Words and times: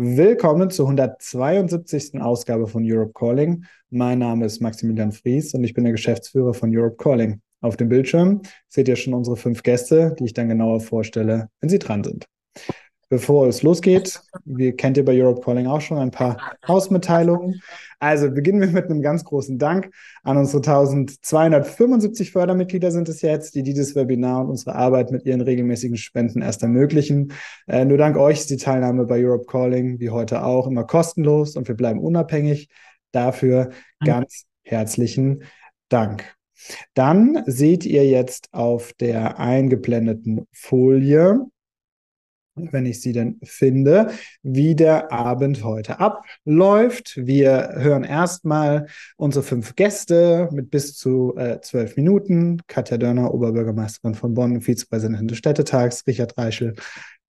Willkommen 0.00 0.70
zur 0.70 0.86
172. 0.86 2.20
Ausgabe 2.20 2.68
von 2.68 2.84
Europe 2.86 3.14
Calling. 3.14 3.64
Mein 3.90 4.20
Name 4.20 4.46
ist 4.46 4.60
Maximilian 4.60 5.10
Fries 5.10 5.54
und 5.54 5.64
ich 5.64 5.74
bin 5.74 5.82
der 5.82 5.92
Geschäftsführer 5.92 6.54
von 6.54 6.70
Europe 6.72 6.94
Calling. 7.02 7.40
Auf 7.62 7.76
dem 7.76 7.88
Bildschirm 7.88 8.42
seht 8.68 8.86
ihr 8.86 8.94
schon 8.94 9.12
unsere 9.12 9.36
fünf 9.36 9.64
Gäste, 9.64 10.14
die 10.16 10.26
ich 10.26 10.34
dann 10.34 10.48
genauer 10.48 10.78
vorstelle, 10.78 11.48
wenn 11.60 11.68
sie 11.68 11.80
dran 11.80 12.04
sind. 12.04 12.26
Bevor 13.10 13.46
es 13.46 13.62
losgeht, 13.62 14.20
wie 14.44 14.72
kennt 14.72 14.98
ihr 14.98 15.04
bei 15.04 15.18
Europe 15.18 15.40
Calling 15.40 15.66
auch 15.66 15.80
schon 15.80 15.96
ein 15.96 16.10
paar 16.10 16.36
Hausmitteilungen. 16.66 17.62
Also 17.98 18.30
beginnen 18.30 18.60
wir 18.60 18.68
mit 18.68 18.84
einem 18.84 19.00
ganz 19.00 19.24
großen 19.24 19.58
Dank 19.58 19.90
an 20.22 20.36
unsere 20.36 20.58
1275 20.58 22.32
Fördermitglieder 22.32 22.90
sind 22.90 23.08
es 23.08 23.22
jetzt, 23.22 23.54
die 23.54 23.62
dieses 23.62 23.96
Webinar 23.96 24.42
und 24.42 24.50
unsere 24.50 24.74
Arbeit 24.74 25.10
mit 25.10 25.24
ihren 25.24 25.40
regelmäßigen 25.40 25.96
Spenden 25.96 26.42
erst 26.42 26.62
ermöglichen. 26.62 27.32
Äh, 27.66 27.86
nur 27.86 27.96
dank 27.96 28.18
euch 28.18 28.40
ist 28.40 28.50
die 28.50 28.58
Teilnahme 28.58 29.06
bei 29.06 29.24
Europe 29.24 29.46
Calling, 29.46 29.98
wie 30.00 30.10
heute 30.10 30.44
auch, 30.44 30.66
immer 30.66 30.84
kostenlos 30.84 31.56
und 31.56 31.66
wir 31.66 31.76
bleiben 31.76 32.00
unabhängig. 32.00 32.68
Dafür 33.12 33.70
ganz 34.04 34.44
herzlichen 34.64 35.44
Dank. 35.88 36.36
Dann 36.92 37.42
seht 37.46 37.86
ihr 37.86 38.06
jetzt 38.06 38.48
auf 38.52 38.92
der 38.92 39.38
eingeblendeten 39.38 40.46
Folie 40.52 41.46
wenn 42.70 42.86
ich 42.86 43.00
sie 43.00 43.12
denn 43.12 43.38
finde, 43.42 44.10
wie 44.42 44.74
der 44.74 45.12
Abend 45.12 45.64
heute 45.64 46.00
abläuft. 46.00 47.14
Wir 47.16 47.74
hören 47.76 48.04
erstmal 48.04 48.86
unsere 49.16 49.44
fünf 49.44 49.76
Gäste 49.76 50.48
mit 50.52 50.70
bis 50.70 50.96
zu 50.96 51.34
äh, 51.36 51.60
zwölf 51.60 51.96
Minuten. 51.96 52.60
Katja 52.66 52.98
Dörner, 52.98 53.32
Oberbürgermeisterin 53.32 54.14
von 54.14 54.34
Bonn, 54.34 54.60
Vizepräsidentin 54.60 55.28
des 55.28 55.38
Städtetags, 55.38 56.06
Richard 56.06 56.36
Reichel, 56.36 56.74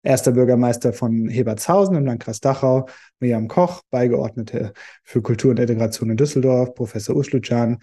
erster 0.04 0.32
Bürgermeister 0.32 0.94
von 0.94 1.28
Hebertshausen 1.28 1.96
im 1.96 2.06
Landkreis 2.06 2.40
Dachau, 2.40 2.88
Miriam 3.20 3.48
Koch, 3.48 3.82
Beigeordnete 3.90 4.74
für 5.04 5.22
Kultur 5.22 5.52
und 5.52 5.60
Integration 5.60 6.10
in 6.10 6.18
Düsseldorf, 6.18 6.74
Professor 6.74 7.16
Uslucan, 7.16 7.80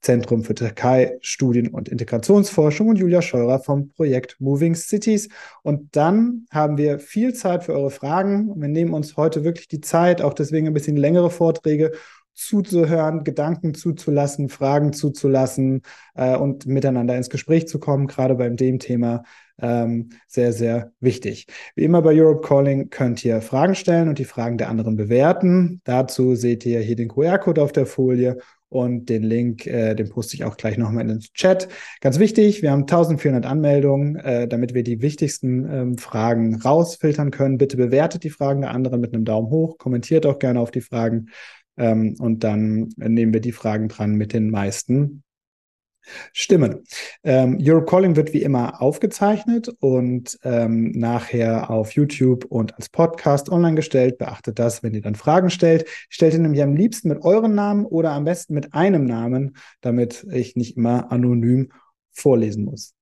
Zentrum 0.00 0.44
für 0.44 0.54
Türkei, 0.54 1.18
Studien 1.20 1.68
und 1.68 1.88
Integrationsforschung 1.88 2.88
und 2.88 2.96
Julia 2.96 3.22
Scheurer 3.22 3.58
vom 3.58 3.88
Projekt 3.90 4.36
Moving 4.40 4.74
Cities. 4.74 5.28
Und 5.62 5.96
dann 5.96 6.46
haben 6.50 6.76
wir 6.78 6.98
viel 6.98 7.34
Zeit 7.34 7.64
für 7.64 7.72
eure 7.72 7.90
Fragen. 7.90 8.52
Wir 8.60 8.68
nehmen 8.68 8.94
uns 8.94 9.16
heute 9.16 9.44
wirklich 9.44 9.68
die 9.68 9.80
Zeit, 9.80 10.22
auch 10.22 10.34
deswegen 10.34 10.66
ein 10.66 10.74
bisschen 10.74 10.96
längere 10.96 11.30
Vorträge 11.30 11.92
zuzuhören, 12.36 13.24
Gedanken 13.24 13.74
zuzulassen, 13.74 14.48
Fragen 14.48 14.92
zuzulassen 14.92 15.82
äh, 16.14 16.36
und 16.36 16.66
miteinander 16.66 17.16
ins 17.16 17.30
Gespräch 17.30 17.66
zu 17.66 17.80
kommen, 17.80 18.06
gerade 18.06 18.34
beim 18.34 18.56
dem 18.56 18.78
Thema 18.78 19.24
ähm, 19.58 20.10
sehr, 20.26 20.52
sehr 20.52 20.92
wichtig. 21.00 21.46
Wie 21.74 21.84
immer 21.84 22.02
bei 22.02 22.12
Europe 22.14 22.46
Calling 22.46 22.90
könnt 22.90 23.24
ihr 23.24 23.40
Fragen 23.40 23.74
stellen 23.74 24.08
und 24.08 24.18
die 24.18 24.26
Fragen 24.26 24.58
der 24.58 24.68
anderen 24.68 24.96
bewerten. 24.96 25.80
Dazu 25.84 26.34
seht 26.34 26.66
ihr 26.66 26.80
hier 26.80 26.96
den 26.96 27.08
QR-Code 27.08 27.62
auf 27.62 27.72
der 27.72 27.86
Folie 27.86 28.38
und 28.68 29.08
den 29.08 29.22
Link, 29.22 29.66
äh, 29.66 29.94
den 29.94 30.08
poste 30.08 30.34
ich 30.34 30.44
auch 30.44 30.56
gleich 30.56 30.76
nochmal 30.78 31.02
in 31.02 31.08
den 31.08 31.20
Chat. 31.20 31.68
Ganz 32.00 32.18
wichtig, 32.18 32.62
wir 32.62 32.70
haben 32.70 32.82
1400 32.82 33.46
Anmeldungen, 33.46 34.16
äh, 34.16 34.48
damit 34.48 34.74
wir 34.74 34.82
die 34.82 35.02
wichtigsten 35.02 35.70
ähm, 35.70 35.98
Fragen 35.98 36.56
rausfiltern 36.56 37.30
können. 37.30 37.58
Bitte 37.58 37.76
bewertet 37.76 38.24
die 38.24 38.30
Fragen 38.30 38.62
der 38.62 38.70
anderen 38.70 39.00
mit 39.00 39.14
einem 39.14 39.24
Daumen 39.24 39.50
hoch, 39.50 39.78
kommentiert 39.78 40.26
auch 40.26 40.38
gerne 40.38 40.60
auf 40.60 40.70
die 40.70 40.80
Fragen 40.80 41.28
ähm, 41.76 42.16
und 42.18 42.44
dann 42.44 42.88
nehmen 42.96 43.32
wir 43.32 43.40
die 43.40 43.52
Fragen 43.52 43.88
dran 43.88 44.14
mit 44.14 44.32
den 44.32 44.50
meisten 44.50 45.22
Stimmen. 46.32 46.84
Ähm, 47.24 47.58
Europe 47.60 47.86
Calling 47.86 48.16
wird 48.16 48.32
wie 48.32 48.42
immer 48.42 48.80
aufgezeichnet 48.80 49.68
und 49.80 50.38
ähm, 50.44 50.92
nachher 50.92 51.70
auf 51.70 51.92
YouTube 51.92 52.44
und 52.46 52.74
als 52.76 52.88
Podcast 52.88 53.50
online 53.50 53.76
gestellt. 53.76 54.18
Beachtet 54.18 54.58
das, 54.58 54.82
wenn 54.82 54.94
ihr 54.94 55.02
dann 55.02 55.14
Fragen 55.14 55.50
stellt. 55.50 55.86
Stellt 56.08 56.34
ihr 56.34 56.40
nämlich 56.40 56.62
am 56.62 56.74
liebsten 56.74 57.08
mit 57.08 57.22
euren 57.22 57.54
Namen 57.54 57.84
oder 57.84 58.12
am 58.12 58.24
besten 58.24 58.54
mit 58.54 58.74
einem 58.74 59.04
Namen, 59.04 59.56
damit 59.80 60.26
ich 60.30 60.56
nicht 60.56 60.76
immer 60.76 61.10
anonym 61.12 61.70
vorlesen 62.12 62.64
muss. 62.64 62.94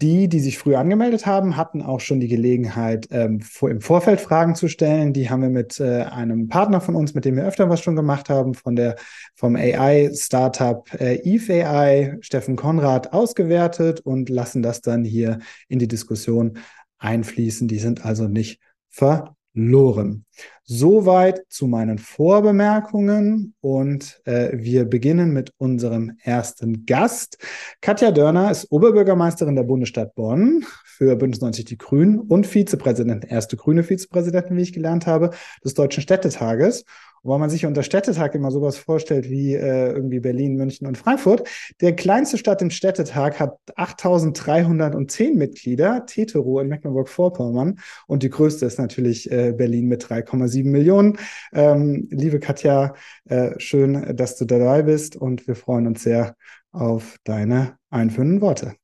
Die, 0.00 0.28
die 0.28 0.40
sich 0.40 0.56
früh 0.56 0.76
angemeldet 0.76 1.26
haben, 1.26 1.56
hatten 1.56 1.82
auch 1.82 2.00
schon 2.00 2.20
die 2.20 2.28
Gelegenheit, 2.28 3.08
ähm, 3.10 3.40
im 3.60 3.80
Vorfeld 3.82 4.20
Fragen 4.20 4.54
zu 4.54 4.68
stellen. 4.68 5.12
Die 5.12 5.28
haben 5.28 5.42
wir 5.42 5.50
mit 5.50 5.78
äh, 5.78 6.04
einem 6.04 6.48
Partner 6.48 6.80
von 6.80 6.94
uns, 6.94 7.12
mit 7.12 7.26
dem 7.26 7.36
wir 7.36 7.44
öfter 7.44 7.68
was 7.68 7.82
schon 7.82 7.96
gemacht 7.96 8.30
haben, 8.30 8.54
von 8.54 8.76
der 8.76 8.96
vom 9.34 9.56
AI-Startup 9.56 10.88
äh, 10.98 11.16
Eve 11.16 11.66
AI, 11.66 12.16
Steffen 12.20 12.56
Konrad, 12.56 13.12
ausgewertet 13.12 14.00
und 14.00 14.30
lassen 14.30 14.62
das 14.62 14.80
dann 14.80 15.04
hier 15.04 15.40
in 15.68 15.78
die 15.78 15.88
Diskussion 15.88 16.58
einfließen. 16.98 17.68
Die 17.68 17.78
sind 17.78 18.04
also 18.04 18.26
nicht 18.26 18.60
ver 18.88 19.36
Loren. 19.52 20.24
Soweit 20.64 21.42
zu 21.48 21.66
meinen 21.66 21.98
Vorbemerkungen 21.98 23.54
und 23.60 24.20
äh, 24.24 24.50
wir 24.52 24.84
beginnen 24.84 25.32
mit 25.32 25.52
unserem 25.58 26.16
ersten 26.22 26.86
Gast. 26.86 27.38
Katja 27.80 28.12
Dörner 28.12 28.50
ist 28.50 28.70
Oberbürgermeisterin 28.70 29.56
der 29.56 29.64
Bundesstadt 29.64 30.14
Bonn 30.14 30.64
für 30.84 31.16
Bündnis 31.16 31.40
90 31.40 31.64
Die 31.64 31.78
Grünen 31.78 32.20
und 32.20 32.46
Vizepräsidentin, 32.46 33.28
erste 33.28 33.56
grüne 33.56 33.82
Vizepräsidentin, 33.82 34.56
wie 34.56 34.62
ich 34.62 34.72
gelernt 34.72 35.06
habe, 35.06 35.30
des 35.64 35.74
Deutschen 35.74 36.02
Städtetages 36.02 36.84
und 37.22 37.30
weil 37.30 37.38
man 37.38 37.50
sich 37.50 37.66
unter 37.66 37.82
Städtetag 37.82 38.34
immer 38.34 38.50
sowas 38.50 38.78
vorstellt 38.78 39.28
wie 39.28 39.54
äh, 39.54 39.90
irgendwie 39.90 40.20
Berlin, 40.20 40.56
München 40.56 40.86
und 40.86 40.96
Frankfurt, 40.96 41.48
der 41.80 41.94
kleinste 41.94 42.38
Stadt 42.38 42.62
im 42.62 42.70
Städtetag 42.70 43.38
hat 43.38 43.58
8310 43.76 45.36
Mitglieder, 45.36 46.06
Tetero 46.06 46.60
in 46.60 46.68
Mecklenburg-Vorpommern. 46.68 47.78
Und 48.06 48.22
die 48.22 48.30
größte 48.30 48.66
ist 48.66 48.78
natürlich 48.78 49.30
äh, 49.30 49.52
Berlin 49.52 49.86
mit 49.86 50.04
3,7 50.04 50.64
Millionen. 50.64 51.18
Ähm, 51.52 52.08
liebe 52.10 52.40
Katja, 52.40 52.94
äh, 53.28 53.50
schön, 53.58 54.16
dass 54.16 54.36
du 54.36 54.44
dabei 54.44 54.82
bist 54.82 55.16
und 55.16 55.46
wir 55.46 55.56
freuen 55.56 55.86
uns 55.86 56.02
sehr 56.02 56.34
auf 56.72 57.16
deine 57.24 57.76
einführenden 57.90 58.40
Worte. 58.40 58.74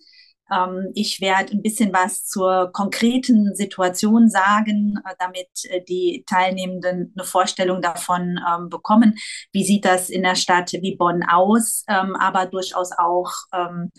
Ähm, 0.50 0.90
ich 0.94 1.20
werde 1.20 1.52
ein 1.52 1.62
bisschen 1.62 1.92
was 1.92 2.24
zur 2.24 2.70
konkreten 2.72 3.54
Situation 3.54 4.28
sagen, 4.28 4.98
äh, 5.04 5.14
damit 5.18 5.48
äh, 5.64 5.82
die 5.82 6.24
Teilnehmenden 6.26 7.12
eine 7.16 7.24
Vorstellung 7.24 7.82
davon 7.82 8.38
ähm, 8.48 8.68
bekommen. 8.68 9.16
Wie 9.52 9.64
sieht 9.64 9.84
das 9.84 10.10
in 10.10 10.22
der 10.22 10.36
Stadt 10.36 10.72
wie 10.72 10.96
Bonn 10.96 11.22
aus? 11.24 11.84
Ähm, 11.88 12.16
aber 12.16 12.46
durchaus 12.46 12.90
auch 12.92 13.32
eine 13.50 13.90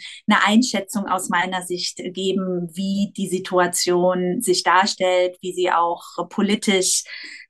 Einschätzung 0.46 1.08
aus 1.08 1.30
meiner 1.30 1.62
Sicht 1.64 1.98
geben, 1.98 2.70
wie 2.74 3.12
die 3.16 3.28
Situation 3.28 4.42
sich 4.42 4.64
darstellt, 4.64 5.38
wie 5.42 5.54
sie 5.54 5.72
auch 5.72 6.04
politisch 6.30 7.04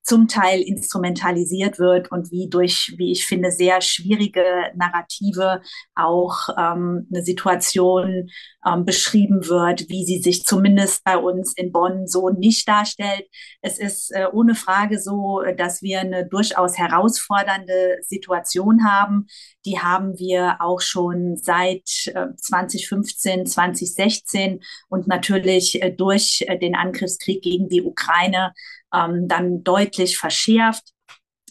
zum 0.07 0.29
Teil 0.29 0.61
instrumentalisiert 0.61 1.79
wird 1.79 2.11
und 2.11 2.31
wie 2.31 2.47
durch, 2.49 2.93
wie 2.97 3.11
ich 3.11 3.25
finde, 3.25 3.51
sehr 3.51 3.81
schwierige 3.81 4.41
Narrative 4.73 5.61
auch 5.95 6.47
ähm, 6.57 7.07
eine 7.11 7.23
Situation 7.23 8.29
ähm, 8.65 8.85
beschrieben 8.85 9.47
wird, 9.49 9.89
wie 9.89 10.05
sie 10.05 10.19
sich 10.19 10.45
zumindest 10.45 11.03
bei 11.03 11.17
uns 11.17 11.53
in 11.57 11.73
Bonn 11.73 12.07
so 12.07 12.29
nicht 12.29 12.69
darstellt. 12.69 13.27
Es 13.61 13.79
ist 13.79 14.11
äh, 14.11 14.27
ohne 14.31 14.55
Frage 14.55 14.97
so, 14.97 15.41
dass 15.57 15.81
wir 15.81 15.99
eine 15.99 16.25
durchaus 16.25 16.77
herausfordernde 16.77 17.97
Situation 18.01 18.85
haben. 18.89 19.27
Die 19.65 19.79
haben 19.79 20.17
wir 20.17 20.57
auch 20.59 20.79
schon 20.79 21.35
seit 21.35 22.07
äh, 22.07 22.27
2015, 22.37 23.45
2016 23.45 24.61
und 24.87 25.07
natürlich 25.07 25.81
äh, 25.81 25.91
durch 25.91 26.45
äh, 26.47 26.57
den 26.57 26.75
Angriffskrieg 26.75 27.41
gegen 27.41 27.67
die 27.67 27.83
Ukraine 27.83 28.53
ähm, 28.93 29.27
dann 29.27 29.63
deutlich 29.63 30.17
verschärft. 30.17 30.93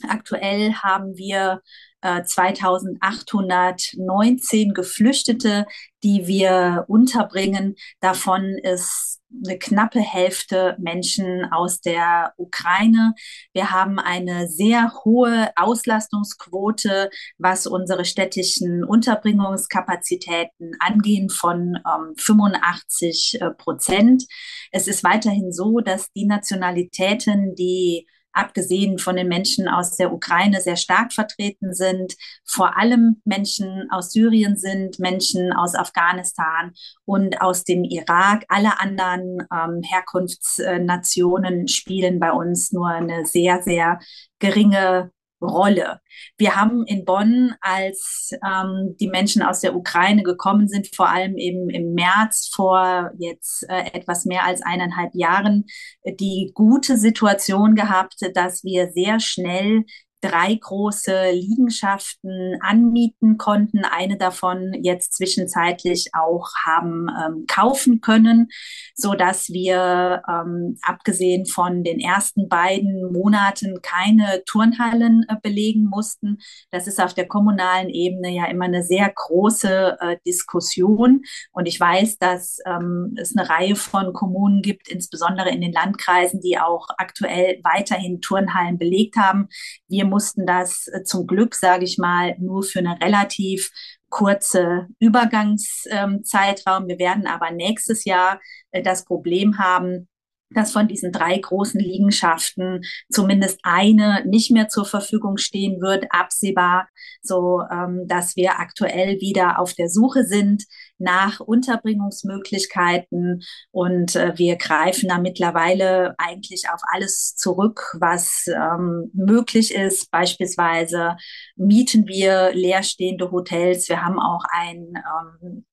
Aktuell 0.08 0.74
haben 0.74 1.16
wir 1.16 1.62
2819 2.02 4.74
Geflüchtete, 4.74 5.66
die 6.02 6.26
wir 6.26 6.84
unterbringen. 6.88 7.76
Davon 8.00 8.58
ist 8.62 9.16
eine 9.44 9.58
knappe 9.58 10.00
Hälfte 10.00 10.76
Menschen 10.78 11.44
aus 11.50 11.80
der 11.80 12.32
Ukraine. 12.36 13.14
Wir 13.52 13.72
haben 13.72 13.98
eine 13.98 14.48
sehr 14.48 14.92
hohe 15.04 15.50
Auslastungsquote, 15.56 17.10
was 17.38 17.66
unsere 17.66 18.04
städtischen 18.04 18.84
Unterbringungskapazitäten 18.84 20.76
angehen, 20.78 21.28
von 21.28 21.76
ähm, 21.76 22.14
85 22.16 23.38
äh, 23.40 23.50
Prozent. 23.50 24.26
Es 24.70 24.86
ist 24.86 25.02
weiterhin 25.02 25.52
so, 25.52 25.80
dass 25.80 26.12
die 26.12 26.26
Nationalitäten, 26.26 27.54
die 27.54 28.06
abgesehen 28.36 28.98
von 28.98 29.16
den 29.16 29.28
Menschen 29.28 29.68
aus 29.68 29.96
der 29.96 30.12
Ukraine 30.12 30.60
sehr 30.60 30.76
stark 30.76 31.12
vertreten 31.12 31.74
sind, 31.74 32.14
vor 32.44 32.76
allem 32.76 33.20
Menschen 33.24 33.88
aus 33.90 34.12
Syrien 34.12 34.56
sind, 34.56 34.98
Menschen 34.98 35.52
aus 35.52 35.74
Afghanistan 35.74 36.72
und 37.04 37.40
aus 37.40 37.64
dem 37.64 37.84
Irak. 37.84 38.44
Alle 38.48 38.78
anderen 38.80 39.38
ähm, 39.52 39.82
Herkunftsnationen 39.82 41.68
spielen 41.68 42.20
bei 42.20 42.32
uns 42.32 42.72
nur 42.72 42.88
eine 42.88 43.26
sehr, 43.26 43.62
sehr 43.62 43.98
geringe 44.38 45.10
Rolle. 45.40 46.00
Wir 46.38 46.56
haben 46.56 46.84
in 46.86 47.04
Bonn, 47.04 47.54
als 47.60 48.30
ähm, 48.44 48.96
die 48.98 49.08
Menschen 49.08 49.42
aus 49.42 49.60
der 49.60 49.76
Ukraine 49.76 50.22
gekommen 50.22 50.68
sind, 50.68 50.94
vor 50.94 51.08
allem 51.08 51.36
eben 51.36 51.68
im 51.68 51.92
März 51.94 52.50
vor 52.54 53.10
jetzt 53.18 53.64
äh, 53.68 53.90
etwas 53.92 54.24
mehr 54.24 54.44
als 54.44 54.62
eineinhalb 54.62 55.14
Jahren, 55.14 55.66
die 56.04 56.52
gute 56.54 56.96
Situation 56.96 57.74
gehabt, 57.74 58.16
dass 58.34 58.64
wir 58.64 58.90
sehr 58.92 59.20
schnell 59.20 59.84
drei 60.26 60.54
große 60.54 61.30
Liegenschaften 61.32 62.58
anmieten 62.60 63.38
konnten, 63.38 63.84
eine 63.84 64.16
davon 64.16 64.72
jetzt 64.82 65.14
zwischenzeitlich 65.14 66.10
auch 66.12 66.48
haben 66.64 67.08
ähm, 67.08 67.44
kaufen 67.46 68.00
können, 68.00 68.48
so 68.94 69.14
dass 69.14 69.50
wir 69.50 70.22
ähm, 70.28 70.78
abgesehen 70.82 71.46
von 71.46 71.84
den 71.84 72.00
ersten 72.00 72.48
beiden 72.48 73.12
Monaten 73.12 73.80
keine 73.82 74.42
Turnhallen 74.46 75.24
äh, 75.28 75.36
belegen 75.42 75.84
mussten. 75.84 76.38
Das 76.70 76.86
ist 76.86 77.00
auf 77.00 77.14
der 77.14 77.28
kommunalen 77.28 77.88
Ebene 77.88 78.34
ja 78.34 78.46
immer 78.46 78.64
eine 78.64 78.82
sehr 78.82 79.10
große 79.14 79.96
äh, 80.00 80.16
Diskussion 80.26 81.22
und 81.52 81.66
ich 81.66 81.78
weiß, 81.78 82.18
dass 82.18 82.58
ähm, 82.66 83.14
es 83.20 83.36
eine 83.36 83.48
Reihe 83.48 83.76
von 83.76 84.12
Kommunen 84.12 84.62
gibt, 84.62 84.88
insbesondere 84.88 85.50
in 85.50 85.60
den 85.60 85.72
Landkreisen, 85.72 86.40
die 86.40 86.58
auch 86.58 86.88
aktuell 86.98 87.60
weiterhin 87.62 88.20
Turnhallen 88.20 88.78
belegt 88.78 89.16
haben. 89.16 89.48
Wir 89.88 90.04
mussten 90.16 90.46
das 90.46 90.88
äh, 90.88 91.02
zum 91.02 91.26
Glück, 91.26 91.54
sage 91.54 91.84
ich 91.84 91.98
mal, 91.98 92.36
nur 92.38 92.62
für 92.62 92.78
eine 92.78 92.98
relativ 93.02 93.70
kurze 94.08 94.86
Übergangszeitraum. 94.98 96.88
Wir 96.88 96.98
werden 96.98 97.26
aber 97.26 97.50
nächstes 97.50 98.06
Jahr 98.06 98.40
äh, 98.70 98.82
das 98.82 99.04
Problem 99.04 99.58
haben, 99.58 100.08
dass 100.50 100.72
von 100.72 100.88
diesen 100.88 101.12
drei 101.12 101.38
großen 101.38 101.80
Liegenschaften 101.80 102.82
zumindest 103.10 103.60
eine 103.62 104.24
nicht 104.26 104.50
mehr 104.50 104.68
zur 104.68 104.84
Verfügung 104.84 105.36
stehen 105.36 105.80
wird, 105.80 106.06
absehbar, 106.10 106.88
so 107.22 107.62
ähm, 107.70 108.06
dass 108.06 108.36
wir 108.36 108.58
aktuell 108.58 109.20
wieder 109.20 109.58
auf 109.58 109.74
der 109.74 109.88
Suche 109.88 110.24
sind 110.24 110.64
nach 110.98 111.40
Unterbringungsmöglichkeiten 111.40 113.42
und 113.70 114.16
äh, 114.16 114.32
wir 114.36 114.56
greifen 114.56 115.08
da 115.08 115.18
mittlerweile 115.18 116.14
eigentlich 116.18 116.64
auf 116.72 116.80
alles 116.92 117.34
zurück, 117.36 117.96
was 117.98 118.46
ähm, 118.48 119.10
möglich 119.12 119.74
ist. 119.74 120.10
Beispielsweise 120.10 121.16
mieten 121.56 122.06
wir 122.06 122.52
leerstehende 122.54 123.30
Hotels. 123.30 123.88
Wir 123.88 124.02
haben 124.02 124.18
auch 124.18 124.44
ein 124.50 124.94
ähm, 124.94 125.64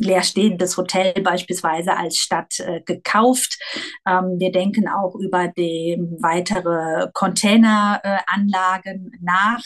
leerstehendes 0.00 0.76
Hotel 0.76 1.12
beispielsweise 1.22 1.96
als 1.96 2.16
Stadt 2.16 2.58
äh, 2.60 2.80
gekauft. 2.80 3.58
Ähm, 4.06 4.38
wir 4.38 4.52
denken 4.52 4.88
auch 4.88 5.14
über 5.14 5.48
die 5.48 5.98
weitere 6.20 7.08
Containeranlagen 7.12 9.12
äh, 9.12 9.18
nach. 9.20 9.62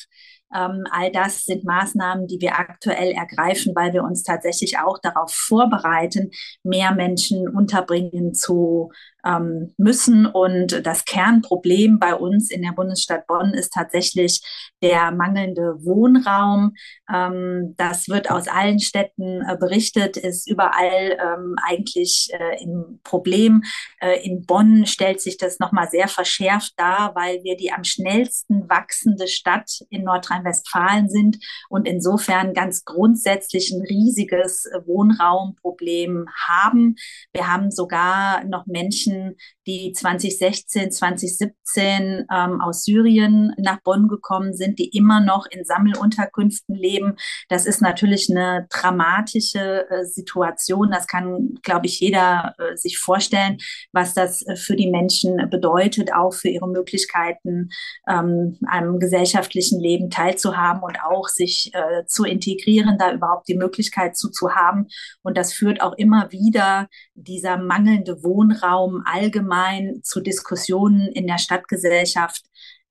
Ähm, 0.54 0.84
all 0.90 1.10
das 1.10 1.44
sind 1.44 1.64
Maßnahmen, 1.64 2.26
die 2.26 2.40
wir 2.40 2.58
aktuell 2.58 3.12
ergreifen, 3.12 3.74
weil 3.74 3.92
wir 3.92 4.04
uns 4.04 4.22
tatsächlich 4.22 4.78
auch 4.78 4.98
darauf 5.00 5.32
vorbereiten, 5.32 6.30
mehr 6.62 6.94
Menschen 6.94 7.48
unterbringen 7.48 8.34
zu 8.34 8.92
ähm, 9.24 9.74
müssen. 9.78 10.26
Und 10.26 10.86
das 10.86 11.04
Kernproblem 11.04 11.98
bei 11.98 12.14
uns 12.14 12.50
in 12.50 12.62
der 12.62 12.72
Bundesstadt 12.72 13.26
Bonn 13.26 13.54
ist 13.54 13.72
tatsächlich 13.72 14.40
der 14.82 15.12
mangelnde 15.12 15.76
Wohnraum. 15.84 16.74
Ähm, 17.12 17.74
das 17.76 18.08
wird 18.08 18.30
aus 18.30 18.48
allen 18.48 18.80
Städten 18.80 19.42
äh, 19.42 19.56
berichtet, 19.58 20.16
ist 20.16 20.48
überall 20.48 21.16
ähm, 21.18 21.56
eigentlich 21.64 22.28
äh, 22.32 22.62
ein 22.62 23.00
Problem. 23.02 23.62
Äh, 24.00 24.24
in 24.24 24.44
Bonn 24.44 24.86
stellt 24.86 25.20
sich 25.20 25.38
das 25.38 25.58
nochmal 25.58 25.88
sehr 25.90 26.08
verschärft 26.08 26.74
dar, 26.76 27.14
weil 27.14 27.42
wir 27.44 27.56
die 27.56 27.72
am 27.72 27.84
schnellsten 27.84 28.68
wachsende 28.68 29.28
Stadt 29.28 29.70
in 29.90 30.04
Nordrhein-Westfalen 30.04 31.08
sind 31.08 31.38
und 31.68 31.88
insofern 31.88 32.52
ganz 32.52 32.84
grundsätzlich 32.84 33.70
ein 33.70 33.82
riesiges 33.82 34.68
Wohnraumproblem 34.84 36.26
haben. 36.48 36.96
Wir 37.32 37.50
haben 37.50 37.70
sogar 37.70 38.44
noch 38.44 38.66
Menschen, 38.66 39.13
Menschen, 39.14 39.36
die 39.66 39.92
2016, 39.92 40.90
2017 40.90 42.26
ähm, 42.30 42.60
aus 42.60 42.84
Syrien 42.84 43.54
nach 43.56 43.80
Bonn 43.82 44.08
gekommen 44.08 44.52
sind, 44.52 44.78
die 44.78 44.88
immer 44.96 45.20
noch 45.20 45.46
in 45.46 45.64
Sammelunterkünften 45.64 46.74
leben. 46.74 47.16
Das 47.48 47.64
ist 47.66 47.80
natürlich 47.80 48.28
eine 48.30 48.66
dramatische 48.70 49.88
äh, 49.88 50.04
Situation. 50.04 50.90
Das 50.90 51.06
kann, 51.06 51.54
glaube 51.62 51.86
ich, 51.86 52.00
jeder 52.00 52.54
äh, 52.58 52.76
sich 52.76 52.98
vorstellen, 52.98 53.58
was 53.92 54.12
das 54.12 54.46
äh, 54.46 54.56
für 54.56 54.76
die 54.76 54.90
Menschen 54.90 55.48
bedeutet, 55.48 56.12
auch 56.12 56.34
für 56.34 56.48
ihre 56.48 56.68
Möglichkeiten, 56.68 57.70
ähm, 58.06 58.58
am 58.68 58.98
gesellschaftlichen 58.98 59.80
Leben 59.80 60.10
teilzuhaben 60.10 60.82
und 60.82 60.98
auch 61.02 61.28
sich 61.28 61.70
äh, 61.72 62.04
zu 62.06 62.24
integrieren, 62.24 62.98
da 62.98 63.12
überhaupt 63.12 63.48
die 63.48 63.56
Möglichkeit 63.56 64.16
zu, 64.16 64.30
zu 64.30 64.54
haben. 64.54 64.88
Und 65.22 65.38
das 65.38 65.54
führt 65.54 65.80
auch 65.80 65.94
immer 65.94 66.30
wieder 66.32 66.88
dieser 67.14 67.56
mangelnde 67.56 68.22
Wohnraum 68.22 69.03
allgemein 69.04 70.00
zu 70.02 70.20
Diskussionen 70.20 71.08
in 71.12 71.26
der 71.26 71.38
Stadtgesellschaft 71.38 72.42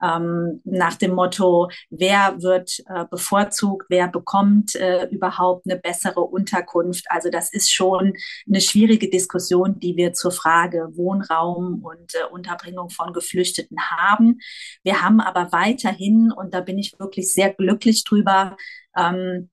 ähm, 0.04 0.62
nach 0.66 0.96
dem 0.96 1.14
Motto, 1.16 1.70
wer 1.90 2.42
wird 2.42 2.80
äh, 2.88 3.06
bevorzugt, 3.10 3.86
wer 3.90 4.08
bekommt 4.08 4.76
äh, 4.76 5.08
überhaupt 5.08 5.66
eine 5.66 5.80
bessere 5.80 6.22
Unterkunft. 6.22 7.06
Also 7.10 7.30
das 7.30 7.54
ist 7.54 7.72
schon 7.72 8.14
eine 8.48 8.62
schwierige 8.62 9.10
Diskussion, 9.10 9.80
die 9.80 9.96
wir 9.96 10.14
zur 10.14 10.32
Frage 10.32 10.90
Wohnraum 10.96 11.84
und 11.84 12.16
äh, 12.16 12.26
Unterbringung 12.32 12.90
von 12.90 13.14
Geflüchteten 13.14 13.78
haben. 13.80 14.40
Wir 14.84 15.02
haben 15.02 15.22
aber 15.22 15.52
weiterhin, 15.52 16.32
und 16.32 16.54
da 16.54 16.62
bin 16.62 16.78
ich 16.78 16.94
wirklich 17.00 17.32
sehr 17.32 17.54
glücklich 17.54 18.04
drüber, 18.04 18.58
ähm, 18.98 19.50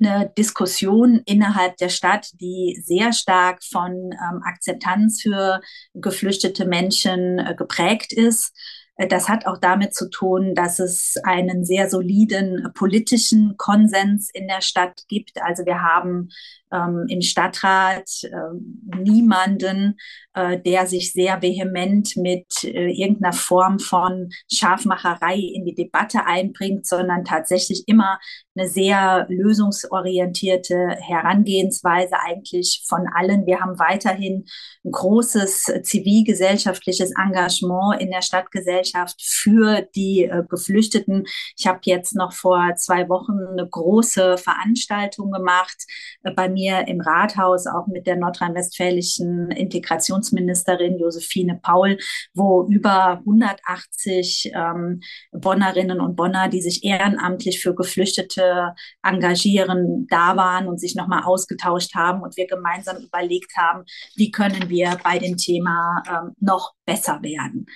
eine 0.00 0.32
Diskussion 0.36 1.22
innerhalb 1.24 1.76
der 1.76 1.88
Stadt, 1.88 2.28
die 2.40 2.80
sehr 2.84 3.12
stark 3.12 3.62
von 3.64 3.92
ähm, 4.12 4.42
Akzeptanz 4.44 5.22
für 5.22 5.60
geflüchtete 5.94 6.66
Menschen 6.66 7.38
äh, 7.38 7.54
geprägt 7.56 8.12
ist. 8.12 8.52
Äh, 8.96 9.08
das 9.08 9.28
hat 9.28 9.46
auch 9.46 9.58
damit 9.58 9.94
zu 9.94 10.08
tun, 10.08 10.54
dass 10.54 10.78
es 10.78 11.16
einen 11.24 11.64
sehr 11.64 11.90
soliden 11.90 12.70
politischen 12.74 13.56
Konsens 13.56 14.30
in 14.32 14.48
der 14.48 14.60
Stadt 14.60 15.02
gibt. 15.08 15.40
Also 15.42 15.64
wir 15.64 15.82
haben 15.82 16.30
ähm, 16.72 17.06
im 17.08 17.20
Stadtrat 17.20 18.08
äh, 18.24 18.98
niemanden, 18.98 19.98
äh, 20.34 20.58
der 20.58 20.86
sich 20.86 21.12
sehr 21.12 21.42
vehement 21.42 22.16
mit 22.16 22.64
äh, 22.64 22.90
irgendeiner 22.90 23.32
Form 23.32 23.78
von 23.78 24.30
Scharfmacherei 24.50 25.36
in 25.36 25.64
die 25.64 25.74
Debatte 25.74 26.24
einbringt, 26.24 26.86
sondern 26.86 27.24
tatsächlich 27.24 27.84
immer 27.86 28.18
eine 28.54 28.68
sehr 28.68 29.26
lösungsorientierte 29.28 30.96
Herangehensweise 31.00 32.14
eigentlich 32.18 32.84
von 32.88 33.06
allen. 33.14 33.46
Wir 33.46 33.60
haben 33.60 33.78
weiterhin 33.78 34.44
ein 34.84 34.90
großes 34.90 35.72
zivilgesellschaftliches 35.82 37.12
Engagement 37.16 38.00
in 38.00 38.10
der 38.10 38.22
Stadtgesellschaft 38.22 39.20
für 39.22 39.82
die 39.94 40.24
äh, 40.24 40.42
Geflüchteten. 40.48 41.24
Ich 41.58 41.66
habe 41.66 41.80
jetzt 41.84 42.14
noch 42.14 42.32
vor 42.32 42.74
zwei 42.76 43.08
Wochen 43.08 43.38
eine 43.52 43.68
große 43.68 44.38
Veranstaltung 44.38 45.30
gemacht 45.30 45.76
äh, 46.22 46.32
bei 46.32 46.48
mir 46.48 46.61
mir 46.62 46.86
im 46.86 47.00
Rathaus 47.00 47.66
auch 47.66 47.86
mit 47.86 48.06
der 48.06 48.16
nordrhein-westfälischen 48.16 49.50
Integrationsministerin 49.50 50.98
Josephine 50.98 51.58
Paul, 51.62 51.98
wo 52.34 52.66
über 52.68 53.18
180 53.18 54.52
ähm, 54.54 55.00
Bonnerinnen 55.32 56.00
und 56.00 56.16
Bonner, 56.16 56.48
die 56.48 56.62
sich 56.62 56.84
ehrenamtlich 56.84 57.60
für 57.60 57.74
Geflüchtete 57.74 58.74
engagieren, 59.02 60.06
da 60.08 60.36
waren 60.36 60.68
und 60.68 60.80
sich 60.80 60.94
nochmal 60.94 61.24
ausgetauscht 61.24 61.94
haben 61.94 62.22
und 62.22 62.36
wir 62.36 62.46
gemeinsam 62.46 62.98
überlegt 62.98 63.56
haben, 63.56 63.84
wie 64.16 64.30
können 64.30 64.68
wir 64.68 64.98
bei 65.02 65.18
dem 65.18 65.36
Thema 65.36 66.02
ähm, 66.08 66.34
noch 66.40 66.72
besser 66.86 67.20
werden. 67.22 67.66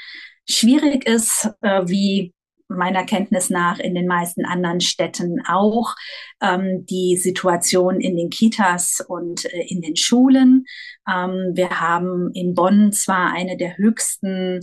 Schwierig 0.49 1.07
ist, 1.07 1.51
äh, 1.61 1.83
wie 1.87 2.33
meiner 2.69 3.05
Kenntnis 3.05 3.51
nach 3.51 3.79
in 3.79 3.95
den 3.95 4.07
meisten 4.07 4.45
anderen 4.45 4.81
Städten 4.81 5.41
auch 5.47 5.95
ähm, 6.41 6.85
die 6.87 7.17
Situation 7.17 8.01
in 8.01 8.17
den 8.17 8.31
Kitas 8.31 9.05
und 9.07 9.45
äh, 9.47 9.67
in 9.69 9.81
den 9.81 9.97
Schulen. 9.97 10.65
Ähm, 11.09 11.53
wir 11.55 11.81
haben 11.81 12.33
in 12.35 12.55
Bonn 12.55 12.93
zwar 12.93 13.33
eine 13.33 13.57
der 13.57 13.77
höchsten 13.77 14.61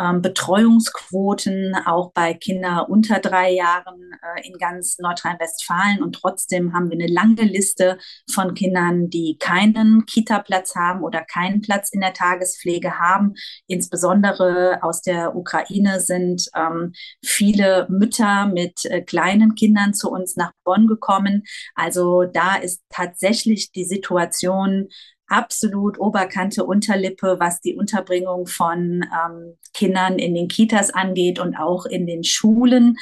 ähm, 0.00 0.22
Betreuungsquoten 0.22 1.74
auch 1.86 2.12
bei 2.12 2.34
Kindern 2.34 2.86
unter 2.88 3.18
drei 3.18 3.52
Jahren 3.52 4.12
äh, 4.22 4.46
in 4.48 4.54
ganz 4.58 4.98
Nordrhein-Westfalen. 4.98 6.02
Und 6.02 6.14
trotzdem 6.14 6.72
haben 6.72 6.90
wir 6.90 6.98
eine 6.98 7.12
lange 7.12 7.42
Liste 7.42 7.98
von 8.30 8.54
Kindern, 8.54 9.10
die 9.10 9.36
keinen 9.38 10.06
Kita-Platz 10.06 10.74
haben 10.74 11.02
oder 11.02 11.22
keinen 11.22 11.60
Platz 11.60 11.90
in 11.92 12.00
der 12.00 12.14
Tagespflege 12.14 12.98
haben. 12.98 13.34
Insbesondere 13.66 14.82
aus 14.82 15.02
der 15.02 15.36
Ukraine 15.36 16.00
sind 16.00 16.48
ähm, 16.56 16.92
viele 17.24 17.86
Mütter 17.90 18.46
mit 18.46 18.84
äh, 18.86 19.02
kleinen 19.02 19.54
Kindern 19.54 19.92
zu 19.92 20.10
uns 20.10 20.36
nach 20.36 20.52
Bonn 20.64 20.86
gekommen. 20.86 21.42
Also 21.74 22.24
da 22.24 22.56
ist 22.56 22.82
tatsächlich 22.88 23.72
die 23.72 23.84
Situation 23.84 24.88
absolut 25.30 25.98
Oberkante, 25.98 26.64
Unterlippe, 26.64 27.36
was 27.38 27.60
die 27.60 27.76
Unterbringung 27.76 28.46
von 28.46 29.04
ähm, 29.04 29.56
Kindern 29.72 30.18
in 30.18 30.34
den 30.34 30.48
Kitas 30.48 30.90
angeht 30.90 31.38
und 31.38 31.56
auch 31.56 31.86
in 31.86 32.06
den 32.06 32.24
Schulen. 32.24 32.96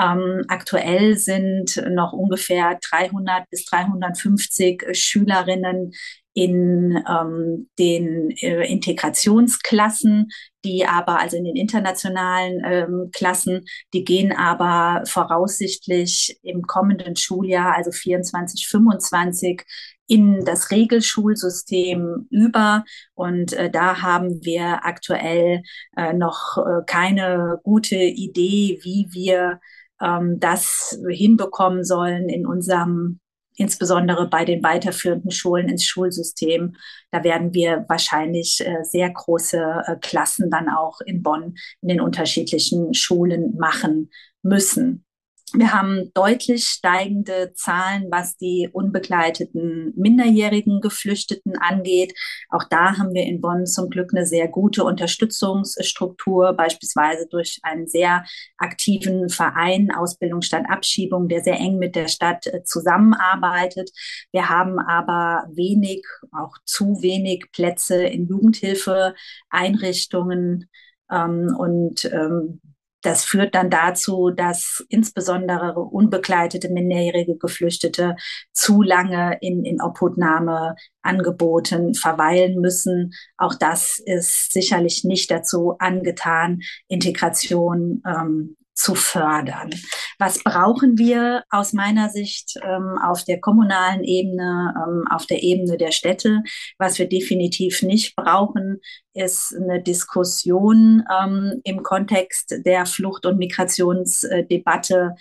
Ähm, 0.00 0.44
aktuell 0.48 1.16
sind 1.16 1.82
noch 1.90 2.12
ungefähr 2.12 2.78
300 2.80 3.48
bis 3.50 3.64
350 3.64 4.84
Schülerinnen 4.92 5.92
in 6.32 7.02
ähm, 7.08 7.68
den 7.78 8.30
äh, 8.30 8.70
Integrationsklassen, 8.70 10.28
die 10.64 10.86
aber, 10.86 11.18
also 11.20 11.36
in 11.36 11.44
den 11.44 11.56
internationalen 11.56 12.62
ähm, 12.64 13.10
Klassen, 13.12 13.64
die 13.92 14.04
gehen 14.04 14.32
aber 14.32 15.04
voraussichtlich 15.06 16.38
im 16.42 16.62
kommenden 16.62 17.16
Schuljahr, 17.16 17.74
also 17.74 17.90
24, 17.90 18.68
25, 18.68 19.64
in 20.10 20.44
das 20.44 20.72
Regelschulsystem 20.72 22.26
über. 22.30 22.84
Und 23.14 23.52
äh, 23.52 23.70
da 23.70 24.02
haben 24.02 24.44
wir 24.44 24.84
aktuell 24.84 25.62
äh, 25.96 26.12
noch 26.12 26.58
äh, 26.58 26.82
keine 26.84 27.60
gute 27.62 27.94
Idee, 27.94 28.80
wie 28.82 29.06
wir 29.12 29.60
ähm, 30.02 30.40
das 30.40 31.00
hinbekommen 31.08 31.84
sollen 31.84 32.28
in 32.28 32.44
unserem 32.44 33.20
insbesondere 33.54 34.28
bei 34.28 34.44
den 34.44 34.62
weiterführenden 34.64 35.30
Schulen 35.30 35.68
ins 35.68 35.84
Schulsystem. 35.84 36.74
Da 37.12 37.22
werden 37.22 37.54
wir 37.54 37.84
wahrscheinlich 37.88 38.60
äh, 38.64 38.82
sehr 38.82 39.10
große 39.10 39.82
äh, 39.86 39.96
Klassen 40.00 40.50
dann 40.50 40.68
auch 40.68 41.00
in 41.02 41.22
Bonn 41.22 41.54
in 41.82 41.88
den 41.88 42.00
unterschiedlichen 42.00 42.94
Schulen 42.94 43.56
machen 43.58 44.10
müssen. 44.42 45.04
Wir 45.52 45.72
haben 45.72 46.12
deutlich 46.14 46.64
steigende 46.64 47.52
Zahlen, 47.54 48.06
was 48.10 48.36
die 48.36 48.68
unbegleiteten 48.72 49.92
minderjährigen 49.96 50.80
Geflüchteten 50.80 51.58
angeht. 51.58 52.14
Auch 52.50 52.62
da 52.64 52.98
haben 52.98 53.14
wir 53.14 53.24
in 53.24 53.40
Bonn 53.40 53.66
zum 53.66 53.90
Glück 53.90 54.14
eine 54.14 54.26
sehr 54.26 54.46
gute 54.46 54.84
Unterstützungsstruktur, 54.84 56.52
beispielsweise 56.52 57.26
durch 57.28 57.58
einen 57.62 57.88
sehr 57.88 58.24
aktiven 58.58 59.28
Verein 59.28 59.90
Ausbildung 59.90 60.42
statt 60.42 60.66
Abschiebung, 60.68 61.26
der 61.28 61.42
sehr 61.42 61.58
eng 61.58 61.78
mit 61.78 61.96
der 61.96 62.06
Stadt 62.06 62.46
äh, 62.46 62.62
zusammenarbeitet. 62.62 63.90
Wir 64.30 64.48
haben 64.48 64.78
aber 64.78 65.48
wenig, 65.52 66.04
auch 66.32 66.58
zu 66.64 67.02
wenig 67.02 67.46
Plätze 67.52 68.04
in 68.04 68.28
Jugendhilfeeinrichtungen. 68.28 70.68
Ähm, 71.10 71.56
und 71.58 72.04
ähm, 72.04 72.60
das 73.02 73.24
führt 73.24 73.54
dann 73.54 73.70
dazu, 73.70 74.30
dass 74.30 74.84
insbesondere 74.88 75.74
unbegleitete 75.74 76.68
minderjährige 76.68 77.36
Geflüchtete 77.36 78.16
zu 78.52 78.82
lange 78.82 79.38
in, 79.40 79.64
in 79.64 79.80
Obhutnahme 79.80 80.74
angeboten 81.02 81.94
verweilen 81.94 82.60
müssen. 82.60 83.12
Auch 83.36 83.54
das 83.54 83.98
ist 84.04 84.52
sicherlich 84.52 85.04
nicht 85.04 85.30
dazu 85.30 85.76
angetan, 85.78 86.60
Integration 86.88 88.02
ähm, 88.06 88.56
zu 88.80 88.94
fördern. 88.94 89.70
Was 90.18 90.42
brauchen 90.42 90.96
wir 90.96 91.44
aus 91.50 91.74
meiner 91.74 92.08
Sicht 92.08 92.54
ähm, 92.62 92.98
auf 93.02 93.24
der 93.24 93.38
kommunalen 93.38 94.04
Ebene, 94.04 94.74
ähm, 94.74 95.04
auf 95.10 95.26
der 95.26 95.42
Ebene 95.42 95.76
der 95.76 95.92
Städte? 95.92 96.42
Was 96.78 96.98
wir 96.98 97.08
definitiv 97.08 97.82
nicht 97.82 98.16
brauchen, 98.16 98.80
ist 99.12 99.54
eine 99.54 99.82
Diskussion 99.82 101.04
ähm, 101.22 101.60
im 101.64 101.82
Kontext 101.82 102.54
der 102.64 102.86
Flucht- 102.86 103.26
und 103.26 103.36
Migrationsdebatte 103.36 105.14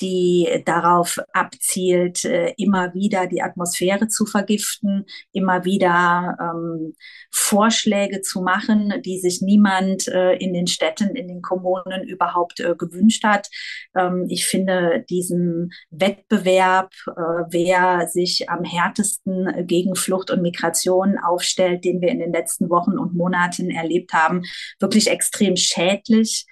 die 0.00 0.62
darauf 0.64 1.18
abzielt, 1.32 2.24
äh, 2.24 2.54
immer 2.56 2.94
wieder 2.94 3.26
die 3.26 3.42
Atmosphäre 3.42 4.08
zu 4.08 4.26
vergiften, 4.26 5.06
immer 5.32 5.64
wieder 5.64 6.36
ähm, 6.40 6.94
Vorschläge 7.30 8.20
zu 8.22 8.42
machen, 8.42 8.94
die 9.04 9.18
sich 9.18 9.42
niemand 9.42 10.08
äh, 10.08 10.34
in 10.34 10.52
den 10.52 10.66
Städten, 10.66 11.16
in 11.16 11.28
den 11.28 11.42
Kommunen 11.42 12.06
überhaupt 12.06 12.60
äh, 12.60 12.74
gewünscht 12.76 13.24
hat. 13.24 13.48
Ähm, 13.96 14.26
ich 14.28 14.46
finde 14.46 15.04
diesen 15.08 15.72
Wettbewerb, 15.90 16.92
äh, 17.06 17.10
wer 17.50 18.08
sich 18.08 18.48
am 18.48 18.64
härtesten 18.64 19.66
gegen 19.66 19.94
Flucht 19.94 20.30
und 20.30 20.42
Migration 20.42 21.18
aufstellt, 21.18 21.84
den 21.84 22.00
wir 22.00 22.08
in 22.08 22.20
den 22.20 22.32
letzten 22.32 22.70
Wochen 22.70 22.98
und 22.98 23.14
Monaten 23.14 23.70
erlebt 23.70 24.12
haben, 24.12 24.42
wirklich 24.78 25.08
extrem 25.08 25.56
schädlich 25.56 26.46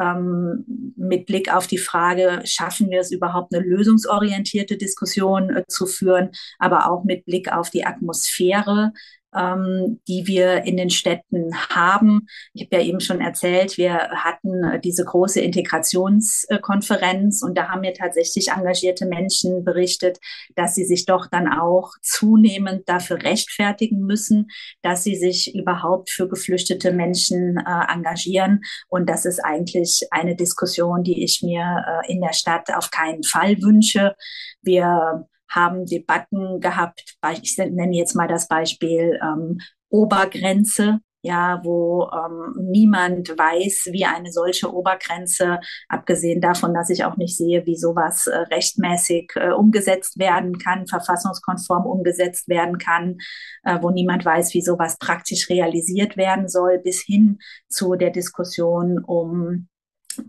ähm, 0.00 0.64
mit 0.96 1.26
Blick 1.26 1.52
auf 1.52 1.66
die 1.66 1.78
Frage, 1.78 2.42
schaffen 2.44 2.90
wir 2.90 3.00
es 3.00 3.10
überhaupt 3.10 3.54
eine 3.54 3.64
lösungsorientierte 3.64 4.76
Diskussion 4.76 5.50
äh, 5.50 5.64
zu 5.68 5.86
führen, 5.86 6.30
aber 6.58 6.90
auch 6.90 7.04
mit 7.04 7.24
Blick 7.24 7.52
auf 7.52 7.70
die 7.70 7.84
Atmosphäre, 7.84 8.92
ähm, 9.36 10.00
die 10.08 10.26
wir 10.26 10.64
in 10.64 10.76
den 10.76 10.90
Städten 10.90 11.54
haben. 11.70 12.26
Ich 12.54 12.64
habe 12.64 12.76
ja 12.76 12.82
eben 12.82 13.00
schon 13.00 13.20
erzählt, 13.20 13.78
wir 13.78 14.10
hatten 14.10 14.64
äh, 14.64 14.80
diese 14.80 15.04
große 15.04 15.40
Integrationskonferenz 15.40 17.42
und 17.42 17.56
da 17.56 17.68
haben 17.68 17.80
mir 17.80 17.94
tatsächlich 17.94 18.48
engagierte 18.48 19.06
Menschen 19.06 19.64
berichtet, 19.64 20.18
dass 20.54 20.74
sie 20.74 20.84
sich 20.84 21.06
doch 21.06 21.26
dann 21.26 21.48
auch 21.48 21.92
zunehmend 22.02 22.86
dafür 22.88 23.22
rechtfertigen 23.22 24.00
müssen, 24.00 24.50
dass 24.82 25.04
sie 25.04 25.16
sich 25.16 25.54
überhaupt 25.54 26.10
für 26.10 26.28
geflüchtete 26.28 26.92
Menschen 26.92 27.56
äh, 27.58 27.92
engagieren. 27.92 28.60
Und 28.88 29.08
das 29.08 29.24
ist 29.24 29.40
eigentlich 29.40 30.06
eine 30.10 30.36
Diskussion, 30.36 31.02
die 31.02 31.24
ich 31.24 31.42
mir 31.42 31.82
äh, 31.86 32.12
in 32.12 32.20
der 32.20 32.34
Stadt 32.34 32.68
auf 32.74 32.90
keinen 32.90 33.22
Fall 33.22 33.62
wünsche. 33.62 34.14
Wir 34.62 35.26
haben 35.54 35.86
Debatten 35.86 36.60
gehabt, 36.60 37.16
ich 37.42 37.56
nenne 37.58 37.96
jetzt 37.96 38.14
mal 38.14 38.28
das 38.28 38.48
Beispiel 38.48 39.18
ähm, 39.22 39.58
Obergrenze, 39.88 41.00
ja, 41.22 41.60
wo 41.62 42.10
ähm, 42.12 42.54
niemand 42.70 43.28
weiß, 43.28 43.90
wie 43.92 44.04
eine 44.04 44.32
solche 44.32 44.72
Obergrenze, 44.72 45.60
abgesehen 45.88 46.40
davon, 46.40 46.74
dass 46.74 46.90
ich 46.90 47.04
auch 47.04 47.16
nicht 47.16 47.36
sehe, 47.36 47.64
wie 47.64 47.76
sowas 47.76 48.26
äh, 48.26 48.36
rechtmäßig 48.36 49.30
äh, 49.36 49.50
umgesetzt 49.52 50.18
werden 50.18 50.58
kann, 50.58 50.88
verfassungskonform 50.88 51.86
umgesetzt 51.86 52.48
werden 52.48 52.78
kann, 52.78 53.18
äh, 53.62 53.78
wo 53.80 53.90
niemand 53.90 54.24
weiß, 54.24 54.52
wie 54.54 54.62
sowas 54.62 54.98
praktisch 54.98 55.48
realisiert 55.48 56.16
werden 56.16 56.48
soll, 56.48 56.80
bis 56.80 57.02
hin 57.02 57.38
zu 57.68 57.94
der 57.94 58.10
Diskussion 58.10 58.98
um 58.98 59.68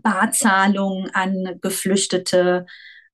Barzahlungen 0.02 1.10
an 1.12 1.58
Geflüchtete, 1.60 2.66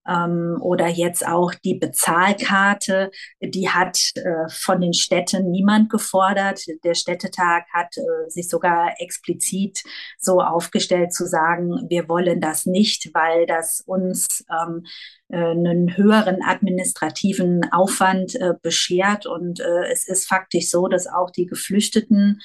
ähm, 0.08 0.56
oder 0.60 0.88
jetzt 0.88 1.26
auch 1.26 1.54
die 1.54 1.74
Bezahlkarte, 1.74 3.10
die 3.40 3.68
hat 3.68 3.98
äh, 4.14 4.48
von 4.50 4.80
den 4.80 4.94
Städten 4.94 5.50
niemand 5.50 5.90
gefordert. 5.90 6.62
Der 6.84 6.94
Städtetag 6.94 7.64
hat 7.72 7.96
äh, 7.96 8.28
sich 8.28 8.48
sogar 8.48 8.94
explizit 8.98 9.82
so 10.18 10.40
aufgestellt 10.40 11.12
zu 11.12 11.26
sagen, 11.26 11.86
wir 11.88 12.08
wollen 12.08 12.40
das 12.40 12.66
nicht, 12.66 13.10
weil 13.14 13.46
das 13.46 13.82
uns 13.86 14.44
ähm, 14.50 14.84
äh, 15.28 15.36
einen 15.36 15.96
höheren 15.96 16.42
administrativen 16.42 17.70
Aufwand 17.70 18.34
äh, 18.36 18.54
beschert. 18.62 19.26
Und 19.26 19.60
äh, 19.60 19.92
es 19.92 20.08
ist 20.08 20.26
faktisch 20.26 20.70
so, 20.70 20.88
dass 20.88 21.06
auch 21.06 21.30
die 21.30 21.46
Geflüchteten 21.46 22.40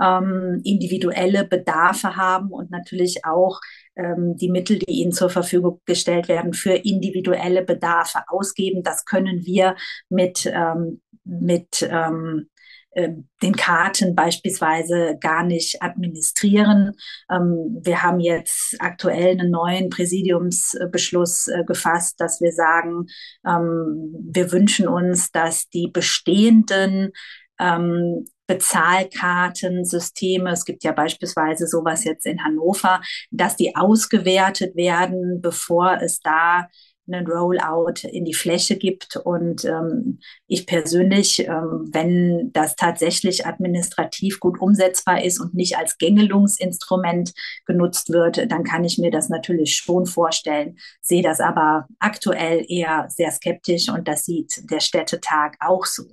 ähm, 0.00 0.60
individuelle 0.64 1.44
Bedarfe 1.44 2.16
haben 2.16 2.50
und 2.50 2.70
natürlich 2.70 3.24
auch 3.24 3.60
die 3.96 4.48
Mittel, 4.48 4.78
die 4.78 4.92
ihnen 4.92 5.12
zur 5.12 5.30
Verfügung 5.30 5.80
gestellt 5.84 6.28
werden, 6.28 6.54
für 6.54 6.72
individuelle 6.72 7.62
Bedarfe 7.62 8.20
ausgeben. 8.28 8.82
Das 8.82 9.04
können 9.04 9.44
wir 9.44 9.76
mit, 10.08 10.46
ähm, 10.46 11.02
mit 11.24 11.86
ähm, 11.90 12.48
äh, 12.92 13.10
den 13.40 13.54
Karten 13.54 14.16
beispielsweise 14.16 15.16
gar 15.20 15.44
nicht 15.44 15.80
administrieren. 15.80 16.92
Ähm, 17.30 17.78
wir 17.82 18.02
haben 18.02 18.18
jetzt 18.18 18.76
aktuell 18.80 19.38
einen 19.38 19.52
neuen 19.52 19.90
Präsidiumsbeschluss 19.90 21.46
äh, 21.46 21.62
gefasst, 21.64 22.20
dass 22.20 22.40
wir 22.40 22.50
sagen, 22.50 23.06
ähm, 23.46 24.12
wir 24.32 24.50
wünschen 24.50 24.88
uns, 24.88 25.30
dass 25.30 25.68
die 25.68 25.88
bestehenden 25.88 27.12
ähm, 27.60 28.24
Bezahlkartensysteme. 28.46 30.50
Es 30.50 30.64
gibt 30.64 30.82
ja 30.82 30.92
beispielsweise 30.92 31.68
sowas 31.68 32.04
jetzt 32.04 32.26
in 32.26 32.42
Hannover, 32.42 33.00
dass 33.30 33.54
die 33.56 33.76
ausgewertet 33.76 34.74
werden, 34.74 35.40
bevor 35.40 35.98
es 36.02 36.20
da 36.20 36.66
einen 37.12 37.26
Rollout 37.26 38.06
in 38.10 38.24
die 38.24 38.34
Fläche 38.34 38.76
gibt. 38.76 39.16
Und 39.16 39.64
ähm, 39.64 40.18
ich 40.46 40.66
persönlich, 40.66 41.46
ähm, 41.46 41.88
wenn 41.92 42.52
das 42.52 42.76
tatsächlich 42.76 43.46
administrativ 43.46 44.40
gut 44.40 44.60
umsetzbar 44.60 45.24
ist 45.24 45.40
und 45.40 45.54
nicht 45.54 45.76
als 45.76 45.98
Gängelungsinstrument 45.98 47.32
genutzt 47.66 48.10
wird, 48.10 48.50
dann 48.50 48.64
kann 48.64 48.84
ich 48.84 48.98
mir 48.98 49.10
das 49.10 49.28
natürlich 49.28 49.76
schon 49.76 50.06
vorstellen, 50.06 50.78
sehe 51.00 51.22
das 51.22 51.40
aber 51.40 51.86
aktuell 51.98 52.64
eher 52.68 53.06
sehr 53.10 53.30
skeptisch 53.30 53.88
und 53.88 54.08
das 54.08 54.24
sieht 54.24 54.70
der 54.70 54.80
Städtetag 54.80 55.56
auch 55.60 55.86
so. 55.86 56.04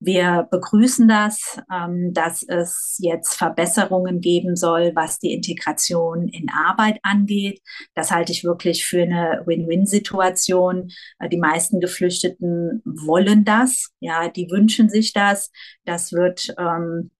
Wir 0.00 0.46
begrüßen 0.50 1.08
das, 1.08 1.60
ähm, 1.72 2.12
dass 2.12 2.44
es 2.44 2.96
jetzt 3.00 3.34
Verbesserungen 3.34 4.20
geben 4.20 4.54
soll, 4.54 4.92
was 4.94 5.18
die 5.18 5.32
Integration 5.32 6.28
in 6.28 6.48
Arbeit 6.50 6.98
angeht. 7.02 7.60
Das 7.94 8.12
halte 8.12 8.30
ich 8.30 8.44
wirklich 8.44 8.86
für 8.86 9.02
eine 9.02 9.42
Win-Win-Situation. 9.46 10.90
Äh, 11.18 11.28
die 11.28 11.38
meisten 11.38 11.80
Geflüchteten 11.80 12.82
wollen 12.84 13.44
das, 13.44 13.90
ja, 13.98 14.28
die 14.28 14.50
wünschen 14.50 14.88
sich 14.88 15.12
das. 15.12 15.50
Das 15.84 16.12
wird 16.12 16.54
ähm, 16.58 17.10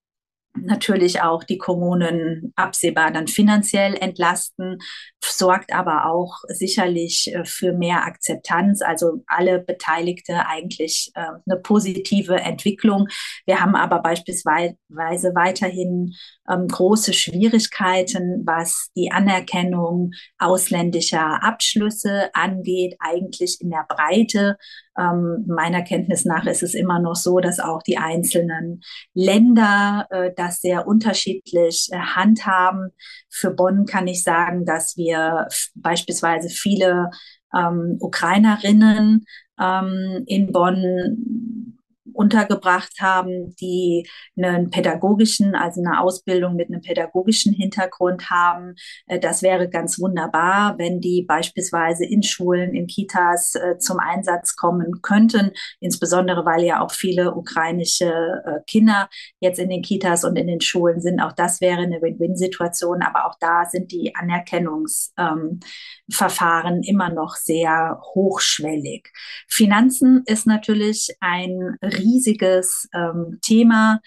natürlich 0.55 1.21
auch 1.21 1.43
die 1.43 1.57
Kommunen 1.57 2.53
absehbar 2.55 3.11
dann 3.11 3.27
finanziell 3.27 3.95
entlasten, 3.95 4.79
sorgt 5.23 5.73
aber 5.73 6.05
auch 6.05 6.39
sicherlich 6.47 7.33
äh, 7.33 7.45
für 7.45 7.73
mehr 7.73 8.05
Akzeptanz, 8.05 8.81
also 8.81 9.23
alle 9.27 9.59
Beteiligte 9.59 10.47
eigentlich 10.47 11.11
äh, 11.15 11.21
eine 11.45 11.59
positive 11.61 12.35
Entwicklung. 12.35 13.07
Wir 13.45 13.61
haben 13.61 13.75
aber 13.75 14.01
beispielsweise 14.01 14.75
weiterhin 14.89 16.15
ähm, 16.49 16.67
große 16.67 17.13
Schwierigkeiten, 17.13 18.43
was 18.45 18.89
die 18.95 19.11
Anerkennung 19.11 20.11
ausländischer 20.37 21.43
Abschlüsse 21.43 22.29
angeht, 22.33 22.95
eigentlich 22.99 23.59
in 23.61 23.69
der 23.69 23.85
Breite. 23.87 24.57
Ähm, 24.97 25.45
meiner 25.47 25.81
Kenntnis 25.83 26.25
nach 26.25 26.45
ist 26.45 26.63
es 26.63 26.73
immer 26.73 26.99
noch 26.99 27.15
so, 27.15 27.39
dass 27.39 27.59
auch 27.59 27.81
die 27.83 27.97
einzelnen 27.97 28.81
Länder 29.13 30.07
äh, 30.09 30.31
das 30.35 30.59
sehr 30.59 30.87
unterschiedlich 30.87 31.89
äh, 31.91 31.97
handhaben. 31.97 32.89
Für 33.29 33.51
Bonn 33.51 33.85
kann 33.85 34.07
ich 34.07 34.23
sagen, 34.23 34.65
dass 34.65 34.97
wir 34.97 35.47
beispielsweise 35.75 36.49
viele 36.49 37.11
ähm, 37.55 37.97
Ukrainerinnen 37.99 39.25
ähm, 39.59 40.23
in 40.25 40.51
Bonn 40.51 41.58
untergebracht 42.13 42.93
haben, 42.99 43.55
die 43.55 44.07
einen 44.37 44.69
pädagogischen, 44.69 45.55
also 45.55 45.81
eine 45.81 46.01
Ausbildung 46.01 46.55
mit 46.55 46.69
einem 46.69 46.81
pädagogischen 46.81 47.53
Hintergrund 47.53 48.29
haben. 48.29 48.75
Äh, 49.07 49.19
das 49.19 49.41
wäre 49.41 49.69
ganz 49.69 49.99
wunderbar, 49.99 50.77
wenn 50.77 50.99
die 50.99 51.23
beispielsweise 51.27 52.05
in 52.05 52.23
Schulen, 52.23 52.73
in 52.73 52.87
Kitas 52.87 53.55
äh, 53.55 53.77
zum 53.77 53.99
Einsatz 53.99 54.55
kommen 54.55 55.01
könnten, 55.01 55.51
insbesondere 55.79 56.45
weil 56.45 56.63
ja 56.63 56.81
auch 56.81 56.91
viele 56.91 57.33
ukrainische 57.33 58.05
äh, 58.45 58.59
Kinder 58.67 59.09
jetzt 59.39 59.59
in 59.59 59.69
den 59.69 59.81
Kitas 59.81 60.23
und 60.23 60.35
in 60.35 60.47
den 60.47 60.61
Schulen 60.61 61.01
sind. 61.01 61.19
Auch 61.19 61.33
das 61.33 61.61
wäre 61.61 61.81
eine 61.81 62.01
Win-Win-Situation, 62.01 63.01
aber 63.01 63.25
auch 63.25 63.35
da 63.39 63.65
sind 63.65 63.91
die 63.91 64.15
Anerkennungsverfahren 64.15 65.59
ähm, 66.11 66.81
immer 66.83 67.09
noch 67.09 67.35
sehr 67.35 68.01
hochschwellig. 68.13 69.11
Finanzen 69.47 70.23
ist 70.25 70.47
natürlich 70.47 71.15
ein 71.19 71.77
riesiges 71.81 72.87
ähm, 72.93 73.39
Thema. 73.41 73.99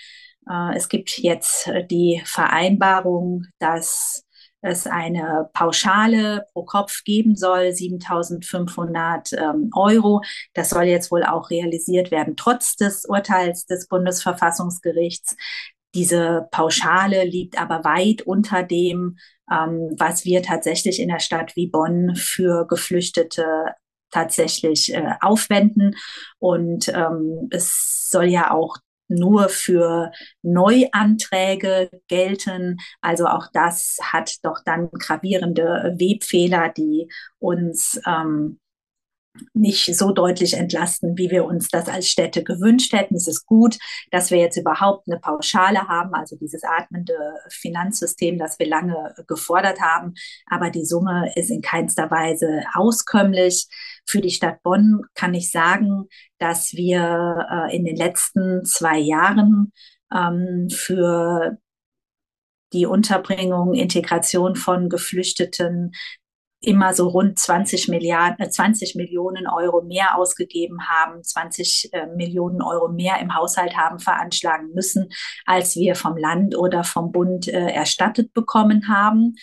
Äh, 0.48 0.76
es 0.76 0.88
gibt 0.88 1.18
jetzt 1.18 1.70
die 1.90 2.22
Vereinbarung, 2.24 3.46
dass 3.58 4.24
es 4.62 4.86
eine 4.86 5.50
Pauschale 5.52 6.46
pro 6.52 6.64
Kopf 6.64 7.02
geben 7.04 7.34
soll, 7.34 7.72
7.500 7.72 9.36
ähm, 9.36 9.70
Euro. 9.74 10.22
Das 10.54 10.70
soll 10.70 10.84
jetzt 10.84 11.10
wohl 11.10 11.24
auch 11.24 11.50
realisiert 11.50 12.10
werden, 12.10 12.36
trotz 12.36 12.76
des 12.76 13.04
Urteils 13.04 13.66
des 13.66 13.88
Bundesverfassungsgerichts. 13.88 15.36
Diese 15.94 16.48
Pauschale 16.50 17.24
liegt 17.24 17.60
aber 17.60 17.84
weit 17.84 18.22
unter 18.22 18.62
dem, 18.62 19.18
ähm, 19.50 19.94
was 19.98 20.24
wir 20.24 20.42
tatsächlich 20.42 21.00
in 21.00 21.08
der 21.08 21.20
Stadt 21.20 21.54
wie 21.56 21.66
Bonn 21.66 22.14
für 22.16 22.66
Geflüchtete 22.66 23.74
tatsächlich 24.10 24.94
äh, 24.94 25.14
aufwenden. 25.20 25.96
Und 26.38 26.88
ähm, 26.88 27.48
es 27.50 28.08
soll 28.10 28.26
ja 28.26 28.50
auch 28.50 28.76
nur 29.08 29.48
für 29.48 30.10
Neuanträge 30.42 31.90
gelten. 32.08 32.78
Also 33.00 33.26
auch 33.26 33.48
das 33.52 33.98
hat 34.02 34.36
doch 34.42 34.60
dann 34.64 34.90
gravierende 34.90 35.94
Webfehler, 35.98 36.70
die 36.70 37.08
uns 37.38 38.00
ähm, 38.06 38.58
nicht 39.54 39.94
so 39.96 40.12
deutlich 40.12 40.54
entlasten, 40.54 41.16
wie 41.16 41.30
wir 41.30 41.44
uns 41.44 41.68
das 41.68 41.88
als 41.88 42.08
Städte 42.08 42.44
gewünscht 42.44 42.92
hätten. 42.92 43.16
Es 43.16 43.28
ist 43.28 43.46
gut, 43.46 43.78
dass 44.10 44.30
wir 44.30 44.38
jetzt 44.38 44.56
überhaupt 44.56 45.08
eine 45.08 45.20
Pauschale 45.20 45.88
haben, 45.88 46.14
also 46.14 46.36
dieses 46.36 46.62
atmende 46.64 47.14
Finanzsystem, 47.48 48.38
das 48.38 48.58
wir 48.58 48.66
lange 48.66 49.14
gefordert 49.26 49.80
haben. 49.80 50.14
Aber 50.46 50.70
die 50.70 50.84
Summe 50.84 51.32
ist 51.34 51.50
in 51.50 51.62
keinster 51.62 52.10
Weise 52.10 52.62
auskömmlich. 52.74 53.66
Für 54.06 54.20
die 54.20 54.30
Stadt 54.30 54.62
Bonn 54.62 55.02
kann 55.14 55.34
ich 55.34 55.50
sagen, 55.50 56.06
dass 56.38 56.72
wir 56.72 57.46
äh, 57.50 57.76
in 57.76 57.84
den 57.84 57.96
letzten 57.96 58.64
zwei 58.64 58.98
Jahren 58.98 59.72
ähm, 60.12 60.68
für 60.70 61.58
die 62.72 62.86
Unterbringung, 62.86 63.74
Integration 63.74 64.56
von 64.56 64.88
Geflüchteten 64.88 65.92
immer 66.62 66.94
so 66.94 67.08
rund 67.08 67.38
20 67.38 67.88
Milliarden, 67.88 68.50
20 68.50 68.94
äh, 68.94 68.98
Millionen 68.98 69.46
Euro 69.46 69.82
mehr 69.82 70.16
ausgegeben 70.16 70.78
haben, 70.88 71.22
20 71.22 71.90
äh, 71.92 72.06
Millionen 72.16 72.62
Euro 72.62 72.88
mehr 72.88 73.18
im 73.20 73.34
Haushalt 73.34 73.76
haben 73.76 73.98
veranschlagen 73.98 74.70
müssen, 74.72 75.08
als 75.44 75.76
wir 75.76 75.96
vom 75.96 76.16
Land 76.16 76.56
oder 76.56 76.84
vom 76.84 77.10
Bund 77.12 77.48
äh, 77.48 77.70
erstattet 77.70 78.32
bekommen 78.32 78.88
haben. 78.88 79.34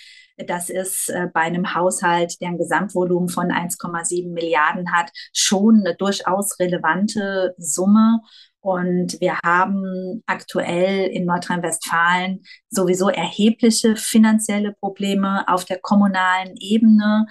Das 0.47 0.69
ist 0.69 1.09
äh, 1.09 1.27
bei 1.33 1.41
einem 1.41 1.75
Haushalt, 1.75 2.39
der 2.39 2.49
ein 2.49 2.57
Gesamtvolumen 2.57 3.27
von 3.27 3.51
1,7 3.51 4.31
Milliarden 4.31 4.91
hat, 4.93 5.11
schon 5.33 5.81
eine 5.85 5.95
durchaus 5.95 6.57
relevante 6.59 7.53
Summe. 7.57 8.21
Und 8.61 9.19
wir 9.21 9.39
haben 9.43 10.21
aktuell 10.25 11.07
in 11.07 11.25
Nordrhein-Westfalen 11.25 12.43
sowieso 12.69 13.09
erhebliche 13.09 13.95
finanzielle 13.95 14.73
Probleme 14.73 15.47
auf 15.47 15.65
der 15.65 15.79
kommunalen 15.79 16.55
Ebene. 16.59 17.25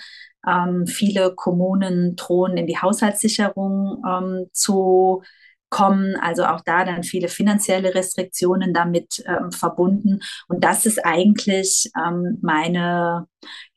Ähm, 0.47 0.87
viele 0.87 1.35
Kommunen 1.35 2.17
drohen 2.17 2.57
in 2.57 2.67
die 2.67 2.79
Haushaltssicherung 2.79 4.03
ähm, 4.09 4.47
zu 4.53 5.23
kommen. 5.71 6.17
Also 6.17 6.45
auch 6.47 6.63
da 6.63 6.85
dann 6.85 7.03
viele 7.03 7.29
finanzielle 7.29 7.95
Restriktionen 7.95 8.73
damit 8.73 9.23
ähm, 9.27 9.53
verbunden. 9.53 10.21
Und 10.49 10.65
das 10.65 10.87
ist 10.87 11.05
eigentlich 11.05 11.91
ähm, 11.97 12.39
meine 12.41 13.27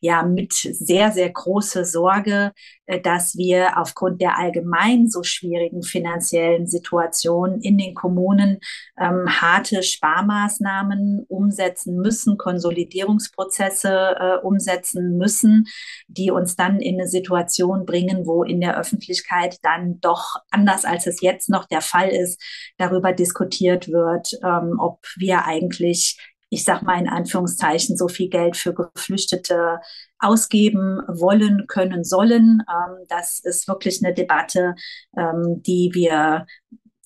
ja 0.02 0.24
mit 0.24 0.54
sehr, 0.54 1.12
sehr 1.12 1.30
große 1.30 1.86
Sorge, 1.86 2.52
äh, 2.88 3.00
dass 3.00 3.38
wir 3.38 3.78
aufgrund 3.78 4.22
der 4.22 4.38
allgemein 4.38 5.08
so 5.08 5.24
schwierigen 5.24 5.84
finanziellen 5.84 6.68
Situation 6.68 7.62
in 7.62 7.78
den 7.78 7.94
Kommunen 7.94 8.60
ähm, 9.00 9.28
harte 9.30 9.84
Sparmaßnahmen 9.84 11.26
umsetzen 11.28 11.98
müssen, 11.98 12.38
Konsolidierungsprozesse 12.38 14.16
äh, 14.20 14.38
umsetzen 14.46 15.18
müssen, 15.18 15.68
die 16.08 16.32
uns 16.32 16.56
dann 16.56 16.80
in 16.80 16.96
eine 16.96 17.08
Situation 17.08 17.86
bringen, 17.86 18.26
wo 18.26 18.44
in 18.44 18.60
der 18.60 18.78
Öffentlichkeit 18.78 19.58
dann 19.62 20.00
doch 20.02 20.38
anders 20.50 20.84
als 20.84 21.06
es 21.06 21.22
jetzt 21.22 21.50
noch 21.50 21.66
der 21.66 21.82
Fall 21.82 22.10
ist, 22.10 22.42
darüber 22.78 23.14
diskutiert 23.14 23.90
wird, 23.90 24.32
ähm, 24.44 24.78
ob 24.80 25.06
wir 25.18 25.46
eigentlich 25.46 26.18
ich 26.54 26.66
sag 26.66 26.84
mal 26.84 27.00
in 27.00 27.08
Anführungszeichen, 27.08 27.96
so 27.96 28.10
viel 28.10 28.30
Geld 28.30 28.58
für 28.58 28.74
Geflüchtete 28.74 29.80
ausgeben 30.20 31.02
wollen, 31.08 31.66
können, 31.68 32.04
sollen. 32.04 32.62
Ähm, 32.70 33.06
das 33.08 33.40
ist 33.40 33.70
wirklich 33.70 34.04
eine 34.04 34.14
Debatte, 34.14 34.76
ähm, 35.18 35.64
die 35.66 35.92
wir 35.94 36.46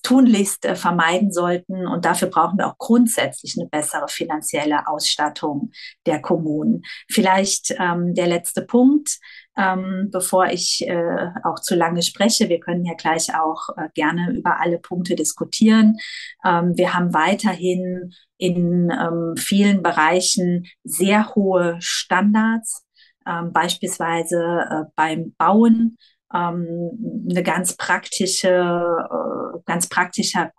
tunlichst 0.06 0.64
vermeiden 0.74 1.32
sollten. 1.32 1.84
Und 1.84 2.04
dafür 2.04 2.28
brauchen 2.28 2.58
wir 2.58 2.68
auch 2.68 2.78
grundsätzlich 2.78 3.56
eine 3.58 3.68
bessere 3.68 4.06
finanzielle 4.06 4.86
Ausstattung 4.86 5.72
der 6.06 6.22
Kommunen. 6.22 6.82
Vielleicht 7.10 7.74
ähm, 7.76 8.14
der 8.14 8.28
letzte 8.28 8.62
Punkt, 8.62 9.18
ähm, 9.56 10.08
bevor 10.12 10.46
ich 10.46 10.86
äh, 10.86 11.30
auch 11.42 11.58
zu 11.58 11.74
lange 11.74 12.02
spreche. 12.02 12.48
Wir 12.48 12.60
können 12.60 12.84
ja 12.84 12.94
gleich 12.94 13.34
auch 13.34 13.68
äh, 13.76 13.88
gerne 13.94 14.30
über 14.30 14.60
alle 14.60 14.78
Punkte 14.78 15.16
diskutieren. 15.16 15.96
Ähm, 16.44 16.76
wir 16.76 16.94
haben 16.94 17.12
weiterhin 17.12 18.12
in 18.38 18.90
ähm, 18.92 19.34
vielen 19.36 19.82
Bereichen 19.82 20.66
sehr 20.84 21.34
hohe 21.34 21.78
Standards, 21.80 22.84
ähm, 23.26 23.52
beispielsweise 23.52 24.66
äh, 24.70 24.84
beim 24.94 25.34
Bauen 25.36 25.96
eine 26.28 27.42
ganz 27.44 27.76
praktische, 27.76 28.48
äh, 28.48 29.58
ganz 29.64 29.88
praktischer 29.88 30.50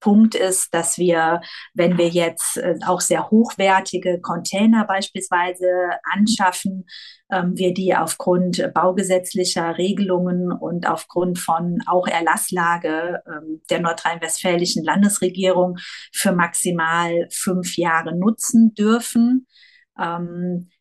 Punkt 0.00 0.34
ist, 0.34 0.74
dass 0.74 0.98
wir, 0.98 1.40
wenn 1.74 1.96
wir 1.96 2.08
jetzt 2.08 2.56
äh, 2.56 2.74
auch 2.86 3.00
sehr 3.00 3.30
hochwertige 3.30 4.20
Container 4.20 4.84
beispielsweise 4.84 5.66
anschaffen, 6.02 6.86
ähm, 7.30 7.56
wir 7.56 7.72
die 7.72 7.94
aufgrund 7.94 8.68
baugesetzlicher 8.74 9.78
Regelungen 9.78 10.50
und 10.50 10.88
aufgrund 10.88 11.38
von 11.38 11.78
auch 11.86 12.08
Erlasslage 12.08 13.22
ähm, 13.26 13.62
der 13.70 13.80
nordrhein-westfälischen 13.80 14.82
Landesregierung 14.84 15.78
für 16.12 16.32
maximal 16.32 17.28
fünf 17.30 17.76
Jahre 17.76 18.16
nutzen 18.16 18.74
dürfen. 18.74 19.46
Ähm, 19.96 20.71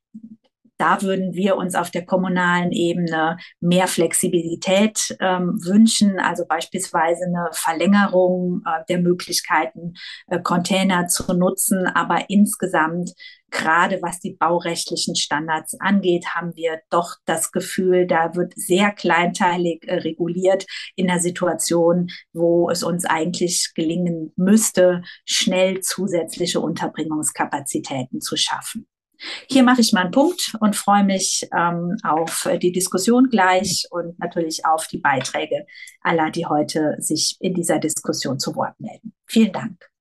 da 0.81 1.03
würden 1.03 1.35
wir 1.35 1.57
uns 1.57 1.75
auf 1.75 1.91
der 1.91 2.07
kommunalen 2.07 2.71
Ebene 2.71 3.37
mehr 3.59 3.87
Flexibilität 3.87 5.15
ähm, 5.19 5.59
wünschen, 5.63 6.19
also 6.19 6.43
beispielsweise 6.47 7.25
eine 7.25 7.49
Verlängerung 7.51 8.63
äh, 8.65 8.83
der 8.89 8.97
Möglichkeiten, 8.97 9.93
äh, 10.25 10.41
Container 10.41 11.05
zu 11.05 11.35
nutzen. 11.35 11.85
Aber 11.85 12.31
insgesamt, 12.31 13.13
gerade 13.51 13.99
was 14.01 14.21
die 14.21 14.33
baurechtlichen 14.33 15.15
Standards 15.15 15.79
angeht, 15.79 16.25
haben 16.33 16.55
wir 16.55 16.79
doch 16.89 17.17
das 17.25 17.51
Gefühl, 17.51 18.07
da 18.07 18.33
wird 18.33 18.53
sehr 18.55 18.91
kleinteilig 18.91 19.83
äh, 19.87 19.97
reguliert 19.97 20.65
in 20.95 21.05
der 21.05 21.19
Situation, 21.19 22.09
wo 22.33 22.71
es 22.71 22.81
uns 22.81 23.05
eigentlich 23.05 23.71
gelingen 23.75 24.33
müsste, 24.35 25.03
schnell 25.25 25.81
zusätzliche 25.81 26.59
Unterbringungskapazitäten 26.59 28.19
zu 28.19 28.35
schaffen. 28.35 28.87
Hier 29.49 29.63
mache 29.63 29.81
ich 29.81 29.93
mal 29.93 30.01
einen 30.01 30.11
Punkt 30.11 30.55
und 30.59 30.75
freue 30.75 31.03
mich 31.03 31.47
ähm, 31.55 31.97
auf 32.03 32.49
die 32.61 32.71
Diskussion 32.71 33.29
gleich 33.29 33.87
und 33.91 34.17
natürlich 34.19 34.65
auf 34.65 34.87
die 34.87 34.99
Beiträge 34.99 35.65
aller, 36.01 36.31
die 36.31 36.45
heute 36.45 36.95
sich 36.99 37.37
in 37.39 37.53
dieser 37.53 37.79
Diskussion 37.79 38.39
zu 38.39 38.55
Wort 38.55 38.79
melden. 38.79 39.13
Vielen 39.25 39.51
Dank. 39.51 39.91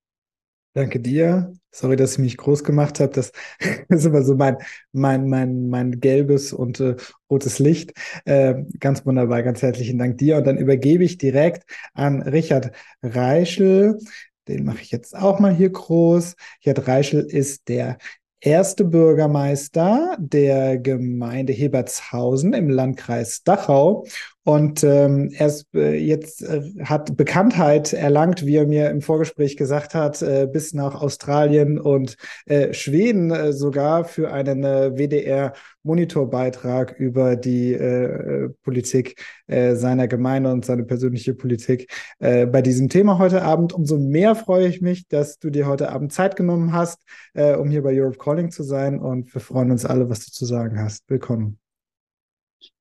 Danke 0.72 1.00
dir. 1.00 1.52
Sorry, 1.72 1.96
dass 1.96 2.12
ich 2.12 2.18
mich 2.18 2.36
groß 2.36 2.62
gemacht 2.62 3.00
habe. 3.00 3.12
Das 3.12 3.32
ist 3.88 4.04
immer 4.04 4.22
so 4.22 4.36
mein, 4.36 4.56
mein, 4.92 5.28
mein, 5.28 5.68
mein 5.68 6.00
gelbes 6.00 6.52
und 6.52 6.78
äh, 6.78 6.96
rotes 7.28 7.58
Licht. 7.58 7.92
Äh, 8.24 8.62
ganz 8.78 9.04
wunderbar, 9.04 9.42
ganz 9.42 9.62
herzlichen 9.62 9.98
Dank 9.98 10.18
dir. 10.18 10.36
Und 10.36 10.46
dann 10.46 10.58
übergebe 10.58 11.02
ich 11.02 11.18
direkt 11.18 11.64
an 11.92 12.22
Richard 12.22 12.70
Reischel. 13.02 13.98
Den 14.46 14.64
mache 14.64 14.82
ich 14.82 14.90
jetzt 14.90 15.16
auch 15.16 15.40
mal 15.40 15.54
hier 15.54 15.70
groß. 15.70 16.36
Richard 16.64 16.86
Reischel 16.86 17.20
ist 17.20 17.68
der 17.68 17.98
erste 18.40 18.84
Bürgermeister 18.84 20.16
der 20.18 20.78
Gemeinde 20.78 21.52
Hebertshausen 21.52 22.52
im 22.52 22.70
Landkreis 22.70 23.42
Dachau. 23.44 24.06
Und 24.42 24.82
ähm, 24.84 25.30
er 25.36 25.48
ist, 25.48 25.66
äh, 25.74 25.94
jetzt 25.96 26.42
äh, 26.42 26.62
hat 26.82 27.14
Bekanntheit 27.16 27.92
erlangt, 27.92 28.46
wie 28.46 28.56
er 28.56 28.66
mir 28.66 28.88
im 28.88 29.02
Vorgespräch 29.02 29.58
gesagt 29.58 29.94
hat, 29.94 30.22
äh, 30.22 30.48
bis 30.50 30.72
nach 30.72 30.94
Australien 30.94 31.78
und 31.78 32.16
äh, 32.46 32.72
Schweden 32.72 33.30
äh, 33.30 33.52
sogar 33.52 34.06
für 34.06 34.32
einen 34.32 34.64
äh, 34.64 34.96
WDR 34.96 35.52
Monitorbeitrag 35.82 36.98
über 36.98 37.36
die 37.36 37.74
äh, 37.74 38.48
Politik 38.62 39.22
äh, 39.46 39.74
seiner 39.74 40.08
Gemeinde 40.08 40.50
und 40.50 40.64
seine 40.64 40.84
persönliche 40.84 41.34
Politik 41.34 41.92
äh, 42.18 42.46
bei 42.46 42.62
diesem 42.62 42.88
Thema 42.88 43.18
heute 43.18 43.42
Abend. 43.42 43.74
Umso 43.74 43.98
mehr 43.98 44.34
freue 44.34 44.68
ich 44.68 44.80
mich, 44.80 45.06
dass 45.08 45.38
du 45.38 45.50
dir 45.50 45.66
heute 45.66 45.90
Abend 45.90 46.14
Zeit 46.14 46.36
genommen 46.36 46.72
hast, 46.72 47.02
äh, 47.34 47.56
um 47.56 47.70
hier 47.70 47.82
bei 47.82 47.92
Europe 47.94 48.18
Calling 48.18 48.50
zu 48.50 48.62
sein. 48.62 48.98
Und 49.00 49.34
wir 49.34 49.40
freuen 49.42 49.70
uns 49.70 49.84
alle, 49.84 50.08
was 50.08 50.24
du 50.24 50.32
zu 50.32 50.46
sagen 50.46 50.80
hast. 50.80 51.04
Willkommen. 51.08 51.58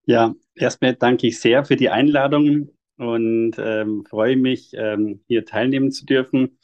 Ja, 0.05 0.33
erstmal 0.61 0.95
danke 0.95 1.27
ich 1.27 1.39
sehr 1.39 1.65
für 1.65 1.75
die 1.75 1.89
Einladung 1.89 2.69
und 2.97 3.53
ähm, 3.57 4.05
freue 4.05 4.35
mich, 4.37 4.71
ähm, 4.73 5.21
hier 5.27 5.45
teilnehmen 5.45 5.91
zu 5.91 6.05
dürfen. 6.05 6.57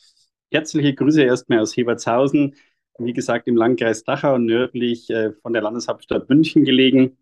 Herzliche 0.52 0.94
Grüße 0.94 1.24
erstmal 1.24 1.60
aus 1.60 1.76
Hebertshausen 1.76 2.56
wie 2.98 3.14
gesagt, 3.14 3.48
im 3.48 3.56
Landkreis 3.56 4.04
Dachau 4.04 4.38
nördlich 4.38 5.10
äh, 5.10 5.34
von 5.42 5.54
der 5.54 5.62
Landeshauptstadt 5.62 6.30
München 6.30 6.64
gelegen. 6.64 7.18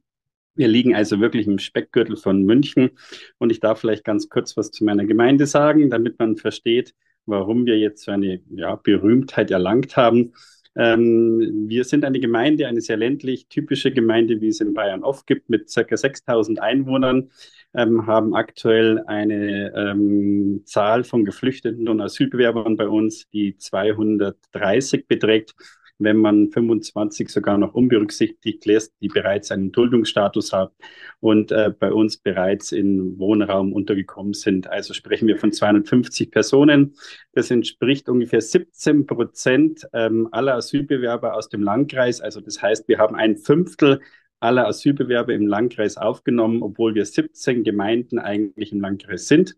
Wir 0.56 0.68
liegen 0.68 0.94
also 0.94 1.20
wirklich 1.20 1.48
im 1.48 1.58
Speckgürtel 1.58 2.16
von 2.16 2.44
München. 2.44 2.92
Und 3.40 3.50
ich 3.50 3.60
darf 3.60 3.80
vielleicht 3.80 4.04
ganz 4.04 4.30
kurz 4.30 4.56
was 4.56 4.70
zu 4.72 4.84
meiner 4.84 5.06
Gemeinde 5.06 5.48
sagen, 5.48 5.90
damit 5.90 6.20
man 6.20 6.38
versteht, 6.38 6.94
warum 7.26 7.66
wir 7.66 7.80
jetzt 7.80 8.04
so 8.04 8.12
eine 8.12 8.42
ja, 8.50 8.76
Berühmtheit 8.76 9.50
erlangt 9.50 9.98
haben. 9.98 10.34
Ähm, 10.76 11.66
wir 11.68 11.84
sind 11.84 12.04
eine 12.04 12.20
Gemeinde, 12.20 12.68
eine 12.68 12.82
sehr 12.82 12.98
ländlich 12.98 13.48
typische 13.48 13.92
Gemeinde, 13.92 14.42
wie 14.42 14.48
es 14.48 14.60
in 14.60 14.74
Bayern 14.74 15.04
oft 15.04 15.28
gibt, 15.28 15.50
mit 15.50 15.70
circa 15.70 15.98
6000 15.98 16.60
Einwohnern, 16.60 17.30
ähm, 17.76 18.08
haben 18.08 18.34
aktuell 18.36 19.04
eine 19.06 19.72
ähm, 19.76 20.62
Zahl 20.66 21.04
von 21.04 21.26
Geflüchteten 21.26 21.88
und 21.88 22.02
Asylbewerbern 22.02 22.76
bei 22.76 22.88
uns, 22.88 23.30
die 23.30 23.58
230 23.58 25.08
beträgt 25.08 25.56
wenn 26.00 26.18
man 26.18 26.50
25 26.50 27.30
sogar 27.30 27.58
noch 27.58 27.74
unberücksichtigt 27.74 28.66
lässt, 28.66 28.94
die 29.02 29.08
bereits 29.08 29.52
einen 29.52 29.72
Duldungsstatus 29.72 30.54
haben 30.54 30.74
und 31.20 31.52
äh, 31.52 31.72
bei 31.78 31.92
uns 31.92 32.18
bereits 32.18 32.72
in 32.72 33.18
Wohnraum 33.20 33.74
untergekommen 33.74 34.34
sind. 34.34 34.68
Also 34.68 34.94
sprechen 34.94 35.28
wir 35.28 35.38
von 35.38 35.52
250 35.52 36.32
Personen. 36.32 36.96
Das 37.34 37.52
entspricht 37.52 38.10
ungefähr 38.10 38.42
17 38.42 39.06
Prozent 39.06 39.88
ähm, 39.94 40.28
aller 40.32 40.56
Asylbewerber 40.56 41.36
aus 41.36 41.50
dem 41.50 41.64
Landkreis. 41.64 42.22
Also 42.22 42.42
das 42.42 42.62
heißt, 42.62 42.88
wir 42.88 42.98
haben 42.98 43.16
ein 43.16 43.38
Fünftel 43.38 44.02
aller 44.40 44.68
Asylbewerber 44.68 45.34
im 45.34 45.48
Landkreis 45.48 45.96
aufgenommen, 45.96 46.64
obwohl 46.64 46.96
wir 46.96 47.06
17 47.06 47.64
Gemeinden 47.64 48.20
eigentlich 48.20 48.74
im 48.74 48.82
Landkreis 48.82 49.28
sind. 49.28 49.56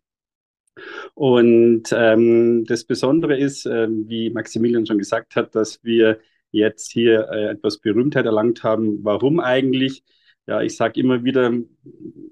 Und 1.14 1.84
ähm, 1.94 2.66
das 2.66 2.84
Besondere 2.84 3.38
ist, 3.38 3.66
äh, 3.66 3.88
wie 3.90 4.30
Maximilian 4.30 4.86
schon 4.86 4.98
gesagt 4.98 5.36
hat, 5.36 5.56
dass 5.56 5.84
wir 5.84 6.20
jetzt 6.52 6.92
hier 6.92 7.30
äh, 7.32 7.50
etwas 7.52 7.80
Berühmtheit 7.80 8.26
erlangt 8.26 8.64
haben. 8.64 9.04
Warum 9.04 9.40
eigentlich? 9.40 10.04
Ja, 10.48 10.62
ich 10.62 10.76
sage 10.76 11.00
immer 11.00 11.24
wieder, 11.24 11.52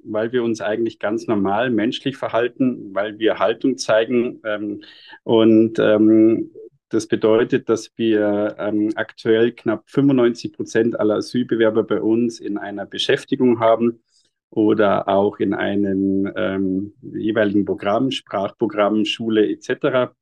weil 0.04 0.32
wir 0.32 0.44
uns 0.44 0.62
eigentlich 0.62 1.00
ganz 1.00 1.28
normal 1.28 1.72
menschlich 1.72 2.16
verhalten, 2.18 2.94
weil 2.94 3.18
wir 3.20 3.40
Haltung 3.40 3.78
zeigen. 3.78 4.40
Ähm, 4.46 4.84
und 5.24 5.80
ähm, 5.80 6.52
das 6.90 7.08
bedeutet, 7.08 7.70
dass 7.70 7.92
wir 7.98 8.56
ähm, 8.60 8.92
aktuell 8.96 9.52
knapp 9.52 9.90
95 9.90 10.54
Prozent 10.54 11.00
aller 11.00 11.16
Asylbewerber 11.16 11.84
bei 11.84 12.02
uns 12.02 12.40
in 12.40 12.58
einer 12.58 12.86
Beschäftigung 12.86 13.60
haben 13.60 14.04
oder 14.54 15.08
auch 15.08 15.40
in 15.40 15.54
einem 15.56 16.32
ähm, 16.36 16.94
jeweiligen 17.02 17.66
Programm, 17.66 18.12
Sprachprogramm, 18.12 19.04
Schule 19.06 19.50
etc. 19.50 20.14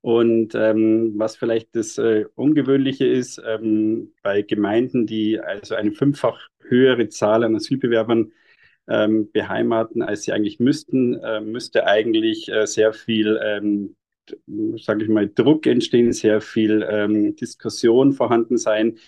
Und 0.00 0.54
ähm, 0.56 1.12
was 1.16 1.36
vielleicht 1.36 1.76
das 1.76 1.98
äh, 1.98 2.24
Ungewöhnliche 2.34 3.06
ist, 3.06 3.40
ähm, 3.46 4.12
bei 4.22 4.42
Gemeinden, 4.42 5.06
die 5.06 5.38
also 5.38 5.76
eine 5.76 5.92
fünffach 5.92 6.48
höhere 6.68 7.08
Zahl 7.08 7.44
an 7.44 7.54
Asylbewerbern 7.54 8.32
ähm, 8.88 9.30
beheimaten, 9.30 10.02
als 10.02 10.24
sie 10.24 10.32
eigentlich 10.32 10.58
müssten, 10.58 11.14
äh, 11.14 11.40
müsste 11.40 11.86
eigentlich 11.86 12.48
äh, 12.48 12.66
sehr 12.66 12.92
viel, 12.92 13.38
ähm, 13.40 13.94
sage 14.78 15.04
ich 15.04 15.08
mal, 15.08 15.28
Druck 15.28 15.66
entstehen, 15.66 16.12
sehr 16.12 16.40
viel 16.40 16.84
ähm, 16.90 17.36
Diskussion 17.36 18.12
vorhanden 18.12 18.58
sein. 18.58 18.98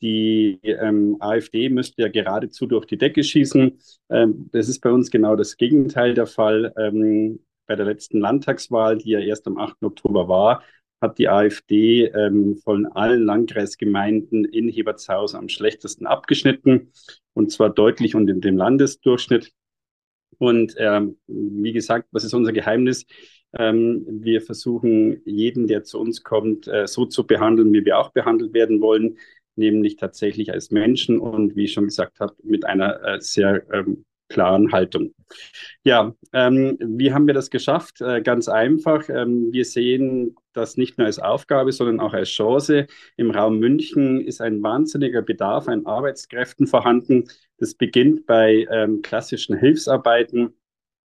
Die 0.00 0.58
ähm, 0.62 1.16
AfD 1.20 1.68
müsste 1.68 2.02
ja 2.02 2.08
geradezu 2.08 2.66
durch 2.66 2.86
die 2.86 2.98
Decke 2.98 3.24
schießen. 3.24 3.78
Ähm, 4.10 4.50
das 4.52 4.68
ist 4.68 4.80
bei 4.80 4.90
uns 4.90 5.10
genau 5.10 5.36
das 5.36 5.56
Gegenteil 5.56 6.14
der 6.14 6.26
Fall. 6.26 6.72
Ähm, 6.76 7.40
bei 7.66 7.76
der 7.76 7.86
letzten 7.86 8.20
Landtagswahl, 8.20 8.98
die 8.98 9.10
ja 9.10 9.20
erst 9.20 9.46
am 9.46 9.56
8. 9.56 9.82
Oktober 9.82 10.28
war, 10.28 10.62
hat 11.00 11.18
die 11.18 11.28
AfD 11.28 12.06
ähm, 12.06 12.56
von 12.56 12.86
allen 12.86 13.24
Landkreisgemeinden 13.24 14.44
in 14.44 14.68
Hebertshausen 14.68 15.38
am 15.38 15.48
schlechtesten 15.48 16.06
abgeschnitten 16.06 16.92
und 17.34 17.50
zwar 17.52 17.70
deutlich 17.70 18.14
unter 18.14 18.32
dem 18.34 18.56
Landesdurchschnitt. 18.56 19.52
Und 20.38 20.74
ähm, 20.78 21.16
wie 21.26 21.72
gesagt, 21.72 22.08
was 22.10 22.24
ist 22.24 22.34
unser 22.34 22.52
Geheimnis? 22.52 23.06
Ähm, 23.56 24.04
wir 24.08 24.40
versuchen, 24.40 25.22
jeden, 25.24 25.68
der 25.68 25.84
zu 25.84 26.00
uns 26.00 26.22
kommt, 26.22 26.66
äh, 26.66 26.86
so 26.86 27.06
zu 27.06 27.26
behandeln, 27.26 27.72
wie 27.72 27.84
wir 27.84 27.98
auch 27.98 28.10
behandelt 28.10 28.52
werden 28.52 28.80
wollen 28.80 29.16
nämlich 29.56 29.96
tatsächlich 29.96 30.52
als 30.52 30.70
Menschen 30.70 31.18
und 31.18 31.56
wie 31.56 31.64
ich 31.64 31.72
schon 31.72 31.84
gesagt 31.84 32.20
habe, 32.20 32.34
mit 32.42 32.64
einer 32.64 33.02
äh, 33.04 33.20
sehr 33.20 33.62
ähm, 33.72 34.04
klaren 34.28 34.72
Haltung. 34.72 35.14
Ja, 35.84 36.14
ähm, 36.32 36.76
wie 36.80 37.12
haben 37.12 37.26
wir 37.26 37.34
das 37.34 37.50
geschafft? 37.50 38.00
Äh, 38.00 38.22
ganz 38.22 38.48
einfach. 38.48 39.08
Ähm, 39.08 39.52
wir 39.52 39.64
sehen 39.64 40.36
das 40.52 40.76
nicht 40.76 40.98
nur 40.98 41.06
als 41.06 41.18
Aufgabe, 41.18 41.72
sondern 41.72 42.00
auch 42.00 42.12
als 42.14 42.30
Chance. 42.30 42.86
Im 43.16 43.30
Raum 43.30 43.58
München 43.58 44.20
ist 44.20 44.40
ein 44.40 44.62
wahnsinniger 44.62 45.22
Bedarf 45.22 45.68
an 45.68 45.86
Arbeitskräften 45.86 46.66
vorhanden. 46.66 47.24
Das 47.58 47.74
beginnt 47.74 48.26
bei 48.26 48.66
ähm, 48.70 49.02
klassischen 49.02 49.56
Hilfsarbeiten, 49.56 50.54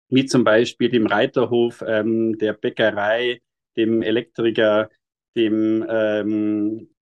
wie 0.09 0.25
zum 0.25 0.43
Beispiel 0.43 0.89
dem 0.89 1.07
Reiterhof, 1.07 1.83
ähm, 1.87 2.37
der 2.37 2.53
Bäckerei, 2.53 3.41
dem 3.77 4.01
Elektriker, 4.01 4.89
dem 5.35 5.85
ähm, 5.89 6.77
äh, 6.79 6.94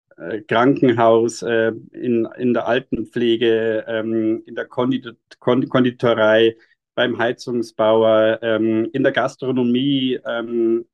Krankenhaus, 0.49 1.43
äh, 1.43 1.73
in, 1.93 2.29
in 2.37 2.55
der 2.55 2.67
Altenpflege, 2.67 3.85
ähm, 3.87 4.43
in 4.47 4.55
der 4.55 4.67
Kondit 4.67 5.17
Konditorei, 5.39 6.57
beim 6.95 7.19
Heizungsbauer, 7.19 8.39
ähm, 8.43 8.89
in 8.93 9.03
der 9.03 9.13
Gastronomie, 9.13 10.19
ähm, 10.27 10.85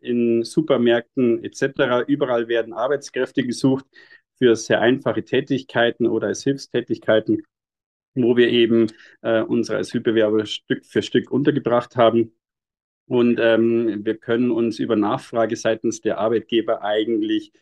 in 0.00 0.42
Supermärkten 0.42 1.44
etc. 1.44 2.06
Überall 2.06 2.48
werden 2.48 2.72
Arbeitskräfte 2.72 3.42
gesucht 3.42 3.84
für 4.38 4.56
sehr 4.56 4.80
einfache 4.80 5.22
Tätigkeiten 5.22 6.06
oder 6.06 6.28
als 6.28 6.44
Hilfstätigkeiten, 6.44 7.42
wo 8.14 8.36
wir 8.36 8.48
eben 8.48 8.86
äh, 9.22 9.42
unsere 9.42 9.78
Asylbewerber 9.78 10.46
Stück 10.46 10.86
für 10.86 11.02
Stück 11.02 11.30
untergebracht 11.30 11.96
haben. 11.96 12.32
Und 13.06 13.36
wir 13.36 14.16
können 14.16 14.50
uns 14.50 14.78
über 14.78 14.96
Nachfrage 14.96 15.56
seitens 15.56 16.00
der 16.00 16.16
Arbeitgeber 16.16 16.82
eigentlich 16.82 17.52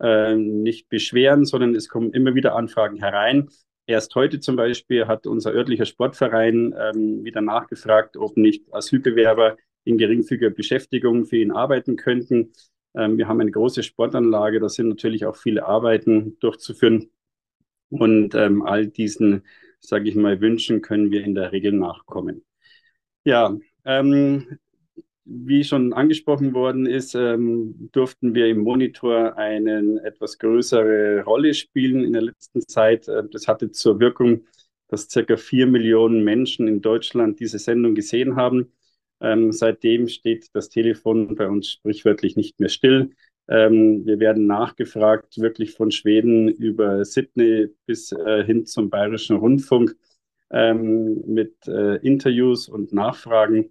äh, 0.00 0.34
nicht 0.34 0.88
beschweren, 0.88 1.44
sondern 1.44 1.74
es 1.74 1.88
kommen 1.88 2.12
immer 2.12 2.34
wieder 2.34 2.54
Anfragen 2.54 2.98
herein. 2.98 3.48
Erst 3.86 4.14
heute 4.14 4.38
zum 4.38 4.56
Beispiel 4.56 5.06
hat 5.06 5.26
unser 5.26 5.52
örtlicher 5.52 5.86
Sportverein 5.86 6.74
ähm, 6.78 7.24
wieder 7.24 7.40
nachgefragt, 7.40 8.16
ob 8.16 8.36
nicht 8.36 8.72
Asylbewerber 8.72 9.56
in 9.84 9.96
geringfügiger 9.96 10.50
Beschäftigung 10.50 11.24
für 11.24 11.38
ihn 11.38 11.52
arbeiten 11.52 11.96
könnten. 11.96 12.52
Ähm, 12.94 13.16
wir 13.16 13.28
haben 13.28 13.40
eine 13.40 13.50
große 13.50 13.82
Sportanlage, 13.82 14.60
da 14.60 14.68
sind 14.68 14.88
natürlich 14.88 15.24
auch 15.24 15.36
viele 15.36 15.64
Arbeiten 15.64 16.36
durchzuführen. 16.40 17.10
Und 17.90 18.34
ähm, 18.34 18.62
all 18.62 18.86
diesen, 18.86 19.46
sage 19.80 20.08
ich 20.08 20.14
mal, 20.14 20.40
Wünschen 20.42 20.82
können 20.82 21.10
wir 21.10 21.24
in 21.24 21.34
der 21.34 21.52
Regel 21.52 21.72
nachkommen. 21.72 22.44
Ja, 23.24 23.56
ähm, 23.84 24.58
wie 25.28 25.62
schon 25.62 25.92
angesprochen 25.92 26.54
worden 26.54 26.86
ist, 26.86 27.14
ähm, 27.14 27.90
durften 27.92 28.34
wir 28.34 28.46
im 28.48 28.60
Monitor 28.60 29.36
eine 29.36 30.00
etwas 30.04 30.38
größere 30.38 31.22
Rolle 31.24 31.52
spielen 31.54 32.02
in 32.02 32.14
der 32.14 32.22
letzten 32.22 32.62
Zeit. 32.62 33.08
Äh, 33.08 33.24
das 33.30 33.46
hatte 33.46 33.70
zur 33.70 34.00
Wirkung, 34.00 34.46
dass 34.88 35.10
circa 35.10 35.36
vier 35.36 35.66
Millionen 35.66 36.24
Menschen 36.24 36.66
in 36.66 36.80
Deutschland 36.80 37.40
diese 37.40 37.58
Sendung 37.58 37.94
gesehen 37.94 38.36
haben. 38.36 38.72
Ähm, 39.20 39.52
seitdem 39.52 40.08
steht 40.08 40.48
das 40.54 40.70
Telefon 40.70 41.34
bei 41.34 41.48
uns 41.48 41.68
sprichwörtlich 41.70 42.36
nicht 42.36 42.58
mehr 42.58 42.70
still. 42.70 43.10
Ähm, 43.48 44.06
wir 44.06 44.20
werden 44.20 44.46
nachgefragt, 44.46 45.38
wirklich 45.38 45.72
von 45.72 45.90
Schweden 45.90 46.48
über 46.48 47.04
Sydney 47.04 47.68
bis 47.86 48.12
äh, 48.12 48.44
hin 48.44 48.64
zum 48.66 48.88
Bayerischen 48.90 49.36
Rundfunk 49.36 49.94
ähm, 50.50 51.22
mit 51.26 51.66
äh, 51.66 51.96
Interviews 51.96 52.68
und 52.68 52.92
Nachfragen. 52.92 53.70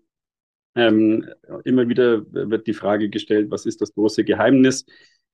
Ähm, 0.77 1.25
immer 1.65 1.89
wieder 1.89 2.23
wird 2.31 2.67
die 2.67 2.73
Frage 2.73 3.09
gestellt, 3.09 3.49
was 3.49 3.65
ist 3.65 3.81
das 3.81 3.93
große 3.95 4.23
Geheimnis? 4.23 4.85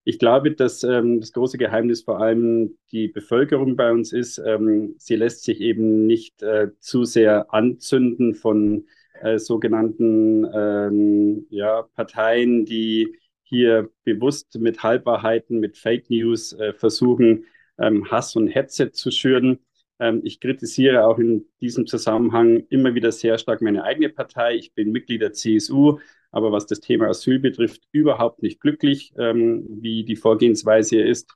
Ich 0.05 0.17
glaube, 0.17 0.51
dass 0.51 0.83
ähm, 0.83 1.19
das 1.19 1.33
große 1.33 1.57
Geheimnis 1.57 2.03
vor 2.03 2.21
allem 2.21 2.77
die 2.91 3.09
Bevölkerung 3.09 3.75
bei 3.75 3.91
uns 3.91 4.13
ist. 4.13 4.37
Ähm, 4.37 4.95
sie 4.97 5.15
lässt 5.15 5.43
sich 5.43 5.59
eben 5.59 6.07
nicht 6.07 6.41
äh, 6.43 6.69
zu 6.79 7.03
sehr 7.03 7.53
anzünden 7.53 8.35
von 8.35 8.85
äh, 9.21 9.37
sogenannten 9.37 10.45
ähm, 10.53 11.45
ja, 11.49 11.83
Parteien, 11.95 12.65
die 12.65 13.17
hier 13.43 13.89
bewusst 14.05 14.57
mit 14.59 14.81
Halbwahrheiten, 14.81 15.59
mit 15.59 15.77
Fake 15.77 16.09
News 16.09 16.53
äh, 16.53 16.73
versuchen, 16.73 17.45
ähm, 17.77 18.09
Hass 18.09 18.35
und 18.37 18.47
Hetze 18.47 18.91
zu 18.91 19.11
schüren. 19.11 19.59
Ähm, 20.03 20.19
ich 20.25 20.41
kritisiere 20.41 21.05
auch 21.07 21.17
in 21.17 21.45
diesem 21.61 21.87
Zusammenhang 21.87 22.65
immer 22.69 22.93
wieder 22.93 23.11
sehr 23.13 23.37
stark 23.37 23.61
meine 23.61 23.85
eigene 23.85 24.09
Partei. 24.09 24.55
Ich 24.55 24.73
bin 24.73 24.91
Mitglied 24.91 25.21
der 25.21 25.31
CSU, 25.31 25.99
aber 26.31 26.51
was 26.51 26.65
das 26.65 26.81
Thema 26.81 27.07
Asyl 27.07 27.39
betrifft, 27.39 27.83
überhaupt 27.93 28.43
nicht 28.43 28.59
glücklich, 28.59 29.13
ähm, 29.17 29.65
wie 29.69 30.03
die 30.03 30.17
Vorgehensweise 30.17 30.97
hier 30.97 31.05
ist. 31.05 31.33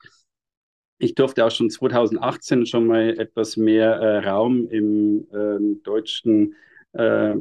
Ich 0.98 1.16
durfte 1.16 1.46
auch 1.46 1.52
schon 1.52 1.70
2018 1.70 2.66
schon 2.66 2.88
mal 2.88 3.18
etwas 3.18 3.56
mehr 3.56 3.94
äh, 3.94 4.28
Raum 4.28 4.68
im 4.68 5.28
ähm, 5.32 5.82
deutschen 5.84 6.56
äh, 6.92 7.36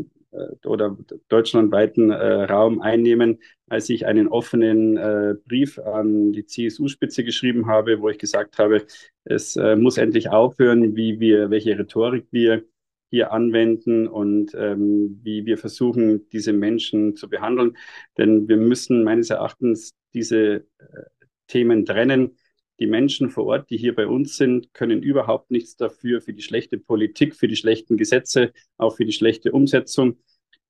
oder 0.64 0.96
deutschlandweiten 1.28 2.10
äh, 2.10 2.44
Raum 2.44 2.80
einnehmen, 2.80 3.38
als 3.68 3.88
ich 3.90 4.06
einen 4.06 4.28
offenen 4.28 4.96
äh, 4.96 5.34
Brief 5.46 5.78
an 5.78 6.32
die 6.32 6.46
CSU-Spitze 6.46 7.24
geschrieben 7.24 7.66
habe, 7.66 8.00
wo 8.00 8.08
ich 8.08 8.18
gesagt 8.18 8.58
habe, 8.58 8.84
es 9.24 9.56
äh, 9.56 9.76
muss 9.76 9.98
endlich 9.98 10.30
aufhören, 10.30 10.96
wie 10.96 11.20
wir, 11.20 11.50
welche 11.50 11.78
Rhetorik 11.78 12.26
wir 12.30 12.64
hier 13.10 13.32
anwenden 13.32 14.08
und 14.08 14.54
ähm, 14.54 15.20
wie 15.22 15.46
wir 15.46 15.58
versuchen, 15.58 16.28
diese 16.30 16.52
Menschen 16.52 17.16
zu 17.16 17.28
behandeln. 17.28 17.76
Denn 18.18 18.48
wir 18.48 18.56
müssen 18.56 19.04
meines 19.04 19.30
Erachtens 19.30 19.94
diese 20.12 20.66
äh, 20.78 21.02
Themen 21.46 21.84
trennen. 21.84 22.36
Die 22.78 22.86
Menschen 22.86 23.30
vor 23.30 23.46
Ort, 23.46 23.70
die 23.70 23.78
hier 23.78 23.94
bei 23.94 24.06
uns 24.06 24.36
sind, 24.36 24.74
können 24.74 25.02
überhaupt 25.02 25.50
nichts 25.50 25.76
dafür, 25.76 26.20
für 26.20 26.34
die 26.34 26.42
schlechte 26.42 26.78
Politik, 26.78 27.34
für 27.34 27.48
die 27.48 27.56
schlechten 27.56 27.96
Gesetze, 27.96 28.52
auch 28.76 28.96
für 28.96 29.04
die 29.04 29.12
schlechte 29.12 29.52
Umsetzung. 29.52 30.18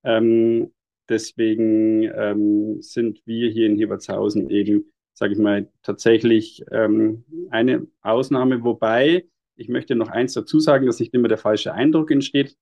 Ähm, 0.05 0.73
deswegen 1.09 2.05
ähm, 2.05 2.81
sind 2.81 3.21
wir 3.27 3.51
hier 3.51 3.67
in 3.67 3.77
Hebertshausen 3.77 4.51
eben, 4.51 4.93
sage 5.15 5.33
ich 5.33 5.39
mal, 5.39 5.69
tatsächlich 5.83 6.65
ähm, 6.71 7.25
eine 7.51 7.89
Ausnahme, 8.03 8.63
wobei 8.63 9.27
ich 9.57 9.69
möchte 9.69 9.97
noch 9.97 10.09
eins 10.09 10.35
dazu 10.35 10.61
sagen, 10.61 10.87
dass 10.87 11.01
nicht 11.01 11.15
immer 11.15 11.29
der 11.29 11.39
falsche 11.39 11.73
Eindruck 11.73 12.11
entsteht. 12.11 12.57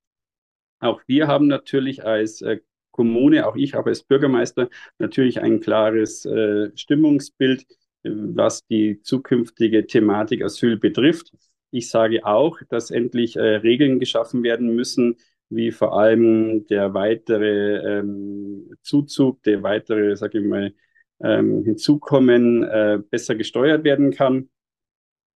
Auch 0.79 1.03
wir 1.07 1.27
haben 1.27 1.49
natürlich 1.49 2.05
als 2.05 2.41
äh, 2.41 2.61
Kommune, 2.93 3.47
auch 3.47 3.57
ich 3.57 3.75
habe 3.75 3.91
als 3.91 4.05
Bürgermeister 4.05 4.71
natürlich 4.99 5.41
ein 5.41 5.61
klares 5.61 6.25
äh, 6.25 6.71
Stimmungsbild, 6.77 7.67
was 8.05 8.67
die 8.67 9.01
zukünftige 9.03 9.87
Thematik 9.87 10.43
Asyl 10.43 10.77
betrifft. 10.77 11.33
Ich 11.71 11.91
sage 11.91 12.25
auch, 12.25 12.59
dass 12.69 12.91
endlich 12.91 13.37
äh, 13.37 13.57
Regeln 13.57 13.99
geschaffen 13.99 14.43
werden 14.43 14.75
müssen, 14.75 15.17
wie 15.49 15.73
vor 15.73 15.99
allem 15.99 16.67
der 16.67 16.95
weitere 16.95 17.99
ähm, 17.99 18.71
Zuzug, 18.83 19.43
der 19.43 19.63
weitere, 19.63 20.17
sage 20.17 20.39
ich 20.39 20.45
mal, 20.45 20.75
ähm, 21.23 21.65
Hinzukommen 21.65 22.63
äh, 22.65 22.99
besser 23.11 23.35
gesteuert 23.35 23.85
werden 23.85 24.13
kann. 24.13 24.51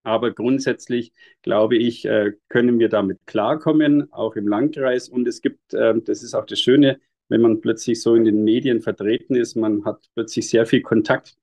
Aber 0.03 0.31
grundsätzlich, 0.31 1.13
glaube 1.41 1.77
ich, 1.77 2.05
äh, 2.05 2.33
können 2.49 2.79
wir 2.79 2.89
damit 2.89 3.25
klarkommen, 3.25 4.11
auch 4.13 4.35
im 4.35 4.47
Landkreis. 4.47 5.09
Und 5.09 5.27
es 5.27 5.41
gibt, 5.41 5.73
äh, 5.73 5.95
das 6.01 6.21
ist 6.23 6.35
auch 6.35 6.45
das 6.45 6.59
Schöne, 6.59 6.99
wenn 7.27 7.41
man 7.41 7.61
plötzlich 7.61 8.01
so 8.01 8.15
in 8.15 8.23
den 8.23 8.43
Medien 8.43 8.81
vertreten 8.81 9.35
ist, 9.35 9.55
man 9.55 9.83
hat 9.83 10.07
plötzlich 10.13 10.47
sehr 10.49 10.65
viel 10.65 10.81
Kontakt. 10.81 11.35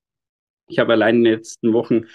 Ich 0.66 0.78
habe 0.78 0.92
allein 0.92 1.16
in 1.16 1.24
den 1.24 1.34
letzten 1.34 1.72
Wochen 1.72 2.06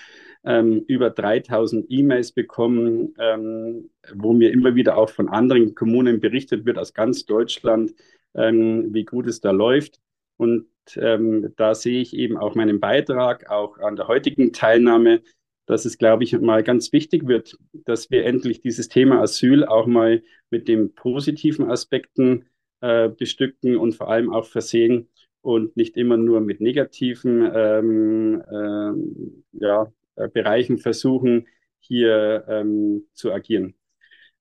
ähm, 0.44 0.84
über 0.88 1.10
3000 1.10 1.86
E-Mails 1.90 2.32
bekommen, 2.32 3.14
ähm, 3.20 3.90
wo 4.14 4.34
mir 4.34 4.52
immer 4.52 4.76
wieder 4.76 4.98
auch 4.98 5.10
von 5.10 5.30
anderen 5.30 5.76
Kommunen 5.76 6.20
berichtet 6.20 6.66
wird 6.66 6.78
aus 6.78 6.94
ganz 6.94 7.26
Deutschland, 7.26 7.94
ähm, 8.34 8.94
wie 8.94 9.04
gut 9.04 9.28
es 9.28 9.42
da 9.42 9.52
läuft. 9.52 10.00
Und 10.38 10.68
ähm, 10.96 11.54
da 11.58 11.76
sehe 11.76 12.02
ich 12.02 12.16
eben 12.16 12.38
auch 12.38 12.56
meinen 12.56 12.80
Beitrag, 12.80 13.50
auch 13.50 13.78
an 13.80 13.96
der 13.96 14.08
heutigen 14.08 14.54
Teilnahme, 14.54 15.22
dass 15.66 15.84
es, 15.84 15.98
glaube 15.98 16.24
ich, 16.24 16.40
mal 16.40 16.64
ganz 16.64 16.94
wichtig 16.94 17.28
wird, 17.28 17.58
dass 17.74 18.10
wir 18.10 18.26
endlich 18.26 18.62
dieses 18.62 18.88
Thema 18.88 19.20
Asyl 19.22 19.66
auch 19.66 19.86
mal 19.86 20.24
mit 20.50 20.70
den 20.70 20.96
positiven 20.96 21.70
Aspekten 21.70 22.46
äh, 22.80 23.10
bestücken 23.10 23.76
und 23.76 23.96
vor 23.96 24.10
allem 24.10 24.32
auch 24.32 24.46
versehen 24.46 25.10
und 25.48 25.78
nicht 25.78 25.96
immer 25.96 26.18
nur 26.18 26.42
mit 26.42 26.60
negativen 26.60 27.50
ähm, 27.56 28.44
ähm, 28.52 29.46
ja, 29.54 29.90
äh, 30.18 30.28
Bereichen 30.28 30.78
versuchen, 30.78 31.48
hier 31.80 32.44
ähm, 32.50 33.08
zu 33.14 33.32
agieren. 33.32 33.74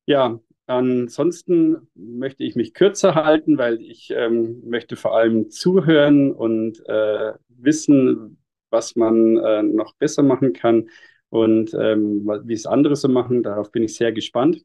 Ja, 0.07 0.41
ansonsten 0.67 1.89
möchte 1.95 2.43
ich 2.43 2.57
mich 2.57 2.75
kürzer 2.75 3.15
halten, 3.15 3.57
weil 3.57 3.81
ich 3.81 4.11
ähm, 4.11 4.63
möchte 4.69 4.97
vor 4.97 5.17
allem 5.17 5.49
zuhören 5.49 6.33
und 6.33 6.83
äh, 6.89 7.35
wissen, 7.51 8.39
was 8.71 8.97
man 8.97 9.37
äh, 9.37 9.63
noch 9.63 9.95
besser 9.95 10.25
machen 10.25 10.55
kann 10.55 10.91
und 11.29 11.73
ähm, 11.75 12.27
wie 12.47 12.55
es 12.55 12.67
andere 12.67 12.97
so 12.97 13.07
machen. 13.09 13.45
Darauf 13.45 13.71
bin 13.71 13.85
ich 13.85 13.95
sehr 13.95 14.11
gespannt. 14.11 14.65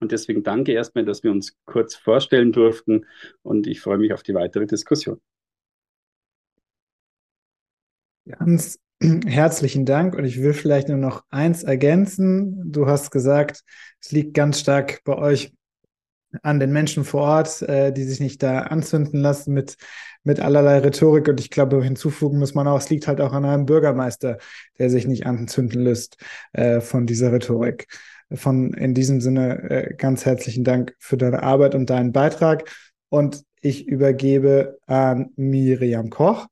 Und 0.00 0.12
deswegen 0.12 0.42
danke 0.42 0.72
erstmal, 0.72 1.06
dass 1.06 1.22
wir 1.22 1.30
uns 1.30 1.56
kurz 1.64 1.94
vorstellen 1.94 2.52
durften 2.52 3.06
und 3.42 3.66
ich 3.66 3.80
freue 3.80 3.96
mich 3.96 4.12
auf 4.12 4.22
die 4.22 4.34
weitere 4.34 4.66
Diskussion. 4.66 5.18
Ganz 8.28 8.78
herzlichen 9.00 9.84
Dank 9.84 10.14
und 10.14 10.24
ich 10.24 10.42
will 10.42 10.52
vielleicht 10.52 10.88
nur 10.88 10.98
noch 10.98 11.22
eins 11.30 11.62
ergänzen. 11.62 12.72
Du 12.72 12.86
hast 12.86 13.10
gesagt, 13.10 13.62
es 14.00 14.10
liegt 14.10 14.34
ganz 14.34 14.58
stark 14.58 15.00
bei 15.04 15.16
euch 15.16 15.52
an 16.42 16.58
den 16.58 16.72
Menschen 16.72 17.04
vor 17.04 17.22
Ort, 17.22 17.62
äh, 17.62 17.92
die 17.92 18.02
sich 18.02 18.18
nicht 18.18 18.42
da 18.42 18.62
anzünden 18.62 19.20
lassen 19.20 19.54
mit, 19.54 19.76
mit 20.24 20.40
allerlei 20.40 20.78
Rhetorik. 20.78 21.28
Und 21.28 21.38
ich 21.38 21.50
glaube, 21.50 21.82
hinzufügen 21.82 22.38
muss 22.38 22.54
man 22.54 22.66
auch, 22.66 22.78
es 22.78 22.90
liegt 22.90 23.06
halt 23.06 23.20
auch 23.20 23.32
an 23.32 23.44
einem 23.44 23.64
Bürgermeister, 23.64 24.38
der 24.78 24.90
sich 24.90 25.06
nicht 25.06 25.24
anzünden 25.24 25.80
lässt 25.82 26.16
äh, 26.52 26.80
von 26.80 27.06
dieser 27.06 27.32
Rhetorik. 27.32 27.86
Von 28.32 28.74
in 28.74 28.92
diesem 28.92 29.20
Sinne 29.20 29.70
äh, 29.70 29.94
ganz 29.94 30.26
herzlichen 30.26 30.64
Dank 30.64 30.96
für 30.98 31.16
deine 31.16 31.44
Arbeit 31.44 31.76
und 31.76 31.90
deinen 31.90 32.12
Beitrag. 32.12 32.68
Und 33.08 33.44
ich 33.60 33.86
übergebe 33.86 34.78
an 34.86 35.30
Miriam 35.36 36.10
Koch. 36.10 36.48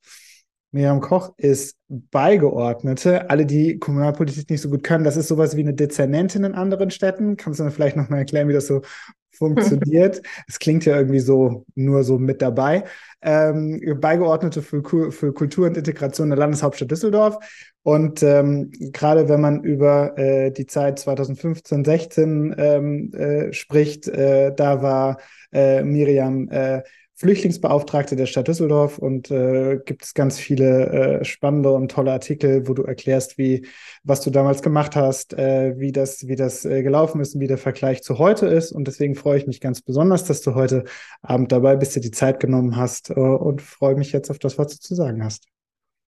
Miriam 0.75 1.01
Koch 1.01 1.33
ist 1.37 1.77
Beigeordnete. 1.89 3.31
Alle, 3.31 3.47
die 3.47 3.79
Kommunalpolitik 3.79 4.51
nicht 4.51 4.61
so 4.61 4.69
gut 4.69 4.83
können, 4.83 5.05
das 5.05 5.17
ist 5.17 5.29
sowas 5.29 5.57
wie 5.57 5.61
eine 5.61 5.73
Dezernentin 5.73 6.43
in 6.43 6.55
anderen 6.55 6.91
Städten. 6.91 7.37
Kannst 7.37 7.61
du 7.61 7.65
mir 7.65 7.71
vielleicht 7.71 7.97
nochmal 7.97 8.19
erklären, 8.19 8.49
wie 8.49 8.53
das 8.53 8.67
so 8.67 8.83
funktioniert. 9.31 10.21
Es 10.49 10.59
klingt 10.59 10.85
ja 10.85 10.97
irgendwie 10.97 11.21
so 11.21 11.65
nur 11.77 12.03
so 12.03 12.19
mit 12.19 12.43
dabei. 12.43 12.85
Ähm, 13.23 13.81
Beigeordnete 14.01 14.63
für, 14.63 14.83
für 15.13 15.33
Kultur 15.33 15.67
und 15.67 15.77
Integration 15.77 16.31
der 16.31 16.39
Landeshauptstadt 16.39 16.91
Düsseldorf. 16.91 17.39
Und 17.83 18.25
ähm, 18.25 18.73
gerade 18.73 19.29
wenn 19.29 19.41
man 19.41 19.63
über 19.63 20.19
äh, 20.19 20.51
die 20.51 20.67
Zeit 20.67 20.99
2015, 20.99 21.85
16 21.85 22.55
ähm, 22.59 23.13
äh, 23.15 23.53
spricht, 23.53 24.09
äh, 24.09 24.53
da 24.53 24.83
war 24.83 25.19
äh, 25.53 25.85
Miriam 25.85 26.49
äh, 26.49 26.83
Flüchtlingsbeauftragte 27.17 28.17
der 28.17 28.27
Stadt 28.27 28.49
Düsseldorf 28.49 28.99
und 28.99 29.31
äh, 29.31 29.79
gibt 29.85 30.05
es 30.05 30.15
ganz 30.15 30.39
viele 30.39 31.21
äh, 31.21 31.25
spannende 31.25 31.71
und 31.71 31.91
tolle 31.91 32.13
Artikel, 32.13 32.67
wo 32.67 32.75
du 32.75 32.83
erklärst, 32.83 33.39
wie 33.39 33.67
was 34.03 34.21
du 34.21 34.31
damals 34.31 34.63
gemacht 34.63 34.97
hast, 34.97 35.33
äh, 35.35 35.79
wie 35.79 35.93
das 35.93 36.27
wie 36.27 36.35
das 36.35 36.65
äh, 36.65 36.83
gelaufen 36.83 37.21
ist 37.21 37.35
und 37.35 37.41
wie 37.41 37.47
der 37.47 37.59
Vergleich 37.59 38.03
zu 38.03 38.19
heute 38.19 38.47
ist. 38.47 38.73
Und 38.73 38.89
deswegen 38.89 39.15
freue 39.15 39.39
ich 39.39 39.47
mich 39.47 39.61
ganz 39.61 39.81
besonders, 39.81 40.25
dass 40.25 40.41
du 40.41 40.55
heute 40.55 40.85
Abend 41.23 41.53
dabei 41.53 41.77
bist, 41.77 41.95
dir 41.95 42.01
die 42.01 42.11
Zeit 42.11 42.41
genommen 42.41 42.77
hast 42.77 43.11
äh, 43.11 43.15
und 43.15 43.63
freue 43.63 43.95
mich 43.95 44.13
jetzt 44.13 44.31
auf 44.31 44.39
das, 44.39 44.59
was 44.59 44.69
du 44.75 44.81
zu 44.81 44.95
sagen 44.95 45.23
hast. 45.25 45.47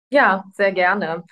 Ja, 0.09 0.45
sehr 0.53 0.71
gerne 0.71 1.23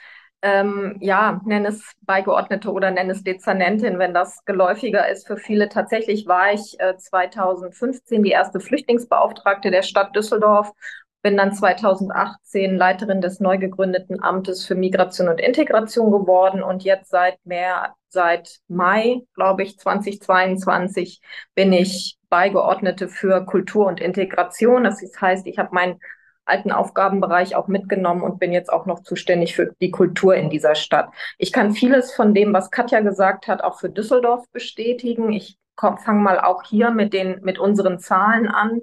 ähm, 0.43 0.97
ja, 0.99 1.41
nenn 1.45 1.65
es 1.65 1.81
Beigeordnete 2.01 2.69
oder 2.69 2.91
nenn 2.91 3.09
es 3.09 3.23
Dezernentin, 3.23 3.97
wenn 3.97 4.13
das 4.13 4.43
geläufiger 4.43 5.07
ist 5.07 5.25
für 5.25 5.37
viele. 5.37 5.69
Tatsächlich 5.69 6.27
war 6.27 6.51
ich 6.51 6.77
äh, 6.79 6.97
2015 6.97 8.23
die 8.23 8.31
erste 8.31 8.59
Flüchtlingsbeauftragte 8.59 9.71
der 9.71 9.83
Stadt 9.83 10.13
Düsseldorf, 10.13 10.73
bin 11.21 11.37
dann 11.37 11.53
2018 11.53 12.75
Leiterin 12.75 13.21
des 13.21 13.39
neu 13.39 13.57
gegründeten 13.57 14.21
Amtes 14.21 14.65
für 14.65 14.75
Migration 14.75 15.29
und 15.29 15.39
Integration 15.39 16.11
geworden 16.11 16.61
und 16.61 16.83
jetzt 16.83 17.09
seit 17.09 17.37
mehr, 17.45 17.95
seit 18.09 18.57
Mai, 18.67 19.21
glaube 19.35 19.63
ich, 19.63 19.79
2022 19.79 21.21
bin 21.55 21.71
ich 21.71 22.17
Beigeordnete 22.29 23.07
für 23.07 23.45
Kultur 23.45 23.85
und 23.85 24.01
Integration. 24.01 24.83
Das 24.83 25.01
heißt, 25.21 25.47
ich 25.47 25.57
habe 25.57 25.69
mein 25.71 25.99
alten 26.45 26.71
Aufgabenbereich 26.71 27.55
auch 27.55 27.67
mitgenommen 27.67 28.21
und 28.21 28.39
bin 28.39 28.51
jetzt 28.51 28.71
auch 28.71 28.85
noch 28.85 29.01
zuständig 29.01 29.55
für 29.55 29.73
die 29.81 29.91
Kultur 29.91 30.35
in 30.35 30.49
dieser 30.49 30.75
Stadt. 30.75 31.09
Ich 31.37 31.51
kann 31.51 31.73
vieles 31.73 32.13
von 32.13 32.33
dem, 32.33 32.53
was 32.53 32.71
Katja 32.71 32.99
gesagt 33.01 33.47
hat, 33.47 33.63
auch 33.63 33.79
für 33.79 33.89
Düsseldorf 33.89 34.45
bestätigen. 34.51 35.31
Ich 35.31 35.57
fange 35.77 36.21
mal 36.21 36.39
auch 36.39 36.63
hier 36.63 36.91
mit 36.91 37.13
den, 37.13 37.41
mit 37.41 37.59
unseren 37.59 37.99
Zahlen 37.99 38.47
an. 38.47 38.81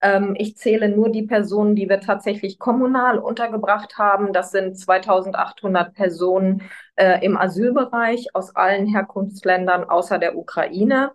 Ähm, 0.00 0.34
ich 0.36 0.56
zähle 0.56 0.88
nur 0.88 1.10
die 1.10 1.22
Personen, 1.22 1.76
die 1.76 1.88
wir 1.88 2.00
tatsächlich 2.00 2.58
kommunal 2.58 3.18
untergebracht 3.18 3.98
haben. 3.98 4.32
Das 4.32 4.50
sind 4.50 4.78
2800 4.78 5.94
Personen 5.94 6.62
äh, 6.96 7.24
im 7.24 7.36
Asylbereich 7.38 8.34
aus 8.34 8.54
allen 8.56 8.86
Herkunftsländern 8.86 9.84
außer 9.84 10.18
der 10.18 10.36
Ukraine 10.36 11.12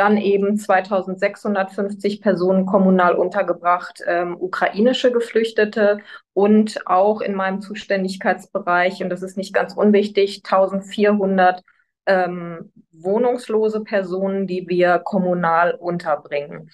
dann 0.00 0.16
eben 0.16 0.56
2650 0.56 2.22
Personen 2.22 2.64
kommunal 2.64 3.14
untergebracht, 3.14 4.02
ähm, 4.06 4.34
ukrainische 4.40 5.12
Geflüchtete 5.12 5.98
und 6.32 6.86
auch 6.86 7.20
in 7.20 7.34
meinem 7.34 7.60
Zuständigkeitsbereich, 7.60 9.02
und 9.02 9.10
das 9.10 9.22
ist 9.22 9.36
nicht 9.36 9.52
ganz 9.52 9.74
unwichtig, 9.74 10.40
1400 10.42 11.62
ähm, 12.06 12.72
wohnungslose 12.92 13.82
Personen, 13.82 14.46
die 14.46 14.66
wir 14.68 15.00
kommunal 15.00 15.74
unterbringen. 15.74 16.70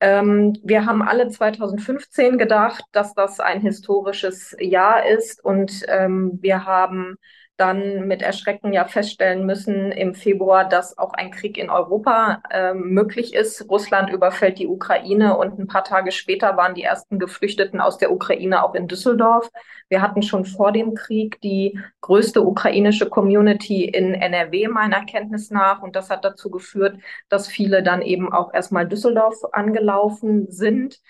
Ähm, 0.00 0.56
wir 0.64 0.86
haben 0.86 1.02
alle 1.02 1.28
2015 1.28 2.38
gedacht, 2.38 2.82
dass 2.92 3.12
das 3.12 3.40
ein 3.40 3.60
historisches 3.60 4.56
Jahr 4.58 5.04
ist 5.06 5.44
und 5.44 5.84
ähm, 5.88 6.38
wir 6.40 6.64
haben 6.64 7.18
dann 7.60 8.08
mit 8.08 8.22
Erschrecken 8.22 8.72
ja 8.72 8.86
feststellen 8.86 9.44
müssen 9.44 9.92
im 9.92 10.14
Februar, 10.14 10.68
dass 10.68 10.96
auch 10.96 11.12
ein 11.12 11.30
Krieg 11.30 11.58
in 11.58 11.68
Europa 11.68 12.42
äh, 12.50 12.72
möglich 12.72 13.34
ist. 13.34 13.68
Russland 13.68 14.10
überfällt 14.10 14.58
die 14.58 14.66
Ukraine 14.66 15.36
und 15.36 15.58
ein 15.58 15.66
paar 15.66 15.84
Tage 15.84 16.10
später 16.10 16.56
waren 16.56 16.74
die 16.74 16.82
ersten 16.82 17.18
Geflüchteten 17.18 17.80
aus 17.80 17.98
der 17.98 18.12
Ukraine 18.12 18.64
auch 18.64 18.74
in 18.74 18.88
Düsseldorf. 18.88 19.50
Wir 19.90 20.00
hatten 20.00 20.22
schon 20.22 20.44
vor 20.44 20.72
dem 20.72 20.94
Krieg 20.94 21.40
die 21.42 21.78
größte 22.00 22.42
ukrainische 22.42 23.08
Community 23.08 23.84
in 23.84 24.14
NRW 24.14 24.68
meiner 24.68 25.04
Kenntnis 25.04 25.50
nach 25.50 25.82
und 25.82 25.96
das 25.96 26.08
hat 26.10 26.24
dazu 26.24 26.50
geführt, 26.50 26.98
dass 27.28 27.48
viele 27.48 27.82
dann 27.82 28.00
eben 28.00 28.32
auch 28.32 28.54
erstmal 28.54 28.88
Düsseldorf 28.88 29.36
angelaufen 29.52 30.50
sind. 30.50 31.00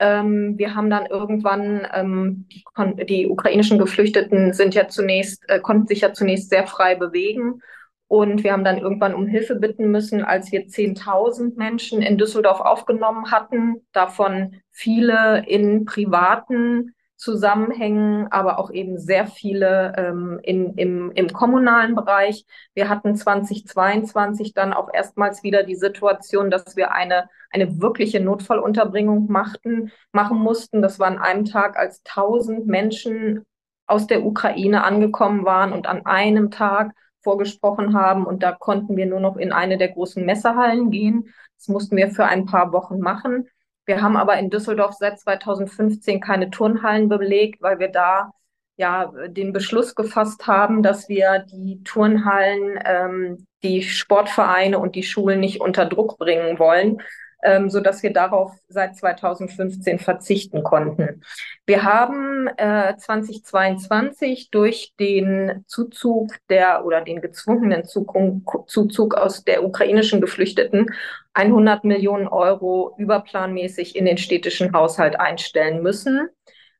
Ähm, 0.00 0.58
wir 0.58 0.74
haben 0.74 0.88
dann 0.88 1.06
irgendwann, 1.06 1.86
ähm, 1.92 2.46
die, 2.50 3.04
die, 3.04 3.28
ukrainischen 3.28 3.78
Geflüchteten 3.78 4.54
sind 4.54 4.74
ja 4.74 4.88
zunächst, 4.88 5.48
äh, 5.48 5.60
konnten 5.60 5.86
sich 5.86 6.00
ja 6.00 6.14
zunächst 6.14 6.48
sehr 6.48 6.66
frei 6.66 6.94
bewegen. 6.94 7.60
Und 8.08 8.42
wir 8.42 8.52
haben 8.52 8.64
dann 8.64 8.78
irgendwann 8.78 9.14
um 9.14 9.26
Hilfe 9.26 9.54
bitten 9.54 9.90
müssen, 9.90 10.24
als 10.24 10.50
wir 10.50 10.66
10.000 10.66 11.56
Menschen 11.56 12.02
in 12.02 12.18
Düsseldorf 12.18 12.60
aufgenommen 12.60 13.30
hatten, 13.30 13.86
davon 13.92 14.56
viele 14.70 15.44
in 15.46 15.84
privaten 15.84 16.94
Zusammenhängen, 17.20 18.28
aber 18.32 18.58
auch 18.58 18.70
eben 18.70 18.98
sehr 18.98 19.26
viele 19.26 19.92
ähm, 19.98 20.40
in, 20.42 20.72
im, 20.78 21.12
im 21.12 21.28
kommunalen 21.28 21.94
Bereich. 21.94 22.46
Wir 22.72 22.88
hatten 22.88 23.14
2022 23.14 24.54
dann 24.54 24.72
auch 24.72 24.88
erstmals 24.90 25.42
wieder 25.42 25.62
die 25.62 25.74
Situation, 25.74 26.50
dass 26.50 26.76
wir 26.76 26.92
eine, 26.92 27.28
eine 27.50 27.78
wirkliche 27.78 28.20
Notfallunterbringung 28.20 29.30
machten, 29.30 29.92
machen 30.12 30.38
mussten. 30.38 30.80
Das 30.80 30.98
war 30.98 31.08
an 31.08 31.18
einem 31.18 31.44
Tag, 31.44 31.76
als 31.76 32.00
1000 32.08 32.66
Menschen 32.66 33.44
aus 33.86 34.06
der 34.06 34.24
Ukraine 34.24 34.82
angekommen 34.82 35.44
waren 35.44 35.74
und 35.74 35.86
an 35.86 36.06
einem 36.06 36.50
Tag 36.50 36.92
vorgesprochen 37.22 37.92
haben. 37.92 38.24
Und 38.24 38.42
da 38.42 38.52
konnten 38.52 38.96
wir 38.96 39.04
nur 39.04 39.20
noch 39.20 39.36
in 39.36 39.52
eine 39.52 39.76
der 39.76 39.88
großen 39.88 40.24
Messehallen 40.24 40.90
gehen. 40.90 41.28
Das 41.58 41.68
mussten 41.68 41.98
wir 41.98 42.08
für 42.08 42.24
ein 42.24 42.46
paar 42.46 42.72
Wochen 42.72 42.98
machen. 42.98 43.46
Wir 43.90 44.02
haben 44.02 44.16
aber 44.16 44.38
in 44.38 44.50
Düsseldorf 44.50 44.94
seit 44.94 45.18
2015 45.18 46.20
keine 46.20 46.48
Turnhallen 46.48 47.08
belegt, 47.08 47.60
weil 47.60 47.80
wir 47.80 47.88
da 47.88 48.30
ja 48.76 49.10
den 49.26 49.52
Beschluss 49.52 49.96
gefasst 49.96 50.46
haben, 50.46 50.84
dass 50.84 51.08
wir 51.08 51.44
die 51.50 51.82
Turnhallen, 51.82 52.78
ähm, 52.84 53.46
die 53.64 53.82
Sportvereine 53.82 54.78
und 54.78 54.94
die 54.94 55.02
Schulen 55.02 55.40
nicht 55.40 55.60
unter 55.60 55.86
Druck 55.86 56.18
bringen 56.18 56.60
wollen 56.60 57.02
ähm, 57.42 57.70
so 57.70 57.80
dass 57.80 58.02
wir 58.02 58.12
darauf 58.12 58.52
seit 58.68 58.96
2015 58.96 59.98
verzichten 59.98 60.62
konnten. 60.62 61.22
Wir 61.66 61.82
haben 61.82 62.48
äh, 62.56 62.96
2022 62.96 64.50
durch 64.50 64.92
den 64.98 65.64
Zuzug 65.66 66.34
der 66.48 66.84
oder 66.84 67.00
den 67.00 67.20
gezwungenen 67.20 67.84
Zuzug, 67.84 68.68
Zuzug 68.68 69.14
aus 69.14 69.44
der 69.44 69.64
ukrainischen 69.64 70.20
Geflüchteten 70.20 70.86
100 71.34 71.84
Millionen 71.84 72.28
Euro 72.28 72.94
überplanmäßig 72.98 73.96
in 73.96 74.04
den 74.04 74.18
städtischen 74.18 74.72
Haushalt 74.72 75.18
einstellen 75.18 75.82
müssen. 75.82 76.28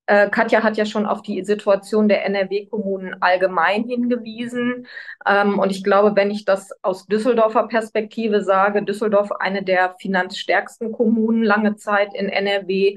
Äh, 0.06 0.28
Katja 0.30 0.62
hat 0.62 0.76
ja 0.76 0.84
schon 0.84 1.06
auf 1.06 1.22
die 1.22 1.44
Situation 1.44 2.08
der 2.08 2.24
NRW-Kommunen 2.24 3.22
allgemein 3.22 3.84
hingewiesen. 3.84 4.86
Ähm, 5.26 5.58
und 5.58 5.70
ich 5.70 5.84
glaube, 5.84 6.16
wenn 6.16 6.30
ich 6.30 6.44
das 6.44 6.70
aus 6.82 7.06
Düsseldorfer 7.06 7.68
Perspektive 7.68 8.42
sage, 8.42 8.82
Düsseldorf 8.82 9.30
eine 9.32 9.62
der 9.62 9.94
finanzstärksten 10.00 10.92
Kommunen 10.92 11.44
lange 11.44 11.76
Zeit 11.76 12.14
in 12.14 12.28
NRW, 12.28 12.96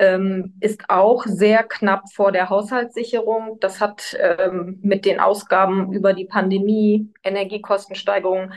ähm, 0.00 0.54
ist 0.60 0.88
auch 0.88 1.24
sehr 1.26 1.62
knapp 1.62 2.10
vor 2.12 2.32
der 2.32 2.48
Haushaltssicherung. 2.48 3.58
Das 3.60 3.80
hat 3.80 4.16
ähm, 4.18 4.78
mit 4.82 5.04
den 5.04 5.20
Ausgaben 5.20 5.92
über 5.92 6.14
die 6.14 6.24
Pandemie, 6.24 7.12
Energiekostensteigerungen, 7.22 8.54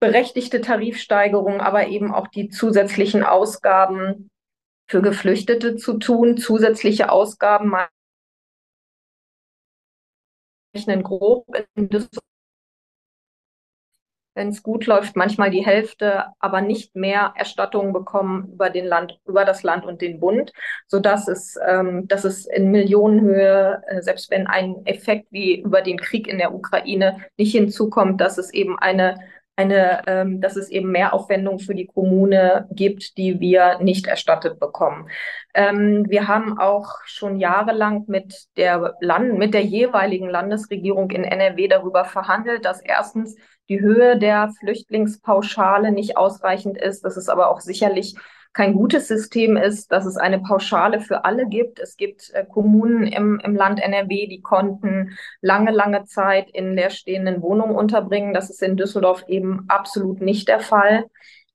berechtigte 0.00 0.60
Tarifsteigerungen, 0.60 1.60
aber 1.60 1.86
eben 1.86 2.12
auch 2.12 2.26
die 2.26 2.48
zusätzlichen 2.48 3.22
Ausgaben 3.22 4.31
für 4.86 5.02
Geflüchtete 5.02 5.76
zu 5.76 5.98
tun, 5.98 6.36
zusätzliche 6.36 7.10
Ausgaben 7.10 7.74
rechnen 10.74 11.02
grob 11.02 11.46
in 11.74 11.88
wenn 14.34 14.48
es 14.48 14.62
gut 14.62 14.86
läuft, 14.86 15.16
manchmal 15.16 15.50
die 15.50 15.64
Hälfte, 15.64 16.26
aber 16.38 16.60
nicht 16.60 16.96
mehr 16.96 17.34
Erstattungen 17.36 17.92
bekommen 17.92 18.50
über 18.52 18.70
den 18.70 18.86
Land, 18.86 19.18
über 19.26 19.44
das 19.44 19.62
Land 19.62 19.84
und 19.84 20.00
den 20.00 20.20
Bund, 20.20 20.52
so 20.86 21.00
dass 21.00 21.28
es, 21.28 21.58
ähm, 21.66 22.08
dass 22.08 22.24
es 22.24 22.46
in 22.46 22.70
Millionenhöhe, 22.70 23.82
äh, 23.86 24.02
selbst 24.02 24.30
wenn 24.30 24.46
ein 24.46 24.86
Effekt 24.86 25.26
wie 25.30 25.60
über 25.60 25.82
den 25.82 25.98
Krieg 25.98 26.26
in 26.26 26.38
der 26.38 26.54
Ukraine 26.54 27.18
nicht 27.36 27.52
hinzukommt, 27.52 28.20
dass 28.20 28.38
es 28.38 28.52
eben 28.52 28.78
eine 28.78 29.16
eine, 29.56 30.02
ähm, 30.06 30.40
dass 30.40 30.56
es 30.56 30.70
eben 30.70 30.90
mehr 30.90 31.12
Aufwendungen 31.12 31.60
für 31.60 31.74
die 31.74 31.86
Kommune 31.86 32.68
gibt, 32.70 33.18
die 33.18 33.38
wir 33.40 33.78
nicht 33.80 34.06
erstattet 34.06 34.58
bekommen. 34.58 35.08
Ähm, 35.54 36.06
wir 36.08 36.26
haben 36.26 36.58
auch 36.58 37.00
schon 37.04 37.36
jahrelang 37.36 38.04
mit 38.06 38.46
der 38.56 38.94
Land 39.00 39.38
mit 39.38 39.52
der 39.52 39.62
jeweiligen 39.62 40.28
Landesregierung 40.28 41.10
in 41.10 41.24
NRW 41.24 41.68
darüber 41.68 42.04
verhandelt, 42.04 42.64
dass 42.64 42.80
erstens 42.80 43.36
die 43.68 43.80
Höhe 43.80 44.18
der 44.18 44.50
Flüchtlingspauschale 44.60 45.92
nicht 45.92 46.16
ausreichend 46.16 46.78
ist. 46.78 47.04
Das 47.04 47.16
ist 47.16 47.28
aber 47.28 47.50
auch 47.50 47.60
sicherlich 47.60 48.16
kein 48.52 48.74
gutes 48.74 49.08
System 49.08 49.56
ist, 49.56 49.92
dass 49.92 50.04
es 50.04 50.16
eine 50.16 50.38
Pauschale 50.38 51.00
für 51.00 51.24
alle 51.24 51.48
gibt. 51.48 51.80
Es 51.80 51.96
gibt 51.96 52.30
äh, 52.34 52.44
Kommunen 52.44 53.06
im, 53.06 53.40
im 53.42 53.56
Land 53.56 53.80
NRW, 53.80 54.26
die 54.26 54.42
konnten 54.42 55.16
lange, 55.40 55.70
lange 55.70 56.04
Zeit 56.04 56.50
in 56.50 56.74
leerstehenden 56.74 57.40
Wohnungen 57.40 57.74
unterbringen. 57.74 58.34
Das 58.34 58.50
ist 58.50 58.62
in 58.62 58.76
Düsseldorf 58.76 59.24
eben 59.28 59.64
absolut 59.68 60.20
nicht 60.20 60.48
der 60.48 60.60
Fall. 60.60 61.06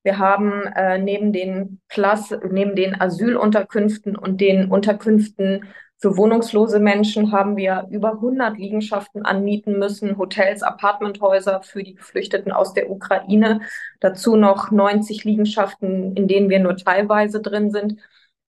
Wir 0.03 0.19
haben 0.19 0.63
äh, 0.67 0.97
neben 0.97 1.33
den 1.33 1.81
Plus, 1.89 2.33
neben 2.49 2.75
den 2.75 2.99
Asylunterkünften 2.99 4.15
und 4.15 4.39
den 4.39 4.71
Unterkünften 4.71 5.65
für 5.99 6.15
wohnungslose 6.15 6.79
Menschen 6.79 7.31
haben 7.31 7.57
wir 7.57 7.87
über 7.89 8.13
100 8.13 8.57
Liegenschaften 8.57 9.25
anmieten 9.25 9.79
müssen, 9.79 10.17
Hotels, 10.19 10.61
Apartmenthäuser 10.61 11.63
für 11.63 11.81
die 11.81 11.95
Geflüchteten 11.95 12.51
aus 12.51 12.73
der 12.73 12.91
Ukraine. 12.91 13.61
Dazu 13.99 14.35
noch 14.35 14.69
90 14.69 15.23
Liegenschaften, 15.23 16.15
in 16.15 16.27
denen 16.27 16.49
wir 16.49 16.59
nur 16.59 16.77
teilweise 16.77 17.41
drin 17.41 17.71
sind. 17.71 17.99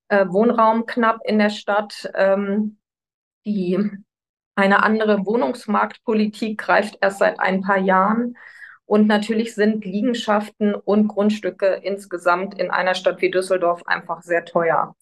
Äh, 0.09 0.27
Wohnraum 0.29 0.85
knapp 0.85 1.21
in 1.25 1.39
der 1.39 1.49
Stadt. 1.49 2.11
Ähm, 2.13 2.77
die 3.45 3.79
eine 4.55 4.83
andere 4.83 5.25
Wohnungsmarktpolitik 5.25 6.59
greift 6.59 6.99
erst 7.01 7.19
seit 7.19 7.39
ein 7.39 7.61
paar 7.61 7.79
Jahren. 7.79 8.37
Und 8.89 9.05
natürlich 9.05 9.53
sind 9.53 9.85
Liegenschaften 9.85 10.73
und 10.73 11.09
Grundstücke 11.09 11.79
insgesamt 11.83 12.59
in 12.59 12.71
einer 12.71 12.95
Stadt 12.95 13.21
wie 13.21 13.29
Düsseldorf 13.29 13.83
einfach 13.85 14.23
sehr 14.23 14.45
teuer. 14.45 14.95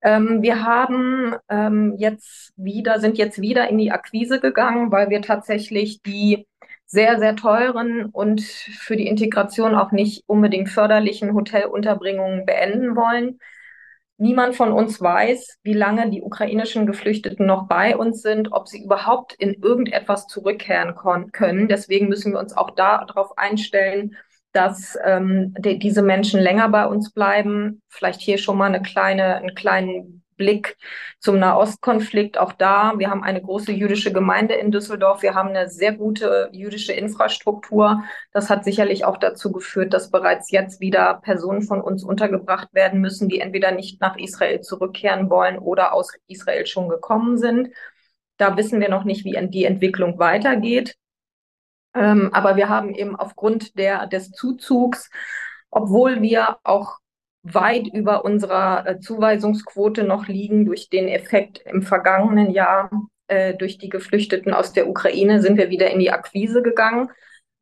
Ähm, 0.00 0.40
wir 0.40 0.64
haben 0.64 1.34
ähm, 1.50 1.96
jetzt 1.98 2.54
wieder, 2.56 2.98
sind 2.98 3.18
jetzt 3.18 3.38
wieder 3.42 3.68
in 3.68 3.76
die 3.76 3.92
Akquise 3.92 4.40
gegangen, 4.40 4.90
weil 4.90 5.10
wir 5.10 5.20
tatsächlich 5.20 6.00
die 6.00 6.46
sehr, 6.86 7.18
sehr 7.18 7.36
teuren 7.36 8.06
und 8.06 8.40
für 8.40 8.96
die 8.96 9.06
Integration 9.06 9.74
auch 9.74 9.92
nicht 9.92 10.24
unbedingt 10.26 10.70
förderlichen 10.70 11.34
Hotelunterbringungen 11.34 12.46
beenden 12.46 12.96
wollen. 12.96 13.38
Niemand 14.18 14.56
von 14.56 14.72
uns 14.72 15.00
weiß, 15.00 15.58
wie 15.62 15.74
lange 15.74 16.10
die 16.10 16.22
ukrainischen 16.22 16.86
Geflüchteten 16.86 17.44
noch 17.44 17.68
bei 17.68 17.96
uns 17.96 18.22
sind, 18.22 18.50
ob 18.52 18.66
sie 18.66 18.82
überhaupt 18.82 19.34
in 19.34 19.54
irgendetwas 19.62 20.26
zurückkehren 20.26 20.94
können. 21.32 21.68
Deswegen 21.68 22.08
müssen 22.08 22.32
wir 22.32 22.40
uns 22.40 22.56
auch 22.56 22.70
darauf 22.70 23.36
einstellen, 23.36 24.16
dass 24.52 24.98
ähm, 25.04 25.54
die, 25.58 25.78
diese 25.78 26.00
Menschen 26.00 26.40
länger 26.40 26.70
bei 26.70 26.86
uns 26.86 27.12
bleiben. 27.12 27.82
Vielleicht 27.88 28.22
hier 28.22 28.38
schon 28.38 28.56
mal 28.56 28.66
eine 28.66 28.80
kleine, 28.80 29.36
einen 29.36 29.54
kleinen 29.54 30.24
Blick 30.36 30.76
zum 31.18 31.38
Nahostkonflikt. 31.38 32.38
Auch 32.38 32.52
da, 32.52 32.94
wir 32.96 33.10
haben 33.10 33.22
eine 33.22 33.42
große 33.42 33.72
jüdische 33.72 34.12
Gemeinde 34.12 34.54
in 34.54 34.70
Düsseldorf. 34.70 35.22
Wir 35.22 35.34
haben 35.34 35.50
eine 35.50 35.68
sehr 35.68 35.92
gute 35.92 36.48
jüdische 36.52 36.92
Infrastruktur. 36.92 38.02
Das 38.32 38.50
hat 38.50 38.64
sicherlich 38.64 39.04
auch 39.04 39.16
dazu 39.16 39.52
geführt, 39.52 39.92
dass 39.92 40.10
bereits 40.10 40.50
jetzt 40.50 40.80
wieder 40.80 41.20
Personen 41.22 41.62
von 41.62 41.80
uns 41.80 42.04
untergebracht 42.04 42.68
werden 42.72 43.00
müssen, 43.00 43.28
die 43.28 43.40
entweder 43.40 43.72
nicht 43.72 44.00
nach 44.00 44.16
Israel 44.16 44.60
zurückkehren 44.60 45.30
wollen 45.30 45.58
oder 45.58 45.92
aus 45.92 46.12
Israel 46.26 46.66
schon 46.66 46.88
gekommen 46.88 47.38
sind. 47.38 47.70
Da 48.36 48.56
wissen 48.56 48.80
wir 48.80 48.88
noch 48.88 49.04
nicht, 49.04 49.24
wie 49.24 49.36
die 49.48 49.64
Entwicklung 49.64 50.18
weitergeht. 50.18 50.96
Ähm, 51.94 52.30
aber 52.34 52.56
wir 52.56 52.68
haben 52.68 52.94
eben 52.94 53.16
aufgrund 53.16 53.78
der, 53.78 54.06
des 54.06 54.30
Zuzugs, 54.30 55.10
obwohl 55.70 56.20
wir 56.20 56.58
auch 56.62 56.98
weit 57.52 57.86
über 57.88 58.24
unserer 58.24 58.86
äh, 58.86 59.00
Zuweisungsquote 59.00 60.04
noch 60.04 60.28
liegen 60.28 60.64
durch 60.64 60.88
den 60.88 61.08
Effekt 61.08 61.60
im 61.64 61.82
vergangenen 61.82 62.50
Jahr 62.50 62.90
äh, 63.28 63.54
durch 63.54 63.78
die 63.78 63.88
Geflüchteten 63.88 64.52
aus 64.52 64.72
der 64.72 64.88
Ukraine, 64.88 65.40
sind 65.40 65.56
wir 65.56 65.70
wieder 65.70 65.90
in 65.90 65.98
die 65.98 66.10
Akquise 66.10 66.62
gegangen 66.62 67.10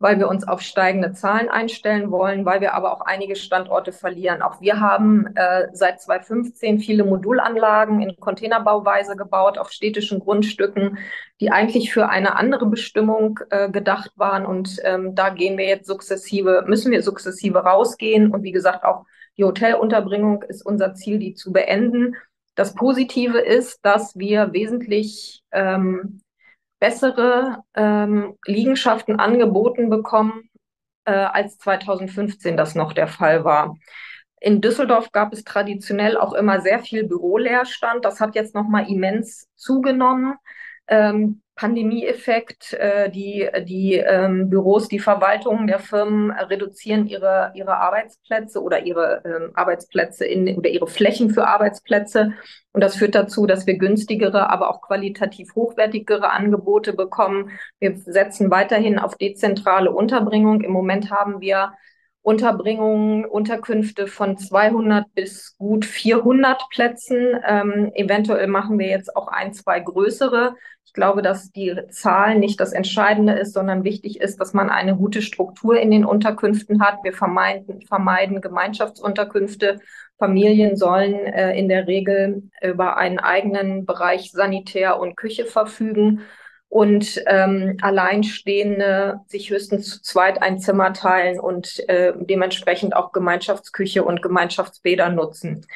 weil 0.05 0.19
wir 0.19 0.29
uns 0.29 0.47
auf 0.47 0.61
steigende 0.61 1.13
Zahlen 1.13 1.49
einstellen 1.49 2.11
wollen, 2.11 2.45
weil 2.45 2.61
wir 2.61 2.75
aber 2.75 2.93
auch 2.93 3.01
einige 3.01 3.37
Standorte 3.37 3.91
verlieren. 3.91 4.43
Auch 4.43 4.61
wir 4.61 4.79
haben 4.79 5.35
äh, 5.35 5.69
seit 5.73 6.03
2015 6.03 6.81
viele 6.81 7.05
Modulanlagen 7.05 8.03
in 8.03 8.15
Containerbauweise 8.17 9.17
gebaut 9.17 9.57
auf 9.57 9.71
städtischen 9.71 10.21
Grundstücken, 10.21 10.99
die 11.41 11.51
eigentlich 11.51 11.91
für 11.91 12.11
eine 12.11 12.37
andere 12.37 12.67
Bestimmung 12.67 13.41
äh, 13.49 13.71
gedacht 13.71 14.11
waren. 14.17 14.45
Und 14.45 14.79
ähm, 14.85 15.15
da 15.15 15.31
gehen 15.31 15.57
wir 15.57 15.67
jetzt 15.67 15.87
sukzessive, 15.87 16.65
müssen 16.67 16.93
wir 16.93 17.03
sukzessive 17.03 17.61
rausgehen. 17.61 18.31
Und 18.31 18.43
wie 18.43 18.53
gesagt, 18.53 18.85
auch 18.85 19.07
die 19.37 19.45
Hotelunterbringung 19.45 20.43
ist 20.43 20.65
unser 20.65 20.95
Ziel, 20.95 21.19
die 21.19 21.35
zu 21.35 21.53
beenden. 21.53 22.17
Das 22.55 22.75
Positive 22.75 23.39
ist, 23.39 23.85
dass 23.85 24.17
wir 24.17 24.53
wesentlich 24.53 25.43
ähm, 25.51 26.21
bessere 26.79 27.63
ähm, 27.75 28.37
Liegenschaften 28.47 29.19
angeboten 29.19 29.91
bekommen, 29.91 30.51
äh, 31.05 31.13
als 31.13 31.59
2015 31.59 32.57
das 32.57 32.75
noch 32.75 32.93
der 32.93 33.09
Fall 33.09 33.45
war. 33.45 33.77
In 34.41 34.61
Düsseldorf 34.61 35.11
gab 35.11 35.33
es 35.33 35.43
traditionell 35.43 36.19
auch 36.19 36.35
immer 36.35 36.61
sehr 36.61 36.79
viel 36.79 37.09
Büroleerstand. 37.09 38.05
Das 38.05 38.21
hat 38.21 38.35
jetzt 38.35 38.55
nochmal 38.55 38.89
immens 38.91 39.49
zugenommen. 39.57 40.35
Ähm, 40.87 41.41
Pandemieeffekt. 41.57 42.73
Äh, 42.75 43.11
die 43.11 43.49
die 43.65 43.95
ähm, 43.95 44.51
Büros, 44.51 44.89
die 44.89 44.99
Verwaltungen 44.99 45.67
der 45.67 45.79
Firmen 45.79 46.31
reduzieren 46.31 47.07
ihre, 47.07 47.53
ihre 47.55 47.77
Arbeitsplätze 47.77 48.61
oder 48.63 48.85
ihre 48.85 49.23
ähm, 49.25 49.51
Arbeitsplätze 49.55 50.27
in, 50.27 50.57
oder 50.57 50.71
ihre 50.71 50.87
Flächen 50.87 51.31
für 51.31 51.47
Arbeitsplätze. 51.47 52.33
Und 52.73 52.83
das 52.83 52.97
führt 52.97 53.15
dazu, 53.15 53.47
dass 53.47 53.67
wir 53.67 53.79
günstigere, 53.79 54.51
aber 54.51 54.69
auch 54.69 54.83
qualitativ 54.83 55.55
hochwertigere 55.55 56.31
Angebote 56.31 56.93
bekommen. 56.93 57.51
Wir 57.79 57.97
setzen 57.97 58.51
weiterhin 58.51 58.99
auf 58.99 59.17
dezentrale 59.17 59.93
Unterbringung. 59.93 60.61
Im 60.63 60.73
Moment 60.73 61.11
haben 61.11 61.41
wir 61.41 61.73
Unterbringungen, 62.25 63.27
Unterkünfte 63.27 64.07
von 64.07 64.39
200 64.39 65.13
bis 65.15 65.57
gut 65.59 65.85
400 65.85 66.69
Plätzen. 66.71 67.39
Ähm, 67.47 67.93
eventuell 67.95 68.47
machen 68.47 68.79
wir 68.79 68.89
jetzt 68.89 69.15
auch 69.15 69.29
ein, 69.29 69.53
zwei 69.53 69.79
größere. 69.79 70.57
Ich 70.95 70.97
glaube, 70.97 71.23
dass 71.23 71.51
die 71.51 71.75
Zahl 71.91 72.39
nicht 72.39 72.61
das 72.61 72.73
Entscheidende 72.73 73.33
ist, 73.33 73.53
sondern 73.53 73.83
wichtig 73.83 74.21
ist, 74.21 74.41
dass 74.41 74.55
man 74.55 74.71
eine 74.71 74.95
gute 74.95 75.23
Struktur 75.23 75.77
in 75.77 75.91
den 75.91 76.05
Unterkünften 76.05 76.81
hat. 76.81 77.03
Wir 77.03 77.13
vermeiden, 77.13 77.83
vermeiden 77.83 78.41
Gemeinschaftsunterkünfte. 78.41 79.81
Familien 80.19 80.77
sollen 80.77 81.15
äh, 81.15 81.59
in 81.59 81.69
der 81.69 81.89
Regel 81.89 82.45
über 82.63 82.97
einen 82.97 83.19
eigenen 83.19 83.87
Bereich 83.87 84.31
Sanitär 84.31 85.01
und 85.01 85.17
Küche 85.17 85.47
verfügen 85.47 86.21
und 86.69 87.21
ähm, 87.27 87.77
Alleinstehende 87.83 89.19
sich 89.27 89.51
höchstens 89.51 89.91
zu 89.91 90.03
zweit 90.03 90.43
ein 90.43 90.61
Zimmer 90.61 90.93
teilen 90.93 91.41
und 91.41 91.89
äh, 91.89 92.13
dementsprechend 92.17 92.95
auch 92.95 93.11
Gemeinschaftsküche 93.11 94.05
und 94.05 94.23
Gemeinschaftsbäder 94.23 95.09
nutzen. 95.09 95.67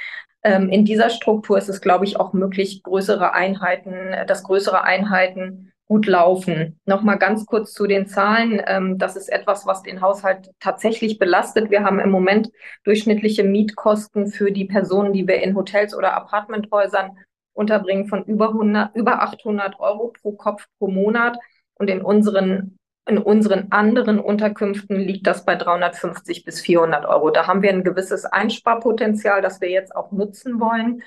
Ähm, 0.43 0.71
in 0.71 0.85
dieser 0.85 1.11
Struktur 1.11 1.59
ist 1.59 1.69
es, 1.69 1.81
glaube 1.81 2.05
ich, 2.05 2.19
auch 2.19 2.33
möglich, 2.33 2.83
größere 2.83 3.33
Einheiten, 3.33 4.15
dass 4.27 4.45
größere 4.45 4.83
Einheiten 4.83 5.73
gut 5.89 6.07
laufen. 6.07 6.79
Nochmal 6.85 7.19
ganz 7.19 7.47
kurz 7.47 7.73
zu 7.73 7.87
den 7.87 8.07
Zahlen. 8.07 8.63
Ähm, 8.67 8.99
das 8.99 9.17
ist 9.17 9.29
etwas, 9.29 9.67
was 9.67 9.83
den 9.83 10.01
Haushalt 10.01 10.51
tatsächlich 10.61 11.19
belastet. 11.19 11.71
Wir 11.71 11.83
haben 11.83 11.99
im 11.99 12.11
Moment 12.11 12.51
durchschnittliche 12.85 13.43
Mietkosten 13.43 14.29
für 14.29 14.53
die 14.53 14.67
Personen, 14.67 15.13
die 15.13 15.27
wir 15.27 15.43
in 15.43 15.57
Hotels 15.57 15.95
oder 15.95 16.15
Apartmenthäusern 16.15 17.17
unterbringen 17.55 18.07
von 18.07 18.23
über 18.25 18.51
100, 18.51 18.95
über 18.95 19.23
800 19.23 19.81
Euro 19.81 20.13
pro 20.23 20.33
Kopf 20.33 20.67
pro 20.79 20.89
Monat. 20.89 21.39
Und 21.75 21.89
in 21.89 22.03
unseren, 22.03 22.78
in 23.09 23.19
unseren 23.19 23.69
anderen 23.71 24.21
Unterkünften 24.21 24.97
liegt 24.97 25.27
das 25.27 25.45
bei 25.45 25.57
350 25.57 26.45
bis 26.45 26.61
400 26.61 27.07
Euro. 27.07 27.31
Da 27.31 27.47
haben 27.47 27.63
wir 27.63 27.71
ein 27.71 27.85
gewisses 27.85 28.25
Einsparpotenzial, 28.25 29.43
das 29.43 29.61
wir 29.61 29.71
jetzt 29.71 29.95
auch 29.95 30.13
nutzen 30.13 30.61
wollen. 30.61 31.03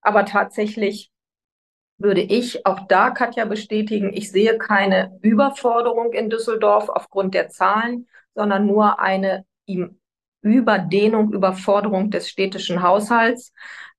Aber 0.00 0.24
tatsächlich 0.24 1.10
würde 1.98 2.20
ich 2.20 2.64
auch 2.64 2.86
da, 2.86 3.10
Katja, 3.10 3.44
bestätigen, 3.44 4.12
ich 4.12 4.30
sehe 4.30 4.56
keine 4.58 5.18
Überforderung 5.22 6.12
in 6.12 6.30
Düsseldorf 6.30 6.88
aufgrund 6.88 7.34
der 7.34 7.48
Zahlen, 7.48 8.06
sondern 8.34 8.66
nur 8.66 9.00
eine 9.00 9.44
Überdehnung, 10.42 11.32
Überforderung 11.32 12.10
des 12.10 12.28
städtischen 12.28 12.82
Haushalts 12.82 13.52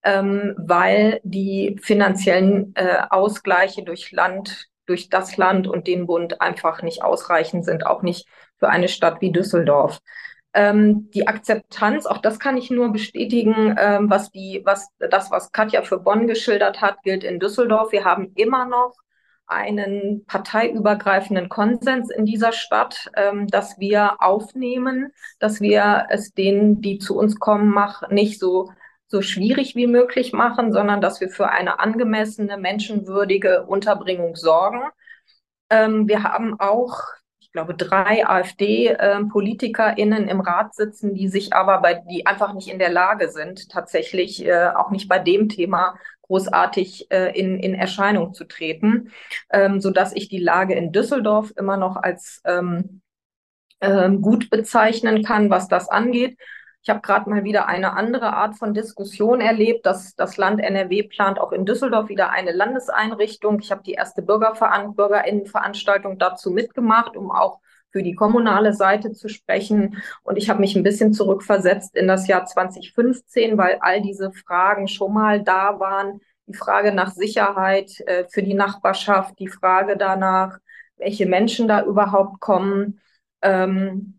ähm, 0.04 0.56
weil 0.58 1.20
die 1.24 1.78
finanziellen 1.82 2.74
äh, 2.76 3.02
Ausgleiche 3.10 3.84
durch 3.84 4.12
Land, 4.12 4.68
durch 4.90 5.10
das 5.10 5.38
Land 5.38 5.68
und 5.68 5.88
den 5.88 6.08
Bund 6.08 6.42
einfach 6.42 6.82
nicht 6.82 7.04
ausreichend 7.04 7.64
sind, 7.64 7.86
auch 7.86 8.02
nicht 8.02 8.28
für 8.58 8.70
eine 8.70 8.88
Stadt 8.88 9.22
wie 9.22 9.32
Düsseldorf. 9.32 10.00
Ähm, 10.54 11.12
die 11.12 11.28
Akzeptanz, 11.28 12.08
auch 12.08 12.18
das 12.18 12.40
kann 12.40 12.58
ich 12.58 12.72
nur 12.72 12.92
bestätigen, 12.92 13.76
ähm, 13.80 14.10
was 14.10 14.32
die, 14.32 14.62
was 14.66 14.90
das, 14.98 15.30
was 15.30 15.52
Katja 15.52 15.84
für 15.84 16.00
Bonn 16.00 16.28
geschildert 16.28 16.82
hat, 16.82 17.04
gilt 17.04 17.24
in 17.24 17.40
Düsseldorf. 17.40 17.92
Wir 17.92 18.04
haben 18.04 18.32
immer 18.36 18.66
noch 18.66 18.96
einen 19.46 20.26
parteiübergreifenden 20.26 21.50
Konsens 21.50 22.10
in 22.10 22.26
dieser 22.26 22.52
Stadt, 22.52 23.12
ähm, 23.16 23.48
dass 23.48 23.80
wir 23.80 24.22
aufnehmen, 24.22 25.12
dass 25.40 25.62
wir 25.62 26.08
es 26.10 26.34
denen, 26.34 26.82
die 26.82 26.98
zu 26.98 27.18
uns 27.18 27.40
kommen, 27.40 27.70
mach, 27.70 28.10
nicht 28.10 28.40
so 28.40 28.72
so 29.10 29.22
schwierig 29.22 29.76
wie 29.76 29.88
möglich 29.88 30.32
machen, 30.34 30.72
sondern 30.72 31.02
dass 31.02 31.20
wir 31.20 31.30
für 31.30 31.50
eine 31.50 31.80
angemessene, 31.80 32.58
menschenwürdige 32.58 33.66
Unterbringung 33.66 34.36
sorgen. 34.36 34.84
Ähm, 35.70 36.08
wir 36.08 36.24
haben 36.24 36.60
auch, 36.60 37.02
ich 37.40 37.52
glaube, 37.52 37.74
drei 37.74 38.28
AfD-PolitikerInnen 38.28 40.24
ähm, 40.24 40.30
im 40.30 40.40
Rat 40.40 40.76
sitzen, 40.76 41.16
die 41.16 41.28
sich 41.28 41.54
aber 41.54 41.82
bei, 41.82 41.96
die 41.96 42.28
einfach 42.28 42.54
nicht 42.54 42.68
in 42.68 42.78
der 42.78 42.92
Lage 42.92 43.30
sind, 43.30 43.70
tatsächlich 43.70 44.46
äh, 44.46 44.68
auch 44.76 44.92
nicht 44.92 45.10
bei 45.10 45.18
dem 45.18 45.50
Thema 45.50 45.96
großartig 46.30 47.10
äh, 47.10 47.38
in, 47.38 47.58
in 47.60 47.74
Erscheinung 47.74 48.36
zu 48.36 48.44
treten, 48.46 49.12
ähm, 49.52 49.82
so 49.82 49.90
dass 49.90 50.14
ich 50.14 50.30
die 50.30 50.38
Lage 50.38 50.76
in 50.76 50.92
Düsseldorf 50.92 51.52
immer 51.58 51.78
noch 51.78 51.96
als 51.96 52.42
ähm, 52.46 53.02
ähm, 53.82 54.22
gut 54.22 54.52
bezeichnen 54.52 55.24
kann, 55.24 55.50
was 55.50 55.68
das 55.68 55.90
angeht. 55.90 56.38
Ich 56.82 56.90
habe 56.90 57.02
gerade 57.02 57.30
mal 57.30 57.44
wieder 57.44 57.68
eine 57.68 57.94
andere 57.94 58.34
Art 58.34 58.58
von 58.58 58.74
Diskussion 58.74 59.42
erlebt, 59.42 59.86
dass 59.86 60.16
das 60.16 60.38
Land 60.38 60.62
NRW 60.62 61.04
plant 61.04 61.40
auch 61.40 61.52
in 61.52 61.66
Düsseldorf 61.66 62.08
wieder 62.08 62.30
eine 62.30 62.52
Landeseinrichtung. 62.54 63.60
Ich 63.60 63.72
habe 63.72 63.84
die 63.84 63.94
erste 63.94 64.22
Bürgerveran 64.22 64.96
Bürgerinnenveranstaltung 64.96 66.18
dazu 66.18 66.52
mitgemacht, 66.52 67.18
um 67.18 67.32
auch 67.32 67.60
für 67.92 68.04
die 68.04 68.16
kommunale 68.16 68.74
Seite 68.74 69.12
zu 69.12 69.28
sprechen. 69.30 70.02
Und 70.24 70.38
ich 70.38 70.50
habe 70.50 70.62
mich 70.62 70.76
ein 70.76 70.84
bisschen 70.84 71.12
zurückversetzt 71.12 71.96
in 71.96 72.08
das 72.08 72.28
Jahr 72.28 72.46
2015, 72.46 73.58
weil 73.58 73.80
all 73.82 74.02
diese 74.02 74.32
Fragen 74.32 74.88
schon 74.88 75.14
mal 75.14 75.44
da 75.44 75.80
waren. 75.80 76.22
Die 76.48 76.54
Frage 76.54 76.94
nach 76.94 77.12
Sicherheit 77.12 78.00
äh, 78.08 78.26
für 78.30 78.44
die 78.44 78.54
Nachbarschaft, 78.54 79.38
die 79.40 79.48
Frage 79.48 79.98
danach, 79.98 80.60
welche 80.98 81.26
Menschen 81.26 81.68
da 81.68 81.84
überhaupt 81.84 82.40
kommen. 82.40 83.02
Ähm, 83.42 84.19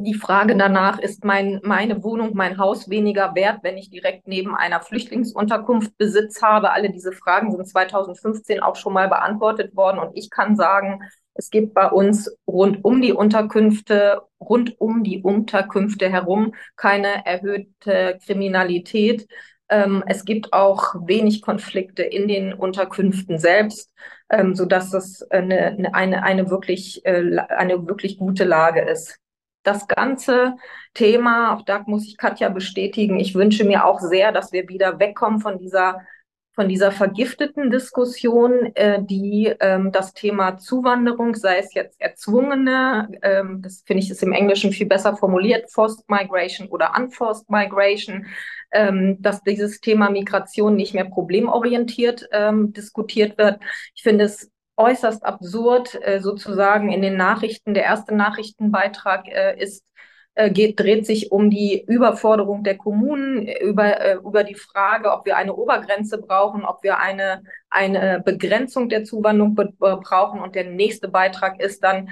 die 0.00 0.14
Frage 0.14 0.56
danach, 0.56 1.00
ist 1.00 1.24
mein, 1.24 1.60
meine 1.64 2.04
Wohnung, 2.04 2.30
mein 2.34 2.58
Haus 2.58 2.88
weniger 2.88 3.34
wert, 3.34 3.58
wenn 3.62 3.76
ich 3.76 3.90
direkt 3.90 4.28
neben 4.28 4.54
einer 4.54 4.80
Flüchtlingsunterkunft 4.80 5.98
Besitz 5.98 6.40
habe? 6.40 6.70
Alle 6.70 6.90
diese 6.90 7.10
Fragen 7.10 7.50
sind 7.50 7.68
2015 7.68 8.60
auch 8.60 8.76
schon 8.76 8.92
mal 8.92 9.08
beantwortet 9.08 9.74
worden. 9.74 9.98
Und 9.98 10.16
ich 10.16 10.30
kann 10.30 10.54
sagen, 10.54 11.02
es 11.34 11.50
gibt 11.50 11.74
bei 11.74 11.88
uns 11.90 12.32
rund 12.46 12.84
um 12.84 13.02
die 13.02 13.12
Unterkünfte, 13.12 14.22
rund 14.40 14.80
um 14.80 15.02
die 15.02 15.20
Unterkünfte 15.20 16.08
herum 16.08 16.54
keine 16.76 17.26
erhöhte 17.26 18.18
Kriminalität. 18.24 19.26
Ähm, 19.68 20.04
es 20.06 20.24
gibt 20.24 20.52
auch 20.52 20.94
wenig 21.06 21.42
Konflikte 21.42 22.04
in 22.04 22.28
den 22.28 22.54
Unterkünften 22.54 23.38
selbst, 23.38 23.92
ähm, 24.30 24.54
so 24.54 24.64
dass 24.64 24.90
das 24.90 25.28
eine, 25.30 25.76
eine, 25.92 26.22
eine 26.22 26.50
wirklich, 26.50 27.04
äh, 27.04 27.36
eine 27.48 27.86
wirklich 27.88 28.16
gute 28.16 28.44
Lage 28.44 28.80
ist 28.82 29.18
das 29.68 29.86
ganze 29.86 30.56
Thema, 30.94 31.54
auch 31.54 31.62
da 31.62 31.84
muss 31.86 32.06
ich 32.06 32.16
Katja 32.16 32.48
bestätigen, 32.48 33.20
ich 33.20 33.34
wünsche 33.34 33.64
mir 33.64 33.84
auch 33.84 34.00
sehr, 34.00 34.32
dass 34.32 34.52
wir 34.52 34.68
wieder 34.68 34.98
wegkommen 34.98 35.40
von 35.40 35.58
dieser 35.58 36.00
von 36.54 36.68
dieser 36.68 36.90
vergifteten 36.90 37.70
Diskussion, 37.70 38.74
äh, 38.74 39.00
die 39.00 39.54
ähm, 39.60 39.92
das 39.92 40.12
Thema 40.12 40.58
Zuwanderung, 40.58 41.36
sei 41.36 41.58
es 41.58 41.72
jetzt 41.72 42.00
erzwungene, 42.00 43.08
ähm, 43.22 43.62
das 43.62 43.84
finde 43.86 44.02
ich 44.02 44.10
ist 44.10 44.24
im 44.24 44.32
Englischen 44.32 44.72
viel 44.72 44.88
besser 44.88 45.16
formuliert, 45.16 45.70
Forced 45.70 46.10
Migration 46.10 46.66
oder 46.66 46.94
Unforced 46.98 47.48
Migration, 47.48 48.26
ähm, 48.72 49.18
dass 49.20 49.40
dieses 49.44 49.80
Thema 49.80 50.10
Migration 50.10 50.74
nicht 50.74 50.94
mehr 50.94 51.04
problemorientiert 51.04 52.28
ähm, 52.32 52.72
diskutiert 52.72 53.38
wird. 53.38 53.60
Ich 53.94 54.02
finde 54.02 54.24
es 54.24 54.50
äußerst 54.78 55.24
absurd, 55.24 55.98
äh, 56.02 56.20
sozusagen 56.20 56.92
in 56.92 57.02
den 57.02 57.16
Nachrichten. 57.16 57.74
Der 57.74 57.84
erste 57.84 58.14
Nachrichtenbeitrag 58.14 59.28
äh, 59.28 59.60
ist, 59.60 59.84
äh, 60.34 60.50
geht, 60.50 60.78
dreht 60.78 61.04
sich 61.04 61.32
um 61.32 61.50
die 61.50 61.84
Überforderung 61.86 62.62
der 62.62 62.78
Kommunen, 62.78 63.48
über, 63.48 64.14
über 64.20 64.44
die 64.44 64.54
Frage, 64.54 65.12
ob 65.12 65.26
wir 65.26 65.36
eine 65.36 65.54
Obergrenze 65.54 66.18
brauchen, 66.18 66.64
ob 66.64 66.82
wir 66.82 66.98
eine, 66.98 67.42
eine 67.70 68.22
Begrenzung 68.24 68.88
der 68.88 69.04
Zuwanderung 69.04 69.54
brauchen. 69.54 70.40
Und 70.40 70.54
der 70.54 70.64
nächste 70.64 71.08
Beitrag 71.08 71.60
ist 71.60 71.82
dann, 71.82 72.10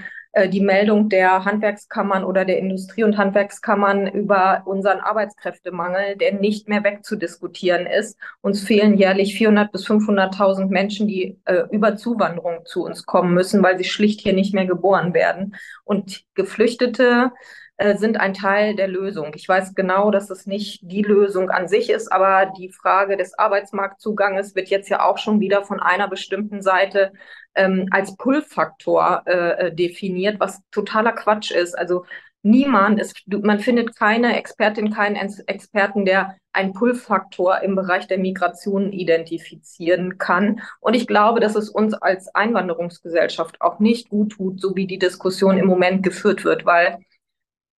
die 0.49 0.61
Meldung 0.61 1.09
der 1.09 1.45
Handwerkskammern 1.45 2.23
oder 2.23 2.45
der 2.45 2.59
Industrie- 2.59 3.05
und 3.05 3.17
Handwerkskammern 3.17 4.07
über 4.07 4.63
unseren 4.67 5.01
Arbeitskräftemangel, 5.01 6.17
der 6.17 6.35
nicht 6.35 6.69
mehr 6.69 6.85
wegzudiskutieren 6.85 7.87
ist. 7.87 8.19
Uns 8.43 8.63
fehlen 8.63 8.99
jährlich 8.99 9.35
400 9.37 9.73
bis 9.73 9.87
500.000 9.87 10.67
Menschen, 10.67 11.09
die 11.09 11.39
äh, 11.47 11.63
über 11.71 11.97
Zuwanderung 11.97 12.67
zu 12.67 12.85
uns 12.85 13.07
kommen 13.07 13.33
müssen, 13.33 13.63
weil 13.63 13.79
sie 13.79 13.85
schlicht 13.85 14.21
hier 14.21 14.35
nicht 14.35 14.53
mehr 14.53 14.67
geboren 14.67 15.15
werden. 15.15 15.57
Und 15.85 16.25
Geflüchtete 16.35 17.33
äh, 17.79 17.97
sind 17.97 18.19
ein 18.19 18.33
Teil 18.35 18.75
der 18.75 18.89
Lösung. 18.89 19.33
Ich 19.35 19.49
weiß 19.49 19.75
genau, 19.75 20.11
dass 20.11 20.31
es 20.31 20.47
nicht 20.47 20.81
die 20.83 21.03
Lösung 21.03 21.51
an 21.51 21.69
sich 21.69 21.91
ist, 21.91 22.11
aber 22.11 22.53
die 22.59 22.71
Frage 22.71 23.17
des 23.17 23.39
Arbeitsmarktzuganges 23.39 24.55
wird 24.55 24.69
jetzt 24.69 24.89
ja 24.89 25.05
auch 25.05 25.19
schon 25.19 25.41
wieder 25.41 25.63
von 25.65 25.81
einer 25.81 26.09
bestimmten 26.09 26.63
Seite 26.63 27.13
ähm, 27.57 27.89
als 27.91 28.17
Pull-Faktor 28.17 29.23
äh, 29.27 29.67
äh 29.67 29.75
definiert, 29.75 30.39
was 30.39 30.61
totaler 30.71 31.13
Quatsch 31.13 31.51
ist. 31.51 31.77
Also 31.77 32.05
niemand 32.43 33.01
ist, 33.01 33.23
man 33.27 33.59
findet 33.59 33.97
keine 33.97 34.37
Expertin, 34.37 34.93
keinen 34.93 35.17
Experten, 35.17 36.05
der 36.05 36.37
einen 36.53 36.73
Pull-Faktor 36.73 37.61
im 37.61 37.75
Bereich 37.75 38.07
der 38.07 38.19
Migration 38.19 38.93
identifizieren 38.93 40.17
kann. 40.19 40.61
Und 40.81 40.95
ich 40.95 41.07
glaube, 41.07 41.41
dass 41.41 41.57
es 41.57 41.69
uns 41.69 41.95
als 41.95 42.35
Einwanderungsgesellschaft 42.35 43.61
auch 43.61 43.79
nicht 43.79 44.09
gut 44.09 44.33
tut, 44.33 44.61
so 44.61 44.77
wie 44.77 44.87
die 44.87 44.99
Diskussion 44.99 45.59
im 45.59 45.67
Moment 45.67 46.03
geführt 46.03 46.45
wird, 46.45 46.65
weil 46.65 46.99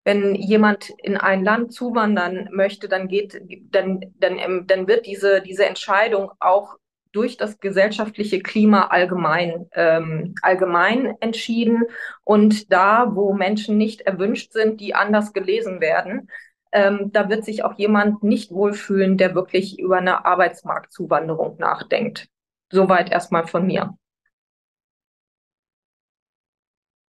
wenn 0.04 0.34
jemand 0.34 0.90
in 1.02 1.18
ein 1.18 1.44
Land 1.44 1.72
zuwandern 1.72 2.48
möchte, 2.52 2.88
dann 2.88 3.08
geht, 3.08 3.42
dann, 3.70 4.00
dann, 4.18 4.38
ähm, 4.38 4.64
dann 4.66 4.86
wird 4.86 5.06
diese, 5.06 5.42
diese 5.42 5.66
Entscheidung 5.66 6.30
auch 6.40 6.76
durch 7.12 7.36
das 7.36 7.58
gesellschaftliche 7.60 8.40
Klima 8.40 8.88
allgemein, 8.88 9.66
ähm, 9.72 10.34
allgemein 10.42 11.14
entschieden. 11.20 11.82
Und 12.24 12.72
da, 12.72 13.14
wo 13.14 13.32
Menschen 13.32 13.76
nicht 13.76 14.02
erwünscht 14.02 14.52
sind, 14.52 14.80
die 14.80 14.94
anders 14.94 15.32
gelesen 15.32 15.80
werden, 15.80 16.28
ähm, 16.72 17.10
da 17.12 17.28
wird 17.28 17.44
sich 17.44 17.64
auch 17.64 17.78
jemand 17.78 18.22
nicht 18.22 18.50
wohlfühlen, 18.50 19.16
der 19.16 19.34
wirklich 19.34 19.78
über 19.78 19.98
eine 19.98 20.24
Arbeitsmarktzuwanderung 20.24 21.56
nachdenkt. 21.58 22.28
Soweit 22.70 23.10
erstmal 23.10 23.46
von 23.46 23.66
mir. 23.66 23.96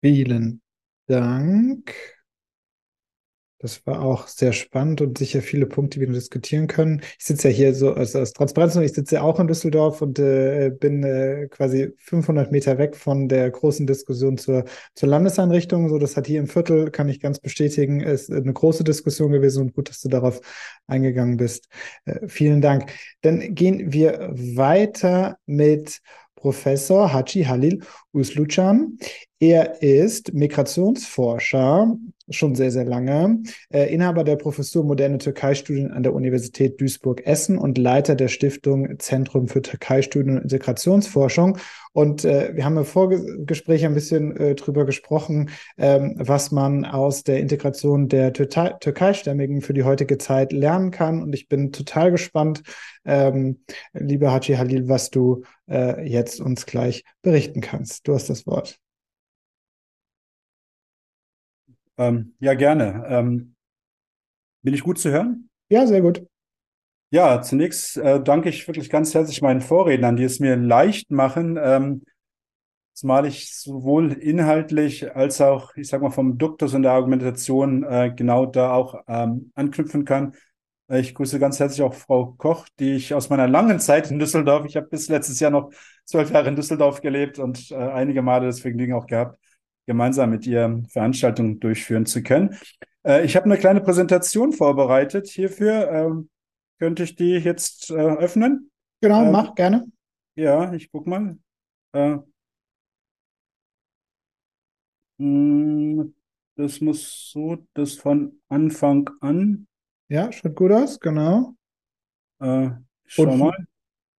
Vielen 0.01 0.61
Dank. 1.07 2.16
Das 3.59 3.87
war 3.87 4.03
auch 4.03 4.27
sehr 4.27 4.53
spannend 4.53 5.01
und 5.01 5.17
sicher 5.17 5.41
viele 5.41 5.65
Punkte, 5.65 5.99
die 5.99 6.05
wir 6.05 6.13
diskutieren 6.13 6.67
können. 6.67 7.01
Ich 7.17 7.25
sitze 7.25 7.49
ja 7.49 7.53
hier 7.55 7.73
so 7.73 7.91
also 7.91 8.19
aus 8.19 8.33
Transparenz 8.33 8.75
und 8.75 8.83
ich 8.83 8.93
sitze 8.93 9.15
ja 9.15 9.21
auch 9.23 9.39
in 9.39 9.47
Düsseldorf 9.47 10.01
und 10.03 10.19
äh, 10.19 10.69
bin 10.69 11.03
äh, 11.03 11.47
quasi 11.49 11.91
500 11.97 12.51
Meter 12.51 12.77
weg 12.77 12.95
von 12.95 13.27
der 13.27 13.49
großen 13.49 13.87
Diskussion 13.87 14.37
zur, 14.37 14.65
zur 14.93 15.09
Landeseinrichtung. 15.09 15.89
So, 15.89 15.97
das 15.97 16.15
hat 16.15 16.27
hier 16.27 16.39
im 16.39 16.47
Viertel, 16.47 16.91
kann 16.91 17.09
ich 17.09 17.19
ganz 17.19 17.39
bestätigen, 17.39 18.01
ist 18.01 18.31
eine 18.31 18.53
große 18.53 18.83
Diskussion 18.83 19.31
gewesen 19.31 19.63
und 19.63 19.73
gut, 19.73 19.89
dass 19.89 20.01
du 20.01 20.09
darauf 20.09 20.39
eingegangen 20.85 21.37
bist. 21.37 21.67
Äh, 22.05 22.27
vielen 22.27 22.61
Dank. 22.61 22.91
Dann 23.21 23.55
gehen 23.55 23.91
wir 23.91 24.29
weiter 24.33 25.39
mit 25.47 25.99
Professor 26.37 27.11
Haji 27.11 27.45
Halil 27.45 27.81
Uslucan. 28.17 28.97
Er 29.39 29.83
ist 29.83 30.33
Migrationsforscher, 30.33 31.95
schon 32.29 32.55
sehr, 32.55 32.71
sehr 32.71 32.85
lange, 32.85 33.43
äh, 33.71 33.93
Inhaber 33.93 34.23
der 34.23 34.35
Professur 34.35 34.83
Moderne 34.83 35.19
Türkei-Studien 35.19 35.91
an 35.91 36.01
der 36.01 36.13
Universität 36.13 36.81
Duisburg-Essen 36.81 37.59
und 37.59 37.77
Leiter 37.77 38.15
der 38.15 38.29
Stiftung 38.29 38.97
Zentrum 38.97 39.47
für 39.47 39.61
Türkei-Studien 39.61 40.37
und 40.37 40.43
Integrationsforschung. 40.43 41.59
Und 41.93 42.25
äh, 42.25 42.55
wir 42.55 42.65
haben 42.65 42.77
im 42.77 42.85
Vorgespräch 42.85 43.85
ein 43.85 43.93
bisschen 43.93 44.35
äh, 44.35 44.55
drüber 44.55 44.85
gesprochen, 44.85 45.51
ähm, 45.77 46.15
was 46.17 46.51
man 46.51 46.83
aus 46.85 47.23
der 47.23 47.39
Integration 47.39 48.07
der 48.07 48.33
Türkei-Stämmigen 48.33 49.61
für 49.61 49.73
die 49.73 49.83
heutige 49.83 50.17
Zeit 50.17 50.51
lernen 50.51 50.89
kann. 50.91 51.21
Und 51.21 51.33
ich 51.33 51.47
bin 51.47 51.71
total 51.71 52.11
gespannt, 52.11 52.63
ähm, 53.05 53.59
lieber 53.93 54.31
Haji 54.31 54.55
Halil, 54.55 54.89
was 54.89 55.11
du 55.11 55.43
äh, 55.69 56.07
jetzt 56.07 56.41
uns 56.41 56.65
gleich 56.65 57.03
berichten 57.21 57.61
kannst. 57.61 58.06
Du 58.07 58.15
hast 58.15 58.29
das 58.29 58.47
Wort. 58.47 58.79
Ähm, 61.97 62.35
ja, 62.39 62.53
gerne. 62.53 63.05
Ähm, 63.09 63.55
bin 64.63 64.73
ich 64.73 64.83
gut 64.83 64.97
zu 64.97 65.11
hören? 65.11 65.49
Ja, 65.69 65.85
sehr 65.85 66.01
gut. 66.01 66.25
Ja, 67.11 67.41
zunächst 67.41 67.97
äh, 67.97 68.21
danke 68.23 68.49
ich 68.49 68.67
wirklich 68.67 68.89
ganz 68.89 69.13
herzlich 69.13 69.41
meinen 69.41 69.61
Vorrednern, 69.61 70.15
die 70.15 70.23
es 70.23 70.39
mir 70.39 70.55
leicht 70.55 71.11
machen, 71.11 71.59
ähm, 71.61 72.03
zumal 72.93 73.25
ich 73.25 73.55
sowohl 73.55 74.13
inhaltlich 74.13 75.15
als 75.15 75.41
auch, 75.41 75.75
ich 75.75 75.87
sag 75.89 76.01
mal, 76.01 76.11
vom 76.11 76.37
Duktus 76.37 76.73
und 76.73 76.83
der 76.83 76.93
Argumentation 76.93 77.83
äh, 77.83 78.13
genau 78.15 78.45
da 78.45 78.73
auch 78.73 78.95
ähm, 79.07 79.51
anknüpfen 79.55 80.05
kann. 80.05 80.33
Ich 80.89 81.13
grüße 81.13 81.37
ganz 81.37 81.59
herzlich 81.59 81.81
auch 81.81 81.93
Frau 81.93 82.33
Koch, 82.37 82.65
die 82.79 82.93
ich 82.93 83.13
aus 83.13 83.29
meiner 83.29 83.47
langen 83.47 83.77
Zeit 83.79 84.09
in 84.09 84.19
Düsseldorf, 84.19 84.65
ich 84.65 84.77
habe 84.77 84.87
bis 84.87 85.09
letztes 85.09 85.41
Jahr 85.41 85.51
noch 85.51 85.69
zwölf 86.05 86.31
Jahre 86.31 86.47
in 86.47 86.55
Düsseldorf 86.55 87.01
gelebt 87.01 87.39
und 87.39 87.71
äh, 87.71 87.75
einige 87.75 88.21
Male 88.21 88.45
das 88.45 88.61
Vergnügen 88.61 88.93
auch 88.93 89.05
gehabt, 89.05 89.37
gemeinsam 89.85 90.29
mit 90.29 90.47
ihr 90.47 90.83
Veranstaltungen 90.87 91.59
durchführen 91.59 92.05
zu 92.05 92.23
können. 92.23 92.57
Äh, 93.05 93.25
ich 93.25 93.35
habe 93.35 93.45
eine 93.45 93.57
kleine 93.57 93.81
Präsentation 93.81 94.53
vorbereitet 94.53 95.27
hierfür. 95.27 95.91
Ähm, 95.91 96.29
könnte 96.79 97.03
ich 97.03 97.17
die 97.17 97.33
jetzt 97.33 97.89
äh, 97.89 97.95
öffnen? 97.95 98.71
Genau, 99.01 99.25
ähm, 99.25 99.31
mach 99.33 99.55
gerne. 99.55 99.87
Ja, 100.35 100.71
ich 100.71 100.89
guck 100.89 101.05
mal. 101.05 101.37
Äh, 101.91 102.17
hm, 105.19 106.15
das 106.55 106.79
muss 106.79 107.31
so, 107.33 107.57
das 107.73 107.95
von 107.95 108.39
Anfang 108.47 109.09
an. 109.19 109.67
Ja, 110.09 110.31
schaut 110.31 110.55
gut 110.55 110.71
aus, 110.71 110.99
genau. 110.99 111.53
Äh, 112.39 112.69
schau 113.05 113.23
und, 113.23 113.37
mal. 113.39 113.67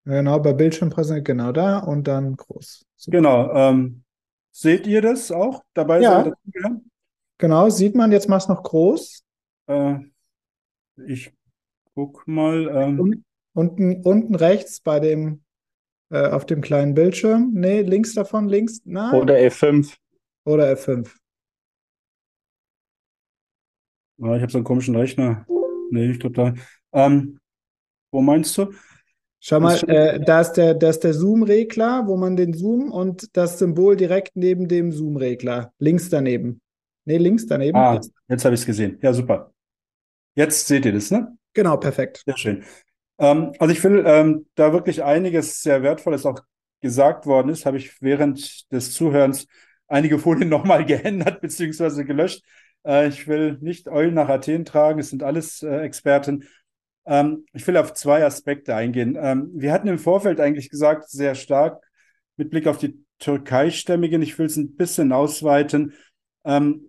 Genau, 0.06 0.40
bei 0.40 0.54
Bildschirmpräsentation, 0.54 1.24
genau 1.24 1.52
da 1.52 1.80
und 1.80 2.08
dann 2.08 2.36
groß. 2.36 2.86
Super. 2.96 3.18
Genau. 3.18 3.54
Ähm, 3.54 4.04
Seht 4.52 4.88
ihr 4.88 5.02
das 5.02 5.32
auch 5.32 5.64
dabei? 5.74 6.02
Ja. 6.02 6.32
Genau, 7.38 7.70
sieht 7.70 7.94
man. 7.94 8.12
Jetzt 8.12 8.28
machst 8.28 8.50
du 8.50 8.54
noch 8.54 8.64
groß. 8.64 9.24
Äh, 9.68 10.00
Ich 11.06 11.32
guck 11.94 12.28
mal. 12.28 12.68
Ähm, 12.74 13.24
unten, 13.54 14.02
unten 14.02 14.34
rechts 14.34 14.80
bei 14.82 15.00
dem, 15.00 15.44
äh, 16.10 16.28
auf 16.30 16.46
dem 16.46 16.62
kleinen 16.62 16.96
Bildschirm. 16.96 17.52
Nee, 17.54 17.82
links 17.82 18.16
davon, 18.16 18.48
links. 18.50 18.82
Nein. 18.86 19.14
Oder 19.14 19.36
F5. 19.36 19.96
Oder 20.46 20.72
F5. 20.72 21.08
Ah, 24.20 24.36
ich 24.36 24.42
habe 24.42 24.52
so 24.52 24.58
einen 24.58 24.66
komischen 24.66 24.96
Rechner. 24.96 25.46
Nee, 25.92 26.12
ich 26.12 26.20
glaube 26.20 26.36
da. 26.36 26.54
Ähm, 26.94 27.40
wo 28.12 28.22
meinst 28.22 28.58
du? 28.58 28.72
Schau 29.40 29.60
mal, 29.60 29.78
äh, 29.88 30.20
da 30.20 30.42
ist 30.42 30.54
der, 30.54 30.74
da 30.74 30.90
ist 30.90 31.02
der 31.02 31.14
Zoom-Regler, 31.14 32.08
wo 32.08 32.18
man 32.18 32.36
den 32.36 32.54
Zoom 32.54 32.92
und 32.92 33.36
das 33.38 33.60
Symbol 33.60 33.96
direkt 33.96 34.36
neben 34.36 34.68
dem 34.68 34.92
Zoom-Regler. 34.92 35.72
Links 35.80 36.10
daneben. 36.10 36.60
Nee, 37.06 37.18
links 37.18 37.46
daneben. 37.46 37.78
Ah, 37.78 38.02
jetzt 38.28 38.44
habe 38.46 38.56
ich 38.56 38.62
es 38.62 38.66
gesehen. 38.66 38.98
Ja, 39.02 39.14
super. 39.14 39.54
Jetzt 40.36 40.68
seht 40.68 40.86
ihr 40.86 40.92
das, 40.94 41.12
ne? 41.12 41.38
Genau, 41.54 41.78
perfekt. 41.78 42.24
Sehr 42.26 42.38
schön. 42.38 42.64
Ähm, 43.20 43.54
also 43.60 43.74
ich 43.74 43.84
will 43.84 44.04
ähm, 44.06 44.48
da 44.56 44.74
wirklich 44.74 45.04
einiges 45.04 45.62
sehr 45.62 45.82
Wertvolles 45.84 46.26
auch 46.26 46.42
gesagt 46.82 47.26
worden 47.26 47.50
ist, 47.50 47.66
habe 47.66 47.78
ich 47.78 48.02
während 48.02 48.72
des 48.72 48.92
Zuhörens 48.94 49.48
einige 49.88 50.20
Folien 50.20 50.50
nochmal 50.50 50.86
geändert 50.86 51.42
bzw. 51.42 52.04
gelöscht. 52.04 52.44
Äh, 52.86 53.08
ich 53.10 53.28
will 53.28 53.58
nicht 53.62 53.88
Eulen 53.88 54.14
nach 54.14 54.30
Athen 54.30 54.66
tragen, 54.66 55.00
es 55.00 55.10
sind 55.10 55.24
alles 55.24 55.64
äh, 55.64 55.80
Experten. 55.82 56.46
Ähm, 57.06 57.46
ich 57.54 57.66
will 57.68 57.78
auf 57.78 57.94
zwei 57.94 58.26
Aspekte 58.26 58.76
eingehen. 58.76 59.18
Ähm, 59.20 59.50
wir 59.54 59.72
hatten 59.72 59.88
im 59.88 60.00
Vorfeld 60.00 60.40
eigentlich 60.40 60.70
gesagt, 60.70 61.10
sehr 61.10 61.36
stark 61.36 61.82
mit 62.36 62.50
Blick 62.50 62.68
auf 62.68 62.78
die 62.78 63.04
Türkeistämmigen. 63.20 64.22
Ich 64.22 64.38
will 64.38 64.46
es 64.46 64.58
ein 64.58 64.76
bisschen 64.76 65.12
ausweiten. 65.12 65.94
Ähm, 66.44 66.86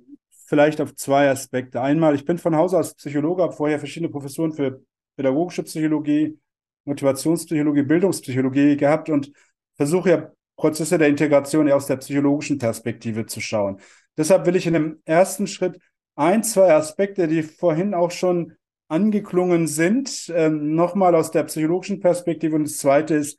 vielleicht 0.47 0.81
auf 0.81 0.95
zwei 0.95 1.29
Aspekte. 1.31 1.81
Einmal, 1.81 2.15
ich 2.15 2.25
bin 2.25 2.39
von 2.39 2.57
Haus 2.57 2.75
aus 2.75 2.95
Psychologe, 2.95 3.43
habe 3.43 3.53
vorher 3.53 3.79
verschiedene 3.79 4.11
Professuren 4.11 4.53
für 4.53 4.83
pädagogische 5.17 5.63
Psychologie, 5.63 6.39
Motivationspsychologie, 6.85 7.83
Bildungspsychologie 7.83 8.77
gehabt 8.77 9.11
und 9.11 9.31
versuche 9.77 10.11
ja 10.11 10.33
Prozesse 10.57 10.99
der 10.99 11.09
Integration 11.09 11.69
eher 11.69 11.77
aus 11.77 11.87
der 11.87 11.97
psychologischen 11.97 12.59
Perspektive 12.59 13.27
zu 13.27 13.41
schauen. 13.41 13.79
Deshalb 14.19 14.45
will 14.45 14.57
ich 14.57 14.67
in 14.67 14.75
dem 14.75 15.01
ersten 15.05 15.47
Schritt 15.47 15.79
ein, 16.17 16.43
zwei 16.43 16.75
Aspekte, 16.75 17.29
die 17.29 17.45
vorhin 17.45 17.95
auch 17.95 18.11
schon 18.11 18.57
angeklungen 18.89 19.69
sind, 19.69 20.31
ähm, 20.35 20.75
nochmal 20.75 21.15
aus 21.15 21.31
der 21.31 21.45
psychologischen 21.45 22.01
Perspektive. 22.01 22.57
Und 22.57 22.65
das 22.65 22.79
zweite 22.79 23.15
ist, 23.15 23.39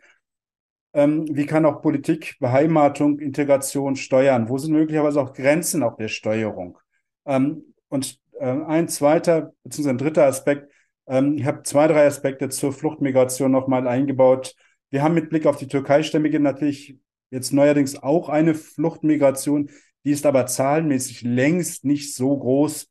ähm, 0.93 1.27
wie 1.29 1.45
kann 1.45 1.65
auch 1.65 1.81
Politik 1.81 2.37
Beheimatung, 2.39 3.19
Integration 3.19 3.97
steuern? 3.97 4.47
Wo 4.47 4.57
sind 4.57 4.71
möglicherweise 4.71 5.19
auch 5.21 5.33
Grenzen 5.33 5.83
auch 5.83 5.97
der 5.97 6.07
Steuerung? 6.07 6.77
Ähm, 7.25 7.75
und 7.89 8.19
ein 8.41 8.87
zweiter, 8.87 9.53
beziehungsweise 9.63 9.95
ein 9.95 9.97
dritter 9.97 10.25
Aspekt, 10.25 10.71
ich 11.05 11.45
habe 11.45 11.63
zwei, 11.63 11.87
drei 11.87 12.05
Aspekte 12.07 12.47
zur 12.47 12.71
Fluchtmigration 12.71 13.51
nochmal 13.51 13.85
eingebaut. 13.85 14.55
Wir 14.91 15.03
haben 15.03 15.13
mit 15.13 15.29
Blick 15.29 15.45
auf 15.45 15.57
die 15.57 15.67
Türkeistämmige 15.67 16.39
natürlich 16.39 16.97
jetzt 17.31 17.51
neuerdings 17.51 18.01
auch 18.01 18.29
eine 18.29 18.55
Fluchtmigration, 18.55 19.71
die 20.05 20.11
ist 20.11 20.25
aber 20.25 20.45
zahlenmäßig 20.45 21.21
längst 21.21 21.85
nicht 21.85 22.15
so 22.15 22.37
groß 22.37 22.87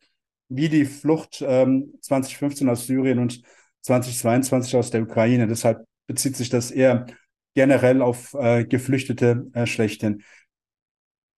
wie 0.48 0.68
die 0.68 0.84
Flucht 0.84 1.44
ähm, 1.46 1.94
2015 2.00 2.68
aus 2.68 2.86
Syrien 2.86 3.18
und 3.18 3.42
2022 3.82 4.76
aus 4.76 4.90
der 4.90 5.02
Ukraine. 5.02 5.46
Deshalb 5.46 5.84
bezieht 6.06 6.36
sich 6.36 6.48
das 6.48 6.70
eher 6.70 7.06
generell 7.54 8.02
auf 8.02 8.34
äh, 8.34 8.64
Geflüchtete 8.64 9.46
äh, 9.52 9.66
schlechthin. 9.66 10.22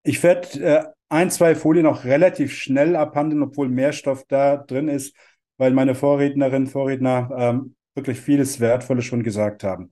Ich 0.03 0.23
werde 0.23 0.61
äh, 0.61 0.85
ein, 1.09 1.31
zwei 1.31 1.55
Folien 1.55 1.87
auch 1.87 2.05
relativ 2.05 2.55
schnell 2.55 2.97
abhandeln, 2.97 3.43
obwohl 3.43 3.69
mehr 3.69 3.93
Stoff 3.93 4.25
da 4.29 4.57
drin 4.57 4.89
ist, 4.89 5.15
weil 5.57 5.73
meine 5.73 5.95
Vorrednerinnen, 5.95 6.69
Vorredner 6.69 7.31
ähm, 7.37 7.75
wirklich 7.95 8.21
vieles 8.21 8.61
Wertvolles 8.61 9.05
schon 9.05 9.23
gesagt 9.23 9.65
haben. 9.65 9.91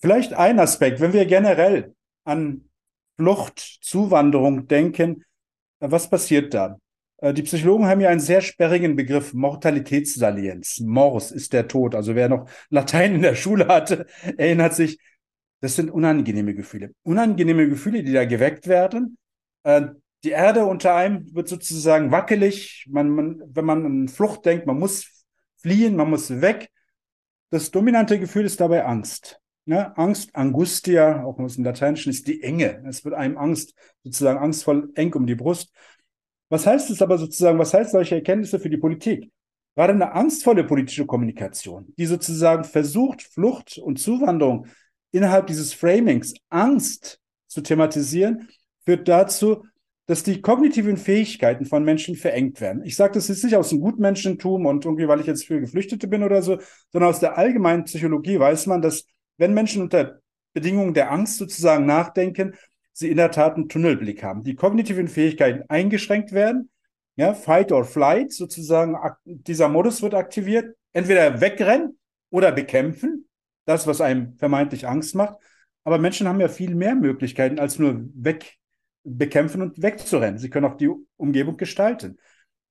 Vielleicht 0.00 0.34
ein 0.34 0.58
Aspekt, 0.58 1.00
wenn 1.00 1.12
wir 1.12 1.24
generell 1.24 1.94
an 2.24 2.68
Flucht, 3.16 3.60
Zuwanderung 3.82 4.66
denken, 4.66 5.24
äh, 5.80 5.90
was 5.90 6.08
passiert 6.08 6.54
da? 6.54 6.78
Äh, 7.18 7.34
die 7.34 7.42
Psychologen 7.42 7.86
haben 7.86 8.00
ja 8.00 8.08
einen 8.10 8.20
sehr 8.20 8.40
sperrigen 8.40 8.96
Begriff, 8.96 9.34
Mortalitätssalienz. 9.34 10.80
Mors 10.80 11.30
ist 11.30 11.52
der 11.52 11.68
Tod. 11.68 11.94
Also 11.94 12.14
wer 12.14 12.28
noch 12.28 12.48
Latein 12.70 13.16
in 13.16 13.22
der 13.22 13.34
Schule 13.34 13.68
hatte, 13.68 14.06
erinnert 14.36 14.74
sich, 14.74 14.98
das 15.60 15.76
sind 15.76 15.90
unangenehme 15.90 16.54
Gefühle. 16.54 16.92
Unangenehme 17.04 17.68
Gefühle, 17.68 18.02
die 18.02 18.12
da 18.12 18.24
geweckt 18.24 18.66
werden. 18.66 19.16
Äh, 19.62 19.88
die 20.24 20.30
Erde 20.30 20.64
unter 20.64 20.94
einem 20.94 21.34
wird 21.34 21.48
sozusagen 21.48 22.10
wackelig. 22.10 22.86
Man, 22.88 23.10
man, 23.10 23.42
wenn 23.46 23.64
man 23.64 23.84
an 23.86 24.08
Flucht 24.08 24.44
denkt, 24.46 24.66
man 24.66 24.78
muss 24.78 25.24
fliehen, 25.60 25.96
man 25.96 26.10
muss 26.10 26.40
weg. 26.40 26.70
Das 27.50 27.70
dominante 27.70 28.18
Gefühl 28.18 28.44
ist 28.44 28.60
dabei 28.60 28.84
Angst. 28.84 29.40
Ja, 29.66 29.92
Angst, 29.96 30.34
Angustia, 30.34 31.24
auch 31.24 31.38
aus 31.38 31.54
dem 31.54 31.64
Lateinischen, 31.64 32.10
ist 32.10 32.28
die 32.28 32.42
Enge. 32.42 32.82
Es 32.86 33.04
wird 33.04 33.14
einem 33.14 33.38
Angst, 33.38 33.74
sozusagen 34.02 34.38
angstvoll 34.38 34.90
eng 34.94 35.14
um 35.14 35.26
die 35.26 35.34
Brust. 35.34 35.72
Was 36.50 36.66
heißt 36.66 36.90
es 36.90 37.00
aber 37.00 37.16
sozusagen, 37.16 37.58
was 37.58 37.72
heißt 37.72 37.92
solche 37.92 38.16
Erkenntnisse 38.16 38.60
für 38.60 38.68
die 38.68 38.76
Politik? 38.76 39.30
Gerade 39.74 39.94
eine 39.94 40.12
angstvolle 40.12 40.64
politische 40.64 41.06
Kommunikation, 41.06 41.92
die 41.96 42.06
sozusagen 42.06 42.64
versucht, 42.64 43.22
Flucht 43.22 43.78
und 43.78 43.98
Zuwanderung 43.98 44.66
innerhalb 45.12 45.46
dieses 45.46 45.72
Framings 45.72 46.34
Angst 46.50 47.18
zu 47.48 47.62
thematisieren, 47.62 48.48
führt 48.84 49.08
dazu, 49.08 49.64
dass 50.06 50.22
die 50.22 50.42
kognitiven 50.42 50.98
Fähigkeiten 50.98 51.64
von 51.64 51.82
Menschen 51.82 52.14
verengt 52.14 52.60
werden. 52.60 52.84
Ich 52.84 52.94
sage 52.94 53.14
das 53.14 53.28
jetzt 53.28 53.42
nicht 53.42 53.56
aus 53.56 53.70
dem 53.70 53.80
Gutmenschentum 53.80 54.66
und 54.66 54.84
irgendwie, 54.84 55.08
weil 55.08 55.20
ich 55.20 55.26
jetzt 55.26 55.46
für 55.46 55.60
Geflüchtete 55.60 56.06
bin 56.06 56.22
oder 56.22 56.42
so, 56.42 56.58
sondern 56.92 57.08
aus 57.10 57.20
der 57.20 57.38
allgemeinen 57.38 57.84
Psychologie 57.84 58.38
weiß 58.38 58.66
man, 58.66 58.82
dass 58.82 59.06
wenn 59.36 59.54
Menschen 59.54 59.82
unter 59.82 60.20
Bedingungen 60.52 60.94
der 60.94 61.10
Angst 61.10 61.38
sozusagen 61.38 61.86
nachdenken, 61.86 62.54
sie 62.92 63.10
in 63.10 63.16
der 63.16 63.30
Tat 63.30 63.56
einen 63.56 63.68
Tunnelblick 63.68 64.22
haben. 64.22 64.44
Die 64.44 64.54
kognitiven 64.54 65.08
Fähigkeiten 65.08 65.64
eingeschränkt 65.68 66.32
werden, 66.32 66.70
ja, 67.16 67.34
Fight 67.34 67.72
or 67.72 67.84
Flight 67.84 68.32
sozusagen, 68.32 68.96
dieser 69.24 69.68
Modus 69.68 70.02
wird 70.02 70.14
aktiviert, 70.14 70.76
entweder 70.92 71.40
wegrennen 71.40 71.98
oder 72.30 72.52
bekämpfen, 72.52 73.28
das, 73.66 73.86
was 73.86 74.00
einem 74.00 74.36
vermeintlich 74.36 74.86
Angst 74.88 75.14
macht. 75.14 75.36
Aber 75.84 75.98
Menschen 75.98 76.26
haben 76.26 76.40
ja 76.40 76.48
viel 76.48 76.74
mehr 76.74 76.94
Möglichkeiten, 76.94 77.58
als 77.58 77.78
nur 77.78 78.08
weg 78.14 78.56
bekämpfen 79.04 79.62
und 79.62 79.82
wegzurennen. 79.82 80.38
Sie 80.38 80.50
können 80.50 80.66
auch 80.66 80.76
die 80.76 80.90
Umgebung 81.16 81.56
gestalten. 81.56 82.18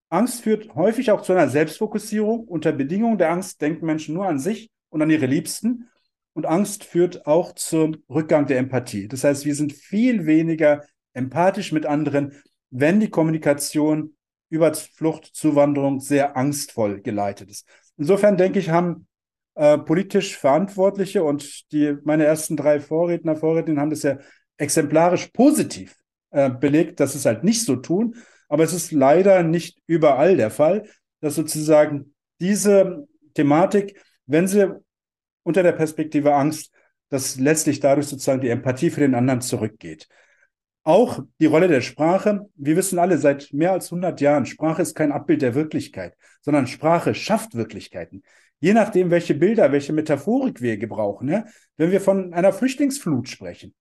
Angst 0.10 0.42
führt 0.42 0.76
häufig 0.76 1.12
auch 1.12 1.22
zu 1.22 1.34
einer 1.34 1.48
Selbstfokussierung. 1.48 2.48
Unter 2.48 2.72
Bedingungen 2.72 3.18
der 3.18 3.32
Angst 3.32 3.62
denken 3.62 3.86
Menschen 3.86 4.16
nur 4.16 4.28
an 4.28 4.40
sich 4.40 4.72
und 4.90 5.02
an 5.02 5.10
ihre 5.10 5.26
Liebsten 5.26 5.90
und 6.34 6.46
Angst 6.46 6.84
führt 6.84 7.26
auch 7.26 7.54
zum 7.54 7.98
Rückgang 8.10 8.48
der 8.48 8.58
Empathie. 8.58 9.08
Das 9.08 9.24
heißt, 9.24 9.46
wir 9.46 9.56
sind 9.56 9.74
viel 9.74 10.26
weniger 10.26 10.84
empathisch 11.14 11.72
mit 11.72 11.86
anderen, 11.86 12.34
wenn 12.72 13.00
die 13.00 13.10
Kommunikation 13.10 14.16
über 14.50 14.74
Flucht, 14.74 15.26
Zuwanderung 15.34 16.00
sehr 16.00 16.36
angstvoll 16.38 17.02
geleitet 17.02 17.50
ist. 17.50 17.68
Insofern 17.98 18.38
denke 18.38 18.60
ich, 18.60 18.70
haben 18.70 19.08
äh, 19.56 19.78
politisch 19.78 20.38
Verantwortliche 20.38 21.24
und 21.24 21.72
die, 21.72 21.96
meine 22.04 22.26
ersten 22.26 22.58
drei 22.58 22.80
Vorredner, 22.80 23.36
Vorrednerinnen 23.36 23.80
haben 23.80 23.90
das 23.90 24.04
ja 24.04 24.18
exemplarisch 24.58 25.28
positiv 25.28 25.96
äh, 26.32 26.50
belegt, 26.50 27.00
dass 27.00 27.16
es 27.16 27.26
halt 27.26 27.44
nicht 27.44 27.64
so 27.64 27.76
tun. 27.76 28.16
Aber 28.48 28.64
es 28.64 28.74
ist 28.74 28.92
leider 28.92 29.44
nicht 29.44 29.80
überall 29.88 30.38
der 30.38 30.52
Fall, 30.52 30.88
dass 31.22 31.36
sozusagen 31.36 32.14
diese 32.40 33.08
Thematik, 33.34 34.00
wenn 34.26 34.48
sie 34.48 34.72
unter 35.44 35.64
der 35.64 35.74
Perspektive 35.74 36.34
Angst, 36.34 36.72
dass 37.10 37.40
letztlich 37.40 37.80
dadurch 37.80 38.08
sozusagen 38.08 38.42
die 38.42 38.50
Empathie 38.50 38.90
für 38.90 39.02
den 39.02 39.16
anderen 39.16 39.42
zurückgeht. 39.42 40.08
Auch 40.84 41.20
die 41.40 41.46
Rolle 41.46 41.68
der 41.68 41.82
Sprache. 41.82 42.50
Wir 42.56 42.76
wissen 42.76 43.00
alle 43.00 43.18
seit 43.18 43.54
mehr 43.54 43.72
als 43.72 43.86
100 43.86 44.20
Jahren, 44.20 44.46
Sprache 44.46 44.82
ist 44.82 44.96
kein 44.96 45.12
Abbild 45.12 45.42
der 45.42 45.56
Wirklichkeit, 45.56 46.18
sondern 46.42 46.68
Sprache 46.68 47.16
schafft 47.16 47.56
Wirklichkeiten. 47.56 48.24
Je 48.60 48.74
nachdem, 48.74 49.12
welche 49.12 49.36
Bilder, 49.36 49.72
welche 49.72 49.94
Metaphorik 49.94 50.62
wir 50.62 50.78
gebrauchen. 50.78 51.30
Ja? 51.30 51.46
Wenn 51.78 51.92
wir 51.92 52.02
von 52.02 52.34
einer 52.34 52.54
Flüchtlingsflut 52.54 53.30
sprechen, 53.30 53.74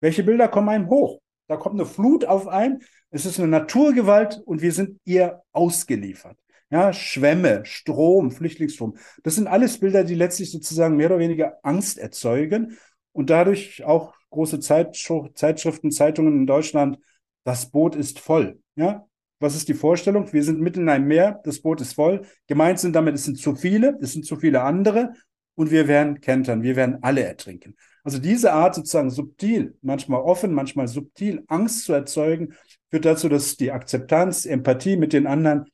welche 0.00 0.24
Bilder 0.24 0.48
kommen 0.48 0.68
einem 0.68 0.88
hoch? 0.88 1.20
Da 1.48 1.56
kommt 1.56 1.74
eine 1.74 1.86
Flut 1.86 2.24
auf 2.24 2.48
einen. 2.48 2.80
Es 3.10 3.26
ist 3.26 3.38
eine 3.38 3.48
Naturgewalt 3.48 4.40
und 4.44 4.62
wir 4.62 4.72
sind 4.72 4.98
ihr 5.04 5.42
ausgeliefert. 5.52 6.38
Ja, 6.72 6.94
Schwämme, 6.94 7.66
Strom, 7.66 8.30
Flüchtlingsstrom. 8.30 8.96
Das 9.22 9.34
sind 9.34 9.46
alles 9.46 9.78
Bilder, 9.78 10.04
die 10.04 10.14
letztlich 10.14 10.50
sozusagen 10.50 10.96
mehr 10.96 11.08
oder 11.08 11.18
weniger 11.18 11.58
Angst 11.62 11.98
erzeugen 11.98 12.78
und 13.12 13.28
dadurch 13.28 13.84
auch 13.84 14.14
große 14.30 14.58
Zeitschriften, 14.58 15.90
Zeitungen 15.90 16.34
in 16.38 16.46
Deutschland, 16.46 16.98
das 17.44 17.70
Boot 17.70 17.94
ist 17.94 18.20
voll. 18.20 18.58
Ja, 18.74 19.06
was 19.38 19.54
ist 19.54 19.68
die 19.68 19.74
Vorstellung? 19.74 20.32
Wir 20.32 20.42
sind 20.42 20.60
mitten 20.62 20.80
in 20.80 20.88
einem 20.88 21.08
Meer, 21.08 21.42
das 21.44 21.60
Boot 21.60 21.82
ist 21.82 21.92
voll. 21.92 22.22
Gemeint 22.46 22.78
sind 22.78 22.96
damit, 22.96 23.16
es 23.16 23.24
sind 23.24 23.36
zu 23.36 23.54
viele, 23.54 23.98
es 24.00 24.14
sind 24.14 24.24
zu 24.24 24.36
viele 24.36 24.62
andere 24.62 25.12
und 25.54 25.70
wir 25.70 25.88
werden 25.88 26.22
kentern, 26.22 26.62
wir 26.62 26.74
werden 26.74 27.02
alle 27.02 27.22
ertrinken. 27.22 27.76
Also 28.02 28.18
diese 28.18 28.54
Art 28.54 28.74
sozusagen 28.74 29.10
subtil, 29.10 29.76
manchmal 29.82 30.22
offen, 30.22 30.54
manchmal 30.54 30.88
subtil 30.88 31.44
Angst 31.48 31.84
zu 31.84 31.92
erzeugen, 31.92 32.54
führt 32.90 33.04
dazu, 33.04 33.28
dass 33.28 33.58
die 33.58 33.72
Akzeptanz, 33.72 34.46
Empathie 34.46 34.96
mit 34.96 35.12
den 35.12 35.26
anderen 35.26 35.66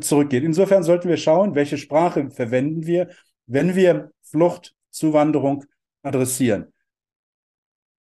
zurückgeht. 0.00 0.44
Insofern 0.44 0.82
sollten 0.82 1.08
wir 1.08 1.16
schauen, 1.16 1.54
welche 1.54 1.78
Sprache 1.78 2.30
verwenden 2.30 2.86
wir, 2.86 3.10
wenn 3.46 3.74
wir 3.74 4.12
Flucht, 4.22 4.74
Zuwanderung 4.90 5.64
adressieren. 6.02 6.72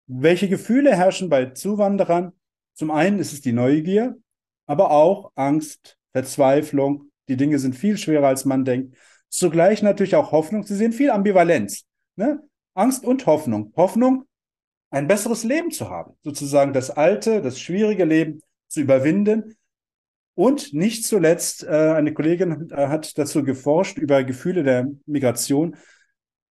Welche 0.07 0.49
Gefühle 0.49 0.95
herrschen 0.95 1.29
bei 1.29 1.47
Zuwanderern? 1.47 2.33
Zum 2.73 2.91
einen 2.91 3.19
ist 3.19 3.33
es 3.33 3.41
die 3.41 3.53
Neugier, 3.53 4.17
aber 4.65 4.91
auch 4.91 5.31
Angst, 5.35 5.97
Verzweiflung. 6.11 7.11
Die 7.27 7.37
Dinge 7.37 7.59
sind 7.59 7.75
viel 7.75 7.97
schwerer, 7.97 8.27
als 8.27 8.45
man 8.45 8.65
denkt. 8.65 8.97
Zugleich 9.29 9.81
natürlich 9.81 10.15
auch 10.15 10.31
Hoffnung. 10.31 10.63
Sie 10.63 10.75
sehen 10.75 10.91
viel 10.91 11.09
Ambivalenz. 11.09 11.85
Ne? 12.15 12.41
Angst 12.73 13.05
und 13.05 13.25
Hoffnung. 13.25 13.73
Hoffnung, 13.75 14.25
ein 14.93 15.07
besseres 15.07 15.43
Leben 15.43 15.71
zu 15.71 15.89
haben, 15.89 16.15
sozusagen 16.23 16.73
das 16.73 16.91
alte, 16.91 17.41
das 17.41 17.59
schwierige 17.59 18.05
Leben 18.05 18.41
zu 18.67 18.81
überwinden. 18.81 19.55
Und 20.35 20.73
nicht 20.73 21.05
zuletzt, 21.05 21.63
äh, 21.63 21.67
eine 21.67 22.13
Kollegin 22.13 22.69
äh, 22.71 22.87
hat 22.87 23.17
dazu 23.17 23.43
geforscht 23.43 23.97
über 23.97 24.23
Gefühle 24.23 24.63
der 24.63 24.87
Migration, 25.05 25.75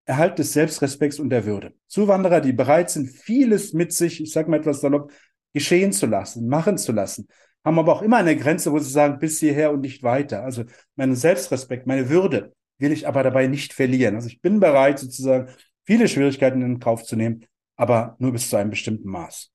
Erhalt 0.05 0.39
des 0.39 0.53
Selbstrespekts 0.53 1.19
und 1.19 1.29
der 1.29 1.45
Würde. 1.45 1.73
Zuwanderer, 1.87 2.41
die 2.41 2.53
bereit 2.53 2.89
sind, 2.89 3.09
vieles 3.09 3.73
mit 3.73 3.91
sich, 3.91 4.21
ich 4.21 4.31
sage 4.31 4.49
mal 4.49 4.57
etwas 4.57 4.81
salopp, 4.81 5.11
geschehen 5.53 5.91
zu 5.91 6.05
lassen, 6.05 6.47
machen 6.47 6.77
zu 6.77 6.91
lassen, 6.91 7.27
haben 7.63 7.77
aber 7.77 7.93
auch 7.93 8.01
immer 8.01 8.17
eine 8.17 8.37
Grenze, 8.37 8.71
wo 8.71 8.79
sie 8.79 8.89
sagen, 8.89 9.19
bis 9.19 9.39
hierher 9.39 9.71
und 9.71 9.81
nicht 9.81 10.03
weiter. 10.03 10.43
Also 10.43 10.63
meinen 10.95 11.15
Selbstrespekt, 11.15 11.85
meine 11.87 12.09
Würde 12.09 12.53
will 12.79 12.91
ich 12.91 13.07
aber 13.07 13.23
dabei 13.23 13.47
nicht 13.47 13.73
verlieren. 13.73 14.15
Also 14.15 14.27
ich 14.27 14.41
bin 14.41 14.59
bereit, 14.59 14.99
sozusagen 14.99 15.51
viele 15.85 16.07
Schwierigkeiten 16.07 16.61
in 16.61 16.79
Kauf 16.79 17.03
zu 17.03 17.15
nehmen, 17.15 17.45
aber 17.75 18.15
nur 18.19 18.31
bis 18.31 18.49
zu 18.49 18.55
einem 18.55 18.69
bestimmten 18.69 19.09
Maß. 19.09 19.51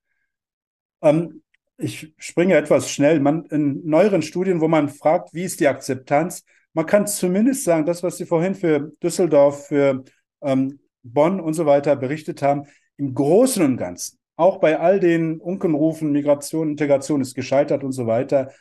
Ähm, 1.02 1.41
ich 1.82 2.12
springe 2.16 2.56
etwas 2.56 2.90
schnell. 2.90 3.20
Man, 3.20 3.44
in 3.46 3.86
neueren 3.86 4.22
Studien, 4.22 4.60
wo 4.60 4.68
man 4.68 4.88
fragt, 4.88 5.34
wie 5.34 5.44
ist 5.44 5.60
die 5.60 5.68
Akzeptanz, 5.68 6.44
man 6.74 6.86
kann 6.86 7.06
zumindest 7.06 7.64
sagen, 7.64 7.84
das, 7.84 8.02
was 8.02 8.16
Sie 8.16 8.26
vorhin 8.26 8.54
für 8.54 8.92
Düsseldorf, 9.02 9.66
für 9.66 10.04
ähm, 10.42 10.78
Bonn 11.02 11.40
und 11.40 11.54
so 11.54 11.66
weiter 11.66 11.96
berichtet 11.96 12.42
haben, 12.42 12.66
im 12.96 13.14
Großen 13.14 13.62
und 13.64 13.76
Ganzen, 13.76 14.18
auch 14.36 14.58
bei 14.58 14.78
all 14.78 15.00
den 15.00 15.38
Unkenrufen, 15.38 16.12
Migration, 16.12 16.70
Integration 16.70 17.20
ist 17.20 17.34
gescheitert 17.34 17.84
und 17.84 17.92
so 17.92 18.06
weiter, 18.06 18.52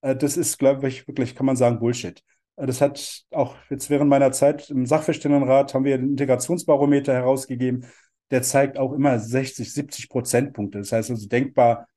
äh, 0.00 0.16
das 0.16 0.36
ist, 0.36 0.58
glaube 0.58 0.88
ich, 0.88 1.06
wirklich, 1.06 1.34
kann 1.34 1.46
man 1.46 1.56
sagen, 1.56 1.78
Bullshit. 1.78 2.22
Äh, 2.56 2.66
das 2.66 2.80
hat 2.80 3.24
auch 3.30 3.56
jetzt 3.70 3.90
während 3.90 4.10
meiner 4.10 4.32
Zeit 4.32 4.70
im 4.70 4.86
Sachverständigenrat 4.86 5.74
haben 5.74 5.84
wir 5.84 5.98
den 5.98 6.10
Integrationsbarometer 6.10 7.12
herausgegeben. 7.12 7.86
Der 8.30 8.42
zeigt 8.42 8.78
auch 8.78 8.92
immer 8.92 9.18
60, 9.18 9.72
70 9.72 10.08
Prozentpunkte. 10.08 10.78
Das 10.78 10.92
heißt 10.92 11.10
also 11.10 11.28
denkbar, 11.28 11.88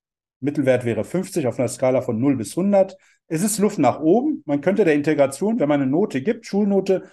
Mittelwert 0.44 0.84
wäre 0.84 1.04
50 1.04 1.48
auf 1.48 1.58
einer 1.58 1.70
Skala 1.70 2.02
von 2.02 2.20
0 2.20 2.36
bis 2.36 2.58
100. 2.58 2.98
Es 3.28 3.44
ist 3.44 3.60
Luft 3.60 3.80
nach 3.80 4.00
oben. 4.02 4.44
Man 4.46 4.62
könnte 4.62 4.84
der 4.84 4.94
Integration, 4.94 5.60
wenn 5.60 5.70
man 5.70 5.82
eine 5.82 5.89
Note 5.89 6.22
gibt, 6.22 6.46
Schulnote, 6.46 7.04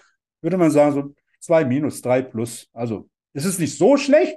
würde 0.41 0.57
man 0.57 0.71
sagen, 0.71 0.93
so 0.93 1.15
2 1.41 1.65
minus, 1.65 2.03
3 2.03 2.23
plus. 2.23 2.69
Also 2.73 3.09
es 3.33 3.45
ist 3.45 3.61
nicht 3.61 3.79
so 3.79 3.97
schlecht, 3.97 4.37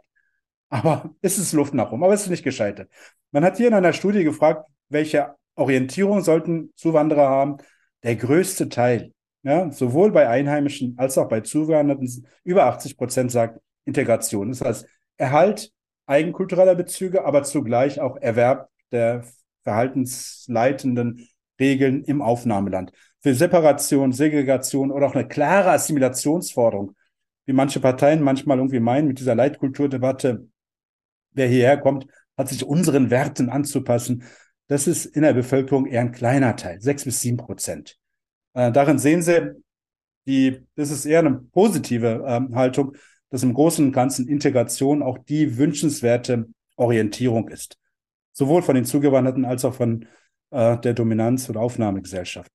aber 0.69 1.13
es 1.21 1.39
ist 1.39 1.53
Luft 1.53 1.73
nach 1.73 1.91
oben, 1.91 2.03
aber 2.03 2.13
es 2.13 2.23
ist 2.23 2.29
nicht 2.29 2.43
gescheitert. 2.43 2.89
Man 3.31 3.43
hat 3.43 3.57
hier 3.57 3.67
in 3.67 3.73
einer 3.73 3.93
Studie 3.93 4.23
gefragt, 4.23 4.69
welche 4.89 5.35
Orientierung 5.55 6.21
sollten 6.21 6.71
Zuwanderer 6.75 7.27
haben. 7.27 7.57
Der 8.03 8.15
größte 8.15 8.69
Teil, 8.69 9.11
ja, 9.41 9.71
sowohl 9.71 10.11
bei 10.11 10.29
Einheimischen 10.29 10.95
als 10.97 11.17
auch 11.17 11.29
bei 11.29 11.41
Zuwandernden, 11.41 12.27
über 12.43 12.65
80 12.65 12.97
Prozent 12.97 13.31
sagt 13.31 13.59
Integration. 13.85 14.49
Das 14.49 14.61
heißt, 14.61 14.87
Erhalt 15.17 15.71
eigenkultureller 16.05 16.75
Bezüge, 16.75 17.25
aber 17.25 17.43
zugleich 17.43 17.99
auch 17.99 18.17
Erwerb 18.17 18.69
der 18.93 19.25
verhaltensleitenden 19.63 21.27
Regeln 21.59 22.03
im 22.03 22.21
Aufnahmeland 22.21 22.91
für 23.21 23.33
Separation, 23.33 24.11
Segregation 24.11 24.91
oder 24.91 25.07
auch 25.07 25.15
eine 25.15 25.27
klare 25.27 25.71
Assimilationsforderung, 25.71 26.95
wie 27.45 27.53
manche 27.53 27.79
Parteien 27.79 28.21
manchmal 28.21 28.57
irgendwie 28.57 28.79
meinen 28.79 29.07
mit 29.07 29.19
dieser 29.19 29.35
Leitkulturdebatte, 29.35 30.47
wer 31.31 31.47
hierher 31.47 31.77
kommt, 31.77 32.07
hat 32.37 32.49
sich 32.49 32.65
unseren 32.65 33.09
Werten 33.09 33.49
anzupassen. 33.49 34.23
Das 34.67 34.87
ist 34.87 35.05
in 35.05 35.23
der 35.23 35.33
Bevölkerung 35.33 35.85
eher 35.85 36.01
ein 36.01 36.11
kleiner 36.11 36.55
Teil, 36.55 36.81
sechs 36.81 37.05
bis 37.05 37.21
sieben 37.21 37.37
Prozent. 37.37 37.97
Äh, 38.53 38.71
darin 38.71 38.99
sehen 38.99 39.21
Sie, 39.21 39.53
die, 40.25 40.65
das 40.75 40.89
ist 40.89 41.05
eher 41.05 41.19
eine 41.19 41.33
positive 41.51 42.23
äh, 42.25 42.55
Haltung, 42.55 42.95
dass 43.29 43.43
im 43.43 43.53
Großen 43.53 43.85
und 43.85 43.93
Ganzen 43.93 44.27
Integration 44.27 45.01
auch 45.01 45.17
die 45.17 45.57
wünschenswerte 45.57 46.47
Orientierung 46.75 47.49
ist. 47.49 47.77
Sowohl 48.33 48.61
von 48.61 48.75
den 48.75 48.85
Zugewanderten 48.85 49.45
als 49.45 49.63
auch 49.63 49.73
von 49.73 50.05
äh, 50.51 50.77
der 50.79 50.93
Dominanz- 50.93 51.49
oder 51.49 51.61
Aufnahmegesellschaft. 51.61 52.51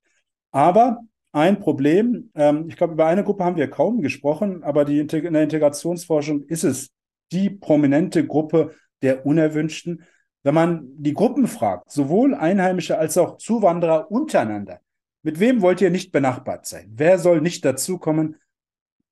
Aber 0.50 1.00
ein 1.32 1.60
Problem, 1.60 2.30
ähm, 2.34 2.66
ich 2.68 2.76
glaube, 2.76 2.94
über 2.94 3.06
eine 3.06 3.24
Gruppe 3.24 3.44
haben 3.44 3.56
wir 3.56 3.70
kaum 3.70 4.00
gesprochen, 4.00 4.62
aber 4.62 4.84
die, 4.84 4.98
in 5.00 5.08
der 5.08 5.42
Integrationsforschung 5.42 6.44
ist 6.44 6.64
es 6.64 6.90
die 7.32 7.50
prominente 7.50 8.26
Gruppe 8.26 8.74
der 9.02 9.26
Unerwünschten. 9.26 10.04
Wenn 10.42 10.54
man 10.54 10.88
die 10.96 11.14
Gruppen 11.14 11.46
fragt, 11.46 11.90
sowohl 11.90 12.34
Einheimische 12.34 12.98
als 12.98 13.18
auch 13.18 13.36
Zuwanderer 13.36 14.10
untereinander, 14.10 14.80
mit 15.22 15.40
wem 15.40 15.60
wollt 15.60 15.80
ihr 15.80 15.90
nicht 15.90 16.12
benachbart 16.12 16.66
sein? 16.66 16.92
Wer 16.94 17.18
soll 17.18 17.40
nicht 17.40 17.64
dazukommen? 17.64 18.36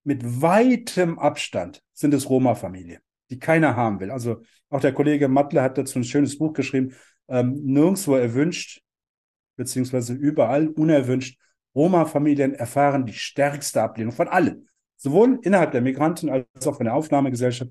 Mit 0.04 0.40
weitem 0.40 1.18
Abstand 1.18 1.82
sind 1.92 2.14
es 2.14 2.30
Roma-Familien, 2.30 3.00
die 3.30 3.38
keiner 3.38 3.76
haben 3.76 4.00
will. 4.00 4.10
Also 4.10 4.42
auch 4.70 4.80
der 4.80 4.92
Kollege 4.92 5.28
Matle 5.28 5.62
hat 5.62 5.78
dazu 5.78 5.98
ein 5.98 6.04
schönes 6.04 6.38
Buch 6.38 6.52
geschrieben, 6.52 6.94
ähm, 7.28 7.60
nirgendwo 7.64 8.14
erwünscht, 8.14 8.82
beziehungsweise 9.56 10.14
überall 10.14 10.68
unerwünscht. 10.68 11.38
Roma-Familien 11.74 12.54
erfahren 12.54 13.04
die 13.04 13.12
stärkste 13.12 13.82
Ablehnung 13.82 14.12
von 14.12 14.28
allen, 14.28 14.68
sowohl 14.96 15.38
innerhalb 15.42 15.72
der 15.72 15.82
Migranten 15.82 16.30
als 16.30 16.66
auch 16.66 16.76
von 16.76 16.84
der 16.84 16.94
Aufnahmegesellschaft. 16.94 17.70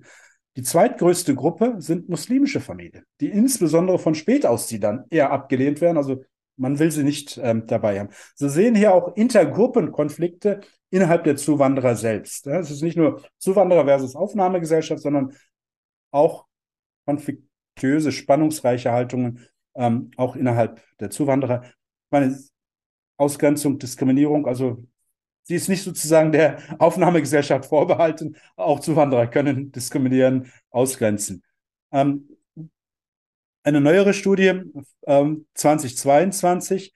Die 0.56 0.62
zweitgrößte 0.62 1.36
Gruppe 1.36 1.76
sind 1.80 2.08
muslimische 2.08 2.62
Familien, 2.62 3.04
die 3.20 3.30
insbesondere 3.30 4.00
von 4.00 4.16
Spätaussiedlern 4.16 5.06
eher 5.10 5.32
abgelehnt 5.32 5.82
werden. 5.82 5.98
Also 5.98 6.24
man 6.56 6.80
will 6.80 6.92
sie 6.92 7.04
nicht 7.04 7.38
ähm, 7.44 7.66
dabei 7.68 8.00
haben. 8.00 8.10
Sie 8.36 8.50
sehen 8.50 8.76
hier 8.76 8.94
auch 8.94 9.16
Intergruppenkonflikte 9.16 10.62
innerhalb 10.90 11.24
der 11.24 11.36
Zuwanderer 11.36 11.96
selbst. 11.96 12.48
Es 12.48 12.72
ist 12.72 12.82
nicht 12.82 12.98
nur 12.98 13.22
Zuwanderer 13.38 13.86
versus 13.86 14.16
Aufnahmegesellschaft, 14.16 15.02
sondern 15.02 15.36
auch 16.12 16.46
konfliktöse, 17.06 18.12
spannungsreiche 18.12 18.92
Haltungen 18.92 19.48
ähm, 19.76 20.12
auch 20.18 20.36
innerhalb 20.36 20.82
der 21.00 21.10
Zuwanderer. 21.10 21.64
Meine 22.10 22.38
Ausgrenzung, 23.18 23.80
Diskriminierung, 23.80 24.48
also 24.48 24.84
sie 25.44 25.56
ist 25.56 25.70
nicht 25.70 25.84
sozusagen 25.84 26.32
der 26.32 26.60
Aufnahmegesellschaft 26.80 27.66
vorbehalten. 27.66 28.38
Auch 28.56 28.80
Zuwanderer 28.80 29.28
können 29.28 29.72
diskriminieren, 29.72 30.52
ausgrenzen. 30.70 31.44
Ähm, 31.92 32.30
eine 33.64 33.82
neuere 33.82 34.14
Studie 34.14 34.62
ähm, 35.08 35.48
2022 35.56 36.94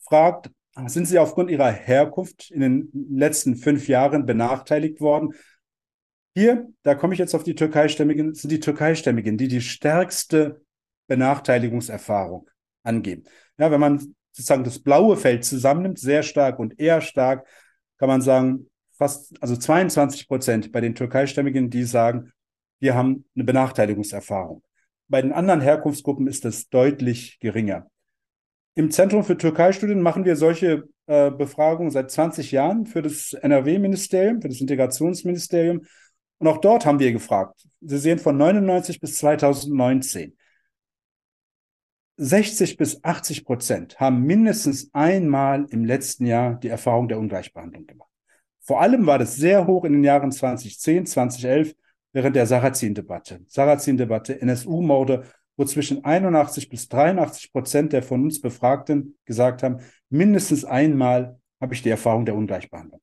fragt, 0.00 0.50
sind 0.86 1.06
Sie 1.06 1.18
aufgrund 1.18 1.50
Ihrer 1.50 1.70
Herkunft 1.70 2.50
in 2.50 2.60
den 2.60 2.90
letzten 3.10 3.56
fünf 3.56 3.88
Jahren 3.88 4.26
benachteiligt 4.26 5.00
worden? 5.00 5.34
Hier, 6.34 6.66
da 6.82 6.94
komme 6.94 7.12
ich 7.12 7.18
jetzt 7.18 7.34
auf 7.34 7.44
die 7.44 7.54
Türkeistämmigen, 7.54 8.34
sind 8.34 8.50
die 8.50 8.60
Türkeistämmigen, 8.60 9.36
die 9.36 9.48
die 9.48 9.60
stärkste 9.60 10.62
Benachteiligungserfahrung 11.06 12.48
angeben. 12.82 13.24
Ja, 13.58 13.70
wenn 13.70 13.80
man 13.80 14.14
sozusagen 14.32 14.64
das 14.64 14.78
blaue 14.78 15.16
Feld 15.18 15.44
zusammennimmt, 15.44 15.98
sehr 15.98 16.22
stark 16.22 16.58
und 16.58 16.80
eher 16.80 17.02
stark, 17.02 17.46
kann 17.98 18.08
man 18.08 18.22
sagen, 18.22 18.70
fast, 18.96 19.34
also 19.42 19.56
22 19.56 20.26
Prozent 20.26 20.72
bei 20.72 20.80
den 20.80 20.94
Türkeistämmigen, 20.94 21.68
die 21.68 21.84
sagen, 21.84 22.32
wir 22.80 22.94
haben 22.94 23.26
eine 23.34 23.44
Benachteiligungserfahrung. 23.44 24.62
Bei 25.08 25.20
den 25.20 25.32
anderen 25.32 25.60
Herkunftsgruppen 25.60 26.26
ist 26.26 26.46
das 26.46 26.70
deutlich 26.70 27.38
geringer. 27.40 27.91
Im 28.74 28.90
Zentrum 28.90 29.22
für 29.22 29.36
Türkei-Studien 29.36 30.00
machen 30.00 30.24
wir 30.24 30.36
solche 30.36 30.84
äh, 31.06 31.30
Befragungen 31.30 31.90
seit 31.90 32.10
20 32.10 32.52
Jahren 32.52 32.86
für 32.86 33.02
das 33.02 33.34
NRW-Ministerium, 33.34 34.40
für 34.40 34.48
das 34.48 34.60
Integrationsministerium. 34.60 35.82
Und 36.38 36.48
auch 36.48 36.58
dort 36.58 36.86
haben 36.86 36.98
wir 36.98 37.12
gefragt. 37.12 37.68
Sie 37.80 37.98
sehen 37.98 38.18
von 38.18 38.36
99 38.36 38.98
bis 38.98 39.16
2019. 39.18 40.36
60 42.16 42.76
bis 42.76 43.02
80 43.04 43.44
Prozent 43.44 44.00
haben 44.00 44.22
mindestens 44.22 44.90
einmal 44.92 45.66
im 45.70 45.84
letzten 45.84 46.26
Jahr 46.26 46.58
die 46.58 46.68
Erfahrung 46.68 47.08
der 47.08 47.18
Ungleichbehandlung 47.18 47.86
gemacht. 47.86 48.10
Vor 48.60 48.80
allem 48.80 49.06
war 49.06 49.18
das 49.18 49.36
sehr 49.36 49.66
hoch 49.66 49.84
in 49.84 49.92
den 49.92 50.04
Jahren 50.04 50.30
2010, 50.30 51.06
2011 51.06 51.74
während 52.12 52.36
der 52.36 52.46
Sarrazin-Debatte. 52.46 53.40
Sarrazin-Debatte, 53.48 54.40
NSU-Morde, 54.40 55.24
wo 55.56 55.64
zwischen 55.64 56.04
81 56.04 56.68
bis 56.68 56.88
83 56.88 57.52
Prozent 57.52 57.92
der 57.92 58.02
von 58.02 58.22
uns 58.22 58.40
Befragten 58.40 59.16
gesagt 59.24 59.62
haben, 59.62 59.78
mindestens 60.08 60.64
einmal 60.64 61.38
habe 61.60 61.74
ich 61.74 61.82
die 61.82 61.90
Erfahrung 61.90 62.24
der 62.24 62.34
Ungleichbehandlung. 62.34 63.00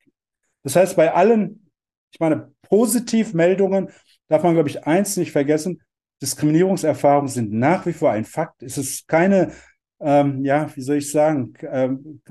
Das 0.63 0.75
heißt, 0.75 0.95
bei 0.95 1.13
allen, 1.13 1.71
ich 2.11 2.19
meine, 2.19 2.51
Positivmeldungen 2.63 3.89
darf 4.27 4.43
man, 4.43 4.53
glaube 4.53 4.69
ich, 4.69 4.85
eins 4.85 5.17
nicht 5.17 5.31
vergessen, 5.31 5.81
Diskriminierungserfahrungen 6.21 7.29
sind 7.29 7.53
nach 7.53 7.85
wie 7.85 7.93
vor 7.93 8.11
ein 8.11 8.25
Fakt. 8.25 8.61
Es 8.61 8.77
ist 8.77 9.07
keine, 9.07 9.53
ähm, 10.01 10.43
ja, 10.43 10.69
wie 10.75 10.81
soll 10.81 10.97
ich 10.97 11.11
sagen, 11.11 11.53
ähm, 11.61 12.21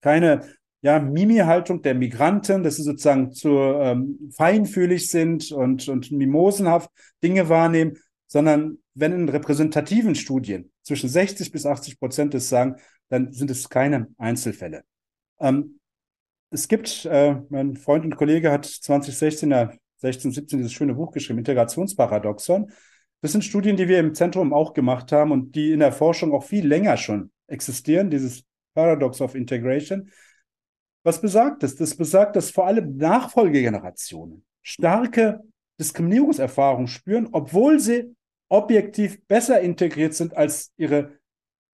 keine 0.00 0.42
ja, 0.80 0.98
Mimi-Haltung 0.98 1.82
der 1.82 1.94
Migranten, 1.94 2.62
dass 2.62 2.76
sie 2.76 2.82
sozusagen 2.82 3.32
zu 3.32 3.50
ähm, 3.50 4.30
feinfühlig 4.34 5.10
sind 5.10 5.50
und, 5.52 5.88
und 5.88 6.10
mimosenhaft 6.12 6.90
Dinge 7.22 7.48
wahrnehmen, 7.48 7.98
sondern 8.26 8.78
wenn 8.98 9.12
in 9.12 9.28
repräsentativen 9.28 10.14
Studien 10.14 10.72
zwischen 10.82 11.08
60 11.08 11.52
bis 11.52 11.66
80 11.66 11.98
Prozent 11.98 12.34
es 12.34 12.48
sagen, 12.48 12.76
dann 13.08 13.32
sind 13.32 13.50
es 13.50 13.68
keine 13.68 14.08
Einzelfälle. 14.18 14.82
Ähm, 15.40 15.78
es 16.50 16.66
gibt, 16.68 17.04
äh, 17.04 17.36
mein 17.48 17.76
Freund 17.76 18.04
und 18.04 18.16
Kollege 18.16 18.50
hat 18.50 18.64
2016, 18.64 19.50
ja, 19.50 19.72
16, 19.98 20.32
17 20.32 20.58
dieses 20.58 20.72
schöne 20.72 20.94
Buch 20.94 21.12
geschrieben, 21.12 21.38
Integrationsparadoxon. 21.38 22.70
Das 23.20 23.32
sind 23.32 23.44
Studien, 23.44 23.76
die 23.76 23.88
wir 23.88 23.98
im 23.98 24.14
Zentrum 24.14 24.52
auch 24.52 24.74
gemacht 24.74 25.12
haben 25.12 25.32
und 25.32 25.54
die 25.54 25.72
in 25.72 25.80
der 25.80 25.92
Forschung 25.92 26.32
auch 26.32 26.44
viel 26.44 26.66
länger 26.66 26.96
schon 26.96 27.30
existieren, 27.46 28.10
dieses 28.10 28.44
Paradox 28.74 29.20
of 29.20 29.34
Integration. 29.34 30.10
Was 31.02 31.20
besagt 31.20 31.62
das? 31.62 31.74
Das 31.74 31.96
besagt, 31.96 32.36
dass 32.36 32.50
vor 32.50 32.66
allem 32.66 32.96
Nachfolgegenerationen 32.96 34.44
starke 34.62 35.40
Diskriminierungserfahrungen 35.80 36.88
spüren, 36.88 37.28
obwohl 37.32 37.80
sie 37.80 38.14
objektiv 38.48 39.24
besser 39.26 39.60
integriert 39.60 40.14
sind 40.14 40.36
als 40.36 40.72
ihre 40.76 41.18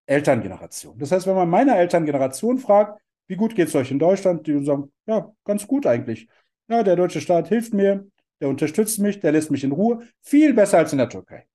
Elterngeneration. 0.07 0.99
Das 0.99 1.13
heißt, 1.13 1.27
wenn 1.27 1.37
man 1.37 1.49
meine 1.49 1.77
Elterngeneration 1.77 2.59
fragt, 2.59 3.01
wie 3.27 3.37
gut 3.37 3.55
geht 3.55 3.69
es 3.69 3.75
euch 3.75 3.91
in 3.91 3.99
Deutschland, 3.99 4.47
die 4.47 4.65
sagen, 4.65 4.93
ja, 5.07 5.33
ganz 5.45 5.67
gut 5.67 5.87
eigentlich. 5.87 6.29
Ja, 6.69 6.83
der 6.83 6.97
deutsche 6.97 7.21
Staat 7.21 7.49
hilft 7.49 7.73
mir, 7.73 8.07
der 8.41 8.49
unterstützt 8.49 8.99
mich, 8.99 9.21
der 9.21 9.33
lässt 9.33 9.51
mich 9.51 9.65
in 9.65 9.73
Ruhe, 9.73 10.07
viel 10.21 10.53
besser 10.53 10.79
als 10.79 10.93
in 10.93 10.99
der 10.99 11.09
Türkei. 11.09 11.47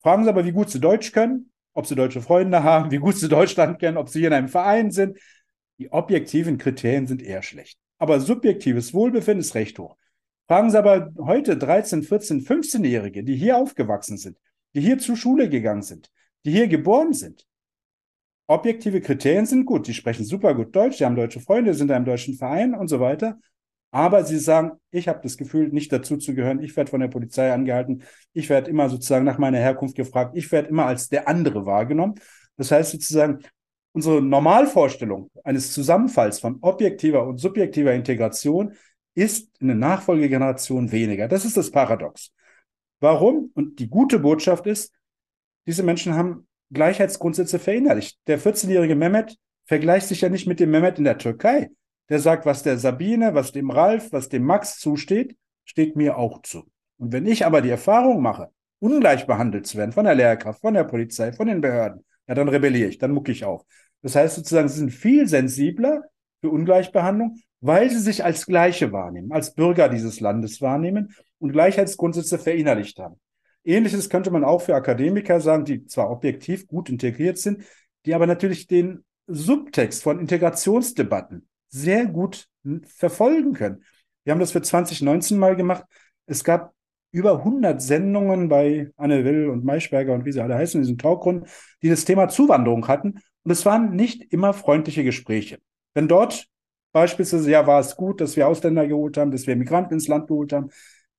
Fragen 0.00 0.24
Sie 0.24 0.30
aber, 0.30 0.44
wie 0.44 0.52
gut 0.52 0.70
Sie 0.70 0.80
Deutsch 0.80 1.12
können, 1.12 1.52
ob 1.74 1.86
Sie 1.86 1.94
deutsche 1.94 2.20
Freunde 2.20 2.64
haben, 2.64 2.90
wie 2.90 2.98
gut 2.98 3.16
Sie 3.16 3.28
Deutschland 3.28 3.78
kennen, 3.78 3.96
ob 3.96 4.08
Sie 4.08 4.18
hier 4.18 4.28
in 4.28 4.34
einem 4.34 4.48
Verein 4.48 4.90
sind. 4.90 5.18
Die 5.78 5.92
objektiven 5.92 6.58
Kriterien 6.58 7.06
sind 7.06 7.22
eher 7.22 7.42
schlecht. 7.42 7.78
Aber 7.98 8.20
subjektives 8.20 8.94
Wohlbefinden 8.94 9.40
ist 9.40 9.54
recht 9.54 9.78
hoch. 9.78 9.96
Fragen 10.48 10.70
Sie 10.70 10.78
aber 10.78 11.12
heute 11.18 11.56
13, 11.56 12.02
14, 12.02 12.40
15-Jährige, 12.44 13.24
die 13.24 13.36
hier 13.36 13.56
aufgewachsen 13.56 14.16
sind, 14.16 14.38
die 14.74 14.80
hier 14.80 14.98
zur 14.98 15.16
Schule 15.16 15.48
gegangen 15.48 15.82
sind, 15.82 16.10
die 16.44 16.50
hier 16.50 16.68
geboren 16.68 17.12
sind. 17.12 17.46
Objektive 18.48 19.00
Kriterien 19.00 19.46
sind 19.46 19.64
gut. 19.64 19.86
Die 19.86 19.94
sprechen 19.94 20.24
super 20.24 20.54
gut 20.54 20.74
Deutsch, 20.74 20.98
die 20.98 21.04
haben 21.04 21.16
deutsche 21.16 21.40
Freunde, 21.40 21.74
sind 21.74 21.88
in 21.88 21.96
einem 21.96 22.04
deutschen 22.04 22.34
Verein 22.34 22.74
und 22.74 22.88
so 22.88 23.00
weiter. 23.00 23.38
Aber 23.92 24.24
sie 24.24 24.38
sagen, 24.38 24.72
ich 24.90 25.06
habe 25.06 25.20
das 25.22 25.36
Gefühl, 25.36 25.68
nicht 25.68 25.92
dazu 25.92 26.16
zu 26.16 26.34
gehören. 26.34 26.62
Ich 26.62 26.74
werde 26.76 26.90
von 26.90 27.00
der 27.00 27.08
Polizei 27.08 27.52
angehalten. 27.52 28.02
Ich 28.32 28.48
werde 28.48 28.70
immer 28.70 28.88
sozusagen 28.88 29.24
nach 29.24 29.38
meiner 29.38 29.58
Herkunft 29.58 29.96
gefragt. 29.96 30.36
Ich 30.36 30.50
werde 30.50 30.68
immer 30.68 30.86
als 30.86 31.08
der 31.08 31.28
andere 31.28 31.66
wahrgenommen. 31.66 32.14
Das 32.56 32.70
heißt 32.70 32.90
sozusagen, 32.90 33.40
unsere 33.92 34.22
Normalvorstellung 34.22 35.30
eines 35.44 35.72
Zusammenfalls 35.72 36.40
von 36.40 36.58
objektiver 36.62 37.26
und 37.26 37.38
subjektiver 37.38 37.92
Integration 37.92 38.72
ist 39.14 39.50
in 39.60 39.68
der 39.68 39.76
Nachfolgegeneration 39.76 40.90
weniger. 40.92 41.28
Das 41.28 41.44
ist 41.44 41.56
das 41.56 41.70
Paradox. 41.70 42.32
Warum? 43.00 43.50
Und 43.54 43.78
die 43.78 43.88
gute 43.88 44.18
Botschaft 44.18 44.66
ist, 44.66 44.92
diese 45.66 45.82
Menschen 45.82 46.14
haben 46.14 46.46
Gleichheitsgrundsätze 46.70 47.58
verinnerlicht. 47.58 48.18
Der 48.26 48.38
14-jährige 48.38 48.94
Mehmet 48.94 49.36
vergleicht 49.64 50.08
sich 50.08 50.20
ja 50.20 50.28
nicht 50.28 50.46
mit 50.46 50.60
dem 50.60 50.70
Mehmet 50.70 50.98
in 50.98 51.04
der 51.04 51.18
Türkei. 51.18 51.70
Der 52.08 52.18
sagt, 52.18 52.46
was 52.46 52.62
der 52.62 52.78
Sabine, 52.78 53.34
was 53.34 53.52
dem 53.52 53.70
Ralf, 53.70 54.12
was 54.12 54.28
dem 54.28 54.44
Max 54.44 54.78
zusteht, 54.78 55.36
steht 55.64 55.96
mir 55.96 56.16
auch 56.16 56.42
zu. 56.42 56.64
Und 56.98 57.12
wenn 57.12 57.26
ich 57.26 57.46
aber 57.46 57.60
die 57.60 57.70
Erfahrung 57.70 58.22
mache, 58.22 58.50
ungleich 58.80 59.26
behandelt 59.26 59.66
zu 59.66 59.78
werden 59.78 59.92
von 59.92 60.04
der 60.04 60.14
Lehrkraft, 60.14 60.60
von 60.60 60.74
der 60.74 60.84
Polizei, 60.84 61.32
von 61.32 61.46
den 61.46 61.60
Behörden, 61.60 62.04
ja, 62.26 62.34
dann 62.34 62.48
rebelliere 62.48 62.88
ich, 62.88 62.98
dann 62.98 63.12
mucke 63.12 63.32
ich 63.32 63.44
auf. 63.44 63.64
Das 64.02 64.16
heißt 64.16 64.36
sozusagen, 64.36 64.68
sie 64.68 64.78
sind 64.78 64.90
viel 64.90 65.28
sensibler 65.28 66.02
für 66.40 66.50
Ungleichbehandlung, 66.50 67.38
weil 67.62 67.88
sie 67.90 68.00
sich 68.00 68.24
als 68.24 68.44
Gleiche 68.44 68.92
wahrnehmen, 68.92 69.32
als 69.32 69.54
Bürger 69.54 69.88
dieses 69.88 70.20
Landes 70.20 70.60
wahrnehmen 70.60 71.14
und 71.38 71.52
Gleichheitsgrundsätze 71.52 72.38
verinnerlicht 72.38 72.98
haben. 72.98 73.20
Ähnliches 73.64 74.10
könnte 74.10 74.32
man 74.32 74.44
auch 74.44 74.62
für 74.62 74.74
Akademiker 74.74 75.40
sagen, 75.40 75.64
die 75.64 75.86
zwar 75.86 76.10
objektiv 76.10 76.66
gut 76.66 76.90
integriert 76.90 77.38
sind, 77.38 77.62
die 78.04 78.14
aber 78.14 78.26
natürlich 78.26 78.66
den 78.66 79.04
Subtext 79.28 80.02
von 80.02 80.18
Integrationsdebatten 80.18 81.48
sehr 81.68 82.06
gut 82.06 82.48
verfolgen 82.84 83.52
können. 83.52 83.84
Wir 84.24 84.32
haben 84.32 84.40
das 84.40 84.50
für 84.50 84.62
2019 84.62 85.38
mal 85.38 85.54
gemacht. 85.54 85.84
Es 86.26 86.42
gab 86.42 86.74
über 87.12 87.38
100 87.38 87.80
Sendungen 87.80 88.48
bei 88.48 88.90
Anne 88.96 89.24
Will 89.24 89.48
und 89.48 89.64
Maischberger 89.64 90.14
und 90.14 90.24
wie 90.24 90.32
sie 90.32 90.40
alle 90.40 90.56
heißen, 90.56 90.80
in 90.80 90.82
diesen 90.82 90.98
Talkrunden, 90.98 91.48
die 91.82 91.90
das 91.90 92.04
Thema 92.04 92.28
Zuwanderung 92.28 92.88
hatten. 92.88 93.20
Und 93.44 93.50
es 93.52 93.64
waren 93.64 93.94
nicht 93.94 94.32
immer 94.32 94.52
freundliche 94.52 95.04
Gespräche. 95.04 95.58
Wenn 95.94 96.08
dort 96.08 96.48
beispielsweise, 96.92 97.50
ja, 97.50 97.66
war 97.66 97.80
es 97.80 97.96
gut, 97.96 98.20
dass 98.20 98.36
wir 98.36 98.46
Ausländer 98.46 98.86
geholt 98.86 99.16
haben, 99.16 99.30
dass 99.30 99.46
wir 99.46 99.56
Migranten 99.56 99.94
ins 99.94 100.08
Land 100.08 100.28
geholt 100.28 100.52
haben, 100.52 100.70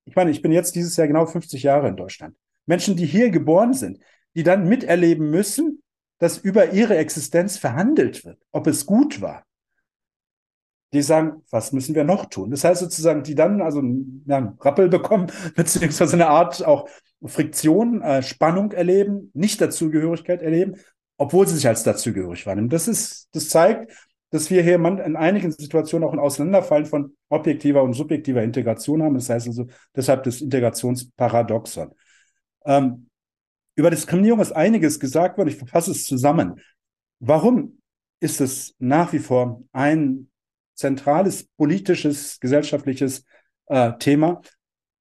ich 0.06 0.16
meine, 0.16 0.32
ich 0.32 0.42
bin 0.42 0.52
jetzt 0.52 0.76
dieses 0.76 0.96
Jahr 0.98 1.08
genau 1.08 1.26
50 1.26 1.64
Jahre 1.64 1.88
in 1.88 1.96
Deutschland. 1.96 2.36
Menschen, 2.66 2.96
die 2.96 3.06
hier 3.06 3.30
geboren 3.30 3.74
sind, 3.74 4.00
die 4.36 4.44
dann 4.44 4.68
miterleben 4.68 5.30
müssen, 5.30 5.82
dass 6.20 6.38
über 6.38 6.72
ihre 6.72 6.98
Existenz 6.98 7.58
verhandelt 7.58 8.26
wird, 8.26 8.40
ob 8.52 8.68
es 8.68 8.86
gut 8.86 9.22
war. 9.22 9.46
Die 10.94 11.02
sagen, 11.02 11.42
was 11.50 11.72
müssen 11.72 11.96
wir 11.96 12.04
noch 12.04 12.28
tun? 12.28 12.52
Das 12.52 12.64
heißt 12.64 12.82
sozusagen, 12.82 13.24
die 13.24 13.36
dann 13.36 13.62
also 13.62 13.82
ja, 14.26 14.38
einen 14.38 14.58
Rappel 14.60 14.90
bekommen, 14.90 15.28
beziehungsweise 15.56 16.14
eine 16.14 16.28
Art 16.28 16.64
auch 16.66 16.88
Friktion, 17.26 18.02
äh, 18.02 18.22
Spannung 18.22 18.72
erleben, 18.74 19.32
nicht 19.34 19.60
Dazugehörigkeit 19.60 20.42
erleben, 20.42 20.76
obwohl 21.18 21.48
sie 21.48 21.56
sich 21.56 21.68
als 21.68 21.84
dazugehörig 21.84 22.46
wahrnehmen. 22.46 22.70
Das 22.70 22.88
ist, 22.88 23.30
das 23.34 23.50
zeigt, 23.50 23.92
dass 24.34 24.50
wir 24.50 24.64
hier 24.64 24.76
in 24.76 25.16
einigen 25.16 25.52
Situationen 25.52 26.10
auch 26.10 26.12
ein 26.12 26.18
Auseinanderfallen 26.18 26.88
von 26.88 27.16
objektiver 27.30 27.84
und 27.84 27.94
subjektiver 27.94 28.42
Integration 28.42 29.04
haben. 29.04 29.14
Das 29.14 29.30
heißt 29.30 29.46
also 29.46 29.68
deshalb 29.96 30.24
das 30.24 30.42
Integrationsparadoxon. 30.42 31.94
Ähm, 32.66 33.10
über 33.76 33.92
Diskriminierung 33.92 34.40
ist 34.40 34.52
einiges 34.52 35.00
gesagt 35.00 35.38
worden. 35.38 35.50
Ich 35.50 35.58
fasse 35.70 35.92
es 35.92 36.06
zusammen. 36.06 36.60
Warum 37.20 37.80
ist 38.22 38.42
es 38.42 38.74
nach 38.80 39.14
wie 39.14 39.20
vor 39.20 39.62
ein 39.72 40.32
zentrales 40.74 41.44
politisches, 41.56 42.40
gesellschaftliches 42.40 43.26
äh, 43.68 43.92
Thema? 44.00 44.42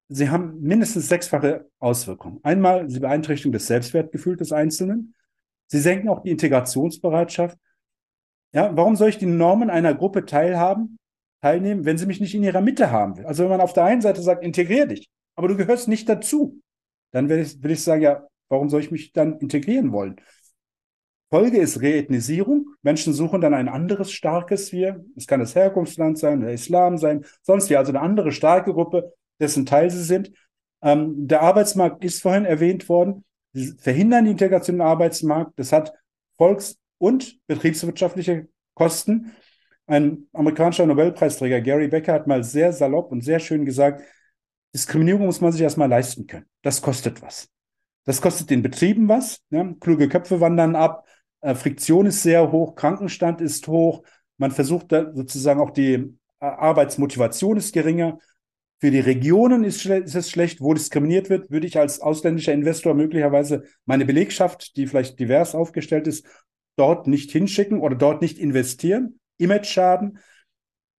Sie 0.09 0.29
haben 0.29 0.61
mindestens 0.61 1.09
sechsfache 1.09 1.67
Auswirkungen. 1.79 2.39
Einmal, 2.43 2.87
sie 2.87 2.99
beeinträchtigen 2.99 3.51
das 3.51 3.65
Selbstwertgefühl 3.65 4.37
des 4.37 4.51
Einzelnen. 4.51 5.15
Sie 5.65 5.79
senken 5.79 6.09
auch 6.09 6.21
die 6.21 6.29
Integrationsbereitschaft 6.29 7.57
ja, 8.53 8.75
warum 8.75 8.95
soll 8.95 9.09
ich 9.09 9.17
die 9.17 9.25
Normen 9.25 9.69
einer 9.69 9.93
Gruppe 9.93 10.25
teilhaben, 10.25 10.97
teilnehmen, 11.41 11.85
wenn 11.85 11.97
sie 11.97 12.05
mich 12.05 12.21
nicht 12.21 12.35
in 12.35 12.43
ihrer 12.43 12.61
Mitte 12.61 12.91
haben 12.91 13.17
will? 13.17 13.25
Also 13.25 13.43
wenn 13.43 13.49
man 13.49 13.61
auf 13.61 13.73
der 13.73 13.85
einen 13.85 14.01
Seite 14.01 14.21
sagt, 14.21 14.43
integrier 14.43 14.85
dich, 14.85 15.09
aber 15.35 15.47
du 15.47 15.57
gehörst 15.57 15.87
nicht 15.87 16.07
dazu, 16.07 16.61
dann 17.11 17.29
will 17.29 17.39
ich, 17.39 17.61
will 17.61 17.71
ich 17.71 17.83
sagen, 17.83 18.01
ja, 18.01 18.27
warum 18.49 18.69
soll 18.69 18.81
ich 18.81 18.91
mich 18.91 19.11
dann 19.11 19.39
integrieren 19.39 19.91
wollen? 19.91 20.17
Folge 21.31 21.57
ist 21.57 21.81
Reethnisierung. 21.81 22.67
Menschen 22.83 23.11
suchen 23.11 23.41
dann 23.41 23.55
ein 23.55 23.67
anderes 23.67 24.11
starkes 24.11 24.71
Wir. 24.71 25.03
Es 25.17 25.25
kann 25.25 25.39
das 25.39 25.55
Herkunftsland 25.55 26.19
sein, 26.19 26.41
der 26.41 26.53
Islam 26.53 26.99
sein, 26.99 27.25
sonst 27.41 27.71
wie, 27.71 27.75
also 27.75 27.91
eine 27.91 28.01
andere 28.01 28.31
starke 28.31 28.71
Gruppe, 28.71 29.13
dessen 29.39 29.65
Teil 29.65 29.89
sie 29.89 30.03
sind. 30.03 30.31
Ähm, 30.83 31.27
der 31.27 31.41
Arbeitsmarkt 31.41 32.03
ist 32.05 32.21
vorhin 32.21 32.45
erwähnt 32.45 32.87
worden. 32.87 33.23
Sie 33.53 33.73
verhindern 33.79 34.25
die 34.25 34.31
Integration 34.31 34.75
im 34.75 34.81
Arbeitsmarkt. 34.81 35.53
Das 35.57 35.71
hat 35.71 35.93
Volks- 36.37 36.77
und 36.97 37.39
betriebswirtschaftliche 37.47 38.47
Kosten. 38.73 39.33
Ein 39.85 40.27
amerikanischer 40.33 40.85
Nobelpreisträger, 40.85 41.61
Gary 41.61 41.87
Becker, 41.87 42.13
hat 42.13 42.27
mal 42.27 42.43
sehr 42.43 42.71
salopp 42.73 43.11
und 43.11 43.21
sehr 43.21 43.39
schön 43.39 43.65
gesagt, 43.65 44.01
Diskriminierung 44.73 45.25
muss 45.25 45.41
man 45.41 45.51
sich 45.51 45.61
erstmal 45.61 45.89
leisten 45.89 46.25
können. 46.25 46.45
Das 46.61 46.81
kostet 46.81 47.21
was. 47.21 47.49
Das 48.05 48.21
kostet 48.21 48.49
den 48.49 48.63
Betrieben 48.63 49.07
was. 49.07 49.41
Ja? 49.49 49.73
Kluge 49.79 50.09
Köpfe 50.09 50.41
wandern 50.41 50.75
ab, 50.75 51.05
äh, 51.41 51.55
Friktion 51.55 52.05
ist 52.05 52.23
sehr 52.23 52.51
hoch, 52.51 52.75
Krankenstand 52.75 53.41
ist 53.41 53.67
hoch. 53.67 54.03
Man 54.37 54.51
versucht 54.51 54.91
da 54.91 55.13
sozusagen 55.13 55.59
auch 55.59 55.71
die 55.71 55.93
äh, 55.93 56.09
Arbeitsmotivation 56.39 57.57
ist 57.57 57.73
geringer. 57.73 58.17
Für 58.79 58.91
die 58.91 58.99
Regionen 58.99 59.63
ist, 59.63 59.85
ist, 59.85 60.15
es 60.15 60.29
schlecht, 60.29 60.59
wo 60.59 60.73
diskriminiert 60.73 61.29
wird, 61.29 61.51
würde 61.51 61.67
ich 61.67 61.77
als 61.77 62.01
ausländischer 62.01 62.51
Investor 62.51 62.93
möglicherweise 62.93 63.63
meine 63.85 64.05
Belegschaft, 64.05 64.75
die 64.75 64.87
vielleicht 64.87 65.19
divers 65.19 65.55
aufgestellt 65.55 66.07
ist, 66.07 66.25
dort 66.75 67.07
nicht 67.07 67.31
hinschicken 67.31 67.79
oder 67.79 67.95
dort 67.95 68.21
nicht 68.21 68.37
investieren. 68.39 69.19
Image-Schaden. 69.37 70.19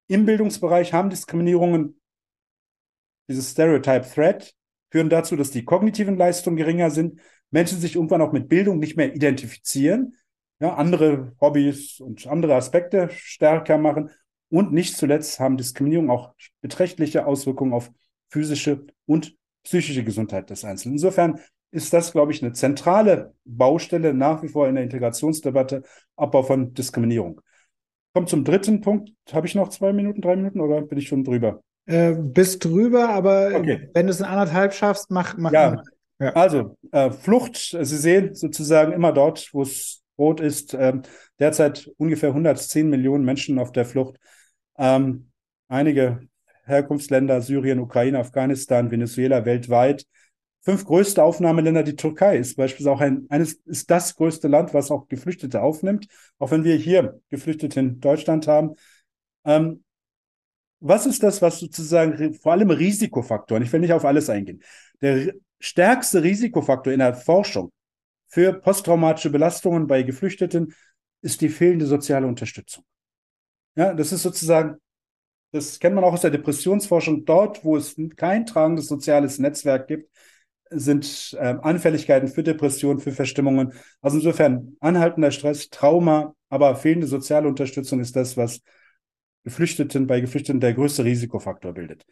Im 0.08 0.26
Bildungsbereich 0.26 0.94
haben 0.94 1.10
Diskriminierungen, 1.10 2.00
dieses 3.28 3.52
Stereotype 3.52 4.08
Threat, 4.08 4.54
führen 4.92 5.10
dazu, 5.10 5.36
dass 5.36 5.52
die 5.52 5.66
kognitiven 5.66 6.18
Leistungen 6.18 6.58
geringer 6.58 6.92
sind, 6.92 7.20
Menschen 7.50 7.80
sich 7.80 7.96
irgendwann 7.96 8.22
auch 8.22 8.32
mit 8.32 8.50
Bildung 8.50 8.80
nicht 8.80 8.98
mehr 8.98 9.16
identifizieren, 9.16 10.18
ja, 10.60 10.76
andere 10.76 11.36
Hobbys 11.42 12.00
und 12.00 12.28
andere 12.28 12.56
Aspekte 12.56 13.10
stärker 13.12 13.78
machen. 13.78 14.10
Und 14.50 14.72
nicht 14.72 14.96
zuletzt 14.96 15.40
haben 15.40 15.58
Diskriminierungen 15.58 16.12
auch 16.12 16.36
beträchtliche 16.62 17.26
Auswirkungen 17.26 17.74
auf 17.74 17.92
physische 18.30 18.86
und 19.06 19.36
psychische 19.64 20.04
Gesundheit 20.04 20.50
des 20.50 20.64
Einzelnen. 20.64 20.96
Insofern 20.96 21.40
ist 21.74 21.92
das, 21.92 22.12
glaube 22.12 22.32
ich, 22.32 22.44
eine 22.44 22.54
zentrale 22.54 23.34
Baustelle 23.46 24.14
nach 24.14 24.44
wie 24.44 24.48
vor 24.48 24.68
in 24.68 24.76
der 24.76 24.84
Integrationsdebatte, 24.84 25.82
Abbau 26.16 26.44
von 26.44 26.74
Diskriminierung. 26.74 27.42
komme 28.14 28.28
zum 28.28 28.44
dritten 28.44 28.82
Punkt. 28.82 29.12
Habe 29.32 29.48
ich 29.48 29.56
noch 29.56 29.70
zwei 29.70 29.92
Minuten, 29.92 30.22
drei 30.22 30.36
Minuten 30.36 30.62
oder 30.62 30.82
bin 30.82 31.00
ich 31.00 31.08
schon 31.08 31.24
drüber? 31.24 31.62
Äh, 31.86 32.14
bist 32.14 32.64
drüber, 32.64 33.10
aber 33.10 33.52
okay. 33.56 33.90
wenn 33.94 34.06
du 34.06 34.12
es 34.12 34.20
in 34.20 34.26
anderthalb 34.26 34.74
schaffst, 34.74 35.10
mach, 35.10 35.36
mach 35.38 35.52
ja. 35.52 35.82
ja. 36.20 36.30
Also, 36.34 36.78
äh, 36.92 37.10
Flucht, 37.10 37.58
Sie 37.58 37.98
sehen 37.98 38.36
sozusagen 38.36 38.94
immer 38.94 39.12
dort, 39.12 39.50
wo 39.52 39.64
es 39.64 40.04
rot 40.18 40.40
ist, 40.40 40.76
äh, 40.76 40.94
derzeit 41.40 41.90
ungefähr 41.98 42.30
110 42.30 42.88
Millionen 42.88 43.26
Menschen 43.26 43.58
auf 43.58 43.72
der 43.72 43.86
Flucht. 43.86 44.18
Ähm, 44.78 45.32
einige 45.68 46.22
Herkunftsländer, 46.66 47.42
Syrien, 47.42 47.80
Ukraine, 47.80 48.20
Afghanistan, 48.20 48.92
Venezuela 48.92 49.44
weltweit. 49.44 50.06
Fünf 50.64 50.86
größte 50.86 51.22
Aufnahmeländer, 51.22 51.84
die 51.84 51.98
Türkei 51.98 52.38
ist 52.38 52.56
beispielsweise 52.56 52.92
auch 52.92 53.02
ein, 53.02 53.26
eines, 53.30 53.54
ist 53.66 53.92
das 53.92 54.16
größte 54.16 54.48
Land, 54.48 54.74
was 54.74 54.92
auch 54.92 55.10
Geflüchtete 55.10 55.62
aufnimmt, 55.62 56.08
auch 56.40 56.52
wenn 56.52 56.64
wir 56.64 56.76
hier 56.76 57.20
Geflüchtete 57.30 57.82
in 57.82 58.00
Deutschland 58.00 58.48
haben. 58.48 58.76
Ähm, 59.44 59.84
was 60.80 61.06
ist 61.06 61.22
das, 61.22 61.42
was 61.42 61.60
sozusagen 61.60 62.34
vor 62.36 62.54
allem 62.54 62.70
Risikofaktoren, 62.70 63.64
ich 63.64 63.72
will 63.74 63.82
nicht 63.82 63.94
auf 63.94 64.06
alles 64.06 64.30
eingehen, 64.30 64.64
der 65.02 65.34
stärkste 65.60 66.24
Risikofaktor 66.24 66.94
in 66.94 67.00
der 67.00 67.14
Forschung 67.14 67.72
für 68.28 68.54
posttraumatische 68.54 69.30
Belastungen 69.30 69.86
bei 69.86 70.04
Geflüchteten 70.04 70.74
ist 71.22 71.42
die 71.42 71.50
fehlende 71.50 71.86
soziale 71.86 72.26
Unterstützung. 72.26 72.84
Ja, 73.76 73.94
das 73.94 74.12
ist 74.12 74.24
sozusagen, 74.24 74.78
das 75.52 75.80
kennt 75.80 75.96
man 75.96 76.04
auch 76.04 76.14
aus 76.14 76.22
der 76.22 76.32
Depressionsforschung. 76.32 77.26
Dort, 77.26 77.64
wo 77.64 77.78
es 77.78 77.96
kein 78.16 78.46
tragendes 78.46 78.88
soziales 78.88 79.40
Netzwerk 79.40 79.88
gibt, 79.88 80.10
sind 80.76 81.36
äh, 81.40 81.56
Anfälligkeiten 81.62 82.28
für 82.28 82.44
Depressionen, 82.44 83.00
für 83.00 83.12
Verstimmungen. 83.12 83.74
Also 84.02 84.18
insofern 84.18 84.76
anhaltender 84.80 85.32
Stress, 85.32 85.70
Trauma, 85.70 86.36
aber 86.50 86.76
fehlende 86.76 87.08
soziale 87.08 87.48
Unterstützung 87.48 88.00
ist 88.00 88.16
das, 88.16 88.38
was 88.38 88.62
Geflüchteten, 89.44 90.08
bei 90.08 90.22
Geflüchteten 90.22 90.60
der 90.60 90.74
größte 90.74 91.04
Risikofaktor 91.04 91.74
bildet. 91.74 92.06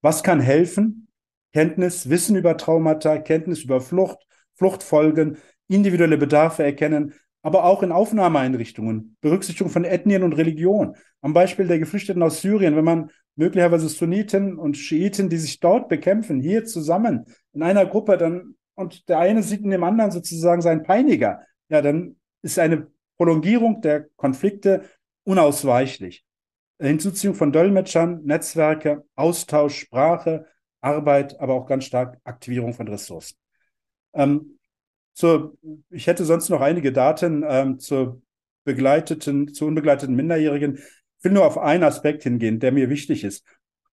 Was 0.00 0.22
kann 0.22 0.40
helfen? 0.40 1.08
Kenntnis, 1.52 2.08
Wissen 2.08 2.36
über 2.36 2.56
Traumata, 2.56 3.18
Kenntnis 3.18 3.64
über 3.64 3.80
Flucht, 3.80 4.18
Fluchtfolgen, 4.56 5.38
individuelle 5.68 6.18
Bedarfe 6.18 6.62
erkennen, 6.64 7.14
aber 7.42 7.64
auch 7.64 7.82
in 7.82 7.92
Aufnahmeeinrichtungen, 7.92 9.16
Berücksichtigung 9.20 9.70
von 9.70 9.84
Ethnien 9.84 10.22
und 10.22 10.32
Religion. 10.32 10.96
Am 11.20 11.32
Beispiel 11.32 11.66
der 11.66 11.78
Geflüchteten 11.78 12.22
aus 12.22 12.40
Syrien, 12.40 12.74
wenn 12.76 12.84
man 12.84 13.10
möglicherweise 13.36 13.88
Sunniten 13.88 14.58
und 14.58 14.76
Schiiten, 14.76 15.28
die 15.28 15.36
sich 15.36 15.60
dort 15.60 15.88
bekämpfen, 15.88 16.40
hier 16.40 16.64
zusammen 16.64 17.26
in 17.54 17.62
einer 17.62 17.86
Gruppe, 17.86 18.18
dann 18.18 18.56
und 18.74 19.08
der 19.08 19.18
eine 19.18 19.42
sieht 19.42 19.60
in 19.60 19.70
dem 19.70 19.84
anderen 19.84 20.10
sozusagen 20.10 20.62
seinen 20.62 20.82
Peiniger, 20.82 21.42
ja, 21.68 21.80
dann 21.80 22.16
ist 22.42 22.58
eine 22.58 22.88
Prolongierung 23.16 23.80
der 23.80 24.08
Konflikte 24.16 24.84
unausweichlich. 25.24 26.24
Hinzuziehung 26.80 27.34
von 27.34 27.52
Dolmetschern, 27.52 28.24
Netzwerke, 28.24 29.04
Austausch, 29.14 29.78
Sprache, 29.78 30.46
Arbeit, 30.80 31.38
aber 31.40 31.54
auch 31.54 31.66
ganz 31.66 31.84
stark 31.84 32.18
Aktivierung 32.24 32.74
von 32.74 32.88
Ressourcen. 32.88 33.36
Ähm, 34.12 34.58
zur, 35.14 35.56
ich 35.90 36.08
hätte 36.08 36.24
sonst 36.24 36.48
noch 36.48 36.60
einige 36.60 36.92
Daten 36.92 37.44
ähm, 37.48 37.78
zur 37.78 38.20
begleiteten, 38.64 39.54
zu 39.54 39.66
unbegleiteten 39.66 40.14
Minderjährigen. 40.14 40.76
Ich 40.76 41.24
will 41.24 41.32
nur 41.32 41.46
auf 41.46 41.58
einen 41.58 41.84
Aspekt 41.84 42.24
hingehen, 42.24 42.58
der 42.58 42.72
mir 42.72 42.90
wichtig 42.90 43.22
ist. 43.22 43.44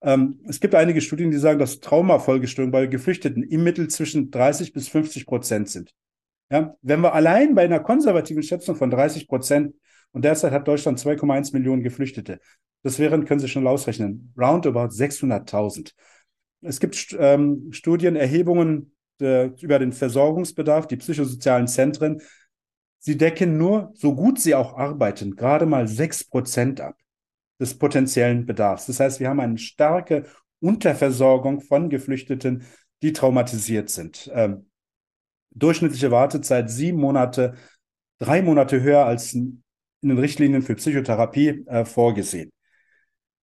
Ähm, 0.01 0.39
es 0.47 0.59
gibt 0.59 0.75
einige 0.75 1.01
Studien, 1.01 1.31
die 1.31 1.37
sagen, 1.37 1.59
dass 1.59 1.79
Traumafolgestörungen 1.79 2.71
bei 2.71 2.87
Geflüchteten 2.87 3.43
im 3.43 3.63
Mittel 3.63 3.87
zwischen 3.89 4.31
30 4.31 4.73
bis 4.73 4.87
50 4.89 5.25
Prozent 5.25 5.69
sind. 5.69 5.93
Ja, 6.49 6.75
wenn 6.81 7.01
wir 7.01 7.13
allein 7.13 7.55
bei 7.55 7.63
einer 7.63 7.79
konservativen 7.79 8.43
Schätzung 8.43 8.75
von 8.75 8.89
30 8.89 9.27
Prozent 9.27 9.73
und 10.11 10.25
derzeit 10.25 10.51
hat 10.51 10.67
Deutschland 10.67 10.99
2,1 10.99 11.53
Millionen 11.53 11.83
Geflüchtete. 11.83 12.39
Das 12.83 12.99
wären, 12.99 13.25
können 13.25 13.39
Sie 13.39 13.47
schon 13.47 13.67
ausrechnen, 13.67 14.33
roundabout 14.37 14.89
600.000. 14.89 15.93
Es 16.61 16.79
gibt 16.79 17.15
ähm, 17.17 17.71
Studien, 17.71 18.15
Erhebungen 18.15 18.93
äh, 19.21 19.47
über 19.61 19.79
den 19.79 19.93
Versorgungsbedarf, 19.93 20.87
die 20.87 20.97
psychosozialen 20.97 21.67
Zentren. 21.67 22.21
Sie 22.99 23.17
decken 23.17 23.57
nur, 23.57 23.91
so 23.93 24.13
gut 24.13 24.39
sie 24.39 24.53
auch 24.53 24.77
arbeiten, 24.77 25.35
gerade 25.35 25.65
mal 25.65 25.87
6 25.87 26.25
Prozent 26.25 26.81
ab 26.81 26.95
des 27.61 27.77
potenziellen 27.77 28.45
Bedarfs. 28.45 28.87
Das 28.87 28.99
heißt, 28.99 29.19
wir 29.19 29.29
haben 29.29 29.39
eine 29.39 29.59
starke 29.59 30.25
Unterversorgung 30.59 31.61
von 31.61 31.89
Geflüchteten, 31.89 32.63
die 33.01 33.13
traumatisiert 33.13 33.89
sind. 33.89 34.29
Ähm, 34.33 34.69
durchschnittliche 35.51 36.11
Wartezeit 36.11 36.69
sieben 36.69 36.99
Monate, 36.99 37.53
drei 38.19 38.41
Monate 38.41 38.81
höher 38.81 39.05
als 39.05 39.33
in 39.33 39.63
den 40.01 40.17
Richtlinien 40.17 40.63
für 40.63 40.75
Psychotherapie 40.75 41.63
äh, 41.67 41.85
vorgesehen. 41.85 42.51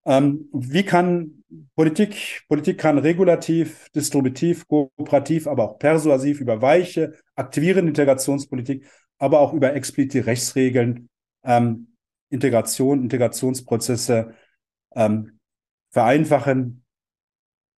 Ähm, 0.04 0.48
wie 0.52 0.82
kann 0.82 1.44
Politik, 1.76 2.42
Politik 2.48 2.78
kann 2.78 2.98
regulativ, 2.98 3.88
distributiv, 3.90 4.66
kooperativ, 4.66 5.46
aber 5.46 5.64
auch 5.64 5.78
persuasiv 5.78 6.40
über 6.40 6.60
weiche, 6.60 7.14
aktivierende 7.36 7.90
Integrationspolitik, 7.90 8.84
aber 9.18 9.40
auch 9.40 9.52
über 9.52 9.74
explizite 9.74 10.26
Rechtsregeln 10.26 11.08
ähm, 11.44 11.94
Integration, 12.30 13.02
Integrationsprozesse 13.02 14.34
ähm, 14.94 15.38
vereinfachen. 15.90 16.84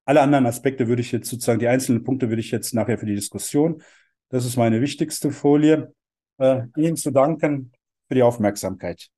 Alle 0.04 0.22
anderen 0.22 0.46
Aspekte 0.46 0.88
würde 0.88 1.02
ich 1.02 1.12
jetzt 1.12 1.28
sozusagen, 1.28 1.60
die 1.60 1.68
einzelnen 1.68 2.02
Punkte 2.02 2.28
würde 2.28 2.40
ich 2.40 2.50
jetzt 2.50 2.74
nachher 2.74 2.98
für 2.98 3.06
die 3.06 3.14
Diskussion. 3.14 3.82
Das 4.28 4.44
ist 4.44 4.56
meine 4.56 4.80
wichtigste 4.80 5.30
Folie. 5.30 5.92
Äh, 6.38 6.62
Ihnen 6.76 6.96
zu 6.96 7.10
danken 7.10 7.72
für 8.08 8.14
die 8.14 8.22
Aufmerksamkeit. 8.22 9.10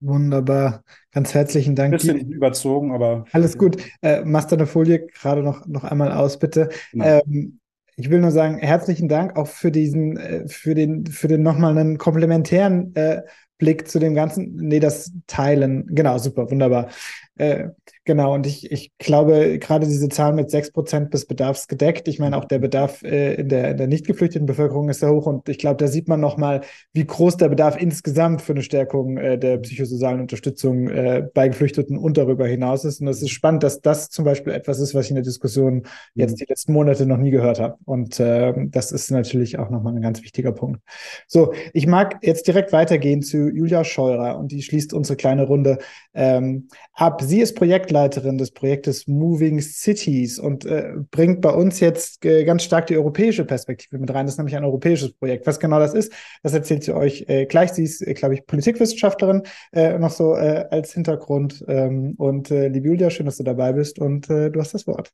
Wunderbar. 0.00 0.84
Ganz 1.10 1.32
herzlichen 1.32 1.74
Dank. 1.74 1.94
Ein 1.94 1.98
bisschen 1.98 2.32
überzogen, 2.32 2.92
aber. 2.92 3.24
Alles 3.32 3.56
gut. 3.56 3.82
Äh, 4.02 4.24
machst 4.24 4.52
du 4.52 4.56
eine 4.56 4.66
Folie 4.66 5.06
gerade 5.06 5.42
noch, 5.42 5.66
noch 5.66 5.84
einmal 5.84 6.12
aus, 6.12 6.38
bitte. 6.38 6.68
Genau. 6.92 7.22
Ähm, 7.26 7.60
ich 7.96 8.10
will 8.10 8.20
nur 8.20 8.30
sagen, 8.30 8.58
herzlichen 8.58 9.08
Dank 9.08 9.36
auch 9.36 9.46
für 9.46 9.70
diesen, 9.70 10.16
äh, 10.16 10.48
für 10.48 10.74
den, 10.74 11.06
für 11.06 11.28
den 11.28 11.42
nochmal 11.42 11.76
einen 11.76 11.98
komplementären 11.98 12.94
äh, 12.94 13.22
Blick 13.58 13.88
zu 13.88 13.98
dem 13.98 14.14
Ganzen. 14.14 14.56
Nee, 14.56 14.80
das 14.80 15.12
Teilen. 15.26 15.86
Genau, 15.94 16.18
super, 16.18 16.50
wunderbar. 16.50 16.88
Äh, 17.36 17.68
genau, 18.06 18.32
und 18.32 18.46
ich, 18.46 18.70
ich 18.72 18.96
glaube, 18.96 19.58
gerade 19.58 19.86
diese 19.86 20.08
Zahl 20.08 20.32
mit 20.32 20.48
6% 20.48 21.10
bis 21.10 21.26
bedarfsgedeckt, 21.26 22.08
ich 22.08 22.18
meine, 22.18 22.38
auch 22.38 22.46
der 22.46 22.58
Bedarf 22.58 23.02
äh, 23.02 23.34
in 23.34 23.50
der, 23.50 23.72
in 23.72 23.76
der 23.76 23.86
nicht 23.86 24.06
geflüchteten 24.06 24.46
Bevölkerung 24.46 24.88
ist 24.88 25.00
sehr 25.00 25.10
hoch 25.10 25.26
und 25.26 25.48
ich 25.50 25.58
glaube, 25.58 25.76
da 25.76 25.88
sieht 25.88 26.08
man 26.08 26.20
nochmal, 26.20 26.62
wie 26.94 27.04
groß 27.04 27.36
der 27.36 27.50
Bedarf 27.50 27.76
insgesamt 27.78 28.40
für 28.40 28.52
eine 28.52 28.62
Stärkung 28.62 29.18
äh, 29.18 29.38
der 29.38 29.58
psychosozialen 29.58 30.20
Unterstützung 30.20 30.88
äh, 30.88 31.28
bei 31.34 31.48
Geflüchteten 31.48 31.98
und 31.98 32.16
darüber 32.16 32.46
hinaus 32.46 32.84
ist. 32.84 33.00
Und 33.00 33.08
es 33.08 33.20
ist 33.20 33.30
spannend, 33.30 33.62
dass 33.62 33.80
das 33.82 34.08
zum 34.08 34.24
Beispiel 34.24 34.52
etwas 34.52 34.78
ist, 34.78 34.94
was 34.94 35.06
ich 35.06 35.10
in 35.10 35.16
der 35.16 35.24
Diskussion 35.24 35.82
jetzt 36.14 36.32
mhm. 36.32 36.36
die 36.36 36.46
letzten 36.48 36.72
Monate 36.72 37.04
noch 37.04 37.18
nie 37.18 37.30
gehört 37.30 37.60
habe. 37.60 37.76
Und 37.84 38.18
äh, 38.20 38.54
das 38.68 38.92
ist 38.92 39.10
natürlich 39.10 39.58
auch 39.58 39.70
nochmal 39.70 39.94
ein 39.94 40.02
ganz 40.02 40.22
wichtiger 40.22 40.52
Punkt. 40.52 40.80
So, 41.26 41.52
ich 41.74 41.86
mag 41.86 42.18
jetzt 42.22 42.46
direkt 42.46 42.72
weitergehen 42.72 43.22
zu 43.22 43.50
Julia 43.50 43.84
Scheurer 43.84 44.38
und 44.38 44.52
die 44.52 44.62
schließt 44.62 44.94
unsere 44.94 45.16
kleine 45.16 45.44
Runde 45.44 45.78
ähm, 46.14 46.68
ab. 46.94 47.20
Sie 47.22 47.40
ist 47.40 47.56
Projektleiterin 47.96 48.38
des 48.38 48.50
Projektes 48.50 49.06
Moving 49.06 49.60
Cities 49.60 50.38
und 50.38 50.66
äh, 50.66 50.92
bringt 51.10 51.40
bei 51.40 51.50
uns 51.50 51.80
jetzt 51.80 52.24
äh, 52.24 52.44
ganz 52.44 52.62
stark 52.62 52.86
die 52.86 52.96
europäische 52.96 53.44
Perspektive 53.44 53.98
mit 53.98 54.12
rein. 54.12 54.26
Das 54.26 54.34
ist 54.34 54.38
nämlich 54.38 54.56
ein 54.56 54.64
europäisches 54.64 55.14
Projekt. 55.14 55.46
Was 55.46 55.58
genau 55.58 55.78
das 55.78 55.94
ist, 55.94 56.12
das 56.42 56.52
erzählt 56.52 56.84
sie 56.84 56.94
euch 56.94 57.24
äh, 57.28 57.46
gleich. 57.46 57.72
Sie 57.72 57.84
ist, 57.84 58.06
äh, 58.06 58.12
glaube 58.12 58.34
ich, 58.34 58.46
Politikwissenschaftlerin 58.46 59.42
äh, 59.72 59.98
noch 59.98 60.10
so 60.10 60.34
äh, 60.34 60.66
als 60.70 60.92
Hintergrund. 60.92 61.64
Ähm, 61.68 62.14
und 62.18 62.50
liebe 62.50 62.88
Julia, 62.88 63.10
schön, 63.10 63.26
dass 63.26 63.38
du 63.38 63.44
dabei 63.44 63.72
bist 63.72 63.98
und 63.98 64.28
du 64.28 64.54
hast 64.56 64.74
das 64.74 64.86
Wort. 64.86 65.10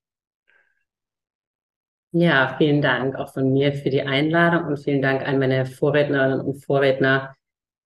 Ja, 2.13 2.57
vielen 2.59 2.83
Dank 2.83 3.15
auch 3.17 3.33
von 3.33 3.53
mir 3.53 3.73
für 3.73 3.91
die 3.91 4.03
Einladung 4.03 4.67
und 4.67 4.79
vielen 4.79 5.01
Dank 5.01 5.27
an 5.27 5.39
meine 5.39 5.65
Vorrednerinnen 5.67 6.41
und 6.41 6.65
Vorredner 6.65 7.35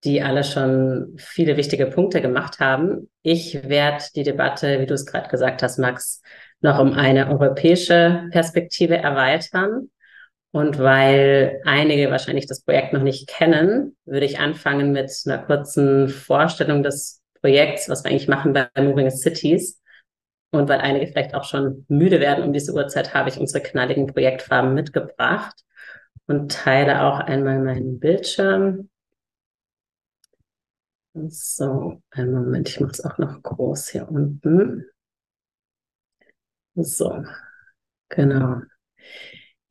die 0.07 0.22
alle 0.22 0.44
schon 0.44 1.14
viele 1.18 1.57
wichtige 1.57 1.86
Punkte 1.86 2.22
gemacht 2.22 2.61
haben. 2.61 3.11
Ich 3.22 3.68
werde 3.68 4.04
die 4.14 4.22
Debatte, 4.22 4.80
wie 4.80 4.86
du 4.86 4.94
es 4.94 5.04
gerade 5.04 5.28
gesagt 5.28 5.62
hast, 5.62 5.78
Max, 5.78 6.22
noch 6.61 6.78
um 6.78 6.92
eine 6.92 7.28
europäische 7.28 8.28
Perspektive 8.30 8.96
erweitern. 8.96 9.90
Und 10.52 10.78
weil 10.78 11.61
einige 11.64 12.11
wahrscheinlich 12.11 12.46
das 12.46 12.62
Projekt 12.62 12.92
noch 12.92 13.02
nicht 13.02 13.28
kennen, 13.28 13.96
würde 14.07 14.24
ich 14.24 14.38
anfangen 14.38 14.92
mit 14.92 15.12
einer 15.26 15.38
kurzen 15.38 16.09
Vorstellung 16.09 16.82
des 16.84 17.20
Projekts, 17.40 17.88
was 17.88 18.04
wir 18.04 18.11
eigentlich 18.12 18.28
machen 18.28 18.52
bei 18.52 18.68
Moving 18.78 19.11
Cities. 19.11 19.82
Und 20.52 20.68
weil 20.68 20.80
einige 20.80 21.09
vielleicht 21.09 21.34
auch 21.34 21.44
schon 21.44 21.84
müde 21.88 22.20
werden 22.20 22.44
um 22.44 22.52
diese 22.52 22.72
Uhrzeit, 22.72 23.12
habe 23.12 23.28
ich 23.28 23.38
unsere 23.38 23.62
knalligen 23.62 24.07
Projektfarben 24.07 24.72
mitgebracht 24.72 25.57
und 26.28 26.52
teile 26.52 27.02
auch 27.02 27.18
einmal 27.18 27.59
meinen 27.59 27.98
Bildschirm. 27.98 28.88
So, 31.28 32.02
einen 32.10 32.34
Moment, 32.34 32.68
ich 32.68 32.78
mache 32.78 32.92
es 32.92 33.04
auch 33.04 33.16
noch 33.16 33.42
groß 33.42 33.88
hier 33.88 34.06
unten. 34.10 34.84
So, 36.74 37.24
genau. 38.10 38.60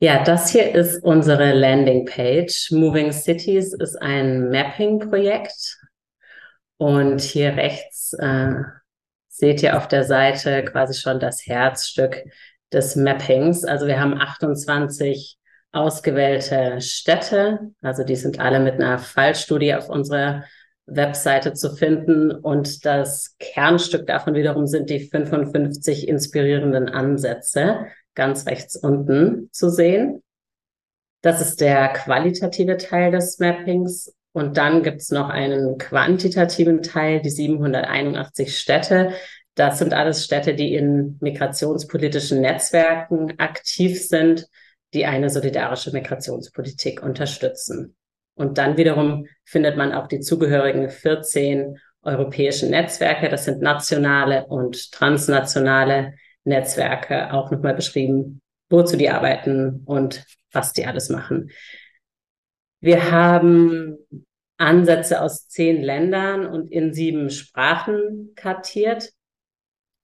Ja, 0.00 0.24
das 0.24 0.50
hier 0.50 0.74
ist 0.74 1.04
unsere 1.04 1.52
Landingpage. 1.52 2.72
Moving 2.72 3.12
Cities 3.12 3.72
ist 3.74 3.94
ein 4.02 4.50
Mapping-Projekt. 4.50 5.78
Und 6.78 7.20
hier 7.20 7.56
rechts 7.56 8.12
äh, 8.14 8.54
seht 9.28 9.62
ihr 9.62 9.76
auf 9.76 9.86
der 9.86 10.02
Seite 10.02 10.64
quasi 10.64 11.00
schon 11.00 11.20
das 11.20 11.46
Herzstück 11.46 12.24
des 12.72 12.96
Mappings. 12.96 13.64
Also 13.64 13.86
wir 13.86 14.00
haben 14.00 14.20
28 14.20 15.38
ausgewählte 15.70 16.80
Städte. 16.80 17.70
Also 17.82 18.02
die 18.02 18.16
sind 18.16 18.40
alle 18.40 18.58
mit 18.58 18.74
einer 18.74 18.98
Fallstudie 18.98 19.74
auf 19.74 19.88
unserer 19.88 20.44
Webseite 20.86 21.52
zu 21.52 21.74
finden. 21.74 22.30
Und 22.30 22.84
das 22.84 23.36
Kernstück 23.38 24.06
davon 24.06 24.34
wiederum 24.34 24.66
sind 24.66 24.90
die 24.90 25.00
55 25.00 26.08
inspirierenden 26.08 26.88
Ansätze, 26.88 27.86
ganz 28.14 28.46
rechts 28.46 28.76
unten 28.76 29.50
zu 29.52 29.68
sehen. 29.68 30.22
Das 31.22 31.40
ist 31.40 31.60
der 31.60 31.88
qualitative 31.88 32.76
Teil 32.76 33.10
des 33.10 33.38
Mappings. 33.38 34.14
Und 34.32 34.58
dann 34.58 34.82
gibt's 34.82 35.10
noch 35.10 35.30
einen 35.30 35.78
quantitativen 35.78 36.82
Teil, 36.82 37.22
die 37.22 37.30
781 37.30 38.56
Städte. 38.56 39.12
Das 39.54 39.78
sind 39.78 39.94
alles 39.94 40.24
Städte, 40.24 40.54
die 40.54 40.74
in 40.74 41.16
migrationspolitischen 41.20 42.42
Netzwerken 42.42 43.38
aktiv 43.38 44.06
sind, 44.06 44.46
die 44.92 45.06
eine 45.06 45.30
solidarische 45.30 45.90
Migrationspolitik 45.90 47.02
unterstützen. 47.02 47.96
Und 48.36 48.58
dann 48.58 48.76
wiederum 48.76 49.26
findet 49.44 49.76
man 49.76 49.92
auch 49.92 50.06
die 50.06 50.20
zugehörigen 50.20 50.90
14 50.90 51.78
europäischen 52.02 52.70
Netzwerke. 52.70 53.28
Das 53.28 53.46
sind 53.46 53.62
nationale 53.62 54.46
und 54.46 54.92
transnationale 54.92 56.14
Netzwerke, 56.44 57.32
auch 57.32 57.50
nochmal 57.50 57.74
beschrieben, 57.74 58.40
wozu 58.68 58.96
die 58.96 59.10
arbeiten 59.10 59.82
und 59.86 60.24
was 60.52 60.72
die 60.72 60.86
alles 60.86 61.08
machen. 61.08 61.50
Wir 62.80 63.10
haben 63.10 63.96
Ansätze 64.58 65.20
aus 65.20 65.48
zehn 65.48 65.82
Ländern 65.82 66.46
und 66.46 66.70
in 66.70 66.92
sieben 66.92 67.30
Sprachen 67.30 68.32
kartiert. 68.36 69.12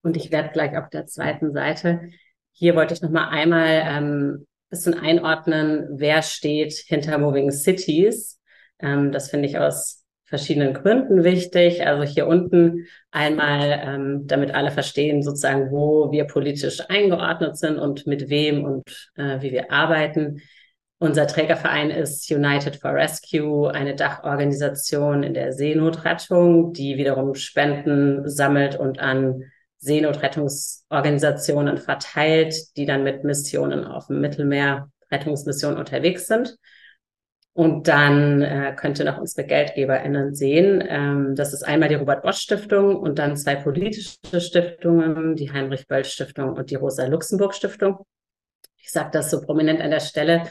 Und 0.03 0.16
ich 0.16 0.33
werde 0.33 0.51
gleich 0.53 0.76
auf 0.76 0.89
der 0.89 1.07
zweiten 1.07 1.53
Seite. 1.53 2.09
Hier 2.53 2.74
wollte 2.74 2.95
ich 2.95 3.03
nochmal 3.03 3.28
einmal 3.28 3.83
ähm, 3.85 4.47
bisschen 4.73 4.99
einordnen, 4.99 5.87
wer 5.93 6.23
steht 6.23 6.73
hinter 6.73 7.18
Moving 7.18 7.53
Cities. 7.53 8.41
Ähm, 8.81 9.12
das 9.12 9.31
finde 9.31 9.47
ich 9.47 9.59
aus 9.59 10.03
verschiedenen 10.25 10.73
Gründen 10.73 11.25
wichtig. 11.25 11.87
Also 11.87 12.05
hier 12.05 12.27
unten 12.27 12.87
einmal, 13.11 13.83
ähm, 13.85 14.27
damit 14.27 14.55
alle 14.55 14.70
verstehen 14.70 15.23
sozusagen, 15.23 15.70
wo 15.70 16.11
wir 16.11 16.25
politisch 16.25 16.81
eingeordnet 16.89 17.59
sind 17.59 17.79
und 17.79 18.07
mit 18.07 18.31
wem 18.31 18.64
und 18.64 19.11
äh, 19.16 19.43
wie 19.43 19.53
wir 19.53 19.70
arbeiten. 19.70 20.41
Unser 20.99 21.27
Trägerverein 21.27 21.91
ist 21.91 22.31
United 22.31 22.77
for 22.77 22.95
Rescue, 22.95 23.70
eine 23.70 23.95
Dachorganisation 23.95 25.23
in 25.23 25.35
der 25.35 25.53
Seenotrettung, 25.53 26.73
die 26.73 26.97
wiederum 26.97 27.35
Spenden 27.35 28.27
sammelt 28.27 28.77
und 28.77 29.01
an 29.01 29.52
Seenotrettungsorganisationen 29.83 31.76
verteilt, 31.76 32.55
die 32.76 32.87
dann 32.87 33.03
mit 33.03 33.24
Missionen 33.24 33.85
auf 33.85 34.07
dem 34.07 34.20
Mittelmeer, 34.20 34.89
Rettungsmissionen 35.11 35.78
unterwegs 35.78 36.26
sind. 36.26 36.57
Und 37.53 37.87
dann 37.89 38.41
äh, 38.41 38.74
könnt 38.74 38.99
ihr 38.99 39.05
noch 39.05 39.18
unsere 39.18 39.47
GeldgeberInnen 39.47 40.35
sehen. 40.35 40.83
Ähm, 40.89 41.35
das 41.35 41.53
ist 41.53 41.64
einmal 41.64 41.91
die 41.91 41.97
Robert-Bosch-Stiftung 41.97 42.97
und 42.97 43.18
dann 43.18 43.37
zwei 43.37 43.57
politische 43.57 44.41
Stiftungen, 44.41 45.37
die 45.37 45.53
Heinrich-Böll-Stiftung 45.53 46.55
und 46.55 46.70
die 46.70 46.76
Rosa-Luxemburg-Stiftung. 46.76 48.07
Ich 48.78 48.91
sage 48.91 49.11
das 49.12 49.30
so 49.30 49.43
prominent 49.43 49.83
an 49.83 49.91
der 49.91 50.01
Stelle, 50.01 50.45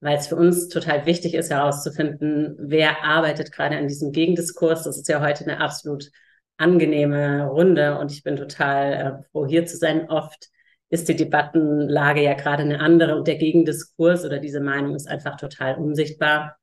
weil 0.00 0.16
es 0.16 0.28
für 0.28 0.36
uns 0.36 0.68
total 0.68 1.06
wichtig 1.06 1.34
ist, 1.34 1.50
herauszufinden, 1.50 2.56
wer 2.58 3.04
arbeitet 3.04 3.52
gerade 3.52 3.76
an 3.76 3.86
diesem 3.86 4.10
Gegendiskurs. 4.12 4.82
Das 4.82 4.96
ist 4.96 5.08
ja 5.08 5.20
heute 5.20 5.44
eine 5.44 5.60
absolut 5.60 6.10
angenehme 6.58 7.46
Runde 7.46 7.98
und 7.98 8.12
ich 8.12 8.22
bin 8.22 8.36
total 8.36 8.92
äh, 8.92 9.30
froh, 9.30 9.46
hier 9.46 9.64
zu 9.66 9.76
sein. 9.76 10.10
Oft 10.10 10.48
ist 10.90 11.08
die 11.08 11.16
Debattenlage 11.16 12.22
ja 12.22 12.34
gerade 12.34 12.62
eine 12.62 12.80
andere 12.80 13.16
und 13.16 13.28
der 13.28 13.36
Gegendiskurs 13.36 14.24
oder 14.24 14.38
diese 14.38 14.60
Meinung 14.60 14.94
ist 14.94 15.08
einfach 15.08 15.36
total 15.36 15.76
unsichtbar. 15.76 16.56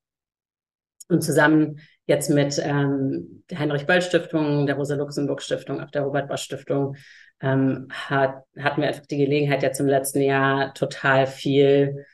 Und 1.07 1.23
zusammen 1.23 1.79
jetzt 2.07 2.29
mit 2.29 2.59
ähm, 2.63 3.43
der 3.49 3.59
Heinrich-Böll-Stiftung, 3.59 4.65
der 4.65 4.75
Rosa-Luxemburg-Stiftung, 4.75 5.79
auch 5.81 5.91
der 5.91 6.01
Robert-Bosch-Stiftung, 6.01 6.95
ähm, 7.41 7.87
hat, 7.91 8.43
hatten 8.57 8.81
wir 8.81 8.87
einfach 8.87 9.05
die 9.05 9.17
Gelegenheit, 9.17 9.61
jetzt 9.61 9.79
im 9.79 9.87
letzten 9.87 10.21
Jahr 10.21 10.73
total 10.73 11.27
viel 11.27 12.05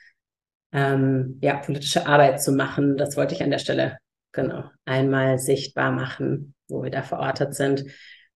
ähm, 0.72 1.38
ja, 1.42 1.56
politische 1.56 2.06
Arbeit 2.06 2.42
zu 2.42 2.52
machen. 2.52 2.96
Das 2.96 3.16
wollte 3.16 3.34
ich 3.34 3.42
an 3.42 3.50
der 3.50 3.58
Stelle 3.58 3.98
genau 4.32 4.64
einmal 4.84 5.38
sichtbar 5.38 5.92
machen, 5.92 6.54
wo 6.72 6.82
wir 6.82 6.90
da 6.90 7.02
verortet 7.02 7.54
sind. 7.54 7.84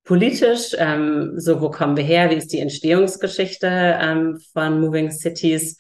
Politisch, 0.05 0.75
ähm, 0.79 1.33
so 1.37 1.61
wo 1.61 1.71
kommen 1.71 1.97
wir 1.97 2.05
her? 2.05 2.31
Wie 2.31 2.37
ist 2.37 2.53
die 2.53 2.61
Entstehungsgeschichte 2.61 3.67
ähm, 3.69 4.39
von 4.53 4.81
Moving 4.81 5.11
Cities? 5.11 5.77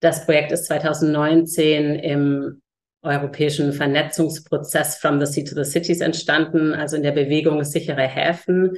Das 0.00 0.24
Projekt 0.24 0.52
ist 0.52 0.66
2019 0.66 1.96
im 1.96 2.62
europäischen 3.02 3.72
Vernetzungsprozess 3.72 4.96
From 4.96 5.20
the 5.20 5.26
Sea 5.26 5.44
to 5.44 5.54
the 5.54 5.70
Cities 5.70 6.00
entstanden, 6.00 6.72
also 6.72 6.96
in 6.96 7.02
der 7.02 7.12
Bewegung 7.12 7.62
sichere 7.64 8.02
Häfen. 8.02 8.76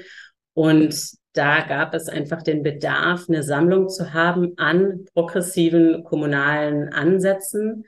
Und 0.54 0.94
da 1.32 1.60
gab 1.60 1.94
es 1.94 2.08
einfach 2.08 2.42
den 2.42 2.62
Bedarf, 2.62 3.26
eine 3.28 3.42
Sammlung 3.42 3.88
zu 3.88 4.12
haben 4.12 4.54
an 4.56 5.04
progressiven 5.14 6.02
kommunalen 6.02 6.92
Ansätzen 6.92 7.84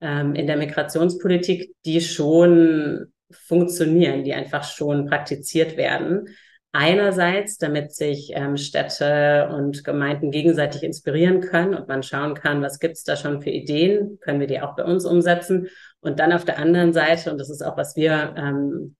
ähm, 0.00 0.34
in 0.34 0.46
der 0.46 0.56
Migrationspolitik, 0.56 1.74
die 1.84 2.00
schon 2.00 3.12
funktionieren, 3.30 4.24
die 4.24 4.34
einfach 4.34 4.64
schon 4.64 5.06
praktiziert 5.06 5.76
werden. 5.76 6.28
Einerseits, 6.72 7.56
damit 7.56 7.94
sich 7.94 8.32
ähm, 8.34 8.56
Städte 8.56 9.48
und 9.52 9.84
Gemeinden 9.84 10.32
gegenseitig 10.32 10.82
inspirieren 10.82 11.40
können 11.40 11.74
und 11.74 11.86
man 11.86 12.02
schauen 12.02 12.34
kann, 12.34 12.62
was 12.62 12.80
gibt's 12.80 13.04
da 13.04 13.14
schon 13.14 13.40
für 13.42 13.50
Ideen, 13.50 14.18
können 14.20 14.40
wir 14.40 14.48
die 14.48 14.60
auch 14.60 14.74
bei 14.74 14.84
uns 14.84 15.04
umsetzen. 15.04 15.68
Und 16.00 16.18
dann 16.18 16.32
auf 16.32 16.44
der 16.44 16.58
anderen 16.58 16.92
Seite, 16.92 17.30
und 17.30 17.38
das 17.38 17.48
ist 17.48 17.62
auch, 17.62 17.76
was 17.76 17.94
wir 17.94 18.34
ähm, 18.36 18.96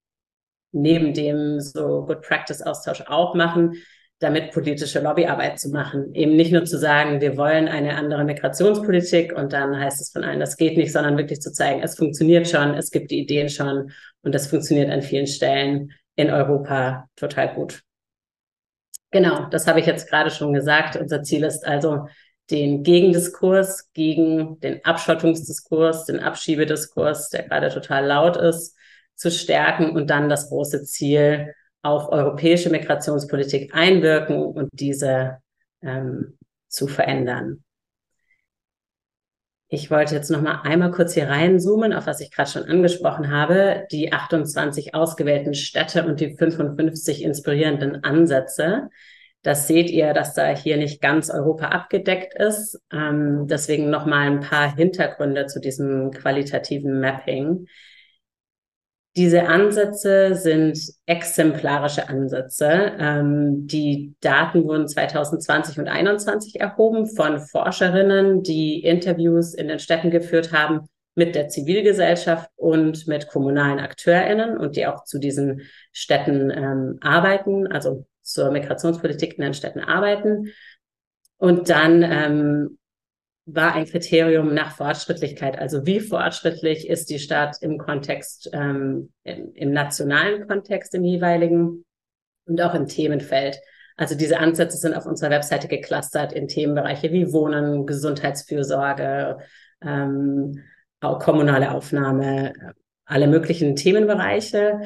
neben 0.70 1.14
dem 1.14 1.61
so 1.61 2.05
Good 2.07 2.22
Practice 2.22 2.62
Austausch 2.62 3.03
auch 3.07 3.35
machen, 3.35 3.75
damit 4.21 4.53
politische 4.53 5.01
Lobbyarbeit 5.01 5.59
zu 5.59 5.71
machen. 5.71 6.15
Eben 6.15 6.37
nicht 6.37 6.53
nur 6.53 6.65
zu 6.65 6.79
sagen, 6.79 7.21
wir 7.21 7.37
wollen 7.37 7.69
eine 7.69 7.97
andere 7.97 8.25
Migrationspolitik 8.25 9.33
und 9.33 9.53
dann 9.53 9.79
heißt 9.79 10.01
es 10.01 10.11
von 10.11 10.25
allen, 10.25 10.41
das 10.41 10.57
geht 10.57 10.77
nicht, 10.77 10.93
sondern 10.93 11.19
wirklich 11.19 11.41
zu 11.41 11.53
zeigen, 11.53 11.83
es 11.83 11.97
funktioniert 11.97 12.49
schon, 12.49 12.75
es 12.75 12.91
gibt 12.91 13.11
die 13.11 13.21
Ideen 13.21 13.49
schon 13.49 13.91
und 14.23 14.35
das 14.35 14.47
funktioniert 14.47 14.91
an 14.91 15.03
vielen 15.03 15.27
Stellen 15.27 15.93
in 16.17 16.31
Europa 16.31 17.09
total 17.17 17.55
gut. 17.55 17.83
Genau, 19.11 19.47
das 19.51 19.67
habe 19.67 19.81
ich 19.81 19.87
jetzt 19.87 20.09
gerade 20.09 20.31
schon 20.31 20.53
gesagt. 20.53 20.97
Unser 20.97 21.23
Ziel 21.23 21.45
ist 21.45 21.67
also, 21.67 22.07
den 22.51 22.83
Gegendiskurs 22.83 23.91
gegen 23.93 24.61
den 24.61 24.85
Abschottungsdiskurs, 24.85 26.05
den 26.05 26.21
Abschiebediskurs, 26.21 27.31
der 27.31 27.45
gerade 27.45 27.71
total 27.71 28.07
laut 28.07 28.37
ist, 28.37 28.77
zu 29.15 29.31
stärken 29.31 29.91
und 29.91 30.11
dann 30.11 30.29
das 30.29 30.49
große 30.49 30.85
Ziel, 30.85 31.55
auf 31.85 32.11
europäische 32.11 32.70
Migrationspolitik 32.70 33.74
einwirken 33.74 34.43
und 34.43 34.70
diese 34.72 35.39
ähm, 35.83 36.38
zu 36.68 36.88
verändern. 36.88 37.63
Ich 39.68 39.91
wollte 39.91 40.14
jetzt 40.14 40.30
noch 40.30 40.41
mal 40.41 40.61
einmal 40.63 40.92
kurz 40.92 41.14
hier 41.14 41.29
reinzoomen, 41.29 41.92
auf 41.92 42.07
was 42.07 42.21
ich 42.21 42.30
gerade 42.30 42.50
schon 42.50 42.64
angesprochen 42.64 43.30
habe, 43.30 43.87
die 43.91 44.13
28 44.13 44.95
ausgewählten 44.95 45.54
Städte 45.54 46.07
und 46.07 46.21
die 46.21 46.37
55 46.37 47.22
inspirierenden 47.22 48.04
Ansätze. 48.04 48.88
Das 49.42 49.67
seht 49.67 49.91
ihr, 49.91 50.14
dass 50.14 50.33
da 50.33 50.49
hier 50.57 50.76
nicht 50.76 51.03
ganz 51.03 51.29
Europa 51.29 51.67
abgedeckt 51.67 52.34
ist. 52.34 52.80
Ähm, 52.92 53.46
deswegen 53.46 53.91
noch 53.91 54.07
mal 54.07 54.30
ein 54.30 54.41
paar 54.41 54.75
Hintergründe 54.75 55.46
zu 55.46 55.61
diesem 55.61 56.13
qualitativen 56.13 57.00
Mapping. 57.00 57.67
Diese 59.16 59.46
Ansätze 59.46 60.34
sind 60.34 60.76
exemplarische 61.07 62.08
Ansätze. 62.08 62.92
Ähm, 62.99 63.68
die 63.68 64.16
Daten 64.20 64.64
wurden 64.64 64.88
2020 64.88 65.78
und 65.78 65.86
2021 65.86 66.61
erhoben 66.61 67.07
von 67.07 67.38
Forscherinnen, 67.38 68.42
die 68.42 68.82
Interviews 68.82 69.54
in 69.54 69.68
den 69.68 69.78
Städten 69.78 70.11
geführt 70.11 70.53
haben 70.53 70.88
mit 71.14 71.36
der 71.36 71.49
Zivilgesellschaft 71.49 72.50
und 72.57 73.07
mit 73.07 73.28
kommunalen 73.28 73.78
AkteurInnen 73.78 74.58
und 74.58 74.74
die 74.74 74.86
auch 74.88 75.04
zu 75.04 75.20
diesen 75.20 75.62
Städten 75.92 76.50
ähm, 76.50 76.99
arbeiten, 77.00 77.68
also 77.68 78.07
zur 78.20 78.50
Migrationspolitik 78.50 79.38
in 79.38 79.45
den 79.45 79.54
Städten 79.54 79.80
arbeiten. 79.80 80.49
Und 81.36 81.70
dann 81.70 82.03
ähm, 82.03 82.78
war 83.46 83.75
ein 83.75 83.84
Kriterium 83.84 84.54
nach 84.54 84.76
Fortschrittlichkeit. 84.76 85.58
Also 85.58 85.84
wie 85.84 86.00
fortschrittlich 86.00 86.88
ist 86.88 87.11
die 87.11 87.18
Stadt 87.18 87.58
im 87.61 87.79
Kontext, 87.79 88.49
ähm, 88.53 89.12
im, 89.22 89.53
im 89.54 89.72
nationalen 89.72 90.46
Kontext 90.49 90.95
im 90.95 91.04
jeweiligen 91.04 91.84
und 92.46 92.61
auch 92.61 92.75
im 92.75 92.87
Themenfeld. 92.87 93.58
Also 93.96 94.16
diese 94.16 94.38
Ansätze 94.38 94.76
sind 94.76 94.95
auf 94.95 95.07
unserer 95.07 95.30
Webseite 95.30 95.68
geclustert 95.68 96.33
in 96.33 96.49
Themenbereiche 96.49 97.12
wie 97.12 97.33
Wohnen, 97.33 97.87
Gesundheitsfürsorge, 97.87 99.38
ähm, 99.83 100.62
auch 101.00 101.18
kommunale 101.18 101.71
Aufnahme, 101.71 102.54
alle 103.04 103.26
möglichen 103.26 103.76
Themenbereiche. 103.76 104.80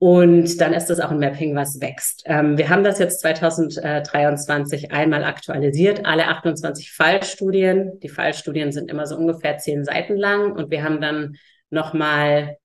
Und 0.00 0.60
dann 0.60 0.74
ist 0.74 0.86
das 0.86 1.00
auch 1.00 1.10
ein 1.10 1.18
Mapping, 1.18 1.56
was 1.56 1.80
wächst. 1.80 2.22
Ähm, 2.26 2.56
wir 2.56 2.68
haben 2.68 2.84
das 2.84 3.00
jetzt 3.00 3.20
2023 3.20 4.92
einmal 4.92 5.24
aktualisiert, 5.24 6.06
alle 6.06 6.28
28 6.28 6.92
Fallstudien. 6.92 7.98
Die 8.00 8.08
Fallstudien 8.08 8.70
sind 8.70 8.90
immer 8.90 9.06
so 9.06 9.16
ungefähr 9.16 9.58
zehn 9.58 9.84
Seiten 9.84 10.16
lang 10.16 10.52
und 10.52 10.70
wir 10.70 10.84
haben 10.84 11.00
dann 11.00 11.36
nochmal 11.70 12.58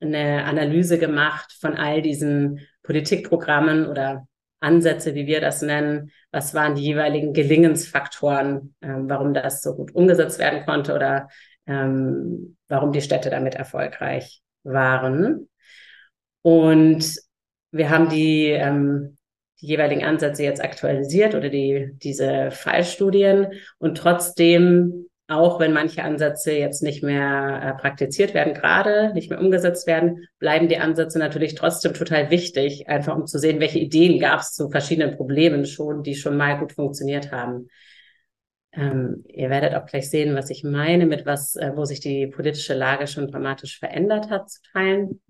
eine 0.00 0.44
Analyse 0.44 0.98
gemacht 0.98 1.52
von 1.60 1.76
all 1.76 2.00
diesen 2.00 2.60
Politikprogrammen 2.82 3.86
oder 3.86 4.26
Ansätze, 4.60 5.14
wie 5.14 5.26
wir 5.26 5.42
das 5.42 5.60
nennen. 5.60 6.10
Was 6.30 6.54
waren 6.54 6.74
die 6.74 6.82
jeweiligen 6.82 7.34
Gelingensfaktoren, 7.34 8.74
ähm, 8.80 9.10
warum 9.10 9.34
das 9.34 9.60
so 9.60 9.74
gut 9.74 9.94
umgesetzt 9.94 10.38
werden 10.38 10.64
konnte 10.64 10.94
oder 10.94 11.28
ähm, 11.66 12.56
warum 12.68 12.92
die 12.92 13.02
Städte 13.02 13.28
damit 13.28 13.56
erfolgreich 13.56 14.40
waren. 14.62 15.48
Und 16.42 17.16
wir 17.70 17.90
haben 17.90 18.08
die, 18.08 18.46
ähm, 18.48 19.16
die 19.60 19.66
jeweiligen 19.66 20.04
Ansätze 20.04 20.42
jetzt 20.42 20.62
aktualisiert 20.62 21.34
oder 21.34 21.48
die, 21.48 21.90
diese 21.94 22.50
Fallstudien 22.50 23.48
und 23.78 23.96
trotzdem 23.96 25.06
auch 25.32 25.60
wenn 25.60 25.72
manche 25.72 26.02
Ansätze 26.02 26.52
jetzt 26.52 26.82
nicht 26.82 27.02
mehr 27.02 27.60
äh, 27.62 27.80
praktiziert 27.80 28.34
werden, 28.34 28.54
gerade 28.54 29.12
nicht 29.14 29.30
mehr 29.30 29.40
umgesetzt 29.40 29.86
werden, 29.86 30.28
bleiben 30.38 30.68
die 30.68 30.78
Ansätze 30.78 31.18
natürlich 31.18 31.54
trotzdem 31.54 31.94
total 31.94 32.30
wichtig, 32.30 32.88
einfach 32.88 33.16
um 33.16 33.26
zu 33.26 33.38
sehen, 33.38 33.60
welche 33.60 33.78
Ideen 33.78 34.18
gab 34.20 34.40
es 34.40 34.52
zu 34.52 34.68
verschiedenen 34.68 35.16
Problemen 35.16 35.64
schon, 35.64 36.02
die 36.02 36.14
schon 36.14 36.36
mal 36.36 36.58
gut 36.58 36.72
funktioniert 36.72 37.32
haben. 37.32 37.68
Ähm, 38.72 39.24
ihr 39.28 39.50
werdet 39.50 39.74
auch 39.74 39.86
gleich 39.86 40.08
sehen, 40.08 40.34
was 40.34 40.50
ich 40.50 40.64
meine, 40.64 41.06
mit 41.06 41.26
was, 41.26 41.56
äh, 41.56 41.72
wo 41.74 41.84
sich 41.84 42.00
die 42.00 42.26
politische 42.26 42.74
Lage 42.74 43.06
schon 43.06 43.28
dramatisch 43.28 43.78
verändert 43.78 44.30
hat 44.30 44.50
zu 44.50 44.60
teilen. 44.72 45.20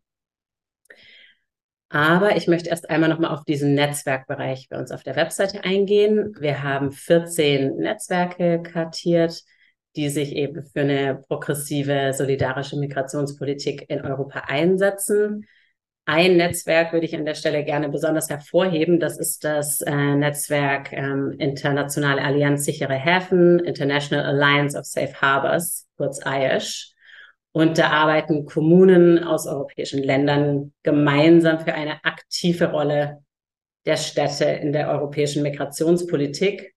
Aber 1.93 2.37
ich 2.37 2.49
möchte 2.49 2.71
erst 2.71 2.91
einmal 2.91 3.11
nochmal 3.11 3.31
auf 3.31 3.45
diesen 3.45 3.75
Netzwerkbereich 3.75 4.69
bei 4.71 4.79
uns 4.79 4.91
auf 4.91 5.03
der 5.03 5.17
Webseite 5.17 5.63
eingehen. 5.63 6.35
Wir 6.41 6.63
haben 6.63 6.91
14 6.91 7.77
Netzwerke 7.77 8.63
kartiert 8.63 9.43
die 9.97 10.09
sich 10.09 10.35
eben 10.35 10.65
für 10.65 10.81
eine 10.81 11.23
progressive, 11.29 12.13
solidarische 12.15 12.79
Migrationspolitik 12.79 13.85
in 13.89 14.01
Europa 14.01 14.41
einsetzen. 14.47 15.47
Ein 16.05 16.37
Netzwerk 16.37 16.93
würde 16.93 17.07
ich 17.07 17.15
an 17.15 17.25
der 17.25 17.35
Stelle 17.35 17.65
gerne 17.65 17.89
besonders 17.89 18.29
hervorheben. 18.29 18.99
Das 18.99 19.19
ist 19.19 19.45
das 19.45 19.83
äh, 19.83 20.17
Netzwerk 20.17 20.93
ähm, 20.93 21.35
Internationale 21.39 22.23
Allianz 22.23 22.65
sichere 22.65 22.95
Häfen, 22.95 23.61
International 23.61 24.25
Alliance 24.25 24.77
of 24.77 24.85
Safe 24.85 25.15
Harbors, 25.21 25.87
kurz 25.97 26.19
IASH. 26.25 26.92
Und 27.53 27.77
da 27.77 27.91
arbeiten 27.91 28.47
Kommunen 28.47 29.23
aus 29.23 29.47
europäischen 29.47 30.03
Ländern 30.03 30.73
gemeinsam 30.83 31.61
für 31.61 31.75
eine 31.75 32.03
aktive 32.05 32.71
Rolle 32.71 33.23
der 33.85 33.97
Städte 33.97 34.45
in 34.45 34.73
der 34.73 34.89
europäischen 34.89 35.43
Migrationspolitik 35.43 36.73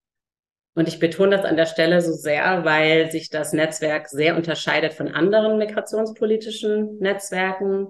und 0.76 0.88
ich 0.88 0.98
betone 0.98 1.34
das 1.34 1.46
an 1.46 1.56
der 1.56 1.64
Stelle 1.64 2.02
so 2.02 2.12
sehr, 2.12 2.66
weil 2.66 3.10
sich 3.10 3.30
das 3.30 3.54
Netzwerk 3.54 4.08
sehr 4.10 4.36
unterscheidet 4.36 4.92
von 4.92 5.08
anderen 5.08 5.56
migrationspolitischen 5.56 6.98
Netzwerken, 6.98 7.88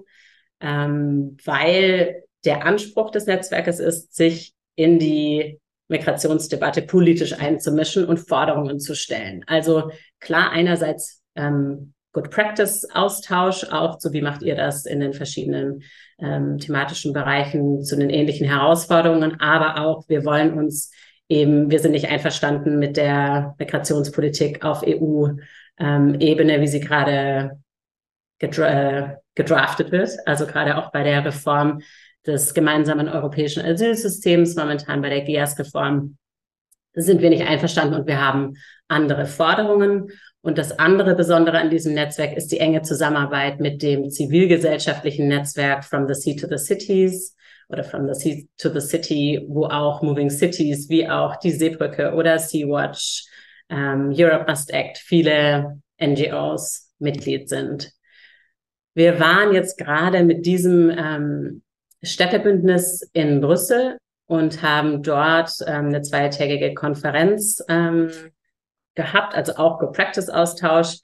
ähm, 0.61 1.35
weil 1.43 2.23
der 2.45 2.65
Anspruch 2.65 3.11
des 3.11 3.25
Netzwerkes 3.25 3.79
ist, 3.79 4.15
sich 4.15 4.53
in 4.75 4.99
die 4.99 5.59
Migrationsdebatte 5.89 6.81
politisch 6.81 7.37
einzumischen 7.37 8.05
und 8.05 8.19
Forderungen 8.19 8.79
zu 8.79 8.95
stellen. 8.95 9.43
Also 9.47 9.91
klar, 10.21 10.51
einerseits 10.51 11.21
ähm, 11.35 11.93
Good 12.17 12.31
Practice 12.31 12.83
Austausch, 12.95 13.63
auch 13.65 13.99
so 13.99 14.11
wie 14.11 14.23
macht 14.23 14.41
ihr 14.41 14.55
das 14.55 14.87
in 14.87 14.99
den 14.99 15.13
verschiedenen 15.13 15.83
ähm, 16.17 16.57
thematischen 16.57 17.13
Bereichen 17.13 17.83
zu 17.83 17.95
den 17.95 18.09
ähnlichen 18.09 18.47
Herausforderungen, 18.47 19.39
aber 19.39 19.85
auch 19.85 20.09
wir 20.09 20.25
wollen 20.25 20.53
uns 20.53 20.91
eben, 21.29 21.69
wir 21.69 21.77
sind 21.77 21.91
nicht 21.91 22.09
einverstanden 22.09 22.79
mit 22.79 22.97
der 22.97 23.53
Migrationspolitik 23.59 24.65
auf 24.65 24.81
EU-Ebene, 24.81 26.53
ähm, 26.55 26.61
wie 26.61 26.67
sie 26.67 26.79
gerade 26.79 27.61
gedra 28.39 28.65
äh, 28.67 29.15
gedraftet 29.35 29.91
wird. 29.91 30.09
Also 30.25 30.47
gerade 30.47 30.77
auch 30.77 30.91
bei 30.91 31.03
der 31.03 31.23
Reform 31.23 31.81
des 32.25 32.55
gemeinsamen 32.55 33.09
europäischen 33.09 33.63
Asylsystems, 33.63 34.55
momentan 34.55 35.03
bei 35.03 35.09
der 35.09 35.21
GIAS-Reform, 35.21 36.17
sind 36.95 37.21
wir 37.21 37.29
nicht 37.29 37.45
einverstanden 37.45 37.93
und 37.93 38.07
wir 38.07 38.19
haben 38.19 38.55
andere 38.87 39.27
Forderungen. 39.27 40.09
Und 40.47 40.57
das 40.57 40.79
andere 40.79 41.13
Besondere 41.13 41.57
an 41.57 41.69
diesem 41.69 41.93
Netzwerk 41.93 42.37
ist 42.37 42.53
die 42.53 42.61
enge 42.61 42.81
Zusammenarbeit 42.81 43.59
mit 43.59 43.81
dem 43.81 44.09
zivilgesellschaftlichen 44.09 45.27
Netzwerk 45.27 45.83
From 45.83 46.07
the 46.07 46.13
Sea 46.13 46.37
to 46.37 46.47
the 46.47 46.57
Cities, 46.57 47.35
oder 47.67 47.83
From 47.83 48.07
the 48.07 48.17
Sea 48.17 48.47
to 48.57 48.69
the 48.69 48.79
City, 48.79 49.45
wo 49.49 49.65
auch 49.65 50.01
Moving 50.01 50.29
Cities 50.29 50.87
wie 50.87 51.05
auch 51.09 51.35
die 51.35 51.51
Seebrücke 51.51 52.13
oder 52.13 52.39
Sea-Watch, 52.39 53.25
ähm, 53.67 54.13
Europe 54.15 54.45
Must 54.47 54.73
Act, 54.73 54.99
viele 54.99 55.81
NGOs 56.01 56.93
Mitglied 56.97 57.49
sind. 57.49 57.91
Wir 58.93 59.19
waren 59.19 59.53
jetzt 59.53 59.77
gerade 59.77 60.23
mit 60.23 60.45
diesem 60.45 60.89
ähm, 60.97 61.61
Städtebündnis 62.01 63.01
in 63.11 63.41
Brüssel 63.41 63.97
und 64.27 64.61
haben 64.61 65.03
dort 65.03 65.51
ähm, 65.67 65.87
eine 65.87 66.03
zweitägige 66.03 66.73
Konferenz 66.73 67.61
ähm, 67.67 68.11
gehabt, 68.97 69.33
also 69.33 69.55
auch 69.55 69.79
Go-Practice-Austausch. 69.79 70.97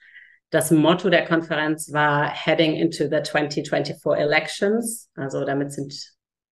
Das 0.50 0.70
Motto 0.70 1.08
der 1.08 1.24
Konferenz 1.24 1.90
war 1.92 2.28
Heading 2.28 2.74
into 2.74 3.04
the 3.04 3.22
2024 3.22 4.20
Elections. 4.20 5.08
Also 5.16 5.44
damit 5.44 5.72
sind 5.72 5.94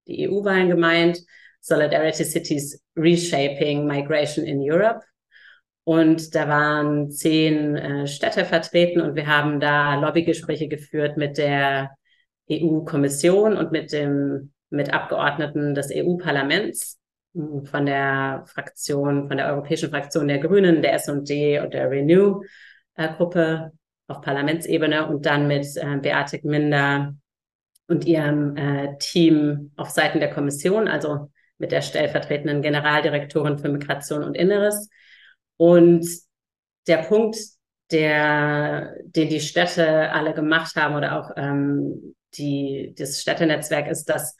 die 0.07 0.27
EU-Wahlen 0.27 0.69
gemeint, 0.69 1.19
Solidarity 1.61 2.25
Cities 2.25 2.83
Reshaping 2.97 3.87
Migration 3.87 4.47
in 4.47 4.59
Europe. 4.61 5.01
Und 5.85 6.35
da 6.35 6.49
waren 6.49 7.11
zehn 7.11 7.77
äh, 7.77 8.07
Städte 8.07 8.45
vertreten 8.45 9.01
und 9.01 9.17
wir 9.17 9.27
haben 9.27 9.61
da 9.61 9.97
Lobbygespräche 9.97 10.69
geführt 10.69 11.17
mit 11.17 11.39
der 11.39 11.91
EU-Kommission 12.51 13.57
und 13.57 13.73
mit 13.73 13.93
dem, 13.93 14.53
mit 14.71 14.93
Abgeordneten 14.93 15.75
des 15.75 15.91
EU-Parlaments 15.93 17.02
von 17.35 17.87
der 17.87 18.45
Fraktion, 18.47 19.29
von 19.29 19.37
der 19.37 19.49
europäischen 19.49 19.91
Fraktion 19.91 20.29
der 20.29 20.39
Grünen, 20.39 20.83
der 20.83 20.95
S&D 20.95 21.61
und 21.61 21.73
der 21.73 21.91
Renew-Gruppe 21.91 23.73
auf 24.07 24.21
Parlamentsebene 24.21 25.07
und 25.07 25.25
dann 25.25 25.47
mit 25.47 25.67
äh, 25.77 25.97
Beate 25.99 26.41
Minder, 26.43 27.15
und 27.93 28.07
ihrem 28.07 28.57
äh, 28.57 28.97
Team 28.99 29.73
auf 29.77 29.91
Seiten 29.91 30.19
der 30.19 30.33
Kommission, 30.33 30.89
also 30.89 31.31
mit 31.59 31.73
der 31.73 31.83
stellvertretenden 31.83 32.63
Generaldirektorin 32.63 33.59
für 33.59 33.69
Migration 33.69 34.25
und 34.25 34.35
Inneres. 34.35 34.89
Und 35.57 36.07
der 36.87 36.99
Punkt, 36.99 37.37
der, 37.91 38.97
den 39.05 39.29
die 39.29 39.41
Städte 39.41 40.11
alle 40.11 40.35
gemacht 40.35 40.75
haben 40.77 40.97
oder 40.97 41.21
auch 41.21 41.31
ähm, 41.37 42.15
die, 42.35 42.95
das 42.97 43.21
Städtenetzwerk 43.21 43.89
ist, 43.89 44.07
dass 44.07 44.37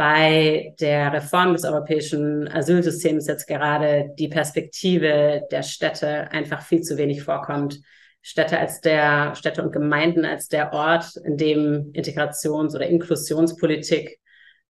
bei 0.00 0.74
der 0.80 1.12
Reform 1.12 1.52
des 1.52 1.66
europäischen 1.66 2.48
Asylsystems 2.48 3.26
jetzt 3.26 3.46
gerade 3.46 4.14
die 4.18 4.28
Perspektive 4.28 5.42
der 5.50 5.62
Städte 5.62 6.30
einfach 6.30 6.62
viel 6.62 6.80
zu 6.80 6.96
wenig 6.96 7.22
vorkommt. 7.22 7.82
Städte 8.22 8.58
als 8.58 8.80
der, 8.80 9.34
Städte 9.34 9.62
und 9.62 9.72
Gemeinden 9.72 10.24
als 10.24 10.48
der 10.48 10.72
Ort, 10.72 11.16
in 11.22 11.36
dem 11.36 11.92
Integrations- 11.92 12.74
oder 12.74 12.86
Inklusionspolitik 12.86 14.18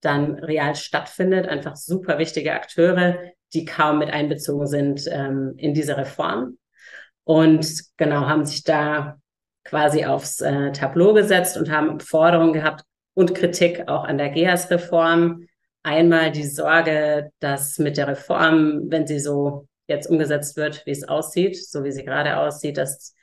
dann 0.01 0.35
real 0.35 0.75
stattfindet. 0.75 1.47
Einfach 1.47 1.77
super 1.77 2.19
wichtige 2.19 2.53
Akteure, 2.53 3.17
die 3.55 3.65
kaum 3.65 4.01
mit 4.01 4.11
einbezogen 4.11 4.67
sind 4.67 5.07
ähm, 5.13 5.55
in 5.59 5.75
diese 5.75 5.97
Reform. 5.97 6.59
Und 7.23 7.85
genau, 7.97 8.27
haben 8.27 8.45
sich 8.45 8.65
da 8.65 9.21
quasi 9.63 10.05
aufs 10.05 10.41
äh, 10.41 10.73
Tableau 10.73 11.15
gesetzt 11.15 11.57
und 11.57 11.71
haben 11.71 12.01
Forderungen 12.01 12.53
gehabt 12.53 12.83
und 13.15 13.35
Kritik 13.35 13.89
auch 13.89 14.05
an 14.05 14.19
der 14.19 14.31
GEAS-Reform. 14.31 15.47
Einmal 15.83 16.31
die 16.31 16.47
Sorge, 16.47 17.31
dass 17.39 17.79
mit 17.79 17.97
der 17.97 18.09
Reform, 18.09 18.91
wenn 18.91 19.07
sie 19.07 19.19
so 19.19 19.67
jetzt 19.87 20.09
umgesetzt 20.09 20.57
wird, 20.57 20.85
wie 20.87 20.93
es 20.93 21.09
aussieht, 21.09 21.57
so 21.57 21.85
wie 21.85 21.93
sie 21.93 22.05
gerade 22.05 22.37
aussieht, 22.37 22.77
dass 22.77 23.15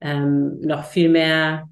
ähm, 0.00 0.60
noch 0.60 0.84
viel 0.84 1.08
mehr 1.08 1.68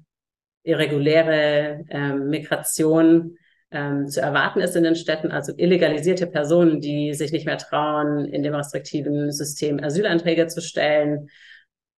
irreguläre 0.63 1.83
ähm, 1.89 2.29
Migration 2.29 3.37
ähm, 3.71 4.07
zu 4.07 4.21
erwarten 4.21 4.61
ist 4.61 4.75
in 4.75 4.83
den 4.83 4.95
Städten, 4.95 5.31
also 5.31 5.53
illegalisierte 5.57 6.27
Personen, 6.27 6.79
die 6.79 7.13
sich 7.13 7.31
nicht 7.31 7.45
mehr 7.45 7.57
trauen, 7.57 8.25
in 8.25 8.43
dem 8.43 8.53
restriktiven 8.53 9.31
System 9.31 9.83
Asylanträge 9.83 10.47
zu 10.47 10.61
stellen, 10.61 11.29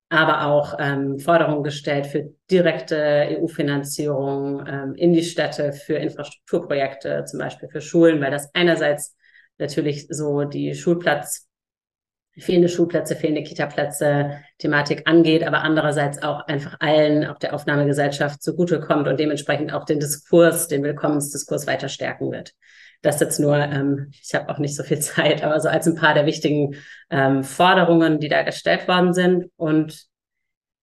aber 0.09 0.45
auch 0.45 0.75
ähm, 0.79 1.19
Forderungen 1.19 1.63
gestellt 1.63 2.07
für 2.07 2.31
direkte 2.51 3.39
EU-Finanzierung 3.39 4.65
ähm, 4.67 4.95
in 4.95 5.13
die 5.13 5.23
Städte, 5.23 5.73
für 5.73 5.95
Infrastrukturprojekte, 5.95 7.25
zum 7.25 7.39
Beispiel 7.39 7.69
für 7.69 7.81
Schulen, 7.81 8.21
weil 8.21 8.31
das 8.31 8.53
einerseits 8.53 9.15
natürlich 9.57 10.07
so 10.09 10.43
die 10.43 10.75
Schulplatz, 10.75 11.47
fehlende 12.37 12.69
Schulplätze, 12.69 13.15
fehlende 13.15 13.43
Kitaplätze 13.43 14.41
Thematik 14.59 15.03
angeht, 15.05 15.43
aber 15.43 15.61
andererseits 15.61 16.21
auch 16.21 16.45
einfach 16.47 16.75
allen, 16.81 17.25
auch 17.25 17.39
der 17.39 17.53
Aufnahmegesellschaft 17.53 18.43
zugutekommt 18.43 19.07
und 19.07 19.19
dementsprechend 19.19 19.73
auch 19.73 19.85
den 19.85 19.99
Diskurs, 19.99 20.67
den 20.67 20.83
Willkommensdiskurs 20.83 21.65
weiter 21.65 21.89
stärken 21.89 22.31
wird. 22.31 22.53
Das 23.05 23.19
jetzt 23.19 23.39
nur, 23.39 23.55
ähm, 23.55 24.11
ich 24.19 24.33
habe 24.33 24.49
auch 24.49 24.57
nicht 24.57 24.75
so 24.75 24.83
viel 24.83 24.99
Zeit, 24.99 25.43
aber 25.43 25.59
so 25.59 25.69
als 25.69 25.87
ein 25.87 25.95
paar 25.95 26.13
der 26.13 26.25
wichtigen 26.25 26.75
ähm, 27.09 27.43
Forderungen, 27.43 28.19
die 28.19 28.29
da 28.29 28.41
gestellt 28.41 28.87
worden 28.87 29.13
sind. 29.13 29.51
Und 29.57 30.07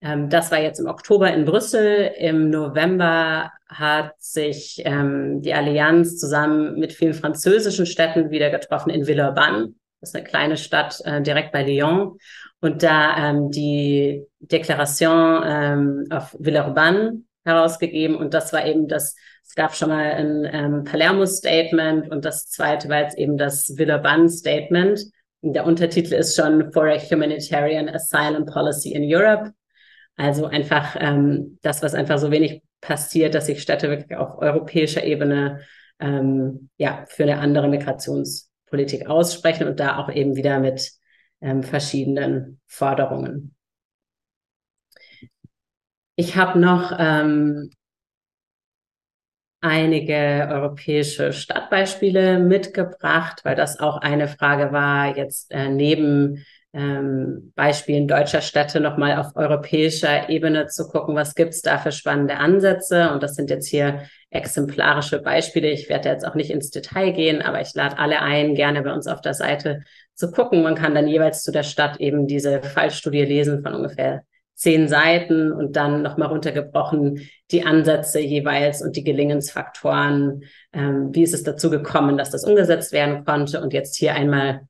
ähm, 0.01 0.29
das 0.29 0.51
war 0.53 0.61
jetzt 0.61 0.79
im 0.79 0.87
Oktober 0.87 1.33
in 1.33 1.45
Brüssel. 1.45 2.13
Im 2.17 2.49
November 2.51 3.51
hat 3.69 4.15
sich 4.19 4.83
ähm, 4.85 5.43
die 5.43 5.53
Allianz 5.53 6.19
zusammen 6.19 6.79
mit 6.79 6.93
vielen 6.93 7.15
französischen 7.15 7.87
Städten 7.87 8.31
wieder 8.31 8.51
getroffen 8.51 8.91
in 8.91 9.07
Villeurbanne. 9.07 9.75
Das 10.01 10.11
ist 10.11 10.17
eine 10.17 10.25
kleine 10.25 10.57
Stadt 10.57 11.01
äh, 11.05 11.23
direkt 11.23 11.53
bei 11.53 11.65
Lyon. 11.65 12.19
Und 12.61 12.85
da 12.85 13.31
ähm, 13.31 13.51
die 13.51 14.25
Deklaration 14.39 15.43
ähm, 15.45 16.07
auf 16.11 16.37
Villeurbanne 16.39 17.23
herausgegeben. 17.45 18.17
Und 18.17 18.35
das 18.35 18.53
war 18.53 18.65
eben 18.65 18.87
das, 18.87 19.17
es 19.53 19.57
gab 19.57 19.77
schon 19.77 19.91
mal 19.91 20.13
ein 20.13 20.49
ähm, 20.51 20.85
Palermo-Statement 20.85 22.11
und 22.11 22.25
das 22.25 22.49
zweite 22.49 22.89
war 22.89 23.03
jetzt 23.03 23.19
eben 23.19 23.37
das 23.37 23.77
Villeurbanne-Statement. 23.77 25.05
Der 25.43 25.67
Untertitel 25.67 26.15
ist 26.15 26.37
schon 26.37 26.73
For 26.73 26.87
a 26.87 26.99
Humanitarian 26.99 27.91
Asylum 27.91 28.47
Policy 28.47 28.93
in 28.93 29.03
Europe. 29.05 29.53
Also 30.17 30.47
einfach 30.47 30.97
ähm, 30.99 31.59
das, 31.61 31.83
was 31.83 31.93
einfach 31.93 32.17
so 32.17 32.31
wenig 32.31 32.63
passiert, 32.81 33.35
dass 33.35 33.45
sich 33.45 33.61
Städte 33.61 33.91
wirklich 33.91 34.17
auf 34.17 34.39
europäischer 34.39 35.05
Ebene 35.05 35.61
ähm, 36.01 36.71
ja 36.79 37.05
für 37.09 37.25
eine 37.25 37.39
andere 37.39 37.69
Migrationspolitik 37.69 39.07
aussprechen 39.07 39.69
und 39.69 39.79
da 39.81 39.99
auch 39.99 40.11
eben 40.11 40.35
wieder 40.35 40.61
mit 40.61 40.93
ähm, 41.43 41.63
verschiedenen 41.63 42.59
Forderungen. 42.67 43.55
Ich 46.17 46.37
habe 46.37 46.59
noch 46.59 46.97
ähm, 46.99 47.69
einige 49.63 50.49
europäische 50.51 51.33
Stadtbeispiele 51.33 52.39
mitgebracht, 52.39 53.41
weil 53.45 53.55
das 53.55 53.81
auch 53.81 53.97
eine 53.97 54.29
Frage 54.29 54.73
war, 54.73 55.17
jetzt 55.17 55.51
äh, 55.53 55.69
neben 55.69 56.45
ähm, 56.75 57.53
Beispielen 57.55 58.09
deutscher 58.09 58.41
Städte 58.41 58.81
nochmal 58.81 59.19
auf 59.19 59.37
europäischer 59.37 60.29
Ebene 60.29 60.67
zu 60.67 60.89
gucken, 60.89 61.15
was 61.15 61.35
gibt's 61.35 61.63
da 61.63 61.79
für 61.79 61.93
spannende 61.93 62.39
Ansätze. 62.39 63.11
Und 63.13 63.23
das 63.23 63.35
sind 63.35 63.51
jetzt 63.51 63.69
hier 63.69 64.03
exemplarische 64.31 65.21
Beispiele. 65.21 65.71
Ich 65.71 65.89
werde 65.89 66.09
jetzt 66.09 66.27
auch 66.27 66.35
nicht 66.35 66.51
ins 66.51 66.71
Detail 66.71 67.13
gehen, 67.13 67.41
aber 67.41 67.61
ich 67.61 67.73
lade 67.75 67.99
alle 67.99 68.21
ein, 68.21 68.55
gerne 68.55 68.83
bei 68.83 68.93
uns 68.93 69.07
auf 69.07 69.21
der 69.21 69.35
Seite 69.35 69.83
zu 70.15 70.33
gucken. 70.33 70.63
Man 70.63 70.75
kann 70.75 70.95
dann 70.95 71.07
jeweils 71.07 71.43
zu 71.43 71.53
der 71.53 71.63
Stadt 71.63 72.01
eben 72.01 72.27
diese 72.27 72.63
Fallstudie 72.63 73.25
lesen 73.25 73.63
von 73.63 73.75
ungefähr 73.75 74.25
zehn 74.55 74.89
Seiten 74.89 75.53
und 75.53 75.77
dann 75.77 76.03
nochmal 76.03 76.29
runtergebrochen 76.29 77.29
die 77.51 77.65
Ansätze 77.65 78.21
jeweils 78.21 78.83
und 78.83 78.97
die 78.97 79.05
Gelingensfaktoren. 79.05 80.45
Ähm, 80.73 81.11
wie 81.13 81.23
ist 81.23 81.35
es 81.35 81.43
dazu 81.43 81.71
gekommen, 81.71 82.17
dass 82.17 82.31
das 82.31 82.45
umgesetzt 82.45 82.93
werden 82.93 83.25
konnte? 83.25 83.61
Und 83.61 83.73
jetzt 83.73 83.97
hier 83.97 84.15
einmal 84.15 84.63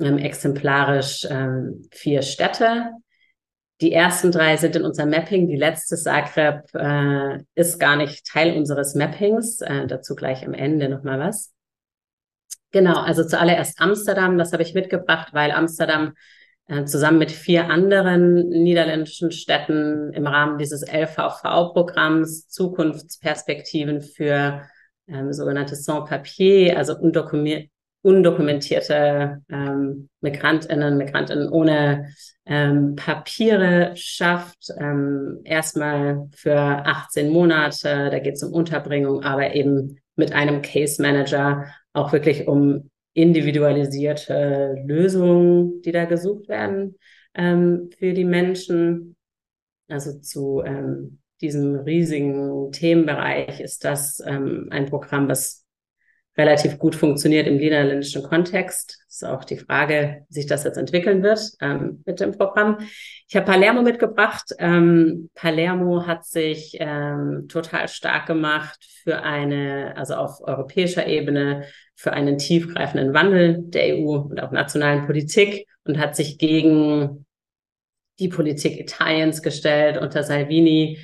ähm, 0.00 0.18
exemplarisch 0.18 1.26
ähm, 1.30 1.88
vier 1.92 2.22
Städte. 2.22 2.90
Die 3.80 3.92
ersten 3.92 4.30
drei 4.30 4.56
sind 4.56 4.76
in 4.76 4.82
unserem 4.82 5.10
Mapping. 5.10 5.48
Die 5.48 5.56
letzte 5.56 5.96
Zagreb 5.96 6.64
äh, 6.74 7.38
ist 7.54 7.78
gar 7.78 7.96
nicht 7.96 8.26
Teil 8.26 8.56
unseres 8.56 8.94
Mappings. 8.94 9.60
Äh, 9.60 9.86
dazu 9.86 10.14
gleich 10.14 10.44
am 10.46 10.54
Ende 10.54 10.88
nochmal 10.88 11.18
was. 11.18 11.52
Genau, 12.72 13.00
also 13.00 13.24
zuallererst 13.24 13.80
Amsterdam. 13.80 14.38
Das 14.38 14.52
habe 14.52 14.62
ich 14.62 14.74
mitgebracht, 14.74 15.28
weil 15.32 15.50
Amsterdam 15.50 16.12
zusammen 16.84 17.18
mit 17.18 17.32
vier 17.32 17.68
anderen 17.68 18.48
niederländischen 18.48 19.32
Städten 19.32 20.12
im 20.12 20.26
Rahmen 20.26 20.58
dieses 20.58 20.82
LVV-Programms 20.82 22.48
Zukunftsperspektiven 22.48 24.00
für 24.02 24.62
ähm, 25.08 25.32
sogenannte 25.32 25.74
Sans-Papier, 25.74 26.78
also 26.78 26.96
undokumentierte 28.02 29.42
ähm, 29.50 30.08
Migrantinnen, 30.20 30.96
Migrantinnen 30.96 31.48
ohne 31.48 32.14
ähm, 32.46 32.94
Papiere 32.94 33.92
schafft. 33.96 34.68
Ähm, 34.78 35.40
erstmal 35.44 36.28
für 36.34 36.56
18 36.56 37.30
Monate, 37.30 38.10
da 38.10 38.18
geht 38.20 38.34
es 38.34 38.42
um 38.42 38.52
Unterbringung, 38.52 39.22
aber 39.22 39.54
eben 39.54 39.98
mit 40.16 40.32
einem 40.32 40.62
Case 40.62 41.02
Manager 41.02 41.66
auch 41.92 42.12
wirklich 42.12 42.46
um 42.46 42.89
individualisierte 43.12 44.76
Lösungen, 44.86 45.82
die 45.82 45.92
da 45.92 46.04
gesucht 46.04 46.48
werden 46.48 46.96
ähm, 47.34 47.90
für 47.98 48.12
die 48.12 48.24
Menschen. 48.24 49.16
Also 49.88 50.20
zu 50.20 50.62
ähm, 50.64 51.18
diesem 51.40 51.74
riesigen 51.76 52.70
Themenbereich 52.72 53.60
ist 53.60 53.84
das 53.84 54.22
ähm, 54.24 54.68
ein 54.70 54.86
Programm, 54.86 55.28
was 55.28 55.59
relativ 56.36 56.78
gut 56.78 56.94
funktioniert 56.94 57.46
im 57.46 57.56
niederländischen 57.56 58.22
Kontext. 58.22 59.04
ist 59.08 59.24
auch 59.24 59.44
die 59.44 59.58
Frage, 59.58 60.24
wie 60.28 60.34
sich 60.34 60.46
das 60.46 60.64
jetzt 60.64 60.76
entwickeln 60.76 61.22
wird 61.22 61.40
ähm, 61.60 62.02
mit 62.06 62.20
dem 62.20 62.32
Programm. 62.32 62.78
Ich 63.28 63.36
habe 63.36 63.46
Palermo 63.46 63.82
mitgebracht. 63.82 64.54
Ähm, 64.58 65.30
Palermo 65.34 66.06
hat 66.06 66.24
sich 66.24 66.76
ähm, 66.78 67.46
total 67.48 67.88
stark 67.88 68.26
gemacht 68.26 68.84
für 69.02 69.22
eine, 69.22 69.94
also 69.96 70.14
auf 70.14 70.40
europäischer 70.40 71.06
Ebene, 71.06 71.64
für 71.94 72.12
einen 72.12 72.38
tiefgreifenden 72.38 73.12
Wandel 73.12 73.58
der 73.58 73.98
EU 73.98 74.16
und 74.16 74.40
auch 74.40 74.52
nationalen 74.52 75.04
Politik 75.04 75.66
und 75.84 75.98
hat 75.98 76.16
sich 76.16 76.38
gegen 76.38 77.26
die 78.18 78.28
Politik 78.28 78.78
Italiens 78.78 79.42
gestellt 79.42 79.98
unter 79.98 80.22
Salvini, 80.22 80.98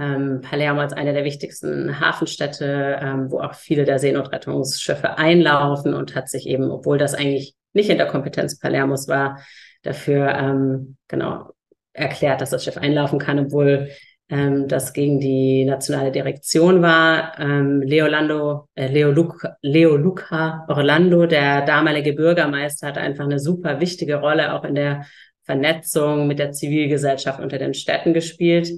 ähm, 0.00 0.40
Palermo 0.40 0.80
als 0.80 0.94
eine 0.94 1.12
der 1.12 1.24
wichtigsten 1.24 2.00
Hafenstädte, 2.00 2.98
ähm, 3.00 3.30
wo 3.30 3.40
auch 3.40 3.54
viele 3.54 3.84
der 3.84 3.98
Seenotrettungsschiffe 3.98 5.18
einlaufen 5.18 5.92
und 5.92 6.14
hat 6.14 6.28
sich 6.30 6.46
eben, 6.46 6.70
obwohl 6.70 6.96
das 6.96 7.14
eigentlich 7.14 7.54
nicht 7.74 7.90
in 7.90 7.98
der 7.98 8.06
Kompetenz 8.06 8.58
Palermos 8.58 9.08
war, 9.08 9.40
dafür 9.82 10.34
ähm, 10.34 10.96
genau 11.06 11.50
erklärt, 11.92 12.40
dass 12.40 12.50
das 12.50 12.64
Schiff 12.64 12.78
einlaufen 12.78 13.18
kann, 13.18 13.38
obwohl 13.38 13.90
ähm, 14.30 14.68
das 14.68 14.94
gegen 14.94 15.20
die 15.20 15.64
nationale 15.66 16.12
Direktion 16.12 16.80
war. 16.80 17.38
Ähm, 17.38 17.82
Leolando, 17.82 18.68
äh, 18.74 18.86
Leo, 18.86 19.10
Luca, 19.10 19.56
Leo 19.60 19.96
Luca 19.96 20.64
Orlando, 20.68 21.26
der 21.26 21.66
damalige 21.66 22.14
Bürgermeister, 22.14 22.88
hat 22.88 22.98
einfach 22.98 23.24
eine 23.24 23.38
super 23.38 23.80
wichtige 23.80 24.16
Rolle 24.16 24.54
auch 24.54 24.64
in 24.64 24.76
der 24.76 25.04
Vernetzung 25.44 26.26
mit 26.26 26.38
der 26.38 26.52
Zivilgesellschaft 26.52 27.40
unter 27.40 27.58
den 27.58 27.74
Städten 27.74 28.14
gespielt 28.14 28.70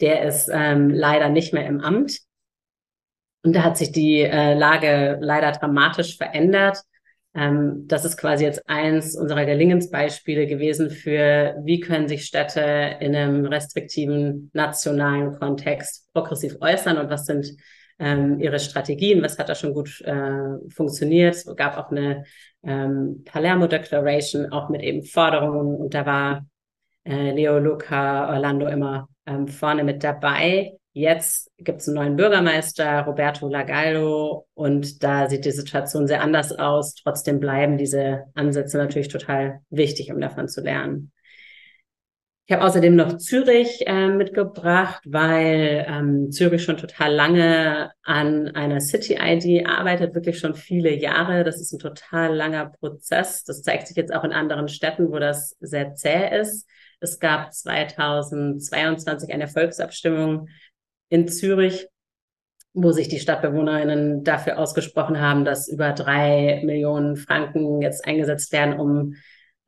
der 0.00 0.22
ist 0.24 0.50
ähm, 0.52 0.90
leider 0.90 1.28
nicht 1.28 1.52
mehr 1.52 1.66
im 1.66 1.80
Amt. 1.80 2.18
Und 3.42 3.54
da 3.54 3.62
hat 3.62 3.78
sich 3.78 3.92
die 3.92 4.20
äh, 4.20 4.54
Lage 4.54 5.18
leider 5.20 5.52
dramatisch 5.52 6.16
verändert. 6.16 6.78
Ähm, 7.34 7.86
das 7.86 8.04
ist 8.04 8.16
quasi 8.16 8.44
jetzt 8.44 8.68
eins 8.68 9.16
unserer 9.16 9.44
Gelingensbeispiele 9.44 10.46
gewesen 10.46 10.90
für, 10.90 11.56
wie 11.64 11.80
können 11.80 12.08
sich 12.08 12.26
Städte 12.26 12.96
in 13.00 13.14
einem 13.14 13.46
restriktiven 13.46 14.50
nationalen 14.52 15.38
Kontext 15.38 16.12
progressiv 16.12 16.56
äußern 16.60 16.98
und 16.98 17.08
was 17.08 17.26
sind 17.26 17.56
ähm, 18.00 18.40
ihre 18.40 18.58
Strategien, 18.58 19.22
was 19.22 19.38
hat 19.38 19.48
da 19.48 19.54
schon 19.54 19.74
gut 19.74 20.00
äh, 20.00 20.70
funktioniert. 20.70 21.36
Es 21.36 21.56
gab 21.56 21.76
auch 21.78 21.90
eine 21.90 22.24
ähm, 22.64 23.22
Palermo 23.24 23.66
Declaration, 23.68 24.50
auch 24.52 24.68
mit 24.68 24.82
eben 24.82 25.04
Forderungen 25.04 25.76
und 25.76 25.94
da 25.94 26.06
war 26.06 26.46
äh, 27.04 27.30
Leo 27.32 27.58
Luca 27.58 28.28
Orlando 28.30 28.66
immer 28.66 29.08
ähm, 29.26 29.48
vorne 29.48 29.84
mit 29.84 30.02
dabei. 30.04 30.72
Jetzt 30.92 31.50
gibt 31.58 31.80
es 31.80 31.88
einen 31.88 31.96
neuen 31.96 32.16
Bürgermeister, 32.16 33.02
Roberto 33.02 33.48
Lagallo, 33.48 34.48
und 34.54 35.04
da 35.04 35.28
sieht 35.28 35.44
die 35.44 35.52
Situation 35.52 36.08
sehr 36.08 36.20
anders 36.22 36.52
aus. 36.52 36.94
Trotzdem 36.94 37.38
bleiben 37.38 37.78
diese 37.78 38.24
Ansätze 38.34 38.76
natürlich 38.76 39.08
total 39.08 39.60
wichtig, 39.70 40.12
um 40.12 40.20
davon 40.20 40.48
zu 40.48 40.60
lernen. 40.62 41.12
Ich 42.50 42.56
habe 42.56 42.64
außerdem 42.64 42.96
noch 42.96 43.18
Zürich 43.18 43.86
äh, 43.86 44.08
mitgebracht, 44.08 45.04
weil 45.06 45.86
ähm, 45.88 46.32
Zürich 46.32 46.64
schon 46.64 46.78
total 46.78 47.14
lange 47.14 47.92
an 48.02 48.48
einer 48.48 48.80
City-ID 48.80 49.68
arbeitet, 49.68 50.16
wirklich 50.16 50.40
schon 50.40 50.56
viele 50.56 50.92
Jahre. 50.92 51.44
Das 51.44 51.60
ist 51.60 51.72
ein 51.72 51.78
total 51.78 52.34
langer 52.34 52.72
Prozess. 52.80 53.44
Das 53.44 53.62
zeigt 53.62 53.86
sich 53.86 53.96
jetzt 53.96 54.12
auch 54.12 54.24
in 54.24 54.32
anderen 54.32 54.66
Städten, 54.66 55.12
wo 55.12 55.20
das 55.20 55.56
sehr 55.60 55.94
zäh 55.94 56.40
ist. 56.40 56.68
Es 57.00 57.18
gab 57.18 57.52
2022 57.52 59.32
eine 59.32 59.48
Volksabstimmung 59.48 60.48
in 61.08 61.28
Zürich, 61.28 61.88
wo 62.72 62.92
sich 62.92 63.08
die 63.08 63.18
Stadtbewohnerinnen 63.18 64.22
dafür 64.22 64.58
ausgesprochen 64.58 65.20
haben, 65.20 65.44
dass 65.44 65.68
über 65.68 65.92
drei 65.92 66.62
Millionen 66.64 67.16
Franken 67.16 67.82
jetzt 67.82 68.06
eingesetzt 68.06 68.52
werden, 68.52 68.78
um 68.78 69.14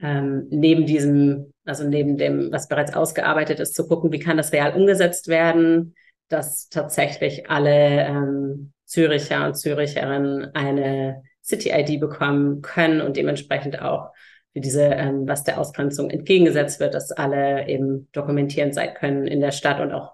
ähm, 0.00 0.46
neben 0.50 0.86
diesem, 0.86 1.52
also 1.64 1.88
neben 1.88 2.16
dem, 2.16 2.52
was 2.52 2.68
bereits 2.68 2.94
ausgearbeitet 2.94 3.60
ist, 3.60 3.74
zu 3.74 3.88
gucken, 3.88 4.12
wie 4.12 4.18
kann 4.18 4.36
das 4.36 4.52
real 4.52 4.74
umgesetzt 4.74 5.28
werden, 5.28 5.94
dass 6.28 6.68
tatsächlich 6.68 7.50
alle 7.50 8.06
ähm, 8.06 8.72
Züricher 8.84 9.46
und 9.46 9.54
Züricherinnen 9.54 10.54
eine 10.54 11.22
City-ID 11.42 11.98
bekommen 11.98 12.62
können 12.62 13.00
und 13.00 13.16
dementsprechend 13.16 13.80
auch 13.80 14.11
für 14.52 14.60
diese, 14.60 14.84
ähm, 14.84 15.26
was 15.26 15.44
der 15.44 15.58
Ausgrenzung 15.58 16.10
entgegengesetzt 16.10 16.80
wird, 16.80 16.94
dass 16.94 17.10
alle 17.10 17.68
eben 17.68 18.08
dokumentierend 18.12 18.74
sein 18.74 18.94
können 18.94 19.26
in 19.26 19.40
der 19.40 19.52
Stadt 19.52 19.80
und 19.80 19.92
auch 19.92 20.12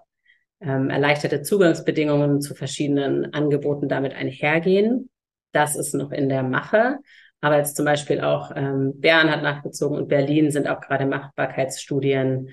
ähm, 0.61 0.89
erleichterte 0.89 1.41
Zugangsbedingungen 1.41 2.41
zu 2.41 2.55
verschiedenen 2.55 3.33
Angeboten 3.33 3.87
damit 3.87 4.13
einhergehen. 4.13 5.09
Das 5.51 5.75
ist 5.75 5.93
noch 5.93 6.11
in 6.11 6.29
der 6.29 6.43
Mache. 6.43 6.97
Aber 7.41 7.57
jetzt 7.57 7.77
zum 7.77 7.85
Beispiel 7.85 8.21
auch 8.21 8.51
ähm, 8.55 8.93
Bern 8.99 9.31
hat 9.31 9.43
nachgezogen 9.43 9.97
und 9.97 10.07
Berlin 10.09 10.51
sind 10.51 10.67
auch 10.67 10.81
gerade 10.81 11.05
Machbarkeitsstudien 11.05 12.49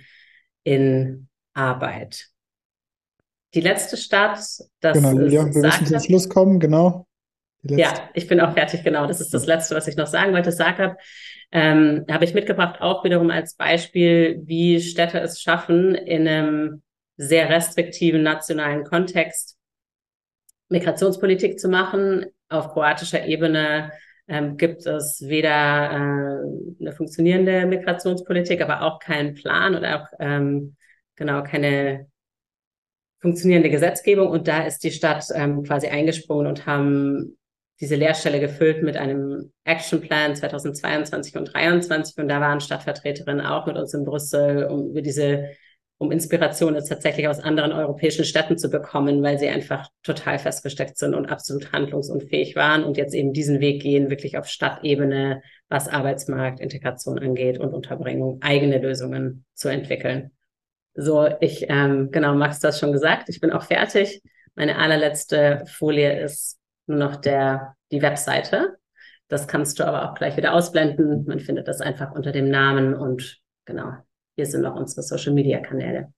in 0.63 1.29
Arbeit. 1.55 2.29
Die 3.55 3.61
letzte 3.61 3.97
Stadt, 3.97 4.39
das 4.81 4.99
genau, 4.99 5.13
Julia, 5.13 5.47
wir 5.47 5.63
müssen 5.63 5.87
zum 5.87 6.01
Schluss 6.01 6.29
kommen, 6.29 6.61
genau. 6.61 7.07
Ja, 7.63 7.93
ich 8.15 8.29
bin 8.29 8.41
auch 8.41 8.53
fertig, 8.53 8.85
genau. 8.85 9.07
Das 9.07 9.21
ist 9.21 9.35
das 9.35 9.47
Letzte, 9.47 9.75
was 9.75 9.89
ich 9.89 9.97
noch 9.97 10.07
sagen 10.07 10.33
wollte. 10.33 10.53
Zagreb 10.53 10.97
ähm, 11.57 12.05
habe 12.11 12.27
ich 12.27 12.35
mitgebracht, 12.35 12.83
auch 12.83 13.03
wiederum 13.03 13.31
als 13.31 13.55
Beispiel, 13.55 14.43
wie 14.45 14.79
Städte 14.79 15.21
es 15.21 15.41
schaffen, 15.41 15.95
in 15.95 16.29
einem 16.29 16.83
sehr 17.17 17.49
restriktiven 17.49 18.23
nationalen 18.23 18.85
Kontext 18.85 19.57
Migrationspolitik 20.69 21.59
zu 21.59 21.71
machen. 21.71 22.27
Auf 22.51 22.75
kroatischer 22.75 23.25
Ebene 23.25 23.91
ähm, 24.29 24.59
gibt 24.59 24.85
es 24.85 25.23
weder 25.27 25.49
äh, 25.93 26.79
eine 26.79 26.93
funktionierende 26.95 27.65
Migrationspolitik, 27.65 28.61
aber 28.61 28.83
auch 28.83 28.99
keinen 28.99 29.33
Plan 29.33 29.75
oder 29.75 30.03
auch 30.03 30.09
ähm, 30.21 30.77
genau 31.15 31.43
keine 31.43 32.07
funktionierende 33.21 33.71
Gesetzgebung. 33.71 34.29
Und 34.29 34.47
da 34.47 34.67
ist 34.67 34.85
die 34.85 34.91
Stadt 34.91 35.25
ähm, 35.35 35.63
quasi 35.63 35.87
eingesprungen 35.87 36.49
und 36.49 36.67
haben 36.67 37.39
diese 37.81 37.97
Lehrstelle 37.97 38.41
gefüllt 38.41 38.83
mit 38.83 38.97
einem 38.97 39.53
Actionplan 39.65 40.35
2022 40.35 41.37
und 41.37 41.47
2023. 41.47 42.17
Und 42.19 42.29
da 42.29 42.41
waren 42.41 42.61
Stadtvertreterinnen 42.61 43.45
auch 43.45 43.67
mit 43.67 43.77
uns 43.77 43.93
in 43.93 44.05
Brüssel, 44.05 44.65
um 44.65 44.91
über 44.91 45.03
diese 45.03 45.51
um 45.99 46.13
Inspiration 46.13 46.75
jetzt 46.75 46.89
tatsächlich 46.89 47.27
aus 47.27 47.41
anderen 47.41 47.73
europäischen 47.73 48.25
Städten 48.25 48.59
zu 48.59 48.69
bekommen, 48.69 49.23
weil 49.23 49.39
sie 49.39 49.49
einfach 49.49 49.89
total 50.03 50.39
festgesteckt 50.39 50.99
sind 50.99 51.15
und 51.15 51.27
absolut 51.27 51.73
handlungsunfähig 51.73 52.55
waren 52.55 52.85
und 52.85 52.99
jetzt 52.99 53.15
eben 53.15 53.33
diesen 53.33 53.61
Weg 53.61 53.81
gehen, 53.81 54.11
wirklich 54.11 54.37
auf 54.37 54.47
Stadtebene, 54.47 55.43
was 55.69 55.89
Arbeitsmarkt, 55.89 56.61
Integration 56.61 57.19
angeht 57.19 57.59
und 57.59 57.73
Unterbringung, 57.73 58.41
eigene 58.43 58.79
Lösungen 58.79 59.47
zu 59.55 59.69
entwickeln. 59.69 60.33
So, 60.95 61.29
ich, 61.41 61.67
ähm, 61.69 62.11
genau, 62.11 62.35
Max 62.35 62.61
das 62.61 62.79
schon 62.79 62.93
gesagt, 62.93 63.29
ich 63.29 63.41
bin 63.41 63.51
auch 63.53 63.65
fertig. 63.65 64.23
Meine 64.55 64.77
allerletzte 64.77 65.65
Folie 65.67 66.21
ist 66.21 66.59
nur 66.87 66.99
noch 66.99 67.17
der, 67.17 67.77
die 67.91 68.03
Webseite. 68.03 68.79
Das 69.29 69.49
kannst 69.49 69.79
du 69.79 69.85
aber 69.85 70.09
auch 70.09 70.15
gleich 70.15 70.37
wieder 70.37 70.55
ausblenden. 70.55 71.25
Man 71.27 71.41
findet 71.41 71.69
das 71.69 71.81
einfach 71.81 72.13
unter 72.13 72.33
dem 72.33 72.49
Namen 72.49 72.95
und 72.95 73.41
genau, 73.65 73.93
hier 74.37 74.47
sind 74.47 74.63
noch 74.63 74.77
unsere 74.77 75.03
Social 75.03 75.33
Media 75.33 75.59
Kanäle. 75.61 76.13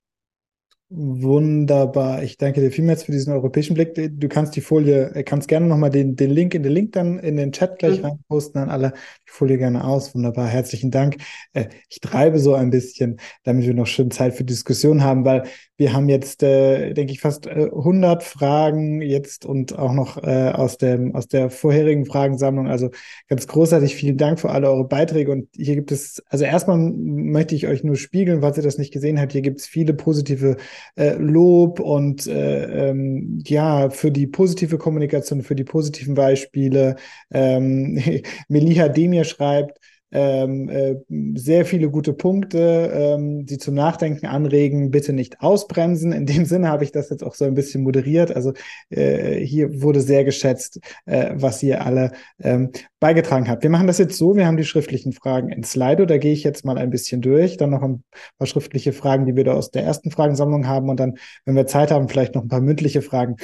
Wunderbar. 0.90 2.22
Ich 2.22 2.38
danke 2.38 2.62
dir 2.62 2.70
vielmals 2.70 3.02
für 3.02 3.12
diesen 3.12 3.34
europäischen 3.34 3.74
Blick. 3.74 3.94
Du 3.94 4.28
kannst 4.28 4.56
die 4.56 4.62
Folie, 4.62 5.14
äh, 5.14 5.22
kannst 5.22 5.46
gerne 5.46 5.66
nochmal 5.66 5.90
den, 5.90 6.16
den 6.16 6.30
Link 6.30 6.54
in 6.54 6.62
den 6.62 6.72
Link 6.72 6.92
dann 6.92 7.18
in 7.18 7.36
den 7.36 7.52
Chat 7.52 7.78
gleich 7.78 7.98
mhm. 7.98 8.06
reinposten, 8.06 8.58
dann 8.58 8.70
alle 8.70 8.92
die 9.26 9.30
Folie 9.30 9.58
gerne 9.58 9.84
aus. 9.84 10.14
Wunderbar. 10.14 10.46
Herzlichen 10.48 10.90
Dank. 10.90 11.16
Äh, 11.52 11.66
ich 11.90 12.00
treibe 12.00 12.38
so 12.38 12.54
ein 12.54 12.70
bisschen, 12.70 13.20
damit 13.42 13.66
wir 13.66 13.74
noch 13.74 13.86
schön 13.86 14.10
Zeit 14.10 14.32
für 14.32 14.44
Diskussion 14.44 15.04
haben, 15.04 15.26
weil 15.26 15.44
wir 15.78 15.92
haben 15.92 16.08
jetzt, 16.08 16.42
äh, 16.42 16.92
denke 16.92 17.12
ich, 17.12 17.20
fast 17.20 17.46
äh, 17.46 17.70
100 17.72 18.24
Fragen 18.24 19.00
jetzt 19.00 19.46
und 19.46 19.78
auch 19.78 19.92
noch 19.92 20.20
äh, 20.22 20.50
aus, 20.50 20.76
dem, 20.76 21.14
aus 21.14 21.28
der 21.28 21.50
vorherigen 21.50 22.04
Fragensammlung. 22.04 22.66
Also 22.66 22.90
ganz 23.28 23.46
großartig. 23.46 23.94
Vielen 23.94 24.16
Dank 24.16 24.40
für 24.40 24.50
alle 24.50 24.68
eure 24.68 24.88
Beiträge. 24.88 25.30
Und 25.30 25.48
hier 25.54 25.76
gibt 25.76 25.92
es, 25.92 26.20
also 26.28 26.44
erstmal 26.44 26.78
möchte 26.78 27.54
ich 27.54 27.68
euch 27.68 27.84
nur 27.84 27.94
spiegeln, 27.94 28.40
falls 28.40 28.56
ihr 28.56 28.64
das 28.64 28.76
nicht 28.76 28.92
gesehen 28.92 29.20
habt. 29.20 29.30
Hier 29.32 29.40
gibt 29.42 29.60
es 29.60 29.68
viele 29.68 29.94
positive 29.94 30.56
äh, 30.96 31.14
Lob 31.14 31.78
und 31.78 32.26
äh, 32.26 32.90
ähm, 32.90 33.40
ja, 33.46 33.88
für 33.90 34.10
die 34.10 34.26
positive 34.26 34.78
Kommunikation, 34.78 35.42
für 35.42 35.54
die 35.54 35.64
positiven 35.64 36.14
Beispiele. 36.14 36.96
Ähm, 37.30 38.02
Meliha 38.48 38.88
Demir 38.88 39.22
schreibt, 39.22 39.78
ähm, 40.10 40.68
äh, 40.68 40.96
sehr 41.34 41.66
viele 41.66 41.90
gute 41.90 42.12
Punkte, 42.12 42.90
ähm, 42.92 43.44
die 43.44 43.58
zum 43.58 43.74
Nachdenken 43.74 44.26
anregen, 44.26 44.90
bitte 44.90 45.12
nicht 45.12 45.40
ausbremsen. 45.40 46.12
In 46.12 46.26
dem 46.26 46.44
Sinne 46.44 46.68
habe 46.68 46.84
ich 46.84 46.92
das 46.92 47.10
jetzt 47.10 47.22
auch 47.22 47.34
so 47.34 47.44
ein 47.44 47.54
bisschen 47.54 47.82
moderiert. 47.82 48.34
Also 48.34 48.52
äh, 48.90 49.40
hier 49.44 49.82
wurde 49.82 50.00
sehr 50.00 50.24
geschätzt, 50.24 50.80
äh, 51.04 51.32
was 51.34 51.62
ihr 51.62 51.84
alle 51.84 52.12
ähm, 52.40 52.70
beigetragen 53.00 53.48
habt. 53.48 53.62
Wir 53.62 53.70
machen 53.70 53.86
das 53.86 53.98
jetzt 53.98 54.16
so, 54.16 54.34
wir 54.34 54.46
haben 54.46 54.56
die 54.56 54.64
schriftlichen 54.64 55.12
Fragen 55.12 55.50
in 55.50 55.62
Slido, 55.62 56.06
da 56.06 56.18
gehe 56.18 56.32
ich 56.32 56.42
jetzt 56.42 56.64
mal 56.64 56.78
ein 56.78 56.90
bisschen 56.90 57.20
durch, 57.20 57.56
dann 57.56 57.70
noch 57.70 57.82
ein 57.82 58.02
paar 58.38 58.46
schriftliche 58.46 58.92
Fragen, 58.92 59.26
die 59.26 59.36
wir 59.36 59.44
da 59.44 59.52
aus 59.52 59.70
der 59.70 59.84
ersten 59.84 60.10
Fragensammlung 60.10 60.66
haben 60.66 60.88
und 60.88 60.98
dann, 60.98 61.18
wenn 61.44 61.54
wir 61.54 61.66
Zeit 61.66 61.90
haben, 61.90 62.08
vielleicht 62.08 62.34
noch 62.34 62.42
ein 62.42 62.48
paar 62.48 62.60
mündliche 62.60 63.02
Fragen. 63.02 63.36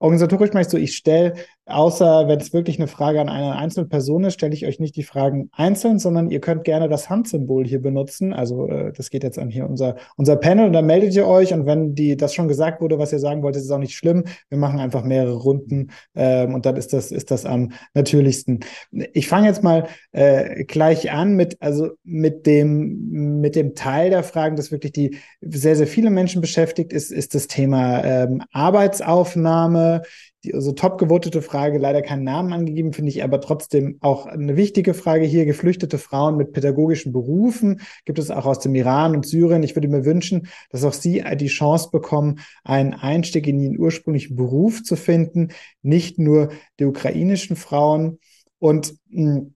Organisatorisch 0.00 0.52
mache 0.52 0.62
ich 0.62 0.68
so, 0.68 0.78
ich 0.78 0.94
stelle 0.94 1.34
Außer 1.68 2.28
wenn 2.28 2.40
es 2.40 2.54
wirklich 2.54 2.78
eine 2.78 2.88
Frage 2.88 3.20
an 3.20 3.28
eine 3.28 3.56
einzelne 3.56 3.86
Person 3.86 4.24
ist, 4.24 4.34
stelle 4.34 4.54
ich 4.54 4.66
euch 4.66 4.80
nicht 4.80 4.96
die 4.96 5.02
Fragen 5.02 5.50
einzeln, 5.52 5.98
sondern 5.98 6.30
ihr 6.30 6.40
könnt 6.40 6.64
gerne 6.64 6.88
das 6.88 7.10
Handsymbol 7.10 7.66
hier 7.66 7.82
benutzen. 7.82 8.32
Also 8.32 8.68
äh, 8.68 8.92
das 8.92 9.10
geht 9.10 9.22
jetzt 9.22 9.38
an 9.38 9.50
hier 9.50 9.68
unser, 9.68 9.96
unser 10.16 10.36
Panel 10.36 10.66
und 10.66 10.72
dann 10.72 10.86
meldet 10.86 11.14
ihr 11.14 11.26
euch 11.26 11.52
und 11.52 11.66
wenn 11.66 11.94
die 11.94 12.16
das 12.16 12.34
schon 12.34 12.48
gesagt 12.48 12.80
wurde, 12.80 12.98
was 12.98 13.12
ihr 13.12 13.18
sagen 13.18 13.42
wollt, 13.42 13.54
ist 13.54 13.64
es 13.64 13.70
auch 13.70 13.78
nicht 13.78 13.94
schlimm. 13.94 14.24
Wir 14.48 14.56
machen 14.56 14.78
einfach 14.78 15.04
mehrere 15.04 15.34
Runden 15.34 15.90
ähm, 16.14 16.54
und 16.54 16.64
dann 16.64 16.76
ist 16.76 16.94
das, 16.94 17.12
ist 17.12 17.30
das 17.30 17.44
am 17.44 17.72
natürlichsten. 17.92 18.60
Ich 19.12 19.28
fange 19.28 19.48
jetzt 19.48 19.62
mal 19.62 19.88
äh, 20.12 20.64
gleich 20.64 21.12
an 21.12 21.34
mit, 21.34 21.58
also 21.60 21.90
mit 22.02 22.46
dem, 22.46 23.40
mit 23.40 23.56
dem 23.56 23.74
Teil 23.74 24.08
der 24.08 24.22
Fragen, 24.22 24.56
das 24.56 24.72
wirklich 24.72 24.92
die 24.92 25.18
sehr, 25.42 25.76
sehr 25.76 25.86
viele 25.86 26.08
Menschen 26.08 26.40
beschäftigt, 26.40 26.94
ist, 26.94 27.12
ist 27.12 27.34
das 27.34 27.46
Thema 27.46 28.02
ähm, 28.04 28.42
Arbeitsaufnahme 28.52 30.02
die 30.48 30.60
so 30.60 30.72
top 30.72 30.98
gewotete 30.98 31.42
Frage, 31.42 31.78
leider 31.78 32.02
keinen 32.02 32.24
Namen 32.24 32.52
angegeben, 32.52 32.92
finde 32.92 33.10
ich 33.10 33.22
aber 33.22 33.40
trotzdem 33.40 33.98
auch 34.00 34.26
eine 34.26 34.56
wichtige 34.56 34.94
Frage 34.94 35.24
hier. 35.24 35.44
Geflüchtete 35.44 35.98
Frauen 35.98 36.36
mit 36.36 36.52
pädagogischen 36.52 37.12
Berufen 37.12 37.80
gibt 38.04 38.18
es 38.18 38.30
auch 38.30 38.46
aus 38.46 38.60
dem 38.60 38.74
Iran 38.74 39.14
und 39.14 39.26
Syrien. 39.26 39.62
Ich 39.62 39.76
würde 39.76 39.88
mir 39.88 40.04
wünschen, 40.04 40.48
dass 40.70 40.84
auch 40.84 40.92
sie 40.92 41.24
die 41.36 41.46
Chance 41.46 41.90
bekommen, 41.90 42.40
einen 42.64 42.94
Einstieg 42.94 43.46
in 43.46 43.60
ihren 43.60 43.78
ursprünglichen 43.78 44.36
Beruf 44.36 44.82
zu 44.82 44.96
finden, 44.96 45.48
nicht 45.82 46.18
nur 46.18 46.50
die 46.78 46.84
ukrainischen 46.84 47.56
Frauen. 47.56 48.18
Und 48.58 48.94
mh, 49.08 49.36
hm, 49.36 49.54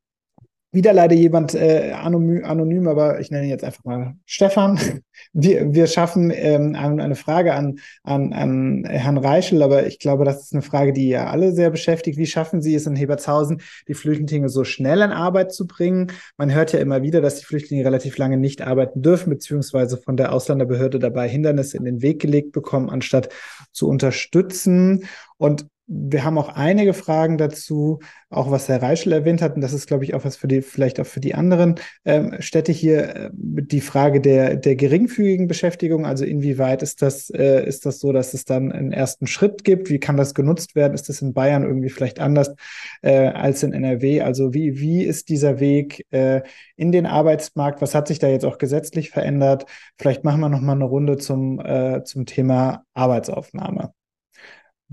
wieder 0.72 0.94
leider 0.94 1.14
jemand 1.14 1.54
äh, 1.54 1.92
anonym, 1.92 2.44
anonym, 2.44 2.88
aber 2.88 3.20
ich 3.20 3.30
nenne 3.30 3.44
ihn 3.44 3.50
jetzt 3.50 3.62
einfach 3.62 3.84
mal 3.84 4.14
Stefan. 4.24 4.78
Wir, 5.34 5.72
wir 5.72 5.86
schaffen 5.86 6.32
ähm, 6.34 6.74
eine 6.74 7.14
Frage 7.14 7.54
an, 7.54 7.78
an, 8.02 8.32
an 8.32 8.84
Herrn 8.84 9.18
Reichel, 9.18 9.62
aber 9.62 9.86
ich 9.86 9.98
glaube, 9.98 10.24
das 10.24 10.42
ist 10.42 10.52
eine 10.52 10.62
Frage, 10.62 10.92
die 10.92 11.08
ja 11.08 11.28
alle 11.28 11.52
sehr 11.52 11.70
beschäftigt. 11.70 12.18
Wie 12.18 12.26
schaffen 12.26 12.60
Sie 12.60 12.74
es 12.74 12.86
in 12.86 12.96
Hebertshausen, 12.96 13.62
die 13.88 13.94
Flüchtlinge 13.94 14.48
so 14.48 14.64
schnell 14.64 15.00
in 15.00 15.12
Arbeit 15.12 15.52
zu 15.52 15.66
bringen? 15.66 16.10
Man 16.36 16.52
hört 16.52 16.72
ja 16.72 16.80
immer 16.80 17.02
wieder, 17.02 17.20
dass 17.20 17.38
die 17.38 17.44
Flüchtlinge 17.44 17.84
relativ 17.84 18.18
lange 18.18 18.36
nicht 18.36 18.62
arbeiten 18.62 19.00
dürfen, 19.00 19.30
beziehungsweise 19.30 19.96
von 19.96 20.16
der 20.16 20.32
Ausländerbehörde 20.32 20.98
dabei 20.98 21.28
Hindernisse 21.28 21.76
in 21.76 21.84
den 21.84 22.02
Weg 22.02 22.20
gelegt 22.20 22.52
bekommen, 22.52 22.90
anstatt 22.90 23.28
zu 23.72 23.88
unterstützen. 23.88 25.04
Und 25.38 25.66
wir 25.86 26.24
haben 26.24 26.38
auch 26.38 26.48
einige 26.48 26.94
Fragen 26.94 27.38
dazu, 27.38 27.98
auch 28.30 28.50
was 28.50 28.68
Herr 28.68 28.80
Reischel 28.80 29.12
erwähnt 29.12 29.42
hat, 29.42 29.56
und 29.56 29.60
das 29.60 29.72
ist, 29.72 29.86
glaube 29.86 30.04
ich, 30.04 30.14
auch 30.14 30.24
was 30.24 30.36
für 30.36 30.48
die, 30.48 30.62
vielleicht 30.62 31.00
auch 31.00 31.06
für 31.06 31.20
die 31.20 31.34
anderen 31.34 31.74
ähm, 32.04 32.36
Städte 32.40 32.72
hier, 32.72 33.16
äh, 33.16 33.30
die 33.32 33.80
Frage 33.80 34.20
der, 34.20 34.56
der 34.56 34.76
geringfügigen 34.76 35.48
Beschäftigung. 35.48 36.06
Also 36.06 36.24
inwieweit 36.24 36.82
ist 36.82 37.02
das, 37.02 37.30
äh, 37.30 37.66
ist 37.66 37.84
das 37.84 37.98
so, 37.98 38.12
dass 38.12 38.32
es 38.32 38.44
dann 38.44 38.72
einen 38.72 38.92
ersten 38.92 39.26
Schritt 39.26 39.64
gibt? 39.64 39.90
Wie 39.90 39.98
kann 39.98 40.16
das 40.16 40.34
genutzt 40.34 40.74
werden? 40.74 40.94
Ist 40.94 41.08
das 41.08 41.20
in 41.20 41.34
Bayern 41.34 41.64
irgendwie 41.64 41.90
vielleicht 41.90 42.20
anders 42.20 42.54
äh, 43.02 43.28
als 43.28 43.62
in 43.62 43.72
NRW? 43.72 44.22
Also 44.22 44.54
wie, 44.54 44.78
wie 44.78 45.02
ist 45.04 45.28
dieser 45.28 45.60
Weg 45.60 46.06
äh, 46.10 46.42
in 46.76 46.92
den 46.92 47.06
Arbeitsmarkt? 47.06 47.82
Was 47.82 47.94
hat 47.94 48.08
sich 48.08 48.18
da 48.18 48.28
jetzt 48.28 48.44
auch 48.44 48.58
gesetzlich 48.58 49.10
verändert? 49.10 49.66
Vielleicht 49.98 50.24
machen 50.24 50.40
wir 50.40 50.48
noch 50.48 50.60
mal 50.60 50.72
eine 50.72 50.84
Runde 50.84 51.18
zum, 51.18 51.60
äh, 51.60 52.02
zum 52.04 52.26
Thema 52.26 52.84
Arbeitsaufnahme. 52.94 53.92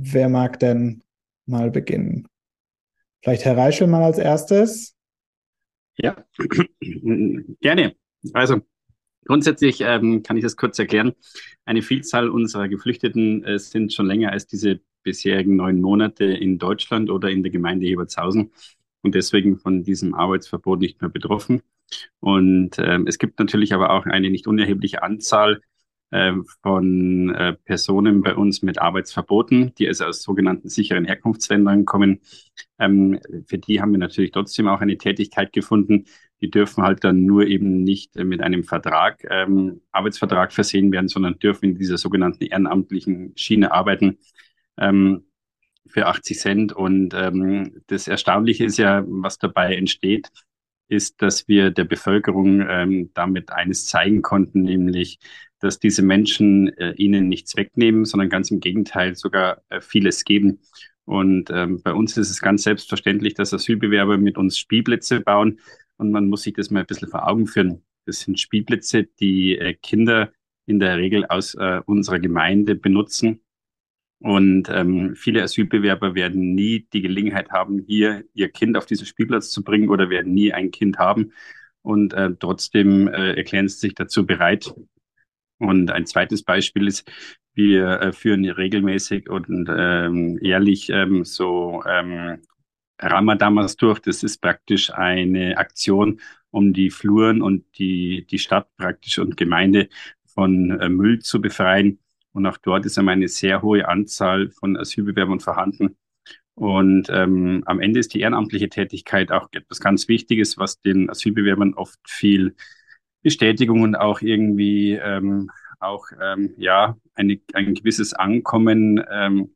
Wer 0.02 0.30
mag 0.30 0.60
denn 0.60 1.04
mal 1.46 1.72
beginnen? 1.72 2.26
Vielleicht 3.22 3.44
Herr 3.44 3.58
Reichel 3.58 3.88
mal 3.88 4.02
als 4.02 4.18
erstes. 4.18 4.96
Ja, 5.98 6.24
gerne. 7.60 7.98
Also 8.32 8.62
grundsätzlich 9.26 9.82
ähm, 9.82 10.24
kann 10.24 10.38
ich 10.38 10.44
das 10.44 10.56
kurz 10.56 10.80
erklären. 10.80 11.12
Eine 11.66 11.82
Vielzahl 11.82 12.30
unserer 12.30 12.70
Geflüchteten 12.70 13.44
äh, 13.44 13.60
sind 13.60 13.92
schon 13.92 14.06
länger 14.06 14.32
als 14.32 14.48
diese 14.48 14.80
bisherigen 15.04 15.58
neun 15.58 15.82
Monate 15.82 16.24
in 16.24 16.60
Deutschland 16.60 17.10
oder 17.10 17.30
in 17.30 17.44
der 17.44 17.52
Gemeinde 17.52 17.86
Hebertshausen 17.86 18.54
und 19.02 19.16
deswegen 19.16 19.58
von 19.58 19.84
diesem 19.84 20.14
Arbeitsverbot 20.14 20.80
nicht 20.80 21.02
mehr 21.02 21.10
betroffen. 21.10 21.62
Und 22.22 22.78
ähm, 22.80 23.06
es 23.06 23.18
gibt 23.18 23.38
natürlich 23.38 23.74
aber 23.74 23.90
auch 23.90 24.06
eine 24.06 24.30
nicht 24.30 24.48
unerhebliche 24.48 25.04
Anzahl 25.04 25.60
von 26.64 27.36
äh, 27.36 27.54
Personen 27.66 28.22
bei 28.22 28.36
uns 28.36 28.64
mit 28.64 28.82
Arbeitsverboten, 28.82 29.74
die 29.76 29.88
also 29.88 30.06
aus 30.06 30.24
sogenannten 30.24 30.68
sicheren 30.68 31.06
Herkunftsländern 31.06 31.86
kommen. 31.86 32.22
Ähm, 32.80 33.20
für 33.46 33.60
die 33.60 33.80
haben 33.80 33.92
wir 33.92 34.00
natürlich 34.00 34.32
trotzdem 34.32 34.68
auch 34.68 34.82
eine 34.82 34.98
Tätigkeit 34.98 35.54
gefunden. 35.54 36.06
Die 36.42 36.50
dürfen 36.50 36.84
halt 36.84 37.04
dann 37.04 37.26
nur 37.26 37.46
eben 37.46 37.84
nicht 37.84 38.16
mit 38.16 38.42
einem 38.42 38.64
Vertrag, 38.64 39.24
ähm, 39.30 39.82
Arbeitsvertrag 39.92 40.52
versehen 40.52 40.92
werden, 40.92 41.10
sondern 41.10 41.38
dürfen 41.38 41.66
in 41.66 41.76
dieser 41.76 41.98
sogenannten 41.98 42.44
ehrenamtlichen 42.44 43.34
Schiene 43.36 43.72
arbeiten. 43.72 44.18
Ähm, 44.78 45.26
für 45.88 46.06
80 46.06 46.40
Cent. 46.40 46.74
Und 46.74 47.10
das 47.88 48.08
Erstaunliche 48.08 48.64
ist 48.64 48.78
ja, 48.78 49.04
was 49.08 49.40
dabei 49.40 49.76
entsteht, 49.76 50.30
ist, 50.88 51.20
dass 51.20 51.48
wir 51.48 51.72
der 51.72 51.86
Bevölkerung 51.86 53.10
damit 53.16 53.52
eines 53.52 53.88
zeigen 53.88 54.22
konnten, 54.22 54.62
nämlich, 54.62 55.18
dass 55.60 55.80
diese 55.80 56.02
Menschen 56.02 56.70
äh, 56.78 56.94
ihnen 56.94 57.30
nichts 57.30 57.56
wegnehmen, 57.56 58.06
sondern 58.06 58.30
ganz 58.30 58.52
im 58.52 58.60
Gegenteil 58.60 59.16
sogar 59.16 59.62
äh, 59.70 59.82
vieles 59.82 60.24
geben. 60.24 60.60
Und 61.06 61.50
ähm, 61.52 61.82
bei 61.82 61.94
uns 61.94 62.18
ist 62.18 62.30
es 62.30 62.42
ganz 62.42 62.64
selbstverständlich, 62.64 63.34
dass 63.34 63.54
Asylbewerber 63.54 64.18
mit 64.18 64.38
uns 64.38 64.58
Spielplätze 64.58 65.22
bauen. 65.22 65.60
Und 65.98 66.12
man 66.12 66.28
muss 66.28 66.44
sich 66.44 66.54
das 66.54 66.70
mal 66.70 66.82
ein 66.82 66.86
bisschen 66.86 67.10
vor 67.10 67.28
Augen 67.28 67.48
führen. 67.48 67.84
Das 68.06 68.22
sind 68.22 68.40
Spielplätze, 68.40 69.06
die 69.20 69.58
äh, 69.58 69.74
Kinder 69.74 70.32
in 70.66 70.80
der 70.80 70.98
Regel 70.98 71.26
aus 71.26 71.56
äh, 71.56 71.82
unserer 71.86 72.20
Gemeinde 72.20 72.76
benutzen 72.76 73.42
und 74.20 74.70
ähm, 74.70 75.16
viele 75.16 75.42
Asylbewerber 75.42 76.14
werden 76.14 76.54
nie 76.54 76.86
die 76.92 77.02
Gelegenheit 77.02 77.52
haben, 77.52 77.80
hier 77.80 78.26
ihr 78.34 78.50
Kind 78.50 78.76
auf 78.76 78.86
diesen 78.86 79.06
Spielplatz 79.06 79.50
zu 79.50 79.64
bringen 79.64 79.90
oder 79.90 80.10
werden 80.10 80.34
nie 80.34 80.52
ein 80.52 80.72
Kind 80.72 80.98
haben. 80.98 81.32
Und 81.82 82.14
äh, 82.14 82.32
trotzdem 82.38 83.08
äh, 83.08 83.36
erklären 83.36 83.70
sie 83.70 83.80
sich 83.80 83.96
dazu 83.96 84.26
bereit. 84.26 84.74
Und 85.60 85.92
ein 85.92 86.06
zweites 86.06 86.44
Beispiel 86.44 86.88
ist, 86.88 87.10
wir 87.54 88.02
äh, 88.02 88.12
führen 88.14 88.46
regelmäßig 88.46 89.30
und 89.30 89.70
ähm, 89.70 90.40
jährlich 90.42 90.90
ähm, 90.90 91.26
so 91.26 91.84
ähm, 91.86 92.42
Ramadamas 92.98 93.76
durch. 93.76 94.00
Das 94.00 94.24
ist 94.24 94.42
praktisch 94.42 94.92
eine 94.94 95.58
Aktion, 95.58 96.22
um 96.52 96.74
die 96.74 96.90
Fluren 96.90 97.42
und 97.42 97.66
die, 97.78 98.26
die 98.30 98.40
Stadt 98.40 98.68
praktisch 98.78 99.20
und 99.20 99.38
Gemeinde 99.38 99.90
von 100.34 100.80
äh, 100.80 100.90
Müll 100.90 101.20
zu 101.20 101.42
befreien. 101.42 102.00
Und 102.32 102.46
auch 102.46 102.58
dort 102.58 102.86
ist 102.86 102.98
eine 102.98 103.28
sehr 103.28 103.62
hohe 103.62 103.88
Anzahl 103.88 104.50
von 104.52 104.78
Asylbewerbern 104.78 105.42
vorhanden. 105.42 105.98
Und 106.54 107.10
ähm, 107.10 107.64
am 107.66 107.80
Ende 107.80 108.00
ist 108.00 108.14
die 108.14 108.20
ehrenamtliche 108.20 108.70
Tätigkeit 108.70 109.32
auch 109.32 109.50
etwas 109.52 109.80
ganz 109.80 110.08
Wichtiges, 110.08 110.58
was 110.58 110.82
den 110.82 111.10
Asylbewerbern 111.10 111.74
oft 111.74 112.00
viel 112.06 112.56
Bestätigung 113.22 113.82
und 113.82 113.96
auch 113.96 114.22
irgendwie 114.22 114.94
ähm, 114.94 115.52
auch 115.80 116.06
ähm, 116.22 116.54
ja 116.58 116.98
eine, 117.16 117.40
ein 117.54 117.74
gewisses 117.74 118.14
Ankommen 118.14 119.04
ähm, 119.12 119.56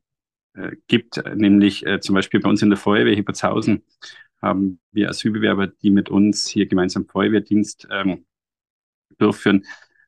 äh, 0.54 0.72
gibt, 0.86 1.22
nämlich 1.34 1.86
äh, 1.86 2.00
zum 2.00 2.14
Beispiel 2.14 2.40
bei 2.40 2.48
uns 2.48 2.62
in 2.62 2.70
der 2.70 2.78
Feuerwehr 2.78 3.14
Hipperzhausen 3.14 3.82
haben 4.44 4.78
wir 4.92 5.08
Asylbewerber, 5.08 5.68
die 5.68 5.90
mit 5.90 6.10
uns 6.10 6.46
hier 6.46 6.66
gemeinsam 6.66 7.06
Feuerwehrdienst 7.06 7.88
ähm, 7.90 8.26
durchführen. 9.18 9.64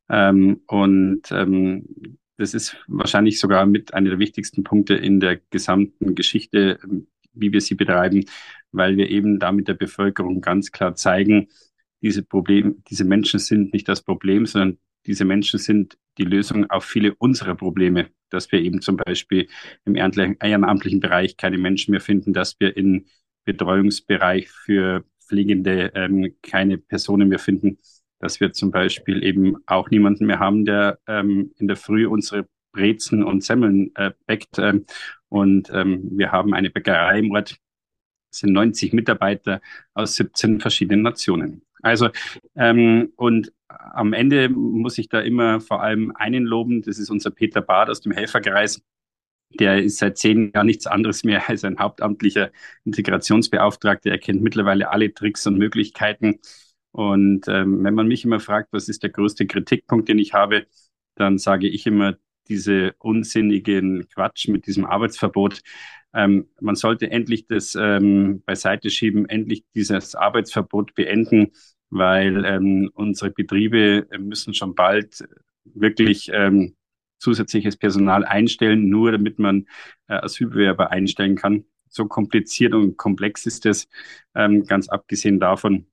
Ähm, 0.08 0.60
und 0.66 1.22
ähm, 1.32 2.18
das 2.36 2.54
ist 2.54 2.76
wahrscheinlich 2.86 3.40
sogar 3.40 3.66
mit 3.66 3.94
einer 3.94 4.10
der 4.10 4.18
wichtigsten 4.18 4.62
Punkte 4.62 4.94
in 4.94 5.20
der 5.20 5.40
gesamten 5.50 6.14
Geschichte, 6.14 6.78
wie 7.32 7.52
wir 7.52 7.60
sie 7.60 7.74
betreiben, 7.74 8.26
weil 8.72 8.96
wir 8.96 9.08
eben 9.10 9.38
damit 9.38 9.68
der 9.68 9.74
Bevölkerung 9.74 10.42
ganz 10.42 10.70
klar 10.70 10.94
zeigen, 10.94 11.48
diese 12.02 12.22
Problem, 12.22 12.82
diese 12.88 13.04
Menschen 13.04 13.40
sind 13.40 13.72
nicht 13.72 13.88
das 13.88 14.02
Problem, 14.02 14.46
sondern 14.46 14.78
diese 15.06 15.24
Menschen 15.24 15.58
sind 15.58 15.98
die 16.18 16.24
Lösung 16.24 16.68
auf 16.70 16.84
viele 16.84 17.14
unserer 17.14 17.54
Probleme, 17.54 18.08
dass 18.30 18.50
wir 18.50 18.60
eben 18.60 18.80
zum 18.80 18.96
Beispiel 18.96 19.48
im 19.84 19.94
ehrenamtlichen 19.94 21.00
Bereich 21.00 21.36
keine 21.36 21.58
Menschen 21.58 21.92
mehr 21.92 22.00
finden, 22.00 22.32
dass 22.32 22.58
wir 22.58 22.76
im 22.76 23.06
Betreuungsbereich 23.44 24.48
für 24.50 25.04
Pflegende 25.20 25.92
ähm, 25.94 26.34
keine 26.42 26.78
Personen 26.78 27.28
mehr 27.28 27.38
finden, 27.38 27.78
dass 28.18 28.40
wir 28.40 28.52
zum 28.52 28.70
Beispiel 28.70 29.22
eben 29.22 29.56
auch 29.66 29.90
niemanden 29.90 30.26
mehr 30.26 30.38
haben, 30.38 30.64
der 30.64 30.98
ähm, 31.06 31.52
in 31.58 31.68
der 31.68 31.76
Früh 31.76 32.06
unsere 32.06 32.48
Brezen 32.72 33.24
und 33.24 33.42
Semmeln 33.42 33.90
äh, 33.94 34.12
bäckt. 34.26 34.58
Ähm, 34.58 34.86
und 35.28 35.70
ähm, 35.72 36.10
wir 36.12 36.32
haben 36.32 36.54
eine 36.54 36.70
Bäckerei 36.70 37.18
im 37.18 37.30
Ort, 37.32 37.56
sind 38.30 38.52
90 38.52 38.92
Mitarbeiter 38.92 39.60
aus 39.94 40.16
17 40.16 40.60
verschiedenen 40.60 41.02
Nationen. 41.02 41.65
Also, 41.86 42.08
ähm, 42.56 43.12
und 43.14 43.52
am 43.68 44.12
Ende 44.12 44.48
muss 44.48 44.98
ich 44.98 45.08
da 45.08 45.20
immer 45.20 45.60
vor 45.60 45.82
allem 45.82 46.12
einen 46.16 46.44
loben, 46.44 46.82
das 46.82 46.98
ist 46.98 47.10
unser 47.10 47.30
Peter 47.30 47.60
Bad 47.60 47.90
aus 47.90 48.00
dem 48.00 48.10
Helferkreis. 48.10 48.82
Der 49.60 49.82
ist 49.82 49.98
seit 49.98 50.18
zehn 50.18 50.50
Jahren 50.52 50.66
nichts 50.66 50.88
anderes 50.88 51.22
mehr 51.22 51.48
als 51.48 51.64
ein 51.64 51.78
hauptamtlicher 51.78 52.50
Integrationsbeauftragter. 52.84 54.10
Er 54.10 54.18
kennt 54.18 54.42
mittlerweile 54.42 54.90
alle 54.90 55.14
Tricks 55.14 55.46
und 55.46 55.58
Möglichkeiten, 55.58 56.40
und 56.90 57.46
ähm, 57.46 57.84
wenn 57.84 57.92
man 57.94 58.08
mich 58.08 58.24
immer 58.24 58.40
fragt, 58.40 58.72
was 58.72 58.88
ist 58.88 59.02
der 59.02 59.10
größte 59.10 59.46
Kritikpunkt, 59.46 60.08
den 60.08 60.18
ich 60.18 60.32
habe, 60.32 60.66
dann 61.14 61.36
sage 61.36 61.68
ich 61.68 61.86
immer 61.86 62.16
diese 62.48 62.94
unsinnigen 62.98 64.08
Quatsch 64.08 64.48
mit 64.48 64.66
diesem 64.66 64.86
Arbeitsverbot. 64.86 65.60
Ähm, 66.14 66.48
man 66.58 66.74
sollte 66.74 67.10
endlich 67.10 67.46
das 67.46 67.76
ähm, 67.78 68.42
beiseite 68.46 68.88
schieben, 68.88 69.28
endlich 69.28 69.64
dieses 69.74 70.14
Arbeitsverbot 70.14 70.94
beenden, 70.94 71.52
weil 71.90 72.44
ähm, 72.44 72.90
unsere 72.94 73.30
Betriebe 73.30 74.06
müssen 74.18 74.54
schon 74.54 74.74
bald 74.74 75.24
wirklich 75.64 76.30
ähm, 76.32 76.74
zusätzliches 77.18 77.76
Personal 77.76 78.24
einstellen, 78.24 78.88
nur 78.88 79.12
damit 79.12 79.38
man 79.38 79.66
äh, 80.08 80.14
Asylbewerber 80.14 80.90
einstellen 80.90 81.36
kann. 81.36 81.64
So 81.88 82.06
kompliziert 82.06 82.74
und 82.74 82.96
komplex 82.96 83.46
ist 83.46 83.64
es, 83.66 83.88
ähm, 84.34 84.64
ganz 84.64 84.88
abgesehen 84.88 85.40
davon, 85.40 85.86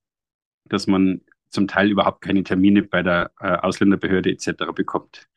dass 0.66 0.88
man 0.88 1.22
zum 1.50 1.68
Teil 1.68 1.92
überhaupt 1.92 2.22
keine 2.22 2.44
Termine 2.44 2.84
bei 2.84 3.04
der 3.04 3.32
äh, 3.40 3.56
Ausländerbehörde 3.58 4.32
etc. 4.32 4.74
bekommt. 4.76 5.28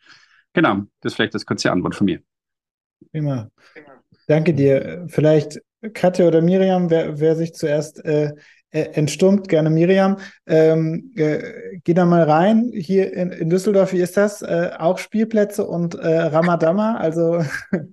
Genau, 0.54 0.84
das 1.00 1.12
ist 1.12 1.16
vielleicht 1.16 1.34
das 1.34 1.44
kurze 1.44 1.70
Antwort 1.70 1.94
von 1.94 2.06
mir. 2.06 2.20
Prima. 3.12 3.50
Danke 4.26 4.54
dir. 4.54 5.06
Vielleicht 5.08 5.60
Katja 5.92 6.26
oder 6.26 6.40
Miriam, 6.40 6.90
wer, 6.90 7.20
wer 7.20 7.36
sich 7.36 7.52
zuerst 7.52 8.04
äh, 8.04 8.32
äh 8.76 8.92
entstummt, 8.94 9.48
gerne 9.48 9.70
Miriam. 9.70 10.18
Ähm, 10.46 11.12
äh, 11.16 11.78
geh 11.84 11.94
da 11.94 12.04
mal 12.04 12.22
rein. 12.22 12.70
Hier 12.74 13.12
in, 13.12 13.30
in 13.30 13.50
Düsseldorf, 13.50 13.92
wie 13.92 14.00
ist 14.00 14.16
das? 14.16 14.42
Äh, 14.42 14.70
auch 14.78 14.98
Spielplätze 14.98 15.64
und 15.66 15.94
äh, 15.94 16.18
Ramadama? 16.18 16.96
Also. 16.96 17.42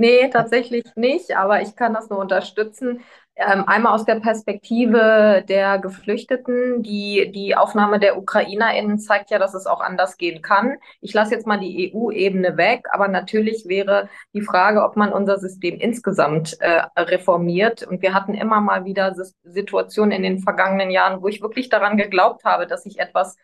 Nee, 0.00 0.30
tatsächlich 0.30 0.84
nicht, 0.94 1.36
aber 1.36 1.60
ich 1.60 1.74
kann 1.74 1.92
das 1.92 2.08
nur 2.08 2.20
unterstützen. 2.20 3.00
Ähm, 3.40 3.68
einmal 3.68 3.94
aus 3.94 4.04
der 4.04 4.16
Perspektive 4.16 5.44
der 5.48 5.78
Geflüchteten. 5.78 6.82
Die, 6.82 7.30
die 7.32 7.54
Aufnahme 7.54 8.00
der 8.00 8.18
UkrainerInnen 8.18 8.98
zeigt 8.98 9.30
ja, 9.30 9.38
dass 9.38 9.54
es 9.54 9.66
auch 9.66 9.80
anders 9.80 10.16
gehen 10.16 10.42
kann. 10.42 10.78
Ich 11.00 11.14
lasse 11.14 11.34
jetzt 11.34 11.46
mal 11.46 11.60
die 11.60 11.94
EU-Ebene 11.94 12.56
weg, 12.56 12.86
aber 12.90 13.06
natürlich 13.06 13.66
wäre 13.68 14.08
die 14.34 14.42
Frage, 14.42 14.82
ob 14.82 14.96
man 14.96 15.12
unser 15.12 15.38
System 15.38 15.78
insgesamt 15.78 16.60
äh, 16.60 16.82
reformiert. 16.98 17.84
Und 17.84 18.02
wir 18.02 18.12
hatten 18.12 18.34
immer 18.34 18.60
mal 18.60 18.84
wieder 18.84 19.14
Situationen 19.44 20.10
in 20.10 20.24
den 20.24 20.40
vergangenen 20.40 20.90
Jahren, 20.90 21.22
wo 21.22 21.28
ich 21.28 21.40
wirklich 21.40 21.68
daran 21.68 21.96
geglaubt 21.96 22.44
habe, 22.44 22.66
dass 22.66 22.82
sich 22.82 22.98
etwas 22.98 23.36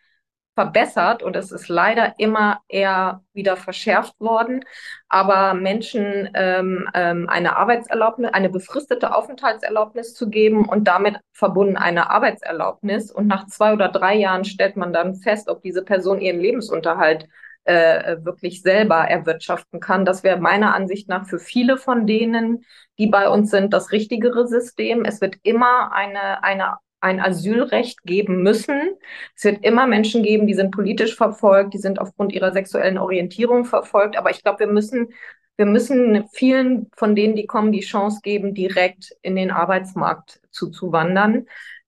verbessert 0.55 1.21
und 1.21 1.35
es 1.35 1.51
ist 1.51 1.67
leider 1.67 2.15
immer 2.17 2.61
eher 2.67 3.21
wieder 3.33 3.57
verschärft 3.57 4.19
worden. 4.19 4.63
Aber 5.09 5.53
Menschen 5.53 6.29
ähm, 6.33 6.89
ähm, 6.93 7.29
eine 7.29 7.57
Arbeitserlaubnis, 7.57 8.33
eine 8.33 8.49
befristete 8.49 9.13
Aufenthaltserlaubnis 9.13 10.13
zu 10.15 10.29
geben 10.29 10.67
und 10.67 10.85
damit 10.85 11.19
verbunden 11.33 11.77
eine 11.77 12.09
Arbeitserlaubnis 12.09 13.11
und 13.11 13.27
nach 13.27 13.47
zwei 13.47 13.73
oder 13.73 13.89
drei 13.89 14.15
Jahren 14.15 14.45
stellt 14.45 14.77
man 14.77 14.93
dann 14.93 15.15
fest, 15.15 15.49
ob 15.49 15.61
diese 15.61 15.83
Person 15.83 16.21
ihren 16.21 16.39
Lebensunterhalt 16.39 17.27
äh, 17.65 18.17
wirklich 18.23 18.61
selber 18.61 19.07
erwirtschaften 19.09 19.79
kann. 19.79 20.05
Das 20.05 20.23
wäre 20.23 20.39
meiner 20.39 20.73
Ansicht 20.73 21.09
nach 21.09 21.27
für 21.27 21.39
viele 21.39 21.77
von 21.77 22.07
denen, 22.07 22.63
die 22.97 23.07
bei 23.07 23.27
uns 23.27 23.51
sind, 23.51 23.73
das 23.73 23.91
richtigere 23.91 24.47
System. 24.47 25.03
Es 25.03 25.19
wird 25.19 25.35
immer 25.43 25.91
eine, 25.91 26.43
eine 26.43 26.77
ein 27.05 27.19
Asylrecht 27.19 28.03
geben 28.03 28.41
müssen. 28.41 28.97
Es 29.35 29.43
wird 29.43 29.63
immer 29.63 29.85
Menschen 29.85 30.23
geben, 30.23 30.47
die 30.47 30.55
sind 30.55 30.71
politisch 30.71 31.15
verfolgt, 31.15 31.73
die 31.75 31.77
sind 31.77 31.99
aufgrund 31.99 32.33
ihrer 32.33 32.51
sexuellen 32.51 32.97
Orientierung 32.97 33.63
verfolgt. 33.65 34.17
Aber 34.17 34.31
ich 34.31 34.41
glaube, 34.41 34.59
wir 34.61 34.67
müssen, 34.67 35.09
wir 35.55 35.67
müssen 35.67 36.27
vielen 36.33 36.89
von 36.97 37.15
denen, 37.15 37.35
die 37.35 37.45
kommen, 37.45 37.71
die 37.71 37.81
Chance 37.81 38.21
geben, 38.23 38.55
direkt 38.55 39.15
in 39.21 39.35
den 39.35 39.51
Arbeitsmarkt 39.51 40.41
zuzuwandern. 40.49 41.45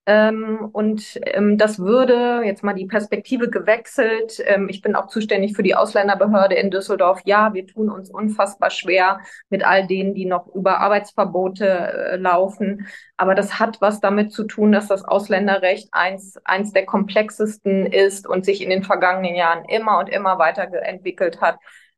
Ähm, 0.10 0.70
und 0.72 1.20
ähm, 1.26 1.58
das 1.58 1.80
würde 1.80 2.42
jetzt 2.46 2.64
mal 2.64 2.74
die 2.74 2.86
Perspektive 2.86 3.50
gewechselt. 3.50 4.42
Ähm, 4.46 4.70
ich 4.70 4.82
bin 4.82 4.96
auch 4.96 5.08
zuständig 5.08 5.54
für 5.54 5.64
die 5.64 5.76
Ausländerbehörde 5.76 6.56
in 6.56 6.72
Düsseldorf. 6.72 7.20
Ja, 7.26 7.54
wir 7.54 7.68
tun 7.68 7.90
uns 7.90 8.10
unfassbar 8.10 8.70
schwer 8.70 9.20
mit 9.50 9.66
all 9.66 9.86
denen, 9.86 10.14
die 10.14 10.24
noch 10.24 10.48
über 10.56 10.80
Arbeitsverbote 10.80 11.68
äh, 11.68 12.16
laufen. 12.16 12.88
Aber 13.18 13.36
das 13.36 13.60
hat 13.60 13.82
was 13.82 14.00
damit 14.00 14.32
zu 14.32 14.46
tun, 14.46 14.72
dass 14.72 14.88
das 14.88 15.04
Ausländerrecht 15.04 15.90
eins, 15.92 16.38
eins 16.46 16.72
der 16.72 16.86
komplexesten 16.86 17.86
ist 17.86 18.28
und 18.28 18.46
sich 18.46 18.62
in 18.62 18.70
den 18.70 18.84
vergangenen 18.84 19.36
Jahren 19.36 19.66
immer 19.66 20.00
und 20.00 20.08
immer 20.08 20.40
weiterentwickelt 20.40 21.42
hat. 21.42 21.58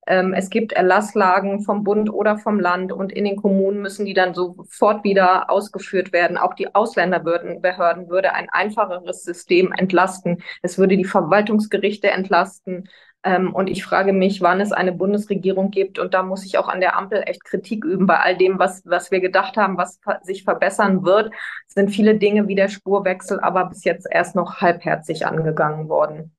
Ähm, 0.10 0.34
es 0.34 0.50
gibt 0.50 0.74
Erlasslagen 0.74 1.62
vom 1.62 1.84
Bund 1.84 2.12
oder 2.12 2.40
vom 2.40 2.60
Land 2.60 2.92
und 2.92 3.12
in 3.14 3.26
den 3.26 3.36
Kommunen 3.36 3.80
müssen 3.80 4.08
die 4.08 4.16
dann 4.16 4.34
sofort 4.34 5.04
wieder 5.04 5.52
ausgeführt 5.52 6.12
werden. 6.12 6.36
Auch 6.36 6.56
die 6.56 6.74
Ausländerbehörden 6.74 8.10
würde 8.10 8.34
ein 8.34 8.50
einfacheres 8.50 9.24
System 9.24 9.72
entlasten. 9.72 10.42
Es 10.64 10.80
würde 10.80 10.98
die 10.98 11.06
Verwaltungsgerichte 11.06 12.10
entlasten. 12.10 12.90
Ähm, 13.24 13.54
und 13.54 13.70
ich 13.70 13.84
frage 13.84 14.12
mich, 14.12 14.42
wann 14.42 14.62
es 14.62 14.72
eine 14.72 14.94
Bundesregierung 14.94 15.70
gibt. 15.70 16.00
Und 16.00 16.16
da 16.16 16.24
muss 16.24 16.44
ich 16.44 16.58
auch 16.58 16.70
an 16.70 16.80
der 16.80 16.98
Ampel 16.98 17.22
echt 17.28 17.44
Kritik 17.46 17.86
üben 17.86 18.08
bei 18.08 18.18
all 18.20 18.36
dem, 18.36 18.58
was, 18.58 18.82
was 18.86 19.12
wir 19.12 19.20
gedacht 19.20 19.58
haben, 19.58 19.78
was 19.78 20.00
sich 20.24 20.44
verbessern 20.44 21.04
wird. 21.06 21.32
Sind 21.68 21.92
viele 21.92 22.16
Dinge 22.18 22.48
wie 22.48 22.56
der 22.56 22.70
Spurwechsel, 22.70 23.40
aber 23.42 23.66
bis 23.66 23.84
jetzt 23.84 24.08
erst 24.10 24.36
noch 24.36 24.60
halbherzig 24.62 25.28
angegangen 25.28 25.88
worden. 25.88 26.34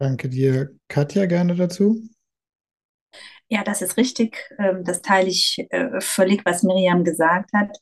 Danke 0.00 0.30
dir. 0.30 0.70
Katja, 0.88 1.26
gerne 1.26 1.54
dazu. 1.54 2.00
Ja, 3.48 3.62
das 3.62 3.82
ist 3.82 3.98
richtig. 3.98 4.48
Ähm, 4.58 4.82
das 4.82 5.02
teile 5.02 5.28
ich 5.28 5.66
äh, 5.68 6.00
völlig, 6.00 6.42
was 6.46 6.62
Miriam 6.62 7.04
gesagt 7.04 7.50
hat. 7.52 7.76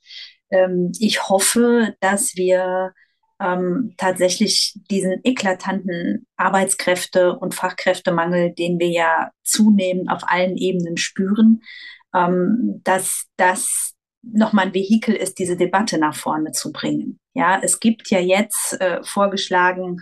Ähm, 0.50 0.90
ich 0.98 1.28
hoffe, 1.28 1.94
dass 2.00 2.34
wir 2.34 2.92
ähm, 3.38 3.94
tatsächlich 3.98 4.74
diesen 4.90 5.20
eklatanten 5.22 6.26
Arbeitskräfte- 6.36 7.38
und 7.38 7.54
Fachkräftemangel, 7.54 8.52
den 8.52 8.80
wir 8.80 8.88
ja 8.88 9.30
zunehmend 9.44 10.10
auf 10.10 10.22
allen 10.26 10.56
Ebenen 10.56 10.96
spüren, 10.96 11.62
dass 12.10 13.26
das 13.36 13.94
nochmal 14.22 14.66
ein 14.66 14.74
Vehikel 14.74 15.14
ist, 15.14 15.38
diese 15.38 15.56
Debatte 15.56 15.98
nach 15.98 16.16
vorne 16.16 16.52
zu 16.52 16.72
bringen. 16.72 17.20
Ja, 17.34 17.60
es 17.62 17.80
gibt 17.80 18.10
ja 18.10 18.18
jetzt 18.18 18.80
äh, 18.80 19.04
vorgeschlagen, 19.04 20.00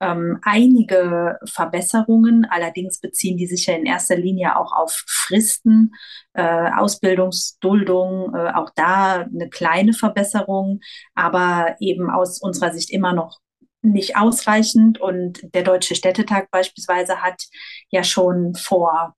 ähm, 0.00 0.38
einige 0.42 1.38
Verbesserungen. 1.44 2.46
Allerdings 2.50 3.00
beziehen 3.00 3.36
die 3.36 3.46
sich 3.46 3.66
ja 3.66 3.74
in 3.74 3.86
erster 3.86 4.16
Linie 4.16 4.56
auch 4.56 4.72
auf 4.72 5.04
Fristen, 5.06 5.94
äh, 6.34 6.70
Ausbildungsduldung, 6.76 8.34
äh, 8.34 8.52
auch 8.52 8.70
da 8.74 9.22
eine 9.22 9.48
kleine 9.48 9.92
Verbesserung, 9.92 10.80
aber 11.14 11.76
eben 11.80 12.10
aus 12.10 12.40
unserer 12.40 12.72
Sicht 12.72 12.90
immer 12.90 13.12
noch 13.12 13.38
nicht 13.82 14.16
ausreichend. 14.16 15.00
Und 15.00 15.40
der 15.54 15.62
Deutsche 15.62 15.94
Städtetag 15.94 16.50
beispielsweise 16.50 17.22
hat 17.22 17.42
ja 17.90 18.04
schon 18.04 18.54
vor 18.54 19.14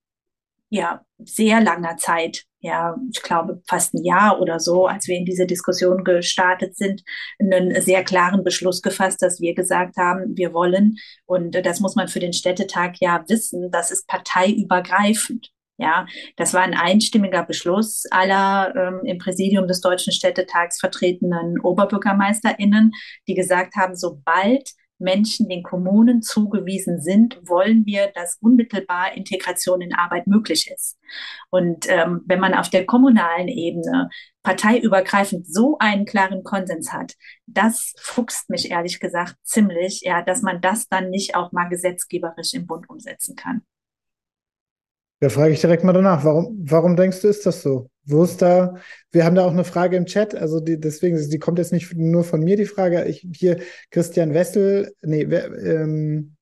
ja, 0.71 1.03
sehr 1.19 1.61
langer 1.61 1.97
Zeit 1.97 2.49
ja, 2.61 2.97
ich 3.13 3.23
glaube, 3.23 3.63
fast 3.69 3.95
ein 3.95 4.05
Jahr 4.05 4.41
oder 4.41 4.59
so, 4.59 4.87
als 4.87 5.07
wir 5.07 5.17
in 5.17 5.25
diese 5.25 5.47
Diskussion 5.47 6.03
gestartet 6.03 6.77
sind, 6.77 7.03
einen 7.39 7.81
sehr 7.81 8.03
klaren 8.03 8.43
Beschluss 8.43 8.83
gefasst, 8.83 9.23
dass 9.23 9.41
wir 9.41 9.55
gesagt 9.55 9.97
haben, 9.97 10.37
wir 10.37 10.53
wollen, 10.53 10.97
und 11.25 11.55
das 11.65 11.79
muss 11.79 11.95
man 11.95 12.09
für 12.09 12.19
den 12.19 12.33
Städtetag 12.33 12.97
ja 13.01 13.25
wissen, 13.29 13.71
das 13.71 13.91
ist 13.91 14.09
parteiübergreifend. 14.09 15.51
Ja, 15.81 16.07
das 16.37 16.55
war 16.55 16.63
ein 16.63 16.75
einstimmiger 16.75 17.45
Beschluss 17.45 18.03
aller 18.11 18.75
ähm, 18.75 19.01
im 19.05 19.19
Präsidium 19.19 19.69
des 19.69 19.81
Deutschen 19.81 20.13
Städtetags 20.13 20.81
vertretenen 20.81 21.61
OberbürgermeisterInnen, 21.61 22.91
die 23.29 23.35
gesagt 23.35 23.77
haben, 23.77 23.95
sobald 23.95 24.73
Menschen 24.99 25.49
den 25.49 25.63
Kommunen 25.63 26.23
zugewiesen 26.23 27.01
sind, 27.01 27.39
wollen 27.43 27.87
wir, 27.87 28.11
dass 28.15 28.39
unmittelbar 28.41 29.17
Integration 29.17 29.81
in 29.81 29.95
Arbeit 29.95 30.27
möglich 30.27 30.71
ist. 30.73 30.99
Und 31.51 31.87
ähm, 31.89 32.23
wenn 32.27 32.41
man 32.41 32.55
auf 32.55 32.71
der 32.71 32.87
kommunalen 32.87 33.49
Ebene 33.49 34.11
parteiübergreifend 34.43 35.47
so 35.47 35.77
einen 35.79 36.05
klaren 36.05 36.43
Konsens 36.43 36.93
hat, 36.93 37.15
das 37.47 37.95
fuchst 37.99 38.51
mich 38.51 38.71
ehrlich 38.71 39.01
gesagt 39.01 39.37
ziemlich, 39.43 40.03
ja, 40.03 40.23
dass 40.23 40.43
man 40.43 40.61
das 40.61 40.89
dann 40.89 41.11
nicht 41.11 41.35
auch 41.35 41.53
mal 41.53 41.69
gesetzgeberisch 41.69 42.55
im 42.55 42.67
Bund 42.67 42.89
umsetzen 42.89 43.37
kann. 43.37 43.63
Da 45.21 45.29
frage 45.29 45.53
ich 45.53 45.61
direkt 45.61 45.83
mal 45.83 45.93
danach, 45.93 46.25
warum, 46.25 46.57
warum 46.65 46.95
denkst 46.95 47.23
du, 47.23 47.29
ist 47.29 47.45
das 47.45 47.63
so? 47.63 47.91
Wo 48.05 48.23
ist 48.23 48.41
da, 48.41 48.77
wir 49.11 49.25
haben 49.25 49.35
da 49.35 49.45
auch 49.45 49.53
eine 49.53 49.65
Frage 49.65 49.97
im 49.97 50.07
Chat, 50.07 50.35
also 50.35 50.61
die, 50.61 50.79
deswegen, 50.79 51.19
die 51.29 51.39
kommt 51.39 51.59
jetzt 51.59 51.73
nicht 51.73 51.93
nur 51.95 52.25
von 52.25 52.41
mir, 52.41 52.57
die 52.57 52.67
Frage. 52.67 53.05
Ich, 53.05 53.27
hier, 53.35 53.59
Christian 53.91 54.33
Wessel, 54.33 54.95
nee, 55.03 55.23
ähm, 55.23 56.37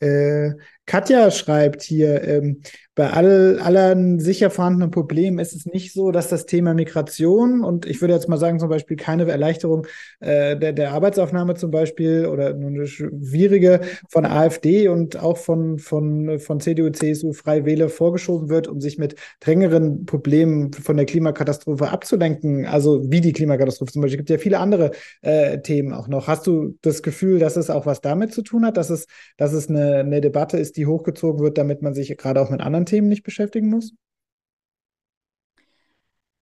äh, 0.00 0.52
Katja 0.86 1.30
schreibt 1.30 1.82
hier, 1.82 2.22
ähm, 2.26 2.62
bei 2.98 3.10
all, 3.10 3.60
allen 3.60 4.18
sicher 4.18 4.50
vorhandenen 4.50 4.90
Problemen 4.90 5.38
ist 5.38 5.54
es 5.54 5.66
nicht 5.66 5.92
so, 5.92 6.10
dass 6.10 6.26
das 6.26 6.46
Thema 6.46 6.74
Migration 6.74 7.62
und 7.62 7.86
ich 7.86 8.00
würde 8.00 8.12
jetzt 8.12 8.28
mal 8.28 8.38
sagen, 8.38 8.58
zum 8.58 8.68
Beispiel 8.68 8.96
keine 8.96 9.30
Erleichterung 9.30 9.86
äh, 10.18 10.56
der, 10.56 10.72
der 10.72 10.90
Arbeitsaufnahme 10.90 11.54
zum 11.54 11.70
Beispiel 11.70 12.26
oder 12.26 12.48
eine 12.48 12.88
schwierige 12.88 13.82
von 14.08 14.26
AfD 14.26 14.88
und 14.88 15.16
auch 15.16 15.36
von, 15.36 15.78
von, 15.78 16.40
von 16.40 16.58
CDU, 16.58 16.90
CSU, 16.90 17.32
Freie 17.32 17.64
Wähler 17.64 17.88
vorgeschoben 17.88 18.48
wird, 18.48 18.66
um 18.66 18.80
sich 18.80 18.98
mit 18.98 19.14
drängeren 19.38 20.04
Problemen 20.04 20.72
von 20.72 20.96
der 20.96 21.06
Klimakatastrophe 21.06 21.90
abzulenken. 21.90 22.66
Also 22.66 23.08
wie 23.12 23.20
die 23.20 23.32
Klimakatastrophe 23.32 23.92
zum 23.92 24.02
Beispiel. 24.02 24.16
Es 24.16 24.26
gibt 24.26 24.30
ja 24.30 24.38
viele 24.38 24.58
andere 24.58 24.90
äh, 25.22 25.60
Themen 25.60 25.92
auch 25.92 26.08
noch. 26.08 26.26
Hast 26.26 26.48
du 26.48 26.76
das 26.82 27.04
Gefühl, 27.04 27.38
dass 27.38 27.56
es 27.56 27.70
auch 27.70 27.86
was 27.86 28.00
damit 28.00 28.34
zu 28.34 28.42
tun 28.42 28.66
hat, 28.66 28.76
dass 28.76 28.90
es, 28.90 29.06
dass 29.36 29.52
es 29.52 29.68
eine, 29.68 29.98
eine 29.98 30.20
Debatte 30.20 30.58
ist, 30.58 30.76
die 30.76 30.86
hochgezogen 30.86 31.40
wird, 31.44 31.58
damit 31.58 31.80
man 31.80 31.94
sich 31.94 32.16
gerade 32.16 32.40
auch 32.40 32.50
mit 32.50 32.60
anderen 32.60 32.87
Themen 32.88 33.08
nicht 33.08 33.22
beschäftigen 33.22 33.68
muss? 33.68 33.92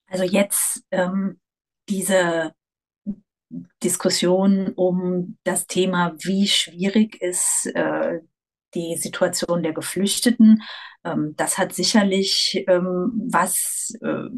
Also 0.07 0.25
jetzt 0.25 0.85
ähm, 0.91 1.41
diese 1.89 2.53
Diskussion 3.83 4.73
um 4.75 5.39
das 5.45 5.67
Thema, 5.67 6.15
wie 6.19 6.47
schwierig 6.49 7.21
ist 7.21 7.67
äh, 7.75 8.21
die 8.77 8.97
Situation 8.97 9.63
der 9.63 9.73
Geflüchteten. 9.73 10.63
Ähm, 11.07 11.35
das 11.37 11.59
hat 11.59 11.73
sicherlich 11.73 12.65
ähm, 12.69 13.13
was 13.31 13.95
äh, 14.03 14.29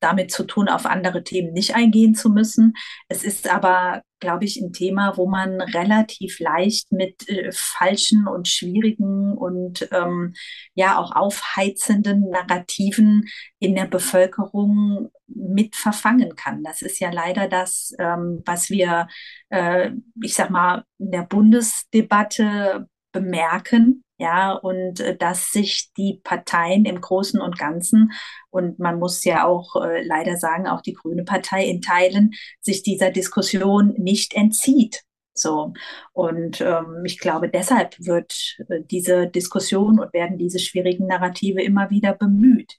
damit 0.00 0.30
zu 0.30 0.44
tun, 0.44 0.68
auf 0.68 0.86
andere 0.86 1.24
Themen 1.24 1.52
nicht 1.52 1.74
eingehen 1.74 2.14
zu 2.14 2.30
müssen. 2.30 2.74
Es 3.08 3.24
ist 3.24 3.52
aber, 3.52 4.02
glaube 4.20 4.44
ich, 4.44 4.60
ein 4.60 4.72
Thema, 4.72 5.16
wo 5.16 5.28
man 5.28 5.60
relativ 5.60 6.38
leicht 6.38 6.92
mit 6.92 7.28
äh, 7.28 7.50
falschen 7.52 8.28
und 8.28 8.48
schwierigen 8.48 9.36
und 9.36 9.88
ähm, 9.92 10.34
ja 10.74 10.98
auch 10.98 11.14
aufheizenden 11.14 12.28
Narrativen 12.30 13.24
in 13.58 13.74
der 13.74 13.86
Bevölkerung 13.86 15.10
mit 15.26 15.76
verfangen 15.76 16.36
kann. 16.36 16.62
Das 16.62 16.82
ist 16.82 17.00
ja 17.00 17.10
leider 17.10 17.48
das, 17.48 17.92
was 17.98 18.70
wir, 18.70 19.08
äh, 19.50 19.90
ich 20.22 20.34
sag 20.34 20.48
mal, 20.48 20.84
in 20.98 21.10
der 21.10 21.22
Bundesdebatte 21.22 22.88
bemerken, 23.20 24.04
ja, 24.18 24.52
und 24.52 25.00
äh, 25.00 25.16
dass 25.16 25.50
sich 25.50 25.90
die 25.96 26.20
Parteien 26.24 26.84
im 26.84 27.00
Großen 27.00 27.40
und 27.40 27.58
Ganzen, 27.58 28.12
und 28.50 28.78
man 28.78 28.98
muss 28.98 29.24
ja 29.24 29.46
auch 29.46 29.76
äh, 29.76 30.02
leider 30.04 30.36
sagen, 30.36 30.66
auch 30.66 30.82
die 30.82 30.94
Grüne 30.94 31.24
Partei 31.24 31.64
in 31.64 31.80
Teilen, 31.80 32.32
sich 32.60 32.82
dieser 32.82 33.10
Diskussion 33.10 33.94
nicht 33.96 34.34
entzieht. 34.34 35.02
So. 35.34 35.72
Und 36.12 36.60
ähm, 36.60 37.02
ich 37.04 37.18
glaube, 37.20 37.48
deshalb 37.48 37.96
wird 38.00 38.56
äh, 38.68 38.80
diese 38.82 39.28
Diskussion 39.28 40.00
und 40.00 40.12
werden 40.12 40.36
diese 40.36 40.58
schwierigen 40.58 41.06
Narrative 41.06 41.62
immer 41.62 41.90
wieder 41.90 42.12
bemüht. 42.14 42.78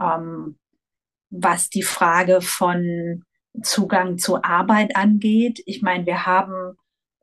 Ähm, 0.00 0.58
was 1.30 1.70
die 1.70 1.82
Frage 1.82 2.40
von 2.40 3.24
Zugang 3.62 4.18
zur 4.18 4.44
Arbeit 4.44 4.96
angeht, 4.96 5.62
ich 5.66 5.82
meine, 5.82 6.06
wir 6.06 6.26
haben 6.26 6.76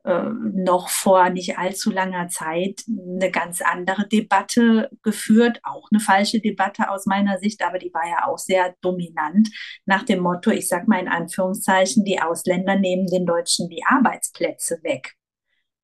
äh, 0.04 0.30
noch 0.54 0.88
vor 0.88 1.30
nicht 1.30 1.58
allzu 1.58 1.90
langer 1.90 2.28
Zeit 2.28 2.82
eine 2.88 3.30
ganz 3.30 3.62
andere 3.62 4.08
Debatte 4.08 4.90
geführt, 5.02 5.60
auch 5.62 5.88
eine 5.92 6.00
falsche 6.00 6.40
Debatte 6.40 6.90
aus 6.90 7.06
meiner 7.06 7.38
Sicht, 7.38 7.62
aber 7.62 7.78
die 7.78 7.94
war 7.94 8.08
ja 8.08 8.26
auch 8.26 8.38
sehr 8.38 8.74
dominant 8.80 9.48
nach 9.86 10.02
dem 10.02 10.20
Motto, 10.20 10.50
ich 10.50 10.66
sage 10.66 10.86
mal 10.88 11.00
in 11.00 11.08
Anführungszeichen, 11.08 12.04
die 12.04 12.20
Ausländer 12.20 12.76
nehmen 12.76 13.06
den 13.06 13.26
Deutschen 13.26 13.68
die 13.68 13.84
Arbeitsplätze 13.84 14.80
weg. 14.82 15.14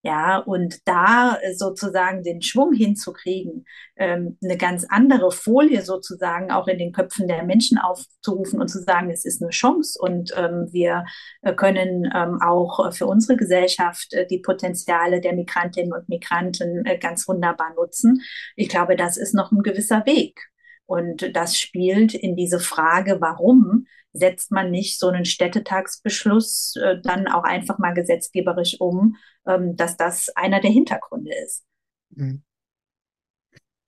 Ja, 0.02 0.38
und 0.38 0.86
da 0.86 1.38
sozusagen 1.54 2.22
den 2.22 2.40
Schwung 2.40 2.72
hinzukriegen, 2.72 3.66
ähm, 3.96 4.38
eine 4.42 4.56
ganz 4.56 4.86
andere 4.88 5.32
Folie 5.32 5.82
sozusagen 5.82 6.52
auch 6.52 6.68
in 6.68 6.78
den 6.78 6.92
Köpfen 6.92 7.26
der 7.26 7.42
Menschen 7.42 7.78
aufzurufen 7.78 8.60
und 8.60 8.68
zu 8.68 8.80
sagen, 8.80 9.10
es 9.10 9.24
ist 9.24 9.42
eine 9.42 9.50
Chance 9.50 9.98
und 10.00 10.32
ähm, 10.36 10.68
wir 10.70 11.04
äh, 11.42 11.52
können 11.52 12.08
ähm, 12.14 12.40
auch 12.40 12.92
für 12.92 13.06
unsere 13.06 13.36
Gesellschaft 13.36 14.12
äh, 14.14 14.24
die 14.24 14.38
Potenziale 14.38 15.20
der 15.20 15.32
Migrantinnen 15.32 15.92
und 15.92 16.08
Migranten 16.08 16.86
äh, 16.86 16.96
ganz 16.96 17.26
wunderbar 17.26 17.74
nutzen. 17.74 18.22
Ich 18.54 18.68
glaube, 18.68 18.94
das 18.94 19.16
ist 19.16 19.34
noch 19.34 19.50
ein 19.50 19.64
gewisser 19.64 20.06
Weg. 20.06 20.40
Und 20.86 21.36
das 21.36 21.58
spielt 21.58 22.14
in 22.14 22.34
diese 22.36 22.60
Frage, 22.60 23.20
warum 23.20 23.86
setzt 24.12 24.50
man 24.50 24.70
nicht 24.70 24.98
so 24.98 25.08
einen 25.08 25.24
Städtetagsbeschluss 25.24 26.76
äh, 26.76 26.96
dann 27.02 27.28
auch 27.28 27.44
einfach 27.44 27.78
mal 27.78 27.94
gesetzgeberisch 27.94 28.80
um, 28.80 29.16
ähm, 29.46 29.76
dass 29.76 29.96
das 29.96 30.28
einer 30.30 30.60
der 30.60 30.70
Hintergründe 30.70 31.30
ist. 31.44 31.64
Mhm. 32.10 32.42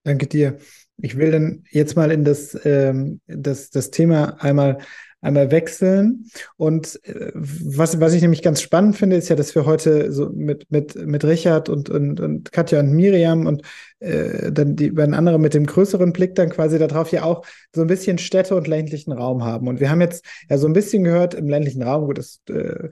Danke 0.03 0.27
dir. 0.27 0.59
Ich 0.97 1.17
will 1.17 1.31
dann 1.31 1.65
jetzt 1.71 1.97
mal 1.97 2.11
in 2.11 2.25
das, 2.25 2.59
ähm, 2.65 3.21
das, 3.27 3.71
das 3.71 3.91
Thema 3.91 4.43
einmal 4.43 4.79
einmal 5.21 5.51
wechseln. 5.51 6.27
Und 6.57 7.01
äh, 7.05 7.33
was, 7.35 8.01
was 8.01 8.15
ich 8.15 8.23
nämlich 8.23 8.43
ganz 8.43 8.61
spannend 8.61 8.97
finde, 8.97 9.17
ist 9.17 9.29
ja, 9.29 9.37
dass 9.37 9.55
wir 9.55 9.67
heute 9.67 10.13
so 10.13 10.31
mit, 10.31 10.71
mit, 10.71 10.95
mit 10.95 11.25
Richard 11.25 11.69
und, 11.69 11.91
und, 11.91 12.21
und 12.21 12.53
Katja 12.53 12.81
und 12.81 12.93
Miriam 12.93 13.47
und 13.47 13.63
äh, 14.01 14.51
dann 14.51 14.77
die 14.77 14.91
beiden 14.91 15.15
anderen 15.15 15.43
mit 15.43 15.55
dem 15.55 15.67
größeren 15.67 16.13
Blick 16.13 16.35
dann 16.35 16.49
quasi 16.49 16.79
darauf 16.79 17.13
ja 17.13 17.23
auch 17.23 17.45
so 17.75 17.83
ein 17.83 17.87
bisschen 17.87 18.19
Städte 18.19 18.57
und 18.57 18.67
ländlichen 18.67 19.13
Raum 19.13 19.45
haben. 19.45 19.69
Und 19.69 19.81
wir 19.81 19.91
haben 19.91 20.01
jetzt 20.01 20.25
ja 20.49 20.57
so 20.57 20.67
ein 20.67 20.73
bisschen 20.73 21.05
gehört 21.05 21.35
im 21.35 21.49
ländlichen 21.49 21.83
Raum, 21.83 22.07
gut, 22.07 22.19
das, 22.19 22.41
äh, 22.49 22.89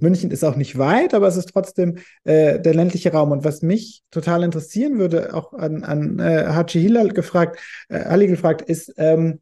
München 0.00 0.30
ist 0.30 0.44
auch 0.44 0.56
nicht 0.56 0.76
weit, 0.78 1.14
aber 1.14 1.28
es 1.28 1.36
ist 1.36 1.50
trotzdem 1.52 1.98
äh, 2.24 2.58
der 2.58 2.74
ländliche 2.74 3.12
Raum. 3.12 3.30
Und 3.30 3.44
was 3.44 3.62
mich 3.62 4.02
total 4.10 4.42
interessieren 4.42 4.98
würde, 4.98 5.34
auch 5.34 5.52
an, 5.52 5.84
an 5.84 6.18
äh, 6.18 6.46
Haji 6.48 6.82
Hilal 6.82 7.08
gefragt, 7.10 7.60
äh, 7.88 7.98
Ali 7.98 8.26
gefragt, 8.26 8.62
ist, 8.62 8.92
ähm, 8.96 9.40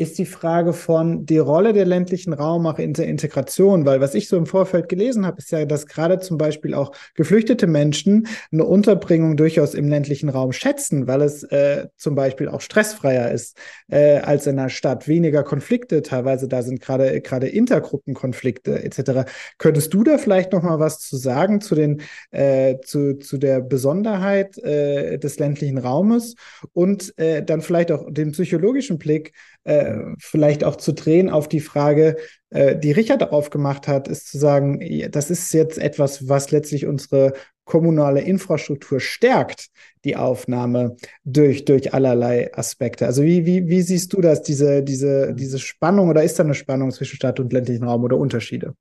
ist 0.00 0.18
die 0.18 0.24
Frage 0.24 0.72
von 0.72 1.26
die 1.26 1.36
Rolle 1.36 1.74
der 1.74 1.84
ländlichen 1.84 2.32
Raum 2.32 2.66
auch 2.66 2.78
in 2.78 2.94
der 2.94 3.06
Integration, 3.06 3.84
weil 3.84 4.00
was 4.00 4.14
ich 4.14 4.28
so 4.28 4.38
im 4.38 4.46
Vorfeld 4.46 4.88
gelesen 4.88 5.26
habe, 5.26 5.36
ist 5.38 5.50
ja, 5.50 5.66
dass 5.66 5.86
gerade 5.86 6.20
zum 6.20 6.38
Beispiel 6.38 6.72
auch 6.72 6.92
geflüchtete 7.14 7.66
Menschen 7.66 8.26
eine 8.50 8.64
Unterbringung 8.64 9.36
durchaus 9.36 9.74
im 9.74 9.88
ländlichen 9.88 10.30
Raum 10.30 10.52
schätzen, 10.52 11.06
weil 11.06 11.20
es 11.20 11.42
äh, 11.42 11.88
zum 11.96 12.14
Beispiel 12.14 12.48
auch 12.48 12.62
stressfreier 12.62 13.30
ist 13.30 13.58
äh, 13.88 14.20
als 14.20 14.46
in 14.46 14.58
einer 14.58 14.70
Stadt, 14.70 15.06
weniger 15.06 15.42
Konflikte 15.42 16.00
teilweise 16.00 16.48
da 16.48 16.62
sind, 16.62 16.80
gerade 16.80 17.20
gerade 17.20 17.48
Intergruppenkonflikte 17.48 18.82
etc. 18.82 19.30
Könntest 19.58 19.92
du 19.92 20.02
da 20.02 20.16
vielleicht 20.16 20.54
noch 20.54 20.62
mal 20.62 20.78
was 20.78 21.00
zu 21.00 21.18
sagen 21.18 21.60
zu 21.60 21.74
den 21.74 22.00
äh, 22.30 22.78
zu, 22.80 23.18
zu 23.18 23.36
der 23.36 23.60
Besonderheit 23.60 24.56
äh, 24.56 25.18
des 25.18 25.38
ländlichen 25.38 25.76
Raumes 25.76 26.36
und 26.72 27.12
äh, 27.18 27.44
dann 27.44 27.60
vielleicht 27.60 27.92
auch 27.92 28.06
den 28.10 28.32
psychologischen 28.32 28.98
Blick 28.98 29.34
äh, 29.64 30.14
vielleicht 30.18 30.64
auch 30.64 30.76
zu 30.76 30.92
drehen 30.92 31.28
auf 31.28 31.48
die 31.48 31.60
Frage, 31.60 32.16
äh, 32.50 32.76
die 32.76 32.92
Richard 32.92 33.20
darauf 33.20 33.50
gemacht 33.50 33.88
hat, 33.88 34.08
ist 34.08 34.28
zu 34.28 34.38
sagen, 34.38 34.80
das 35.10 35.30
ist 35.30 35.52
jetzt 35.52 35.78
etwas, 35.78 36.28
was 36.28 36.50
letztlich 36.50 36.86
unsere 36.86 37.34
kommunale 37.64 38.22
Infrastruktur 38.22 39.00
stärkt, 39.00 39.68
die 40.04 40.16
Aufnahme 40.16 40.96
durch, 41.24 41.64
durch 41.64 41.94
allerlei 41.94 42.52
Aspekte. 42.54 43.06
Also 43.06 43.22
wie, 43.22 43.46
wie, 43.46 43.68
wie 43.68 43.82
siehst 43.82 44.12
du 44.12 44.20
das, 44.20 44.42
diese, 44.42 44.82
diese, 44.82 45.34
diese 45.34 45.58
Spannung 45.58 46.08
oder 46.08 46.24
ist 46.24 46.38
da 46.38 46.42
eine 46.42 46.54
Spannung 46.54 46.90
zwischen 46.90 47.16
Stadt 47.16 47.38
und 47.38 47.52
ländlichen 47.52 47.84
Raum 47.84 48.02
oder 48.02 48.16
Unterschiede? 48.16 48.74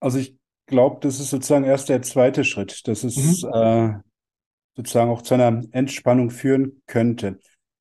Also 0.00 0.18
ich 0.18 0.34
glaube, 0.66 0.98
das 1.00 1.20
ist 1.20 1.30
sozusagen 1.30 1.64
erst 1.64 1.88
der 1.88 2.02
zweite 2.02 2.42
Schritt, 2.44 2.88
dass 2.88 3.04
es 3.04 3.16
mhm. 3.16 3.50
äh, 3.52 3.92
sozusagen 4.76 5.10
auch 5.10 5.22
zu 5.22 5.34
einer 5.34 5.62
Entspannung 5.70 6.30
führen 6.30 6.82
könnte 6.86 7.38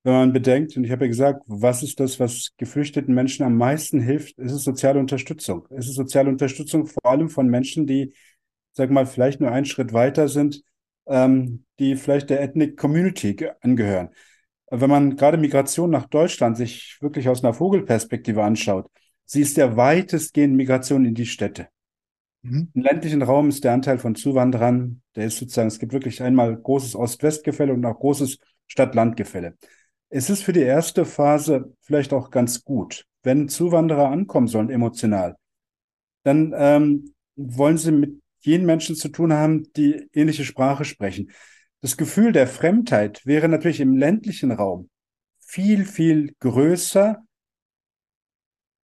wenn 0.08 0.14
man 0.14 0.32
bedenkt, 0.32 0.78
und 0.78 0.86
ich 0.86 0.92
habe 0.92 1.04
ja 1.04 1.10
gesagt, 1.10 1.44
was 1.48 1.84
ist 1.84 2.00
das, 2.00 2.18
was 2.18 2.54
geflüchteten 2.56 3.14
Menschen 3.14 3.44
am 3.46 3.58
meisten 3.58 4.00
hilft, 4.00 4.40
ist 4.40 4.54
es 4.54 4.64
soziale 4.64 5.02
Unterstützung. 5.02 5.68
Es 5.70 5.90
ist 5.90 5.96
soziale 5.96 6.30
Unterstützung 6.30 6.88
vor 6.88 7.06
allem 7.06 7.28
von 7.28 7.50
Menschen, 7.50 7.86
die, 7.86 8.14
sag 8.72 8.90
mal, 8.90 9.06
vielleicht 9.06 9.42
nur 9.42 9.52
einen 9.52 9.66
Schritt 9.66 9.92
weiter 9.92 10.30
sind, 10.30 10.64
ähm, 11.08 11.66
die 11.80 11.98
vielleicht 11.98 12.30
der 12.30 12.40
Ethnic 12.40 12.78
Community 12.78 13.50
angehören. 13.60 14.08
Wenn 14.72 14.90
man 14.90 15.18
gerade 15.18 15.38
Migration 15.38 15.90
nach 15.90 16.06
Deutschland 16.06 16.56
sich 16.56 16.98
wirklich 17.02 17.28
aus 17.28 17.44
einer 17.44 17.54
Vogelperspektive 17.54 18.42
anschaut, 18.42 18.90
sie 19.26 19.42
ist 19.42 19.58
ja 19.58 19.76
weitestgehend 19.76 20.56
Migration 20.56 21.04
in 21.04 21.16
die 21.16 21.26
Städte. 21.26 21.68
Mhm. 22.44 22.70
Im 22.74 22.82
ländlichen 22.82 23.24
Raum 23.24 23.50
ist 23.50 23.66
der 23.66 23.74
Anteil 23.74 23.98
von 23.98 24.16
Zuwanderern, 24.16 25.02
der 25.18 25.26
ist 25.26 25.38
sozusagen, 25.38 25.68
es 25.68 25.80
gibt 25.80 25.92
wirklich 25.92 26.24
einmal 26.24 26.56
großes 26.56 26.96
Ost-West-Gefälle 26.96 27.74
und 27.74 27.86
auch 27.86 28.00
großes 28.00 28.38
Stadt-Land-Gefälle. 28.68 29.58
Es 30.10 30.30
ist 30.30 30.44
für 30.44 30.54
die 30.54 30.62
erste 30.62 31.06
Phase 31.06 31.74
vielleicht 31.82 32.14
auch 32.14 32.30
ganz 32.32 32.64
gut, 32.64 33.06
wenn 33.24 33.50
Zuwanderer 33.50 34.10
ankommen 34.10 34.48
sollen, 34.48 34.70
emotional, 34.70 35.36
dann 36.24 36.54
ähm, 36.58 37.14
wollen 37.36 37.78
sie 37.78 37.92
mit 37.92 38.22
jenen 38.40 38.66
Menschen 38.66 38.96
zu 38.96 39.10
tun 39.10 39.34
haben, 39.34 39.72
die 39.74 40.10
ähnliche 40.14 40.46
Sprache 40.46 40.86
sprechen. 40.86 41.32
Das 41.82 41.98
Gefühl 41.98 42.32
der 42.32 42.48
Fremdheit 42.48 43.26
wäre 43.26 43.50
natürlich 43.50 43.80
im 43.80 43.98
ländlichen 43.98 44.52
Raum 44.52 44.90
viel, 45.40 45.86
viel 45.86 46.34
größer. 46.40 47.24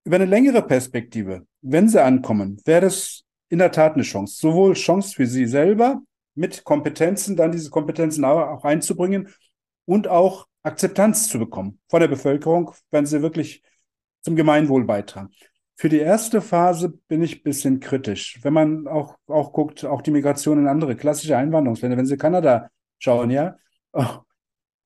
Über 0.06 0.16
eine 0.18 0.26
längere 0.26 0.62
Perspektive, 0.62 1.48
wenn 1.62 1.88
sie 1.88 2.04
ankommen, 2.04 2.62
wäre 2.66 2.82
das 2.82 3.24
in 3.50 3.60
der 3.60 3.72
Tat 3.72 3.94
eine 3.94 4.04
Chance. 4.04 4.38
Sowohl 4.40 4.74
Chance 4.74 5.16
für 5.16 5.26
sie 5.26 5.46
selber, 5.46 6.02
mit 6.36 6.64
Kompetenzen, 6.64 7.36
dann 7.36 7.52
diese 7.52 7.70
Kompetenzen 7.70 8.26
auch 8.26 8.64
einzubringen 8.64 9.30
und 9.86 10.08
auch 10.08 10.48
Akzeptanz 10.64 11.30
zu 11.30 11.40
bekommen 11.40 11.80
von 11.90 12.00
der 12.00 12.08
Bevölkerung, 12.08 12.72
wenn 12.92 13.06
sie 13.06 13.22
wirklich 13.22 13.64
zum 14.22 14.36
Gemeinwohl 14.36 14.86
beitragen. 14.86 15.30
Für 15.76 15.90
die 15.90 16.00
erste 16.00 16.42
Phase 16.42 16.90
bin 17.08 17.22
ich 17.22 17.40
ein 17.40 17.44
bisschen 17.44 17.80
kritisch. 17.80 18.40
Wenn 18.42 18.54
man 18.54 18.88
auch, 18.88 19.18
auch 19.28 19.52
guckt, 19.52 19.84
auch 19.86 20.02
die 20.02 20.12
Migration 20.12 20.60
in 20.60 20.68
andere 20.68 20.96
klassische 20.96 21.36
Einwanderungsländer, 21.36 21.98
wenn 21.98 22.06
Sie 22.06 22.18
Kanada 22.18 22.70
schauen, 23.00 23.32
ja, 23.32 23.58
oh, 23.92 24.20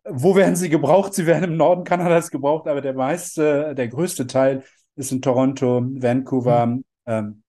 wo 0.09 0.35
werden 0.35 0.55
sie 0.55 0.69
gebraucht? 0.69 1.13
Sie 1.13 1.25
werden 1.25 1.51
im 1.51 1.57
Norden 1.57 1.83
Kanadas 1.83 2.31
gebraucht, 2.31 2.67
aber 2.67 2.81
der 2.81 2.93
meiste, 2.93 3.75
der 3.75 3.87
größte 3.89 4.25
Teil 4.27 4.63
ist 4.95 5.11
in 5.11 5.21
Toronto, 5.21 5.81
Vancouver, 5.83 6.65
mhm. 6.65 6.85
ähm, 7.05 7.43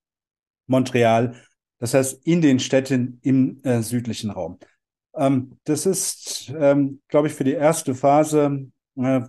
Montreal. 0.67 1.35
Das 1.79 1.95
heißt, 1.95 2.27
in 2.27 2.43
den 2.43 2.59
Städten 2.59 3.21
im 3.23 3.63
äh, 3.63 3.83
südlichen 3.83 4.31
Raum. 4.31 4.59
Ähm, 5.19 5.59
das 5.65 5.85
ist, 5.86 6.53
ähm, 6.57 7.01
glaube 7.09 7.28
ich, 7.28 7.35
für 7.35 7.45
die 7.45 7.53
erste 7.53 7.95
Phase 7.95 8.70
äh, 8.97 9.20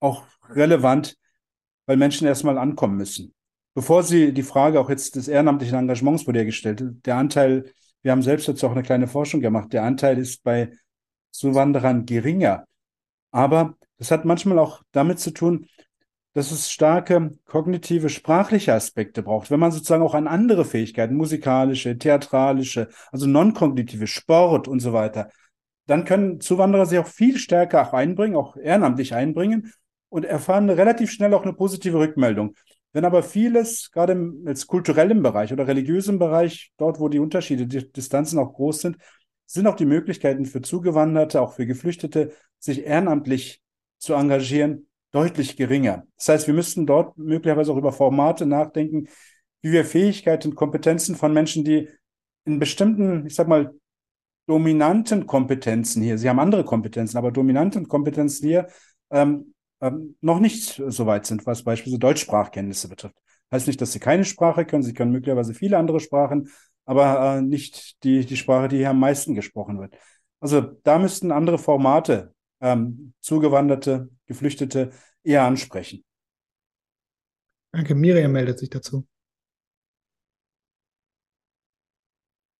auch 0.00 0.24
relevant, 0.50 1.16
weil 1.86 1.96
Menschen 1.96 2.26
erstmal 2.26 2.58
ankommen 2.58 2.96
müssen. 2.96 3.34
Bevor 3.74 4.02
Sie 4.02 4.32
die 4.32 4.42
Frage 4.42 4.80
auch 4.80 4.90
jetzt 4.90 5.16
des 5.16 5.28
ehrenamtlichen 5.28 5.78
Engagements 5.78 6.26
wurde 6.26 6.40
ja 6.40 6.44
gestellt, 6.44 6.82
der 7.06 7.16
Anteil, 7.16 7.72
wir 8.02 8.12
haben 8.12 8.22
selbst 8.22 8.48
jetzt 8.48 8.64
auch 8.64 8.72
eine 8.72 8.82
kleine 8.82 9.06
Forschung 9.06 9.40
gemacht, 9.40 9.72
der 9.72 9.84
Anteil 9.84 10.18
ist 10.18 10.42
bei 10.42 10.72
Zuwanderern 11.30 12.04
geringer. 12.04 12.64
Aber 13.30 13.76
das 13.98 14.10
hat 14.10 14.24
manchmal 14.24 14.58
auch 14.58 14.82
damit 14.90 15.20
zu 15.20 15.30
tun, 15.30 15.66
dass 16.32 16.52
es 16.52 16.70
starke 16.70 17.32
kognitive, 17.46 18.08
sprachliche 18.08 18.72
Aspekte 18.74 19.22
braucht. 19.22 19.50
Wenn 19.50 19.60
man 19.60 19.72
sozusagen 19.72 20.02
auch 20.02 20.14
an 20.14 20.28
andere 20.28 20.64
Fähigkeiten, 20.64 21.16
musikalische, 21.16 21.98
theatralische, 21.98 22.88
also 23.10 23.26
non-kognitive, 23.26 24.06
Sport 24.06 24.68
und 24.68 24.80
so 24.80 24.92
weiter, 24.92 25.30
dann 25.86 26.04
können 26.04 26.40
Zuwanderer 26.40 26.86
sich 26.86 26.98
auch 27.00 27.06
viel 27.06 27.36
stärker 27.36 27.82
auch 27.82 27.92
einbringen, 27.92 28.36
auch 28.36 28.56
ehrenamtlich 28.56 29.14
einbringen 29.14 29.72
und 30.08 30.24
erfahren 30.24 30.70
relativ 30.70 31.10
schnell 31.10 31.34
auch 31.34 31.42
eine 31.42 31.52
positive 31.52 31.98
Rückmeldung. 31.98 32.54
Wenn 32.92 33.04
aber 33.04 33.22
vieles, 33.22 33.90
gerade 33.90 34.12
im 34.12 34.46
jetzt 34.46 34.66
kulturellen 34.66 35.22
Bereich 35.22 35.52
oder 35.52 35.66
religiösen 35.66 36.18
Bereich, 36.18 36.72
dort, 36.76 37.00
wo 37.00 37.08
die 37.08 37.20
Unterschiede, 37.20 37.66
die 37.66 37.90
Distanzen 37.90 38.38
auch 38.38 38.52
groß 38.52 38.80
sind, 38.82 38.96
sind 39.46 39.66
auch 39.66 39.76
die 39.76 39.86
Möglichkeiten 39.86 40.44
für 40.44 40.62
Zugewanderte, 40.62 41.40
auch 41.40 41.54
für 41.54 41.66
Geflüchtete, 41.66 42.32
sich 42.58 42.84
ehrenamtlich 42.84 43.62
zu 43.98 44.14
engagieren, 44.14 44.86
deutlich 45.12 45.56
geringer. 45.56 46.04
Das 46.16 46.28
heißt, 46.28 46.46
wir 46.46 46.54
müssten 46.54 46.86
dort 46.86 47.16
möglicherweise 47.18 47.72
auch 47.72 47.76
über 47.76 47.92
Formate 47.92 48.46
nachdenken, 48.46 49.08
wie 49.62 49.72
wir 49.72 49.84
Fähigkeiten 49.84 50.50
und 50.50 50.54
Kompetenzen 50.54 51.16
von 51.16 51.32
Menschen, 51.32 51.64
die 51.64 51.88
in 52.44 52.58
bestimmten, 52.58 53.26
ich 53.26 53.34
sag 53.34 53.48
mal, 53.48 53.74
dominanten 54.46 55.26
Kompetenzen 55.26 56.02
hier, 56.02 56.18
sie 56.18 56.28
haben 56.28 56.40
andere 56.40 56.64
Kompetenzen, 56.64 57.18
aber 57.18 57.30
dominanten 57.30 57.86
Kompetenzen 57.86 58.48
hier 58.48 58.66
ähm, 59.10 59.54
ähm, 59.80 60.16
noch 60.20 60.40
nicht 60.40 60.82
so 60.86 61.06
weit 61.06 61.26
sind, 61.26 61.46
was 61.46 61.62
beispielsweise 61.62 62.00
Deutschsprachkenntnisse 62.00 62.88
betrifft. 62.88 63.16
Heißt 63.52 63.66
nicht, 63.66 63.80
dass 63.80 63.92
sie 63.92 64.00
keine 64.00 64.24
Sprache 64.24 64.64
können, 64.64 64.82
sie 64.82 64.94
können 64.94 65.12
möglicherweise 65.12 65.54
viele 65.54 65.78
andere 65.78 66.00
Sprachen, 66.00 66.48
aber 66.84 67.36
äh, 67.36 67.42
nicht 67.42 68.02
die, 68.04 68.24
die 68.24 68.36
Sprache, 68.36 68.68
die 68.68 68.78
hier 68.78 68.90
am 68.90 69.00
meisten 69.00 69.34
gesprochen 69.34 69.78
wird. 69.78 69.94
Also 70.40 70.60
da 70.60 70.98
müssten 70.98 71.32
andere 71.32 71.58
Formate 71.58 72.34
ähm, 72.60 73.12
Zugewanderte, 73.20 74.08
Geflüchtete 74.30 74.92
eher 75.24 75.42
ansprechen. 75.42 76.04
Danke, 77.72 77.96
Miriam 77.96 78.30
meldet 78.30 78.60
sich 78.60 78.70
dazu. 78.70 79.04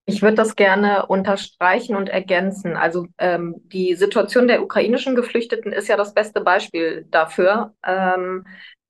Ich 0.05 0.21
würde 0.21 0.35
das 0.35 0.57
gerne 0.57 1.05
unterstreichen 1.05 1.95
und 1.95 2.09
ergänzen. 2.09 2.75
Also 2.75 3.07
ähm, 3.17 3.55
die 3.71 3.95
Situation 3.95 4.49
der 4.49 4.61
ukrainischen 4.61 5.15
Geflüchteten 5.15 5.71
ist 5.71 5.87
ja 5.87 5.95
das 5.95 6.13
beste 6.13 6.41
Beispiel 6.41 7.07
dafür. 7.09 7.73
Ähm, 7.87 8.45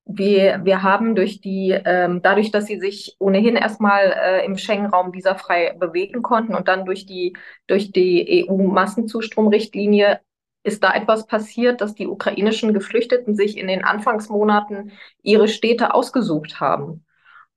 wir, 0.05 0.61
wir 0.63 0.81
haben 0.81 1.13
durch 1.13 1.39
die, 1.39 1.69
ähm, 1.85 2.23
dadurch, 2.23 2.49
dass 2.49 2.65
sie 2.65 2.79
sich 2.79 3.15
ohnehin 3.19 3.55
erstmal 3.55 4.11
äh, 4.11 4.43
im 4.43 4.57
Schengen-Raum 4.57 5.13
visafrei 5.13 5.75
bewegen 5.79 6.23
konnten 6.23 6.55
und 6.55 6.67
dann 6.67 6.85
durch 6.85 7.05
die, 7.05 7.37
durch 7.67 7.91
die 7.91 8.47
EU-Massenzustromrichtlinie 8.49 10.19
ist 10.63 10.83
da 10.83 10.93
etwas 10.93 11.25
passiert, 11.25 11.81
dass 11.81 11.95
die 11.95 12.07
ukrainischen 12.07 12.73
Geflüchteten 12.73 13.35
sich 13.35 13.57
in 13.57 13.67
den 13.67 13.83
Anfangsmonaten 13.83 14.91
ihre 15.23 15.47
Städte 15.47 15.93
ausgesucht 15.93 16.59
haben. 16.59 17.05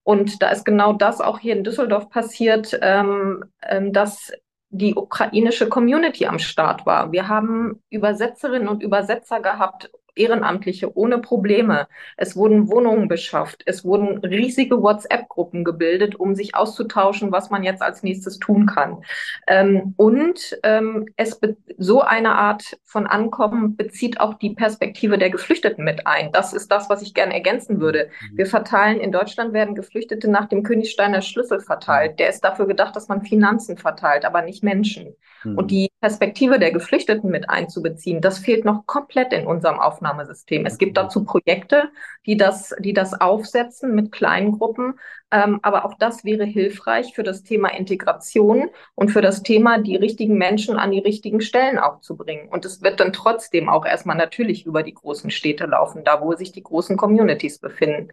Und 0.03 0.43
da 0.43 0.51
ist 0.51 0.65
genau 0.65 0.93
das 0.93 1.21
auch 1.21 1.39
hier 1.39 1.57
in 1.57 1.65
Düsseldorf 1.65 2.11
passiert, 2.11 2.79
ähm, 2.83 3.45
ähm, 3.63 3.93
dass 3.93 4.33
die 4.69 4.95
ukrainische 4.95 5.69
Community 5.69 6.27
am 6.27 6.39
Start 6.39 6.85
war. 6.85 7.13
Wir 7.13 7.29
haben 7.29 7.83
Übersetzerinnen 7.91 8.69
und 8.69 8.83
Übersetzer 8.83 9.41
gehabt 9.41 9.91
Ehrenamtliche 10.15 10.97
ohne 10.97 11.19
Probleme. 11.19 11.89
Es 12.17 12.37
wurden 12.37 12.69
Wohnungen 12.69 13.09
beschafft. 13.09 13.63
Es 13.67 13.85
wurden 13.85 14.19
riesige 14.19 14.83
WhatsApp-Gruppen 14.83 15.65
gebildet, 15.65 16.17
um 16.17 16.35
sich 16.35 16.55
auszutauschen, 16.55 17.33
was 17.33 17.51
man 17.51 17.63
jetzt 17.63 17.83
als 17.83 18.03
nächstes 18.03 18.39
tun 18.39 18.67
kann. 18.67 19.03
Ähm, 19.47 19.95
und 19.97 20.59
ähm, 20.63 21.07
es 21.17 21.41
so 21.79 22.03
eine 22.03 22.35
Art 22.37 22.77
von 22.85 23.07
Ankommen 23.07 23.77
bezieht 23.77 24.21
auch 24.21 24.35
die 24.35 24.55
Perspektive 24.55 25.19
der 25.19 25.31
Geflüchteten 25.31 25.85
mit 25.85 26.07
ein. 26.07 26.33
Das 26.33 26.53
ist 26.53 26.71
das, 26.71 26.89
was 26.89 27.03
ich 27.03 27.15
gerne 27.15 27.35
ergänzen 27.35 27.81
würde. 27.81 28.11
Mhm. 28.31 28.39
Wir 28.39 28.47
verteilen 28.47 29.01
in 29.01 29.13
Deutschland 29.13 29.53
werden 29.53 29.75
Geflüchtete 29.75 30.31
nach 30.31 30.47
dem 30.49 30.63
Königsteiner 30.63 31.23
Schlüssel 31.23 31.61
verteilt. 31.61 32.19
Der 32.19 32.29
ist 32.29 32.43
dafür 32.43 32.67
gedacht, 32.67 32.95
dass 32.97 33.09
man 33.09 33.23
Finanzen 33.23 33.77
verteilt, 33.77 34.25
aber 34.25 34.43
nicht 34.43 34.63
Menschen. 34.63 35.15
Mhm. 35.45 35.59
Und 35.59 35.71
die 35.71 35.91
Perspektive 36.01 36.59
der 36.59 36.73
Geflüchteten 36.73 37.31
mit 37.31 37.49
einzubeziehen, 37.49 38.21
das 38.21 38.39
fehlt 38.39 38.65
noch 38.65 38.87
komplett 38.87 39.33
in 39.33 39.47
unserem 39.47 39.79
Aufnahmesystem. 40.05 40.67
Es 40.67 40.79
gibt 40.79 40.97
dazu 40.97 41.25
Projekte, 41.25 41.91
die 42.27 42.37
das, 42.37 42.75
die 42.79 42.93
das 42.93 43.19
aufsetzen 43.19 43.95
mit 43.95 44.13
kleinen 44.13 44.53
Gruppen. 44.53 44.99
Ähm, 45.31 45.61
aber 45.63 45.85
auch 45.85 45.95
das 45.99 46.25
wäre 46.25 46.45
hilfreich 46.45 47.15
für 47.15 47.23
das 47.23 47.43
Thema 47.43 47.69
Integration 47.69 48.69
und 48.95 49.11
für 49.11 49.23
das 49.23 49.43
Thema, 49.43 49.79
die 49.79 49.97
richtigen 49.97 50.37
Menschen 50.37 50.77
an 50.77 50.93
die 50.93 51.01
richtigen 51.01 51.41
Stellen 51.41 51.79
auch 51.79 52.01
zu 52.01 52.17
bringen. 52.17 52.49
Und 52.49 52.65
es 52.65 52.83
wird 52.83 53.01
dann 53.01 53.13
trotzdem 53.13 53.69
auch 53.69 53.87
erstmal 53.87 54.17
natürlich 54.17 54.67
über 54.67 54.83
die 54.83 54.95
großen 54.95 55.31
Städte 55.31 55.67
laufen, 55.67 56.05
da 56.05 56.21
wo 56.21 56.35
sich 56.35 56.53
die 56.53 56.63
großen 56.63 56.97
Communities 56.97 57.59
befinden. 57.59 58.09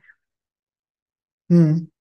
Hm. 1.50 1.92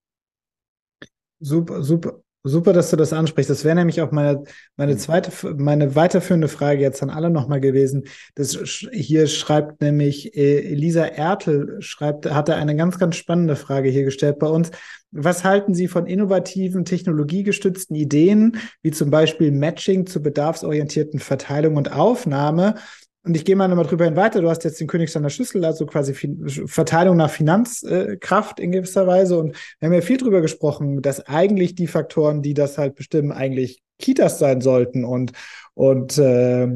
Super, 1.40 1.82
super. 1.82 2.22
Super, 2.42 2.72
dass 2.72 2.88
du 2.88 2.96
das 2.96 3.12
ansprichst. 3.12 3.50
Das 3.50 3.64
wäre 3.64 3.74
nämlich 3.74 4.00
auch 4.00 4.12
meine, 4.12 4.44
meine 4.76 4.96
zweite, 4.96 5.30
meine 5.56 5.94
weiterführende 5.94 6.48
Frage 6.48 6.80
jetzt 6.80 7.02
an 7.02 7.10
alle 7.10 7.28
nochmal 7.28 7.60
gewesen. 7.60 8.04
Das 8.34 8.56
hier 8.92 9.26
schreibt 9.26 9.82
nämlich 9.82 10.34
äh, 10.34 10.72
Elisa 10.72 11.04
Ertel, 11.04 11.76
schreibt, 11.80 12.30
hatte 12.30 12.54
eine 12.54 12.74
ganz, 12.76 12.98
ganz 12.98 13.16
spannende 13.16 13.56
Frage 13.56 13.90
hier 13.90 14.04
gestellt 14.04 14.38
bei 14.38 14.46
uns. 14.46 14.70
Was 15.10 15.44
halten 15.44 15.74
Sie 15.74 15.86
von 15.86 16.06
innovativen, 16.06 16.86
technologiegestützten 16.86 17.94
Ideen, 17.94 18.56
wie 18.80 18.92
zum 18.92 19.10
Beispiel 19.10 19.50
Matching 19.52 20.06
zur 20.06 20.22
bedarfsorientierten 20.22 21.20
Verteilung 21.20 21.76
und 21.76 21.92
Aufnahme 21.92 22.76
und 23.22 23.36
ich 23.36 23.44
gehe 23.44 23.55
mal 23.55 23.68
nochmal 23.68 23.84
drüber 23.84 24.06
hin 24.06 24.16
weiter. 24.16 24.40
Du 24.40 24.48
hast 24.48 24.64
jetzt 24.64 24.80
den 24.80 24.86
Königsteiner 24.86 25.28
Schlüssel, 25.28 25.64
also 25.64 25.84
quasi 25.84 26.14
Verteilung 26.66 27.16
nach 27.16 27.30
Finanzkraft 27.30 28.59
in 28.59 28.72
gewisser 28.72 29.06
Weise. 29.06 29.38
Und 29.38 29.56
wir 29.78 29.86
haben 29.86 29.94
ja 29.94 30.01
viel 30.01 30.16
drüber 30.16 30.40
gesprochen, 30.40 31.02
dass 31.02 31.20
eigentlich 31.26 31.74
die 31.74 31.86
Faktoren, 31.86 32.40
die 32.40 32.55
das 32.55 32.78
halt 32.78 32.94
bestimmen, 32.94 33.30
eigentlich 33.30 33.82
Kitas 34.01 34.39
sein 34.39 34.60
sollten 34.60 35.05
und 35.05 35.32
und, 35.81 36.18
äh, 36.18 36.68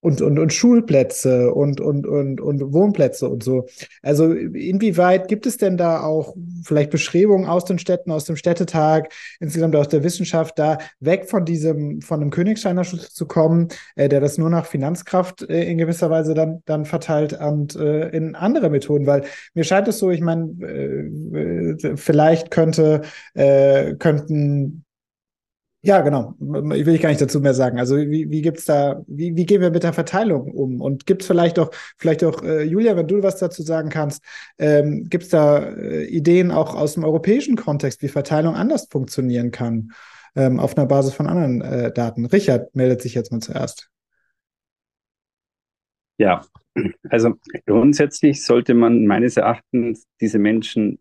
und, 0.00 0.20
und, 0.20 0.38
und 0.38 0.52
Schulplätze 0.52 1.52
und, 1.52 1.80
und, 1.80 2.06
und, 2.06 2.40
und 2.40 2.72
Wohnplätze 2.72 3.28
und 3.28 3.42
so. 3.42 3.66
Also 4.02 4.32
inwieweit 4.32 5.26
gibt 5.26 5.46
es 5.46 5.56
denn 5.56 5.76
da 5.76 6.02
auch 6.02 6.36
vielleicht 6.62 6.90
Beschreibungen 6.90 7.48
aus 7.48 7.64
den 7.64 7.80
Städten, 7.80 8.12
aus 8.12 8.24
dem 8.24 8.36
Städtetag, 8.36 9.08
insgesamt 9.40 9.74
aus 9.74 9.88
der 9.88 10.04
Wissenschaft, 10.04 10.60
da 10.60 10.78
weg 11.00 11.28
von 11.28 11.44
diesem, 11.44 12.02
von 12.02 12.20
einem 12.20 12.30
Königsteiner 12.30 12.84
Schlüssel 12.84 13.10
zu 13.10 13.26
kommen, 13.26 13.68
äh, 13.96 14.08
der 14.08 14.20
das 14.20 14.38
nur 14.38 14.48
nach 14.48 14.66
Finanzkraft 14.66 15.42
äh, 15.42 15.64
in 15.64 15.78
gewisser 15.78 16.10
Weise 16.10 16.34
dann, 16.34 16.62
dann 16.64 16.84
verteilt 16.84 17.32
und 17.32 17.74
äh, 17.74 18.10
in 18.10 18.36
andere 18.36 18.70
Methoden, 18.70 19.06
weil 19.06 19.24
mir 19.54 19.64
scheint 19.64 19.88
es 19.88 19.98
so, 19.98 20.12
ich 20.12 20.20
meine, 20.20 20.52
äh, 20.60 21.78
äh, 21.88 21.96
vielleicht 21.96 22.52
könnte, 22.52 23.02
äh, 23.34 23.94
könnten 23.94 24.84
ja, 25.84 26.00
genau. 26.00 26.34
Ich 26.74 26.86
will 26.86 26.94
ich 26.94 27.02
gar 27.02 27.08
nicht 27.08 27.20
dazu 27.20 27.40
mehr 27.40 27.54
sagen. 27.54 27.80
Also 27.80 27.96
wie, 27.96 28.30
wie 28.30 28.40
gibt's 28.40 28.66
da, 28.66 29.02
wie, 29.08 29.34
wie 29.34 29.44
gehen 29.44 29.60
wir 29.60 29.72
mit 29.72 29.82
der 29.82 29.92
Verteilung 29.92 30.52
um? 30.52 30.80
Und 30.80 31.06
gibt's 31.06 31.26
vielleicht 31.26 31.58
auch, 31.58 31.72
vielleicht 31.98 32.22
auch, 32.22 32.42
äh, 32.44 32.62
Julia, 32.62 32.96
wenn 32.96 33.08
du 33.08 33.20
was 33.24 33.38
dazu 33.38 33.64
sagen 33.64 33.88
kannst, 33.88 34.22
ähm, 34.58 35.08
gibt's 35.10 35.30
da 35.30 35.58
äh, 35.58 36.04
Ideen 36.04 36.52
auch 36.52 36.76
aus 36.76 36.94
dem 36.94 37.02
europäischen 37.02 37.56
Kontext, 37.56 38.00
wie 38.00 38.08
Verteilung 38.08 38.54
anders 38.54 38.86
funktionieren 38.90 39.50
kann, 39.50 39.90
ähm, 40.36 40.60
auf 40.60 40.76
einer 40.76 40.86
Basis 40.86 41.14
von 41.14 41.26
anderen 41.26 41.62
äh, 41.62 41.92
Daten? 41.92 42.26
Richard 42.26 42.74
meldet 42.76 43.02
sich 43.02 43.14
jetzt 43.14 43.32
mal 43.32 43.40
zuerst. 43.40 43.90
Ja, 46.18 46.42
also 47.10 47.34
grundsätzlich 47.66 48.44
sollte 48.44 48.74
man 48.74 49.04
meines 49.06 49.36
Erachtens 49.36 50.06
diese 50.20 50.38
Menschen 50.38 51.00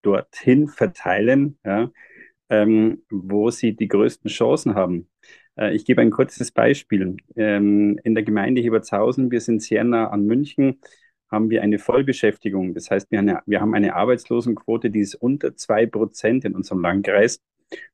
dorthin 0.00 0.68
verteilen, 0.68 1.58
ja, 1.66 1.90
ähm, 2.52 3.02
wo 3.10 3.50
sie 3.50 3.74
die 3.74 3.88
größten 3.88 4.30
Chancen 4.30 4.74
haben. 4.74 5.08
Äh, 5.56 5.74
ich 5.74 5.86
gebe 5.86 6.02
ein 6.02 6.10
kurzes 6.10 6.52
Beispiel. 6.52 7.16
Ähm, 7.34 7.98
in 8.04 8.14
der 8.14 8.24
Gemeinde 8.24 8.60
Hebertshausen, 8.60 9.30
wir 9.30 9.40
sind 9.40 9.62
sehr 9.62 9.84
nah 9.84 10.08
an 10.08 10.26
München, 10.26 10.80
haben 11.30 11.48
wir 11.48 11.62
eine 11.62 11.78
Vollbeschäftigung. 11.78 12.74
Das 12.74 12.90
heißt, 12.90 13.10
wir 13.10 13.18
haben 13.18 13.28
eine, 13.30 13.40
wir 13.46 13.62
haben 13.62 13.74
eine 13.74 13.94
Arbeitslosenquote, 13.96 14.90
die 14.90 15.00
ist 15.00 15.14
unter 15.14 15.56
zwei 15.56 15.86
Prozent 15.86 16.44
in 16.44 16.54
unserem 16.54 16.82
Landkreis. 16.82 17.40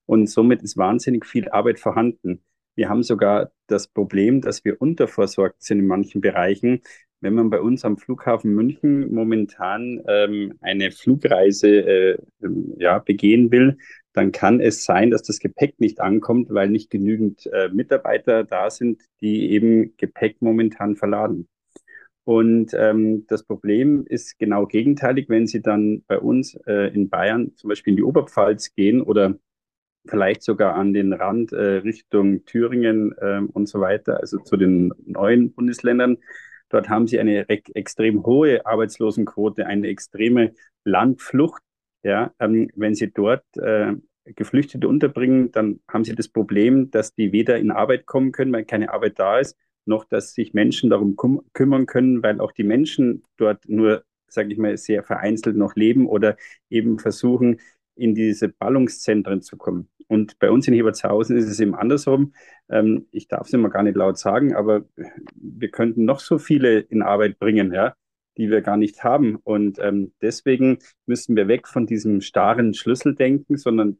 Und 0.07 0.29
somit 0.29 0.61
ist 0.63 0.77
wahnsinnig 0.77 1.25
viel 1.25 1.49
Arbeit 1.51 1.79
vorhanden. 1.79 2.43
Wir 2.75 2.89
haben 2.89 3.05
sogar 3.05 3.53
das 3.69 3.87
Problem, 3.87 4.41
dass 4.41 4.65
wir 4.65 4.81
unterversorgt 4.81 5.63
sind 5.63 5.79
in 5.79 5.87
manchen 5.87 6.21
Bereichen. 6.21 6.83
Wenn 7.21 7.35
man 7.35 7.51
bei 7.51 7.61
uns 7.61 7.85
am 7.85 7.97
Flughafen 7.97 8.55
München 8.55 9.13
momentan 9.13 10.03
ähm, 10.09 10.55
eine 10.61 10.91
Flugreise 10.91 11.69
äh, 11.69 12.19
ja, 12.79 12.99
begehen 12.99 13.53
will, 13.53 13.79
dann 14.19 14.33
kann 14.33 14.61
es 14.61 14.85
sein, 14.85 15.11
dass 15.11 15.23
das 15.23 15.39
Gepäck 15.39 15.79
nicht 15.79 16.01
ankommt, 16.01 16.51
weil 16.51 16.69
nicht 16.69 16.91
genügend 16.91 17.47
äh, 17.53 17.69
Mitarbeiter 17.69 18.43
da 18.43 18.69
sind, 18.69 19.01
die 19.21 19.53
eben 19.53 19.97
Gepäck 19.97 20.43
momentan 20.43 20.97
verladen. 20.97 21.49
Und 22.25 22.75
ähm, 22.75 23.27
das 23.29 23.45
Problem 23.45 24.05
ist 24.05 24.37
genau 24.39 24.67
gegenteilig, 24.67 25.29
wenn 25.29 25.47
Sie 25.47 25.63
dann 25.63 26.03
bei 26.09 26.19
uns 26.19 26.57
äh, 26.67 26.93
in 26.93 27.09
Bayern 27.09 27.55
zum 27.55 27.69
Beispiel 27.69 27.93
in 27.93 27.97
die 27.97 28.03
Oberpfalz 28.03 28.75
gehen 28.75 29.01
oder 29.01 29.39
vielleicht 30.07 30.43
sogar 30.43 30.75
an 30.75 30.93
den 30.93 31.13
Rand 31.13 31.53
äh, 31.53 31.77
Richtung 31.77 32.45
Thüringen 32.45 33.15
äh, 33.19 33.41
und 33.53 33.69
so 33.69 33.81
weiter, 33.81 34.21
also 34.21 34.39
zu 34.41 34.57
den 34.57 34.93
neuen 35.07 35.53
Bundesländern. 35.53 36.19
Dort 36.71 36.89
haben 36.89 37.07
sie 37.07 37.21
eine 37.21 37.49
extrem 37.49 38.27
hohe 38.27 38.67
Arbeitslosenquote, 38.67 39.65
eine 39.65 39.87
extreme 39.87 40.55
Landflucht. 40.85 41.63
Ja, 42.03 42.33
ähm, 42.39 42.71
wenn 42.75 42.95
sie 42.95 43.11
dort 43.11 43.45
äh, 43.57 43.95
Geflüchtete 44.35 44.89
unterbringen, 44.89 45.53
dann 45.53 45.81
haben 45.89 46.05
sie 46.05 46.15
das 46.15 46.29
Problem, 46.29 46.91
dass 46.91 47.15
die 47.15 47.33
weder 47.33 47.59
in 47.59 47.71
Arbeit 47.71 48.07
kommen 48.07 48.33
können, 48.33 48.53
weil 48.53 48.65
keine 48.65 48.93
Arbeit 48.93 49.19
da 49.19 49.39
ist, 49.39 49.57
noch 49.85 50.05
dass 50.05 50.35
sich 50.35 50.55
Menschen 50.55 50.91
darum 50.91 51.17
kümmern 51.53 51.87
können, 51.87 52.23
weil 52.23 52.41
auch 52.41 52.53
die 52.53 52.65
Menschen 52.65 53.25
dort 53.37 53.69
nur, 53.69 54.05
sage 54.29 54.53
ich 54.53 54.59
mal, 54.59 54.77
sehr 54.77 55.03
vereinzelt 55.03 55.57
noch 55.57 55.75
leben 55.75 56.07
oder 56.07 56.37
eben 56.71 56.99
versuchen, 56.99 57.61
in 57.97 58.15
diese 58.15 58.49
Ballungszentren 58.49 59.43
zu 59.43 59.57
kommen. 59.57 59.89
Und 60.07 60.39
bei 60.39 60.51
uns 60.51 60.67
in 60.67 60.75
Hebertshausen 60.75 61.37
ist 61.37 61.49
es 61.49 61.61
eben 61.61 61.75
andersrum. 61.75 62.33
Ähm, 62.71 63.07
ich 63.11 63.29
darf 63.29 63.47
es 63.49 63.53
immer 63.53 63.69
gar 63.69 63.83
nicht 63.83 63.97
laut 63.97 64.19
sagen, 64.19 64.55
aber 64.55 64.85
wir 65.35 65.71
könnten 65.71 66.05
noch 66.05 66.21
so 66.21 66.39
viele 66.39 66.79
in 66.79 67.03
Arbeit 67.03 67.39
bringen, 67.39 67.73
ja, 67.73 67.95
die 68.39 68.51
wir 68.51 68.63
gar 68.63 68.79
nicht 68.79 69.05
haben. 69.05 69.37
Und 69.37 69.79
ähm, 69.81 70.13
deswegen 70.23 70.79
müssen 71.07 71.37
wir 71.37 71.49
weg 71.49 71.69
von 71.69 71.87
diesem 71.87 72.23
starren 72.23 72.73
Schlüsseldenken, 72.73 73.59
sondern 73.59 73.99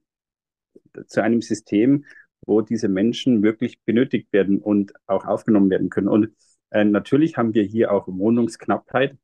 zu 1.07 1.23
einem 1.23 1.43
System, 1.43 2.05
wo 2.47 2.61
diese 2.61 2.89
Menschen 2.89 3.43
wirklich 3.43 3.81
benötigt 3.83 4.33
werden 4.33 4.61
und 4.61 4.93
auch 5.07 5.27
aufgenommen 5.27 5.71
werden 5.71 5.91
können. 5.91 6.09
Und 6.09 6.31
äh, 6.71 6.85
natürlich 6.85 7.37
haben 7.37 7.55
wir 7.55 7.63
hier 7.63 7.93
auch 7.93 8.09
Wohnungsknappheit. 8.09 9.17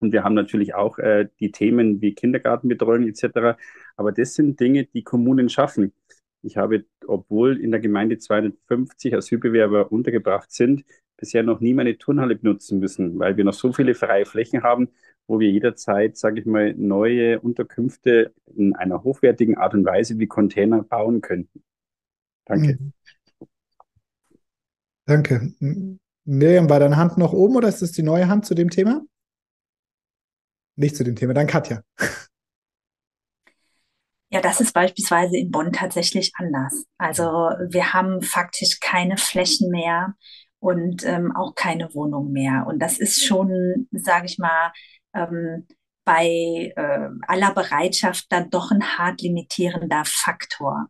Und 0.00 0.12
wir 0.12 0.24
haben 0.24 0.34
natürlich 0.34 0.74
auch 0.74 0.98
äh, 0.98 1.28
die 1.38 1.52
Themen 1.52 2.00
wie 2.00 2.14
Kindergartenbetreuung 2.14 3.06
etc. 3.06 3.56
Aber 3.96 4.12
das 4.12 4.34
sind 4.34 4.58
Dinge, 4.58 4.84
die 4.84 5.04
Kommunen 5.04 5.48
schaffen. 5.48 5.92
Ich 6.42 6.56
habe, 6.56 6.84
obwohl 7.06 7.58
in 7.58 7.70
der 7.70 7.80
Gemeinde 7.80 8.18
250 8.18 9.14
Asylbewerber 9.14 9.92
untergebracht 9.92 10.50
sind, 10.50 10.84
bisher 11.16 11.44
noch 11.44 11.60
nie 11.60 11.72
meine 11.72 11.96
Turnhalle 11.98 12.34
benutzen 12.34 12.80
müssen, 12.80 13.18
weil 13.20 13.36
wir 13.36 13.44
noch 13.44 13.52
so 13.52 13.72
viele 13.72 13.94
freie 13.94 14.26
Flächen 14.26 14.64
haben, 14.64 14.88
wo 15.32 15.40
wir 15.40 15.50
jederzeit, 15.50 16.18
sage 16.18 16.40
ich 16.40 16.46
mal, 16.46 16.74
neue 16.74 17.40
Unterkünfte 17.40 18.34
in 18.54 18.76
einer 18.76 19.02
hochwertigen 19.02 19.56
Art 19.56 19.72
und 19.72 19.86
Weise 19.86 20.18
wie 20.18 20.26
Container 20.26 20.82
bauen 20.82 21.22
könnten. 21.22 21.64
Danke. 22.44 22.78
Mhm. 22.78 22.92
Danke. 25.06 25.54
Miriam, 26.24 26.68
war 26.68 26.80
deine 26.80 26.98
Hand 26.98 27.16
noch 27.16 27.32
oben 27.32 27.56
oder 27.56 27.68
ist 27.68 27.80
das 27.80 27.92
die 27.92 28.02
neue 28.02 28.28
Hand 28.28 28.44
zu 28.44 28.54
dem 28.54 28.68
Thema? 28.68 29.00
Nicht 30.76 30.96
zu 30.96 31.02
dem 31.02 31.16
Thema, 31.16 31.32
dann 31.32 31.46
Katja. 31.46 31.82
Ja, 34.28 34.42
das 34.42 34.60
ist 34.60 34.74
beispielsweise 34.74 35.38
in 35.38 35.50
Bonn 35.50 35.72
tatsächlich 35.72 36.32
anders. 36.36 36.84
Also 36.98 37.22
wir 37.22 37.94
haben 37.94 38.20
faktisch 38.20 38.80
keine 38.80 39.16
Flächen 39.16 39.70
mehr, 39.70 40.14
und 40.62 41.04
ähm, 41.04 41.34
auch 41.34 41.56
keine 41.56 41.92
Wohnung 41.92 42.30
mehr. 42.30 42.66
Und 42.68 42.78
das 42.78 42.98
ist 42.98 43.24
schon, 43.24 43.88
sage 43.90 44.26
ich 44.26 44.38
mal, 44.38 44.72
ähm, 45.14 45.66
bei 46.04 46.72
äh, 46.76 47.08
aller 47.26 47.54
Bereitschaft 47.54 48.26
dann 48.30 48.50
doch 48.50 48.70
ein 48.70 48.98
hart 48.98 49.22
limitierender 49.22 50.02
Faktor. 50.04 50.88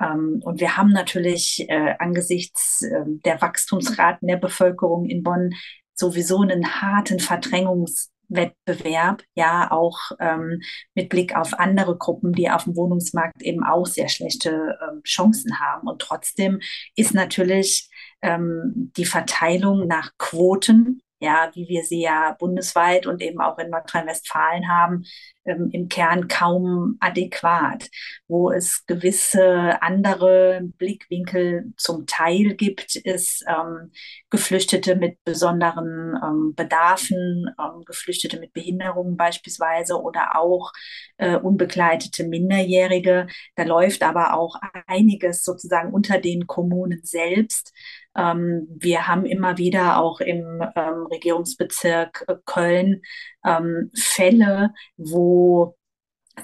Ähm, 0.00 0.40
und 0.44 0.60
wir 0.60 0.76
haben 0.76 0.92
natürlich 0.92 1.66
äh, 1.68 1.94
angesichts 1.98 2.82
äh, 2.82 3.04
der 3.06 3.40
Wachstumsraten 3.40 4.28
der 4.28 4.36
Bevölkerung 4.36 5.06
in 5.06 5.22
Bonn 5.22 5.54
sowieso 5.94 6.42
einen 6.42 6.80
harten 6.80 7.20
Verdrängungswettbewerb, 7.20 9.22
ja, 9.34 9.70
auch 9.70 9.98
ähm, 10.20 10.60
mit 10.94 11.08
Blick 11.08 11.34
auf 11.34 11.58
andere 11.58 11.96
Gruppen, 11.96 12.32
die 12.32 12.50
auf 12.50 12.64
dem 12.64 12.76
Wohnungsmarkt 12.76 13.42
eben 13.42 13.64
auch 13.64 13.86
sehr 13.86 14.08
schlechte 14.08 14.78
ähm, 14.82 15.02
Chancen 15.04 15.58
haben. 15.58 15.88
Und 15.88 16.00
trotzdem 16.00 16.60
ist 16.96 17.14
natürlich 17.14 17.88
ähm, 18.22 18.92
die 18.96 19.06
Verteilung 19.06 19.86
nach 19.86 20.12
Quoten 20.18 21.00
ja, 21.20 21.50
wie 21.54 21.68
wir 21.68 21.82
sie 21.84 22.02
ja 22.02 22.32
bundesweit 22.38 23.06
und 23.06 23.22
eben 23.22 23.40
auch 23.40 23.58
in 23.58 23.70
Nordrhein-Westfalen 23.70 24.68
haben, 24.68 25.04
ähm, 25.46 25.70
im 25.72 25.88
Kern 25.88 26.28
kaum 26.28 26.96
adäquat, 27.00 27.88
wo 28.28 28.50
es 28.50 28.84
gewisse 28.86 29.80
andere 29.82 30.60
Blickwinkel 30.78 31.72
zum 31.76 32.06
Teil 32.06 32.54
gibt, 32.54 32.96
ist 32.96 33.44
ähm, 33.48 33.90
Geflüchtete 34.30 34.96
mit 34.96 35.22
besonderen 35.24 36.18
ähm, 36.22 36.54
Bedarfen, 36.54 37.50
ähm, 37.58 37.84
Geflüchtete 37.84 38.38
mit 38.38 38.52
Behinderungen 38.52 39.16
beispielsweise 39.16 40.00
oder 40.00 40.36
auch 40.36 40.72
äh, 41.18 41.36
unbegleitete 41.36 42.24
Minderjährige. 42.24 43.28
Da 43.54 43.62
läuft 43.64 44.02
aber 44.02 44.34
auch 44.34 44.56
einiges 44.86 45.44
sozusagen 45.44 45.92
unter 45.92 46.18
den 46.18 46.46
Kommunen 46.46 47.00
selbst. 47.02 47.72
Ähm, 48.16 48.66
wir 48.70 49.06
haben 49.06 49.26
immer 49.26 49.58
wieder 49.58 49.98
auch 49.98 50.20
im 50.20 50.62
ähm, 50.74 51.06
Regierungsbezirk 51.10 52.24
äh, 52.28 52.34
Köln 52.44 53.02
Fälle, 53.94 54.74
wo 54.96 55.35
o 55.36 55.76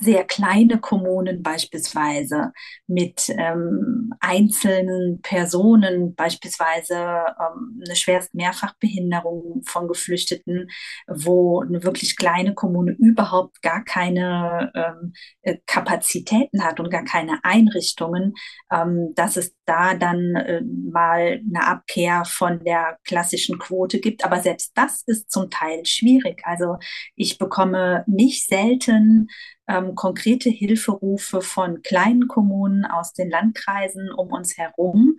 sehr 0.00 0.24
kleine 0.24 0.78
Kommunen 0.78 1.42
beispielsweise 1.42 2.52
mit 2.86 3.28
ähm, 3.28 4.12
einzelnen 4.20 5.20
Personen, 5.22 6.14
beispielsweise 6.14 6.94
ähm, 6.96 7.82
eine 7.84 7.96
schwerst 7.96 8.34
Mehrfachbehinderung 8.34 9.62
von 9.66 9.88
Geflüchteten, 9.88 10.70
wo 11.06 11.60
eine 11.60 11.84
wirklich 11.84 12.16
kleine 12.16 12.54
Kommune 12.54 12.92
überhaupt 12.92 13.60
gar 13.62 13.84
keine 13.84 14.72
ähm, 14.74 15.12
äh, 15.42 15.58
Kapazitäten 15.66 16.64
hat 16.64 16.80
und 16.80 16.90
gar 16.90 17.04
keine 17.04 17.44
Einrichtungen, 17.44 18.34
ähm, 18.72 19.12
dass 19.14 19.36
es 19.36 19.54
da 19.66 19.94
dann 19.94 20.34
äh, 20.36 20.62
mal 20.62 21.40
eine 21.48 21.66
Abkehr 21.66 22.24
von 22.24 22.64
der 22.64 22.98
klassischen 23.04 23.58
Quote 23.58 24.00
gibt. 24.00 24.24
Aber 24.24 24.40
selbst 24.40 24.72
das 24.74 25.02
ist 25.06 25.30
zum 25.30 25.50
Teil 25.50 25.84
schwierig. 25.84 26.42
Also 26.44 26.78
ich 27.14 27.38
bekomme 27.38 28.04
nicht 28.06 28.48
selten 28.48 29.28
ähm, 29.72 29.94
konkrete 29.94 30.50
Hilferufe 30.50 31.40
von 31.40 31.82
kleinen 31.82 32.28
Kommunen 32.28 32.84
aus 32.84 33.12
den 33.12 33.30
Landkreisen 33.30 34.12
um 34.12 34.32
uns 34.32 34.58
herum, 34.58 35.16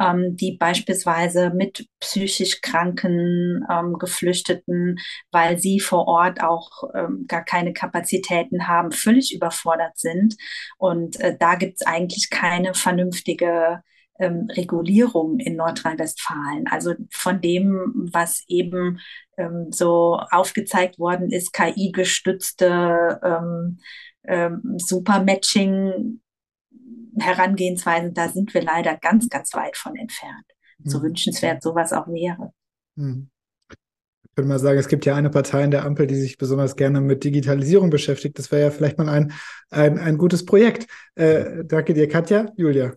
ähm, 0.00 0.36
die 0.36 0.56
beispielsweise 0.56 1.50
mit 1.50 1.86
psychisch 2.00 2.60
kranken 2.60 3.64
ähm, 3.70 3.98
Geflüchteten, 3.98 4.98
weil 5.30 5.58
sie 5.58 5.80
vor 5.80 6.08
Ort 6.08 6.42
auch 6.42 6.84
ähm, 6.94 7.26
gar 7.28 7.44
keine 7.44 7.72
Kapazitäten 7.72 8.66
haben, 8.66 8.92
völlig 8.92 9.34
überfordert 9.34 9.98
sind. 9.98 10.36
Und 10.78 11.20
äh, 11.20 11.36
da 11.38 11.54
gibt 11.54 11.80
es 11.80 11.86
eigentlich 11.86 12.30
keine 12.30 12.74
vernünftige 12.74 13.82
ähm, 14.22 14.46
Regulierung 14.50 15.40
in 15.40 15.56
Nordrhein-Westfalen. 15.56 16.66
Also 16.70 16.94
von 17.10 17.40
dem, 17.40 18.08
was 18.12 18.44
eben 18.46 19.00
ähm, 19.36 19.66
so 19.70 20.20
aufgezeigt 20.30 20.98
worden 20.98 21.30
ist, 21.30 21.52
KI-gestützte 21.52 23.20
ähm, 23.22 23.78
ähm, 24.24 24.76
Supermatching 24.78 26.20
Herangehensweisen, 27.18 28.14
da 28.14 28.28
sind 28.28 28.54
wir 28.54 28.62
leider 28.62 28.96
ganz, 28.96 29.28
ganz 29.28 29.52
weit 29.54 29.76
von 29.76 29.96
entfernt. 29.96 30.46
So 30.84 30.98
mhm. 30.98 31.02
wünschenswert 31.04 31.62
sowas 31.62 31.92
auch 31.92 32.06
wäre. 32.06 32.52
Mhm. 32.94 33.28
Ich 33.68 34.36
würde 34.38 34.48
mal 34.48 34.58
sagen, 34.58 34.78
es 34.78 34.88
gibt 34.88 35.04
ja 35.04 35.14
eine 35.14 35.28
Partei 35.28 35.62
in 35.62 35.70
der 35.70 35.84
Ampel, 35.84 36.06
die 36.06 36.14
sich 36.14 36.38
besonders 36.38 36.76
gerne 36.76 37.02
mit 37.02 37.22
Digitalisierung 37.22 37.90
beschäftigt. 37.90 38.38
Das 38.38 38.50
wäre 38.50 38.62
ja 38.62 38.70
vielleicht 38.70 38.96
mal 38.96 39.08
ein, 39.10 39.32
ein, 39.68 39.98
ein 39.98 40.16
gutes 40.16 40.46
Projekt. 40.46 40.86
Äh, 41.16 41.64
danke 41.66 41.92
dir, 41.92 42.08
Katja. 42.08 42.50
Julia. 42.56 42.94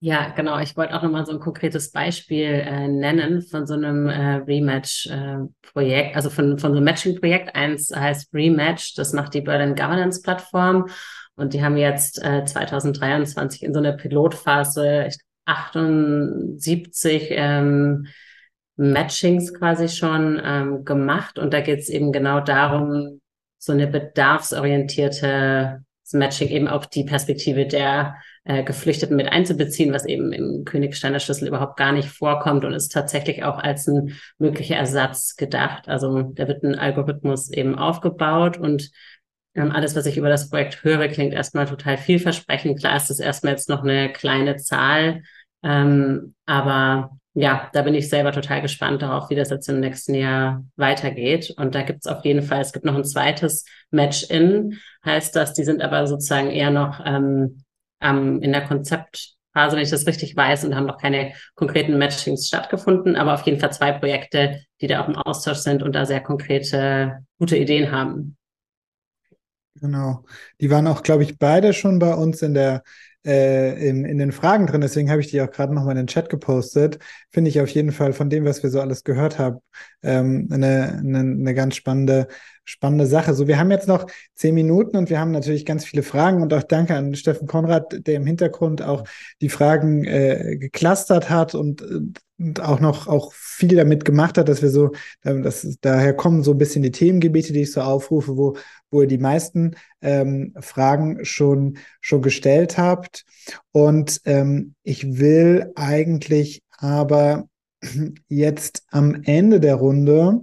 Ja, 0.00 0.28
genau. 0.28 0.60
Ich 0.60 0.76
wollte 0.76 0.94
auch 0.94 1.02
nochmal 1.02 1.26
so 1.26 1.32
ein 1.32 1.40
konkretes 1.40 1.90
Beispiel 1.90 2.44
äh, 2.44 2.86
nennen 2.86 3.42
von 3.42 3.66
so 3.66 3.74
einem 3.74 4.08
äh, 4.08 4.36
Rematch-Projekt, 4.36 6.12
äh, 6.12 6.14
also 6.14 6.30
von, 6.30 6.56
von 6.58 6.70
so 6.70 6.76
einem 6.76 6.84
Matching-Projekt. 6.84 7.56
Eins 7.56 7.90
heißt 7.94 8.32
Rematch, 8.32 8.94
das 8.94 9.12
macht 9.12 9.34
die 9.34 9.40
Berlin 9.40 9.74
Governance-Plattform. 9.74 10.86
Und 11.34 11.52
die 11.52 11.64
haben 11.64 11.76
jetzt 11.76 12.22
äh, 12.22 12.44
2023 12.44 13.64
in 13.64 13.74
so 13.74 13.80
einer 13.80 13.92
Pilotphase 13.92 15.08
78 15.46 17.28
ähm, 17.30 18.06
Matchings 18.76 19.52
quasi 19.52 19.88
schon 19.88 20.40
ähm, 20.44 20.84
gemacht. 20.84 21.40
Und 21.40 21.52
da 21.52 21.60
geht 21.60 21.80
es 21.80 21.88
eben 21.88 22.12
genau 22.12 22.38
darum, 22.38 23.20
so 23.58 23.72
eine 23.72 23.88
bedarfsorientierte 23.88 25.82
Matching 26.12 26.48
eben 26.48 26.68
auch 26.68 26.86
die 26.86 27.04
Perspektive 27.04 27.66
der 27.66 28.14
äh, 28.48 28.64
Geflüchteten 28.64 29.14
mit 29.14 29.28
einzubeziehen, 29.28 29.92
was 29.92 30.06
eben 30.06 30.32
im 30.32 30.64
Königsteiner 30.64 31.20
Schlüssel 31.20 31.48
überhaupt 31.48 31.76
gar 31.76 31.92
nicht 31.92 32.08
vorkommt 32.08 32.64
und 32.64 32.72
ist 32.72 32.90
tatsächlich 32.90 33.44
auch 33.44 33.58
als 33.58 33.86
ein 33.86 34.14
möglicher 34.38 34.76
Ersatz 34.76 35.36
gedacht. 35.36 35.86
Also 35.86 36.22
da 36.22 36.48
wird 36.48 36.62
ein 36.64 36.74
Algorithmus 36.74 37.50
eben 37.50 37.78
aufgebaut 37.78 38.56
und 38.56 38.90
ähm, 39.54 39.70
alles, 39.70 39.94
was 39.94 40.06
ich 40.06 40.16
über 40.16 40.30
das 40.30 40.48
Projekt 40.48 40.82
höre, 40.82 41.08
klingt 41.08 41.34
erstmal 41.34 41.66
total 41.66 41.98
vielversprechend. 41.98 42.78
Klar 42.80 42.96
ist 42.96 43.10
es 43.10 43.20
erstmal 43.20 43.52
jetzt 43.52 43.68
noch 43.68 43.82
eine 43.82 44.10
kleine 44.10 44.56
Zahl, 44.56 45.22
ähm, 45.62 46.34
aber 46.46 47.10
ja, 47.34 47.68
da 47.74 47.82
bin 47.82 47.94
ich 47.94 48.08
selber 48.08 48.32
total 48.32 48.62
gespannt 48.62 49.02
darauf, 49.02 49.28
wie 49.28 49.34
das 49.34 49.50
jetzt 49.50 49.68
im 49.68 49.80
nächsten 49.80 50.14
Jahr 50.14 50.64
weitergeht. 50.76 51.52
Und 51.58 51.74
da 51.74 51.82
gibt 51.82 52.00
es 52.00 52.10
auf 52.10 52.24
jeden 52.24 52.42
Fall, 52.42 52.62
es 52.62 52.72
gibt 52.72 52.86
noch 52.86 52.96
ein 52.96 53.04
zweites 53.04 53.66
Match-In, 53.90 54.78
heißt 55.04 55.36
das, 55.36 55.52
die 55.52 55.64
sind 55.64 55.82
aber 55.82 56.06
sozusagen 56.06 56.50
eher 56.50 56.70
noch 56.70 57.04
ähm, 57.04 57.62
ähm, 58.00 58.40
in 58.42 58.52
der 58.52 58.66
Konzeptphase, 58.66 59.76
wenn 59.76 59.82
ich 59.82 59.90
das 59.90 60.06
richtig 60.06 60.36
weiß, 60.36 60.64
und 60.64 60.74
haben 60.74 60.86
noch 60.86 60.98
keine 60.98 61.32
konkreten 61.54 61.98
Matchings 61.98 62.48
stattgefunden, 62.48 63.16
aber 63.16 63.34
auf 63.34 63.42
jeden 63.42 63.60
Fall 63.60 63.72
zwei 63.72 63.92
Projekte, 63.92 64.60
die 64.80 64.86
da 64.86 65.02
auch 65.02 65.08
im 65.08 65.16
Austausch 65.16 65.58
sind 65.58 65.82
und 65.82 65.94
da 65.94 66.06
sehr 66.06 66.20
konkrete, 66.20 67.24
gute 67.38 67.56
Ideen 67.56 67.90
haben. 67.90 68.36
Genau. 69.80 70.24
Die 70.60 70.70
waren 70.70 70.86
auch, 70.86 71.02
glaube 71.02 71.22
ich, 71.22 71.38
beide 71.38 71.72
schon 71.72 71.98
bei 71.98 72.14
uns 72.14 72.42
in 72.42 72.54
der 72.54 72.82
äh, 73.28 73.74
in, 73.86 74.06
in 74.06 74.16
den 74.16 74.32
Fragen 74.32 74.66
drin. 74.66 74.80
Deswegen 74.80 75.10
habe 75.10 75.20
ich 75.20 75.28
die 75.28 75.42
auch 75.42 75.50
gerade 75.50 75.74
nochmal 75.74 75.92
in 75.92 75.98
den 75.98 76.06
Chat 76.06 76.30
gepostet. 76.30 76.98
Finde 77.30 77.50
ich 77.50 77.60
auf 77.60 77.68
jeden 77.68 77.92
Fall 77.92 78.14
von 78.14 78.30
dem, 78.30 78.46
was 78.46 78.62
wir 78.62 78.70
so 78.70 78.80
alles 78.80 79.04
gehört 79.04 79.38
haben, 79.38 79.58
ähm, 80.02 80.48
eine, 80.50 80.98
eine, 80.98 81.18
eine 81.18 81.54
ganz 81.54 81.76
spannende, 81.76 82.28
spannende 82.64 83.06
Sache. 83.06 83.34
So, 83.34 83.46
wir 83.46 83.58
haben 83.58 83.70
jetzt 83.70 83.86
noch 83.86 84.06
zehn 84.34 84.54
Minuten 84.54 84.96
und 84.96 85.10
wir 85.10 85.20
haben 85.20 85.30
natürlich 85.30 85.66
ganz 85.66 85.84
viele 85.84 86.02
Fragen 86.02 86.40
und 86.42 86.54
auch 86.54 86.62
danke 86.62 86.94
an 86.94 87.14
Steffen 87.14 87.46
Konrad, 87.46 88.06
der 88.06 88.14
im 88.14 88.24
Hintergrund 88.24 88.80
auch 88.80 89.04
die 89.42 89.50
Fragen 89.50 90.04
äh, 90.04 90.56
geklustert 90.58 91.28
hat 91.28 91.54
und, 91.54 91.82
und 91.82 92.60
auch 92.60 92.80
noch 92.80 93.08
auch 93.08 93.32
viel 93.34 93.76
damit 93.76 94.04
gemacht 94.04 94.38
hat, 94.38 94.48
dass 94.48 94.62
wir 94.62 94.70
so, 94.70 94.92
dass 95.22 95.66
daher 95.80 96.14
kommen 96.14 96.42
so 96.44 96.52
ein 96.52 96.58
bisschen 96.58 96.82
die 96.82 96.92
Themengebiete, 96.92 97.52
die 97.52 97.62
ich 97.62 97.72
so 97.72 97.80
aufrufe, 97.80 98.36
wo 98.36 98.56
wo 98.90 99.02
ihr 99.02 99.08
die 99.08 99.18
meisten 99.18 99.76
ähm, 100.00 100.54
Fragen 100.60 101.24
schon, 101.24 101.78
schon 102.00 102.22
gestellt 102.22 102.78
habt. 102.78 103.24
Und 103.72 104.20
ähm, 104.24 104.74
ich 104.82 105.18
will 105.18 105.72
eigentlich 105.74 106.62
aber 106.78 107.48
jetzt 108.28 108.84
am 108.90 109.22
Ende 109.24 109.60
der 109.60 109.76
Runde 109.76 110.42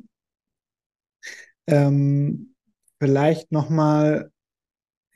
ähm, 1.67 2.55
vielleicht 2.99 3.51
nochmal 3.51 4.31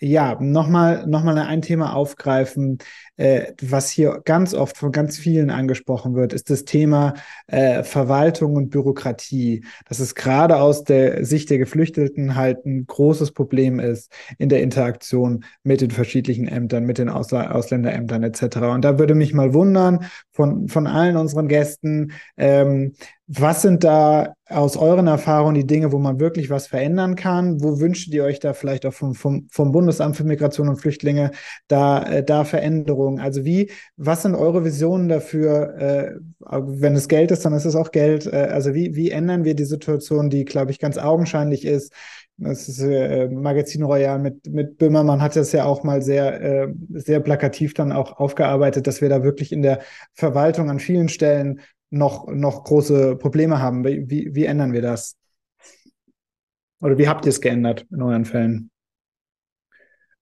ja, 0.02 0.38
nochmal 0.40 1.06
noch 1.08 1.24
mal 1.24 1.38
ein 1.38 1.62
Thema 1.62 1.94
aufgreifen, 1.94 2.78
äh, 3.18 3.54
was 3.62 3.90
hier 3.90 4.22
ganz 4.24 4.54
oft 4.54 4.78
von 4.78 4.92
ganz 4.92 5.18
vielen 5.18 5.50
angesprochen 5.50 6.16
wird, 6.16 6.32
ist 6.32 6.50
das 6.50 6.64
Thema 6.64 7.16
äh, 7.48 7.84
Verwaltung 7.84 8.56
und 8.56 8.70
Bürokratie. 8.70 9.66
Dass 9.88 10.00
es 10.00 10.16
gerade 10.16 10.58
aus 10.58 10.86
der 10.86 11.26
Sicht 11.26 11.50
der 11.50 11.58
Geflüchteten 11.58 12.36
halt 12.36 12.66
ein 12.66 12.86
großes 12.88 13.34
Problem 13.34 13.80
ist 13.80 14.12
in 14.38 14.48
der 14.48 14.62
Interaktion 14.62 15.44
mit 15.64 15.82
den 15.82 15.92
verschiedenen 15.92 16.48
Ämtern, 16.48 16.86
mit 16.86 16.98
den 16.98 17.10
Ausla 17.10 17.52
Ausländerämtern 17.52 18.24
etc. 18.24 18.58
Und 18.58 18.86
da 18.86 19.00
würde 19.00 19.16
mich 19.16 19.34
mal 19.34 19.54
wundern 19.54 20.06
von, 20.32 20.70
von 20.70 20.88
allen 20.88 21.18
unseren 21.18 21.50
Gästen, 21.50 22.14
ähm, 22.38 22.94
was 23.32 23.62
sind 23.62 23.84
da 23.84 24.34
aus 24.48 24.76
euren 24.76 25.06
Erfahrungen 25.06 25.54
die 25.54 25.68
Dinge, 25.68 25.92
wo 25.92 26.00
man 26.00 26.20
wirklich 26.20 26.50
was 26.50 26.66
verändern 26.66 27.16
kann? 27.16 27.62
Wo 27.62 27.80
wünscht 27.80 28.12
ihr 28.12 28.24
euch 28.24 28.40
da 28.40 28.54
vielleicht 28.54 28.88
auch 28.88 28.94
vom, 28.94 29.14
vom, 29.14 29.48
vom 29.52 29.72
Bundesamt 29.72 30.18
für 30.18 30.24
Migration 30.24 30.68
und 30.68 30.78
Flüchtlinge 30.78 31.30
da, 31.68 32.02
äh, 32.02 32.24
da 32.24 32.44
Veränderungen? 32.44 33.20
Also 33.20 33.46
wie, 33.46 33.70
was 33.98 34.24
sind 34.24 34.34
eure 34.34 34.66
Visionen 34.66 35.10
dafür? 35.10 35.76
Äh, 35.78 36.16
wenn 36.40 36.96
es 36.96 37.08
Geld 37.08 37.30
ist, 37.30 37.46
dann 37.46 37.54
ist 37.54 37.66
es 37.66 37.76
auch 37.76 37.92
Geld. 37.92 38.26
Äh, 38.26 38.48
also 38.52 38.74
wie, 38.74 38.96
wie 38.96 39.12
ändern 39.12 39.44
wir 39.44 39.54
die 39.54 39.66
Situation, 39.66 40.32
die, 40.32 40.44
glaube 40.44 40.72
ich, 40.72 40.80
ganz 40.80 40.98
augenscheinlich 40.98 41.66
ist? 41.66 41.94
Das 42.38 42.68
ist 42.68 42.82
äh, 42.82 43.28
Magazin 43.28 43.84
Royal 43.84 44.18
mit, 44.18 44.48
mit 44.48 44.80
Böhmermann 44.80 45.22
hat 45.22 45.36
das 45.36 45.52
ja 45.52 45.66
auch 45.66 45.84
mal 45.84 46.02
sehr, 46.02 46.42
äh, 46.42 46.68
sehr 46.94 47.20
plakativ 47.20 47.76
dann 47.76 47.92
auch 47.92 48.14
aufgearbeitet, 48.18 48.88
dass 48.88 49.02
wir 49.02 49.10
da 49.10 49.24
wirklich 49.24 49.52
in 49.52 49.62
der 49.62 49.82
Verwaltung 50.16 50.72
an 50.72 50.80
vielen 50.80 51.10
Stellen 51.10 51.60
noch, 51.90 52.28
noch 52.28 52.64
große 52.64 53.16
Probleme 53.16 53.60
haben. 53.60 53.84
Wie, 53.84 54.34
wie 54.34 54.45
ändern 54.45 54.74
wir 54.74 54.82
das? 54.82 55.18
Oder 56.82 56.98
wie 56.98 57.07
habt 57.07 57.26
ihr 57.26 57.30
es 57.30 57.41
geändert 57.41 57.86
in 57.91 58.02
euren 58.02 58.26
Fällen? 58.26 58.72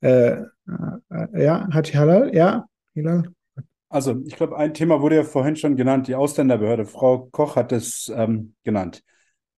Äh, 0.01 0.31
äh, 0.31 1.43
ja, 1.43 1.67
Haji 1.71 1.93
Halal? 1.93 2.35
Ja, 2.35 2.65
Hilal? 2.93 3.23
Also, 3.89 4.21
ich 4.25 4.35
glaube, 4.35 4.57
ein 4.57 4.73
Thema 4.73 5.01
wurde 5.01 5.15
ja 5.15 5.23
vorhin 5.23 5.55
schon 5.55 5.75
genannt, 5.75 6.07
die 6.07 6.15
Ausländerbehörde. 6.15 6.85
Frau 6.85 7.29
Koch 7.31 7.55
hat 7.55 7.71
es 7.71 8.11
ähm, 8.13 8.55
genannt. 8.63 9.03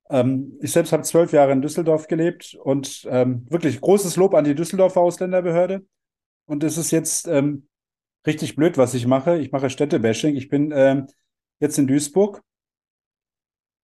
Ähm, 0.10 0.57
ich 0.61 0.72
selbst 0.72 0.91
habe 0.91 1.03
zwölf 1.03 1.31
Jahre 1.31 1.52
in 1.52 1.61
Düsseldorf 1.61 2.07
gelebt 2.07 2.56
und 2.64 3.07
ähm, 3.10 3.45
wirklich 3.49 3.81
großes 3.81 4.18
Lob 4.18 4.34
an 4.36 4.44
die 4.44 4.56
Düsseldorfer 4.56 5.02
Ausländerbehörde. 5.02 5.86
Und 6.45 6.64
es 6.64 6.77
ist 6.77 6.91
jetzt 6.91 7.27
ähm, 7.27 7.68
richtig 8.26 8.56
blöd, 8.56 8.77
was 8.77 8.94
ich 8.94 9.07
mache. 9.07 9.38
Ich 9.40 9.52
mache 9.52 9.69
Städtebashing. 9.69 10.36
Ich 10.36 10.49
bin 10.49 10.72
ähm, 10.76 11.07
jetzt 11.60 11.77
in 11.77 11.88
Duisburg. 11.88 12.41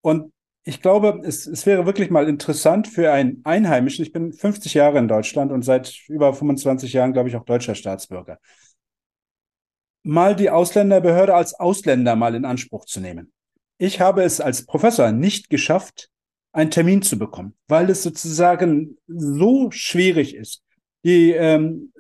Und 0.02 0.32
ich 0.64 0.82
glaube, 0.82 1.22
es, 1.24 1.46
es 1.46 1.66
wäre 1.66 1.86
wirklich 1.86 2.10
mal 2.10 2.28
interessant 2.28 2.88
für 2.88 3.12
einen 3.12 3.42
Einheimischen. 3.44 4.04
Ich 4.04 4.12
bin 4.12 4.34
50 4.34 4.74
Jahre 4.74 4.98
in 4.98 5.08
Deutschland 5.08 5.52
und 5.52 5.64
seit 5.64 6.08
über 6.08 6.34
25 6.34 6.92
Jahren, 6.94 7.14
glaube 7.14 7.30
ich, 7.30 7.36
auch 7.36 7.46
deutscher 7.46 7.76
Staatsbürger. 7.76 8.40
Mal 10.04 10.36
die 10.36 10.50
Ausländerbehörde 10.50 11.36
als 11.36 11.54
Ausländer 11.54 12.16
mal 12.16 12.36
in 12.36 12.46
Anspruch 12.46 12.86
zu 12.86 13.00
nehmen. 13.00 13.32
Ich 13.78 14.00
habe 14.00 14.24
es 14.24 14.42
als 14.42 14.66
Professor 14.66 15.12
nicht 15.12 15.50
geschafft, 15.50 16.10
einen 16.52 16.72
Termin 16.72 17.02
zu 17.02 17.20
bekommen, 17.20 17.56
weil 17.68 17.90
es 17.90 18.02
sozusagen 18.02 18.98
so 19.08 19.70
schwierig 19.72 20.36
ist. 20.36 20.64
Die, 21.04 21.32
ähm, 21.32 21.92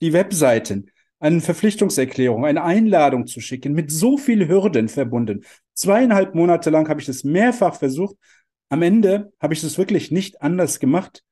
die 0.00 0.12
Webseiten, 0.12 0.91
eine 1.22 1.40
Verpflichtungserklärung, 1.40 2.44
eine 2.44 2.64
Einladung 2.64 3.28
zu 3.28 3.40
schicken, 3.40 3.74
mit 3.74 3.92
so 3.92 4.18
viel 4.18 4.48
Hürden 4.48 4.88
verbunden. 4.88 5.44
Zweieinhalb 5.72 6.34
Monate 6.34 6.68
lang 6.68 6.88
habe 6.88 7.00
ich 7.00 7.06
das 7.06 7.22
mehrfach 7.22 7.76
versucht. 7.76 8.16
Am 8.68 8.82
Ende 8.82 9.32
habe 9.40 9.54
ich 9.54 9.62
es 9.62 9.78
wirklich 9.78 10.10
nicht 10.10 10.42
anders 10.42 10.80
gemacht, 10.80 11.22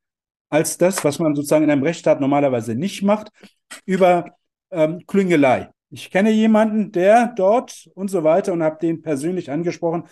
als 0.48 0.78
das, 0.78 1.02
was 1.02 1.18
man 1.18 1.34
sozusagen 1.34 1.64
in 1.64 1.70
einem 1.72 1.82
Rechtsstaat 1.82 2.20
normalerweise 2.20 2.76
nicht 2.76 3.02
macht, 3.02 3.30
über 3.84 4.36
ähm, 4.70 5.04
Klüngelei. 5.08 5.70
Ich 5.90 6.12
kenne 6.12 6.30
jemanden, 6.30 6.92
der 6.92 7.32
dort 7.34 7.90
und 7.94 8.08
so 8.12 8.22
weiter 8.22 8.52
und 8.52 8.62
habe 8.62 8.78
den 8.80 9.02
persönlich 9.02 9.50
angesprochen, 9.50 10.04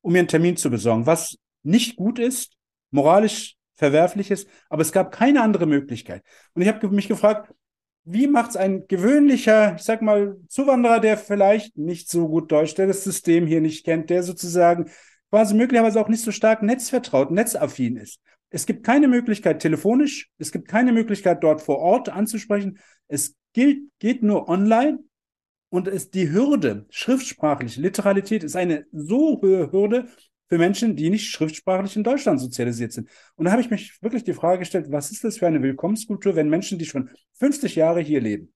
um 0.00 0.12
mir 0.12 0.20
einen 0.20 0.28
Termin 0.28 0.56
zu 0.56 0.70
besorgen, 0.70 1.06
was 1.06 1.36
nicht 1.64 1.96
gut 1.96 2.20
ist, 2.20 2.52
moralisch 2.92 3.56
verwerflich 3.74 4.30
ist, 4.30 4.48
aber 4.68 4.82
es 4.82 4.92
gab 4.92 5.10
keine 5.10 5.42
andere 5.42 5.66
Möglichkeit. 5.66 6.22
Und 6.54 6.62
ich 6.62 6.68
habe 6.68 6.88
mich 6.90 7.08
gefragt, 7.08 7.52
wie 8.04 8.26
macht 8.26 8.50
es 8.50 8.56
ein 8.56 8.86
gewöhnlicher, 8.86 9.76
ich 9.76 9.82
sag 9.82 10.02
mal, 10.02 10.36
Zuwanderer, 10.48 11.00
der 11.00 11.16
vielleicht 11.16 11.76
nicht 11.76 12.10
so 12.10 12.28
gut 12.28 12.52
Deutsch, 12.52 12.74
der 12.74 12.86
das 12.86 13.02
System 13.02 13.46
hier 13.46 13.60
nicht 13.60 13.84
kennt, 13.84 14.10
der 14.10 14.22
sozusagen 14.22 14.90
quasi 15.30 15.54
möglicherweise 15.54 16.00
auch 16.00 16.08
nicht 16.08 16.22
so 16.22 16.30
stark 16.30 16.62
netzvertraut, 16.62 17.30
netzaffin 17.30 17.96
ist. 17.96 18.20
Es 18.50 18.66
gibt 18.66 18.84
keine 18.84 19.08
Möglichkeit 19.08 19.60
telefonisch, 19.60 20.30
es 20.38 20.52
gibt 20.52 20.68
keine 20.68 20.92
Möglichkeit 20.92 21.42
dort 21.42 21.60
vor 21.60 21.78
Ort 21.78 22.08
anzusprechen. 22.08 22.78
Es 23.08 23.34
gilt, 23.52 23.80
geht 23.98 24.22
nur 24.22 24.48
online 24.48 24.98
und 25.70 25.88
es, 25.88 26.10
die 26.10 26.30
Hürde, 26.30 26.86
schriftsprachlich, 26.90 27.76
Literalität 27.76 28.44
ist 28.44 28.54
eine 28.54 28.86
so 28.92 29.40
hohe 29.42 29.72
Hürde, 29.72 30.06
für 30.48 30.58
Menschen, 30.58 30.96
die 30.96 31.10
nicht 31.10 31.30
schriftsprachlich 31.30 31.96
in 31.96 32.04
Deutschland 32.04 32.40
sozialisiert 32.40 32.92
sind. 32.92 33.08
Und 33.34 33.46
da 33.46 33.52
habe 33.52 33.62
ich 33.62 33.70
mich 33.70 34.02
wirklich 34.02 34.24
die 34.24 34.34
Frage 34.34 34.60
gestellt, 34.60 34.86
was 34.90 35.10
ist 35.10 35.24
das 35.24 35.38
für 35.38 35.46
eine 35.46 35.62
Willkommenskultur, 35.62 36.36
wenn 36.36 36.48
Menschen, 36.48 36.78
die 36.78 36.84
schon 36.84 37.10
50 37.34 37.76
Jahre 37.76 38.00
hier 38.00 38.20
leben, 38.20 38.52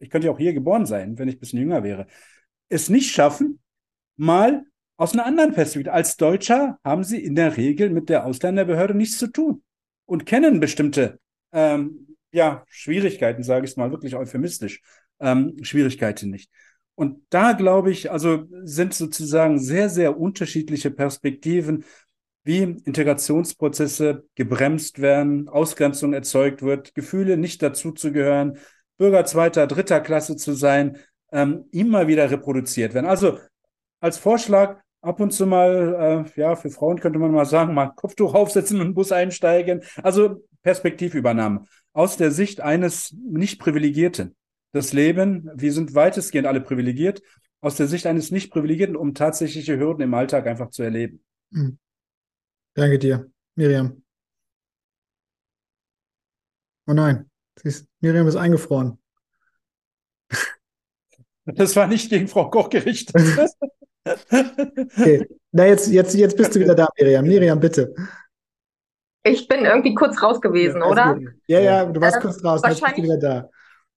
ich 0.00 0.10
könnte 0.10 0.26
ja 0.26 0.32
auch 0.32 0.38
hier 0.38 0.54
geboren 0.54 0.86
sein, 0.86 1.18
wenn 1.18 1.28
ich 1.28 1.36
ein 1.36 1.40
bisschen 1.40 1.60
jünger 1.60 1.82
wäre, 1.82 2.06
es 2.68 2.88
nicht 2.88 3.10
schaffen, 3.12 3.60
mal 4.16 4.64
aus 4.96 5.12
einer 5.12 5.26
anderen 5.26 5.52
Perspektive. 5.52 5.92
Als 5.92 6.16
Deutscher 6.16 6.78
haben 6.84 7.04
sie 7.04 7.22
in 7.22 7.34
der 7.34 7.56
Regel 7.56 7.90
mit 7.90 8.08
der 8.08 8.26
Ausländerbehörde 8.26 8.94
nichts 8.94 9.18
zu 9.18 9.28
tun 9.28 9.62
und 10.06 10.26
kennen 10.26 10.60
bestimmte 10.60 11.20
ähm, 11.52 12.16
ja, 12.32 12.64
Schwierigkeiten, 12.68 13.42
sage 13.42 13.64
ich 13.64 13.72
es 13.72 13.76
mal 13.76 13.90
wirklich 13.90 14.14
euphemistisch, 14.14 14.82
ähm, 15.20 15.56
Schwierigkeiten 15.62 16.30
nicht. 16.30 16.50
Und 17.00 17.22
da 17.30 17.54
glaube 17.54 17.90
ich, 17.90 18.12
also 18.12 18.44
sind 18.62 18.92
sozusagen 18.92 19.58
sehr, 19.58 19.88
sehr 19.88 20.20
unterschiedliche 20.20 20.90
Perspektiven, 20.90 21.86
wie 22.44 22.58
Integrationsprozesse 22.60 24.26
gebremst 24.34 25.00
werden, 25.00 25.48
Ausgrenzung 25.48 26.12
erzeugt 26.12 26.60
wird, 26.60 26.94
Gefühle 26.94 27.38
nicht 27.38 27.62
dazuzugehören, 27.62 28.58
Bürger 28.98 29.24
zweiter, 29.24 29.66
dritter 29.66 30.02
Klasse 30.02 30.36
zu 30.36 30.52
sein, 30.52 30.98
ähm, 31.32 31.64
immer 31.70 32.06
wieder 32.06 32.30
reproduziert 32.30 32.92
werden. 32.92 33.06
Also 33.06 33.38
als 34.00 34.18
Vorschlag 34.18 34.82
ab 35.00 35.20
und 35.20 35.30
zu 35.30 35.46
mal, 35.46 36.26
äh, 36.36 36.38
ja, 36.38 36.54
für 36.54 36.68
Frauen 36.68 37.00
könnte 37.00 37.18
man 37.18 37.32
mal 37.32 37.46
sagen, 37.46 37.72
mal 37.72 37.94
Kopftuch 37.96 38.34
aufsetzen 38.34 38.78
und 38.82 38.92
Bus 38.92 39.10
einsteigen. 39.10 39.84
Also 40.02 40.46
Perspektivübernahme 40.62 41.64
aus 41.94 42.18
der 42.18 42.30
Sicht 42.30 42.60
eines 42.60 43.16
nicht 43.24 43.58
Privilegierten 43.58 44.36
das 44.72 44.92
Leben, 44.92 45.50
wir 45.54 45.72
sind 45.72 45.94
weitestgehend 45.94 46.46
alle 46.46 46.60
privilegiert, 46.60 47.22
aus 47.60 47.76
der 47.76 47.88
Sicht 47.88 48.06
eines 48.06 48.30
Nicht-Privilegierten, 48.30 48.96
um 48.96 49.14
tatsächliche 49.14 49.78
Hürden 49.78 50.02
im 50.02 50.14
Alltag 50.14 50.46
einfach 50.46 50.70
zu 50.70 50.82
erleben. 50.82 51.22
Mhm. 51.50 51.78
Danke 52.74 52.98
dir, 52.98 53.30
Miriam. 53.56 54.02
Oh 56.86 56.92
nein, 56.92 57.28
ist, 57.62 57.86
Miriam 58.00 58.26
ist 58.26 58.36
eingefroren. 58.36 58.98
Das 61.46 61.74
war 61.74 61.88
nicht 61.88 62.10
gegen 62.10 62.28
Frau 62.28 62.48
Koch 62.48 62.68
gerichtet. 62.68 63.16
okay. 64.04 65.26
Na, 65.50 65.66
jetzt, 65.66 65.88
jetzt, 65.88 66.14
jetzt 66.14 66.36
bist 66.36 66.54
du 66.54 66.60
wieder 66.60 66.76
da, 66.76 66.88
Miriam. 66.96 67.24
Miriam, 67.24 67.58
bitte. 67.58 67.92
Ich 69.24 69.48
bin 69.48 69.64
irgendwie 69.64 69.94
kurz 69.94 70.22
raus 70.22 70.40
gewesen, 70.40 70.80
ja, 70.80 70.86
oder? 70.86 71.18
Ja, 71.46 71.60
ja, 71.60 71.84
du 71.86 72.00
warst 72.00 72.18
äh, 72.18 72.20
kurz 72.20 72.44
raus, 72.44 72.60
jetzt 72.64 72.80
bist 72.80 72.98
du 72.98 73.02
wieder 73.02 73.18
da. 73.18 73.50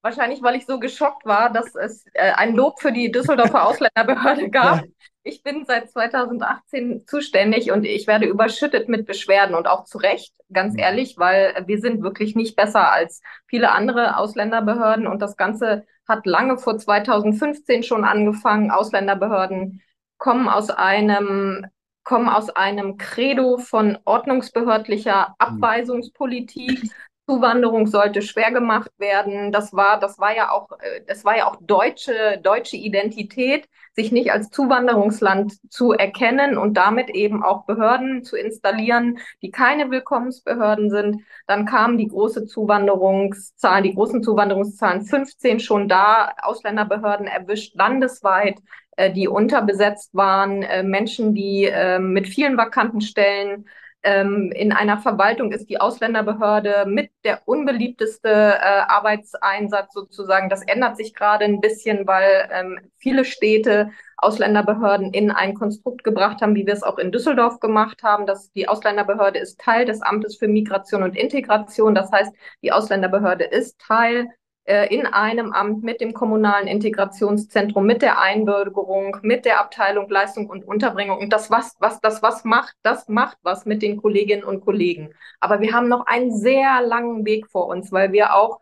Wahrscheinlich, 0.03 0.43
weil 0.43 0.57
ich 0.57 0.65
so 0.65 0.79
geschockt 0.79 1.25
war, 1.25 1.49
dass 1.49 1.75
es 1.75 2.05
äh, 2.13 2.33
ein 2.33 2.55
Lob 2.55 2.81
für 2.81 2.91
die 2.91 3.09
Düsseldorfer 3.09 3.65
Ausländerbehörde 3.65 4.49
gab. 4.49 4.81
Ja. 4.81 4.83
Ich 5.23 5.43
bin 5.43 5.63
seit 5.63 5.89
2018 5.89 7.07
zuständig 7.07 7.71
und 7.71 7.85
ich 7.85 8.05
werde 8.05 8.25
überschüttet 8.25 8.89
mit 8.89 9.05
Beschwerden 9.05 9.55
und 9.55 9.65
auch 9.65 9.85
zu 9.85 9.97
Recht, 9.97 10.33
ganz 10.51 10.73
mhm. 10.73 10.79
ehrlich, 10.79 11.17
weil 11.17 11.63
wir 11.67 11.79
sind 11.79 12.03
wirklich 12.03 12.35
nicht 12.35 12.57
besser 12.57 12.91
als 12.91 13.21
viele 13.47 13.71
andere 13.71 14.17
Ausländerbehörden 14.17 15.07
und 15.07 15.21
das 15.21 15.37
Ganze 15.37 15.85
hat 16.05 16.25
lange 16.25 16.57
vor 16.57 16.77
2015 16.77 17.83
schon 17.83 18.03
angefangen. 18.03 18.71
Ausländerbehörden 18.71 19.81
kommen 20.17 20.49
aus 20.49 20.69
einem 20.69 21.65
kommen 22.03 22.27
aus 22.27 22.49
einem 22.49 22.97
Credo 22.97 23.57
von 23.57 23.97
ordnungsbehördlicher 24.03 25.29
mhm. 25.29 25.35
Abweisungspolitik. 25.37 26.91
Zuwanderung 27.25 27.87
sollte 27.87 28.21
schwer 28.21 28.51
gemacht 28.51 28.91
werden. 28.97 29.51
Das 29.53 29.73
war, 29.73 29.99
das 29.99 30.19
war 30.19 30.35
ja 30.35 30.51
auch, 30.51 30.69
äh, 30.79 31.01
das 31.07 31.23
war 31.23 31.37
ja 31.37 31.47
auch 31.47 31.57
deutsche, 31.61 32.39
deutsche 32.43 32.75
Identität, 32.75 33.69
sich 33.95 34.11
nicht 34.11 34.31
als 34.31 34.49
Zuwanderungsland 34.49 35.53
zu 35.71 35.93
erkennen 35.93 36.57
und 36.57 36.75
damit 36.75 37.09
eben 37.09 37.43
auch 37.43 37.65
Behörden 37.65 38.23
zu 38.23 38.35
installieren, 38.35 39.19
die 39.41 39.51
keine 39.51 39.89
Willkommensbehörden 39.89 40.89
sind. 40.89 41.21
Dann 41.47 41.65
kamen 41.65 41.97
die 41.97 42.07
große 42.07 42.45
Zuwanderungszahlen, 42.45 43.83
die 43.83 43.93
großen 43.93 44.21
Zuwanderungszahlen 44.21 45.05
15 45.05 45.59
schon 45.61 45.87
da, 45.87 46.33
Ausländerbehörden 46.41 47.27
erwischt 47.27 47.75
landesweit 47.75 48.59
äh, 48.97 49.11
die 49.11 49.27
unterbesetzt 49.27 50.13
waren, 50.13 50.61
äh, 50.63 50.83
Menschen, 50.83 51.33
die 51.33 51.71
mit 51.99 52.27
vielen 52.27 52.57
vakanten 52.57 53.01
Stellen 53.01 53.65
ähm, 54.03 54.51
in 54.51 54.71
einer 54.73 54.97
Verwaltung 54.97 55.51
ist 55.51 55.69
die 55.69 55.79
Ausländerbehörde 55.79 56.85
mit 56.85 57.11
der 57.23 57.41
unbeliebteste 57.45 58.29
äh, 58.29 58.81
Arbeitseinsatz 58.87 59.93
sozusagen. 59.93 60.49
Das 60.49 60.61
ändert 60.63 60.97
sich 60.97 61.13
gerade 61.13 61.45
ein 61.45 61.61
bisschen, 61.61 62.05
weil 62.05 62.49
ähm, 62.51 62.79
viele 62.97 63.25
Städte 63.25 63.91
Ausländerbehörden 64.17 65.13
in 65.13 65.31
ein 65.31 65.53
Konstrukt 65.53 66.03
gebracht 66.03 66.41
haben, 66.41 66.55
wie 66.55 66.65
wir 66.65 66.73
es 66.73 66.83
auch 66.83 66.97
in 66.97 67.11
Düsseldorf 67.11 67.59
gemacht 67.59 68.03
haben. 68.03 68.25
Dass 68.25 68.51
die 68.51 68.67
Ausländerbehörde 68.67 69.39
ist 69.39 69.59
Teil 69.59 69.85
des 69.85 70.01
Amtes 70.01 70.37
für 70.37 70.47
Migration 70.47 71.03
und 71.03 71.17
Integration. 71.17 71.95
Das 71.95 72.11
heißt, 72.11 72.33
die 72.61 72.71
Ausländerbehörde 72.71 73.45
ist 73.45 73.79
Teil 73.79 74.27
in 74.65 75.05
einem 75.05 75.51
Amt 75.51 75.83
mit 75.83 75.99
dem 75.99 76.13
kommunalen 76.13 76.67
Integrationszentrum, 76.67 77.85
mit 77.85 78.01
der 78.01 78.21
Einbürgerung, 78.21 79.17
mit 79.21 79.43
der 79.43 79.59
Abteilung 79.59 80.09
Leistung 80.09 80.49
und 80.49 80.65
Unterbringung. 80.65 81.17
Und 81.19 81.33
das 81.33 81.51
was, 81.51 81.75
was, 81.79 81.99
das 81.99 82.23
was 82.23 82.45
macht, 82.45 82.73
das 82.81 83.09
macht 83.09 83.37
was 83.43 83.65
mit 83.65 83.81
den 83.81 83.97
Kolleginnen 83.97 84.45
und 84.45 84.61
Kollegen. 84.61 85.13
Aber 85.41 85.59
wir 85.59 85.73
haben 85.73 85.89
noch 85.89 86.05
einen 86.05 86.31
sehr 86.31 86.81
langen 86.81 87.25
Weg 87.25 87.47
vor 87.47 87.67
uns, 87.67 87.91
weil 87.91 88.13
wir 88.13 88.35
auch 88.35 88.61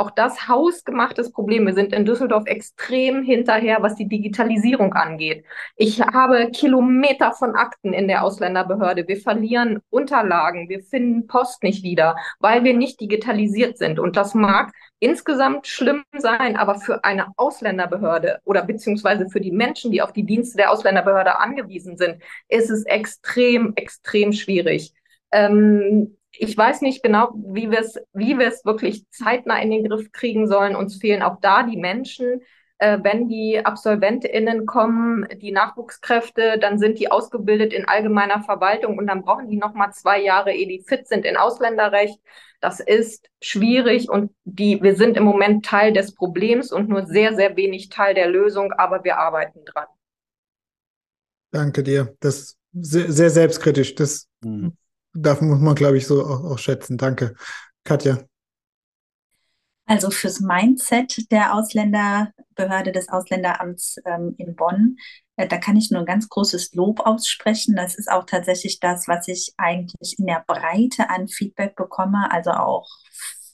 auch 0.00 0.10
das 0.10 0.48
hausgemachtes 0.48 1.30
Problem. 1.30 1.66
Wir 1.66 1.74
sind 1.74 1.92
in 1.92 2.06
Düsseldorf 2.06 2.46
extrem 2.46 3.22
hinterher, 3.22 3.78
was 3.82 3.94
die 3.94 4.08
Digitalisierung 4.08 4.94
angeht. 4.94 5.44
Ich 5.76 6.00
habe 6.00 6.50
Kilometer 6.50 7.32
von 7.32 7.54
Akten 7.54 7.92
in 7.92 8.08
der 8.08 8.24
Ausländerbehörde. 8.24 9.06
Wir 9.06 9.18
verlieren 9.18 9.80
Unterlagen. 9.90 10.68
Wir 10.68 10.82
finden 10.82 11.26
Post 11.26 11.62
nicht 11.62 11.84
wieder, 11.84 12.16
weil 12.38 12.64
wir 12.64 12.74
nicht 12.74 13.00
digitalisiert 13.00 13.76
sind. 13.76 13.98
Und 13.98 14.16
das 14.16 14.34
mag 14.34 14.72
insgesamt 15.00 15.66
schlimm 15.66 16.02
sein, 16.16 16.56
aber 16.56 16.76
für 16.76 17.04
eine 17.04 17.28
Ausländerbehörde 17.36 18.40
oder 18.44 18.64
beziehungsweise 18.64 19.28
für 19.28 19.40
die 19.40 19.52
Menschen, 19.52 19.90
die 19.90 20.02
auf 20.02 20.12
die 20.12 20.24
Dienste 20.24 20.56
der 20.56 20.70
Ausländerbehörde 20.70 21.38
angewiesen 21.38 21.96
sind, 21.98 22.22
ist 22.48 22.70
es 22.70 22.84
extrem, 22.86 23.74
extrem 23.76 24.32
schwierig. 24.32 24.94
Ähm, 25.32 26.16
ich 26.32 26.56
weiß 26.56 26.82
nicht 26.82 27.02
genau, 27.02 27.32
wie 27.34 27.70
wir 27.70 27.80
es, 27.80 27.98
wie 28.12 28.38
wir 28.38 28.46
es 28.46 28.64
wirklich 28.64 29.08
zeitnah 29.10 29.60
in 29.60 29.70
den 29.70 29.88
Griff 29.88 30.12
kriegen 30.12 30.46
sollen. 30.46 30.76
Uns 30.76 30.96
fehlen 30.96 31.22
auch 31.22 31.40
da 31.40 31.62
die 31.64 31.76
Menschen. 31.76 32.40
Äh, 32.78 32.98
wenn 33.02 33.28
die 33.28 33.60
AbsolventInnen 33.62 34.64
kommen, 34.64 35.26
die 35.36 35.52
Nachwuchskräfte, 35.52 36.58
dann 36.58 36.78
sind 36.78 36.98
die 36.98 37.10
ausgebildet 37.10 37.74
in 37.74 37.86
allgemeiner 37.86 38.42
Verwaltung 38.42 38.96
und 38.96 39.06
dann 39.06 39.22
brauchen 39.22 39.48
die 39.48 39.58
nochmal 39.58 39.92
zwei 39.92 40.22
Jahre, 40.22 40.52
ehe 40.52 40.66
die 40.66 40.82
fit 40.86 41.06
sind 41.06 41.26
in 41.26 41.36
Ausländerrecht. 41.36 42.18
Das 42.60 42.80
ist 42.80 43.28
schwierig 43.42 44.08
und 44.08 44.32
die, 44.44 44.82
wir 44.82 44.96
sind 44.96 45.16
im 45.16 45.24
Moment 45.24 45.64
Teil 45.66 45.92
des 45.92 46.14
Problems 46.14 46.72
und 46.72 46.88
nur 46.88 47.06
sehr, 47.06 47.34
sehr 47.34 47.56
wenig 47.56 47.90
Teil 47.90 48.14
der 48.14 48.28
Lösung, 48.28 48.72
aber 48.72 49.04
wir 49.04 49.18
arbeiten 49.18 49.64
dran. 49.64 49.86
Danke 51.50 51.82
dir. 51.82 52.16
Das 52.20 52.36
ist 52.36 52.58
sehr, 52.72 53.12
sehr 53.12 53.30
selbstkritisch. 53.30 53.94
Das 53.94 54.28
mhm 54.42 54.76
darf 55.14 55.40
muss 55.40 55.60
man, 55.60 55.74
glaube 55.74 55.98
ich, 55.98 56.06
so 56.06 56.24
auch, 56.24 56.44
auch 56.44 56.58
schätzen. 56.58 56.98
Danke. 56.98 57.34
Katja. 57.84 58.18
Also 59.86 60.10
fürs 60.10 60.40
Mindset 60.40 61.32
der 61.32 61.52
Ausländerbehörde 61.54 62.92
des 62.92 63.08
Ausländeramts 63.08 63.96
ähm, 64.04 64.36
in 64.38 64.54
Bonn, 64.54 64.96
äh, 65.36 65.48
da 65.48 65.56
kann 65.56 65.76
ich 65.76 65.90
nur 65.90 66.00
ein 66.00 66.06
ganz 66.06 66.28
großes 66.28 66.74
Lob 66.74 67.00
aussprechen. 67.00 67.74
Das 67.74 67.96
ist 67.96 68.10
auch 68.10 68.24
tatsächlich 68.24 68.78
das, 68.78 69.08
was 69.08 69.26
ich 69.26 69.52
eigentlich 69.56 70.16
in 70.18 70.26
der 70.26 70.44
Breite 70.46 71.10
an 71.10 71.26
Feedback 71.26 71.74
bekomme, 71.74 72.30
also 72.30 72.52
auch 72.52 72.88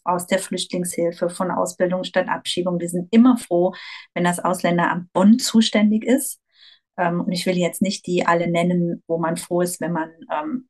aus 0.04 0.26
der 0.26 0.38
Flüchtlingshilfe, 0.38 1.30
von 1.30 1.50
Ausbildung 1.50 2.04
statt 2.04 2.28
Abschiebung. 2.28 2.80
Wir 2.80 2.88
sind 2.90 3.08
immer 3.12 3.38
froh, 3.38 3.74
wenn 4.14 4.24
das 4.24 4.38
Ausländeramt 4.38 5.12
Bonn 5.12 5.38
zuständig 5.38 6.04
ist. 6.04 6.38
Ähm, 6.98 7.22
und 7.22 7.32
ich 7.32 7.46
will 7.46 7.56
jetzt 7.56 7.82
nicht 7.82 8.06
die 8.06 8.26
alle 8.26 8.50
nennen, 8.50 9.02
wo 9.06 9.18
man 9.18 9.36
froh 9.36 9.62
ist, 9.62 9.80
wenn 9.80 9.92
man 9.92 10.10
ähm, 10.30 10.68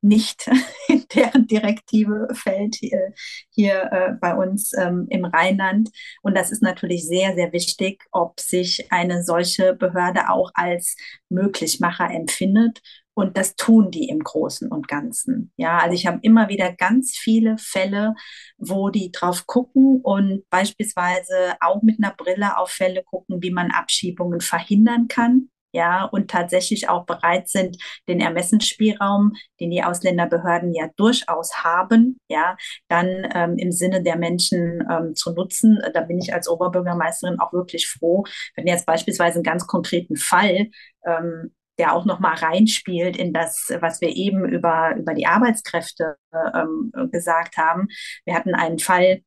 nicht 0.00 0.48
in 0.88 1.04
deren 1.14 1.46
Direktive 1.46 2.28
fällt 2.32 2.76
hier, 2.76 3.12
hier 3.50 3.88
äh, 3.92 4.12
bei 4.20 4.34
uns 4.34 4.72
ähm, 4.74 5.06
im 5.10 5.24
Rheinland. 5.24 5.90
Und 6.22 6.36
das 6.36 6.50
ist 6.50 6.62
natürlich 6.62 7.06
sehr, 7.06 7.34
sehr 7.34 7.52
wichtig, 7.52 8.04
ob 8.12 8.40
sich 8.40 8.90
eine 8.92 9.22
solche 9.24 9.74
Behörde 9.74 10.30
auch 10.30 10.50
als 10.54 10.96
Möglichmacher 11.28 12.10
empfindet. 12.10 12.80
Und 13.14 13.36
das 13.36 13.56
tun 13.56 13.90
die 13.90 14.08
im 14.08 14.20
Großen 14.20 14.70
und 14.70 14.86
Ganzen. 14.86 15.52
Ja, 15.56 15.78
also 15.78 15.92
ich 15.92 16.06
habe 16.06 16.20
immer 16.22 16.48
wieder 16.48 16.72
ganz 16.72 17.16
viele 17.16 17.58
Fälle, 17.58 18.14
wo 18.58 18.90
die 18.90 19.10
drauf 19.10 19.44
gucken 19.46 20.00
und 20.04 20.48
beispielsweise 20.50 21.56
auch 21.58 21.82
mit 21.82 21.98
einer 22.00 22.14
Brille 22.14 22.56
auf 22.56 22.70
Fälle 22.70 23.02
gucken, 23.02 23.42
wie 23.42 23.50
man 23.50 23.72
Abschiebungen 23.72 24.40
verhindern 24.40 25.08
kann 25.08 25.50
ja, 25.72 26.04
und 26.04 26.30
tatsächlich 26.30 26.88
auch 26.88 27.04
bereit 27.04 27.48
sind, 27.48 27.76
den 28.08 28.20
Ermessensspielraum, 28.20 29.32
den 29.60 29.70
die 29.70 29.82
Ausländerbehörden 29.82 30.72
ja 30.74 30.88
durchaus 30.96 31.62
haben, 31.62 32.18
ja, 32.28 32.56
dann 32.88 33.28
ähm, 33.34 33.56
im 33.58 33.72
Sinne 33.72 34.02
der 34.02 34.16
Menschen 34.16 34.86
ähm, 34.90 35.14
zu 35.14 35.32
nutzen. 35.32 35.78
Da 35.94 36.00
bin 36.02 36.18
ich 36.18 36.32
als 36.32 36.48
Oberbürgermeisterin 36.48 37.40
auch 37.40 37.52
wirklich 37.52 37.88
froh, 37.88 38.24
wenn 38.56 38.66
jetzt 38.66 38.86
beispielsweise 38.86 39.36
einen 39.36 39.44
ganz 39.44 39.66
konkreten 39.66 40.16
Fall 40.16 40.68
ähm, 41.06 41.52
der 41.78 41.94
auch 41.94 42.04
noch 42.04 42.18
mal 42.18 42.34
reinspielt 42.34 43.16
in 43.16 43.32
das, 43.32 43.72
was 43.80 44.00
wir 44.00 44.08
eben 44.08 44.44
über, 44.48 44.96
über 44.96 45.14
die 45.14 45.26
Arbeitskräfte 45.26 46.16
ähm, 46.32 46.92
gesagt 47.12 47.56
haben. 47.56 47.86
Wir 48.24 48.34
hatten 48.34 48.54
einen 48.54 48.80
Fall 48.80 49.20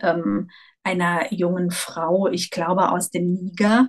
ähm, 0.00 0.48
einer 0.84 1.32
jungen 1.32 1.70
Frau, 1.70 2.28
ich 2.28 2.50
glaube 2.50 2.90
aus 2.90 3.10
dem 3.10 3.32
Niger 3.32 3.88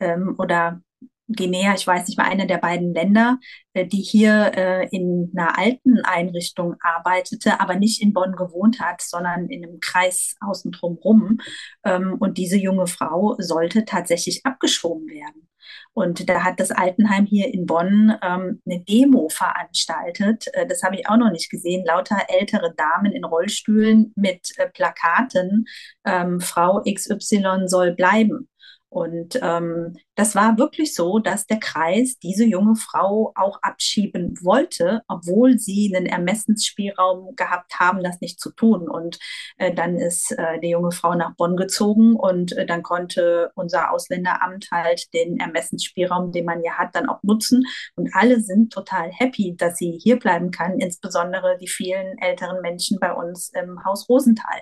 ähm, 0.00 0.34
oder 0.38 0.80
Guinea, 1.28 1.74
ich 1.74 1.86
weiß 1.86 2.06
nicht 2.06 2.18
mal, 2.18 2.28
einer 2.28 2.46
der 2.46 2.58
beiden 2.58 2.92
Länder, 2.92 3.38
äh, 3.72 3.86
die 3.86 4.02
hier 4.02 4.52
äh, 4.54 4.88
in 4.90 5.32
einer 5.34 5.58
alten 5.58 6.00
Einrichtung 6.04 6.76
arbeitete, 6.80 7.60
aber 7.60 7.76
nicht 7.76 8.02
in 8.02 8.12
Bonn 8.12 8.36
gewohnt 8.36 8.80
hat, 8.80 9.00
sondern 9.00 9.48
in 9.48 9.64
einem 9.64 9.80
Kreis 9.80 10.36
außen 10.40 10.72
drum 10.72 10.98
rum. 11.02 11.40
Ähm, 11.84 12.16
und 12.18 12.36
diese 12.36 12.58
junge 12.58 12.86
Frau 12.86 13.36
sollte 13.38 13.84
tatsächlich 13.84 14.44
abgeschoben 14.44 15.08
werden. 15.08 15.48
Und 15.94 16.28
da 16.28 16.42
hat 16.42 16.60
das 16.60 16.70
Altenheim 16.70 17.24
hier 17.24 17.52
in 17.52 17.66
Bonn 17.66 18.16
ähm, 18.22 18.60
eine 18.66 18.80
Demo 18.80 19.28
veranstaltet. 19.28 20.46
Äh, 20.52 20.66
das 20.66 20.82
habe 20.82 20.96
ich 20.96 21.08
auch 21.08 21.16
noch 21.16 21.30
nicht 21.30 21.50
gesehen. 21.50 21.84
Lauter 21.86 22.18
ältere 22.28 22.74
Damen 22.76 23.12
in 23.12 23.24
Rollstühlen 23.24 24.12
mit 24.16 24.50
äh, 24.58 24.68
Plakaten. 24.68 25.66
Ähm, 26.04 26.40
Frau 26.40 26.82
XY 26.82 27.62
soll 27.66 27.92
bleiben. 27.92 28.48
Und 28.88 29.38
ähm, 29.42 29.96
das 30.14 30.34
war 30.34 30.58
wirklich 30.58 30.94
so, 30.94 31.18
dass 31.18 31.46
der 31.46 31.58
Kreis 31.58 32.18
diese 32.18 32.44
junge 32.44 32.76
Frau 32.76 33.32
auch 33.34 33.58
abschieben 33.62 34.34
wollte, 34.42 35.02
obwohl 35.08 35.58
sie 35.58 35.92
einen 35.94 36.06
Ermessensspielraum 36.06 37.34
gehabt 37.36 37.78
haben, 37.80 38.02
das 38.02 38.20
nicht 38.20 38.40
zu 38.40 38.50
tun. 38.50 38.88
Und 38.88 39.18
äh, 39.58 39.74
dann 39.74 39.96
ist 39.96 40.32
äh, 40.32 40.60
die 40.60 40.70
junge 40.70 40.92
Frau 40.92 41.14
nach 41.14 41.34
Bonn 41.36 41.56
gezogen 41.56 42.14
und 42.14 42.52
äh, 42.56 42.66
dann 42.66 42.82
konnte 42.82 43.50
unser 43.54 43.90
Ausländeramt 43.90 44.68
halt 44.70 45.12
den 45.12 45.38
Ermessensspielraum, 45.38 46.32
den 46.32 46.44
man 46.44 46.62
ja 46.62 46.74
hat, 46.74 46.94
dann 46.94 47.08
auch 47.08 47.22
nutzen. 47.22 47.64
Und 47.96 48.10
alle 48.14 48.40
sind 48.40 48.72
total 48.72 49.10
happy, 49.10 49.56
dass 49.56 49.78
sie 49.78 49.98
hier 50.02 50.18
bleiben 50.18 50.50
kann, 50.50 50.78
insbesondere 50.78 51.58
die 51.58 51.68
vielen 51.68 52.18
älteren 52.18 52.60
Menschen 52.60 52.98
bei 53.00 53.12
uns 53.12 53.50
im 53.50 53.84
Haus 53.84 54.08
Rosenthal. 54.08 54.60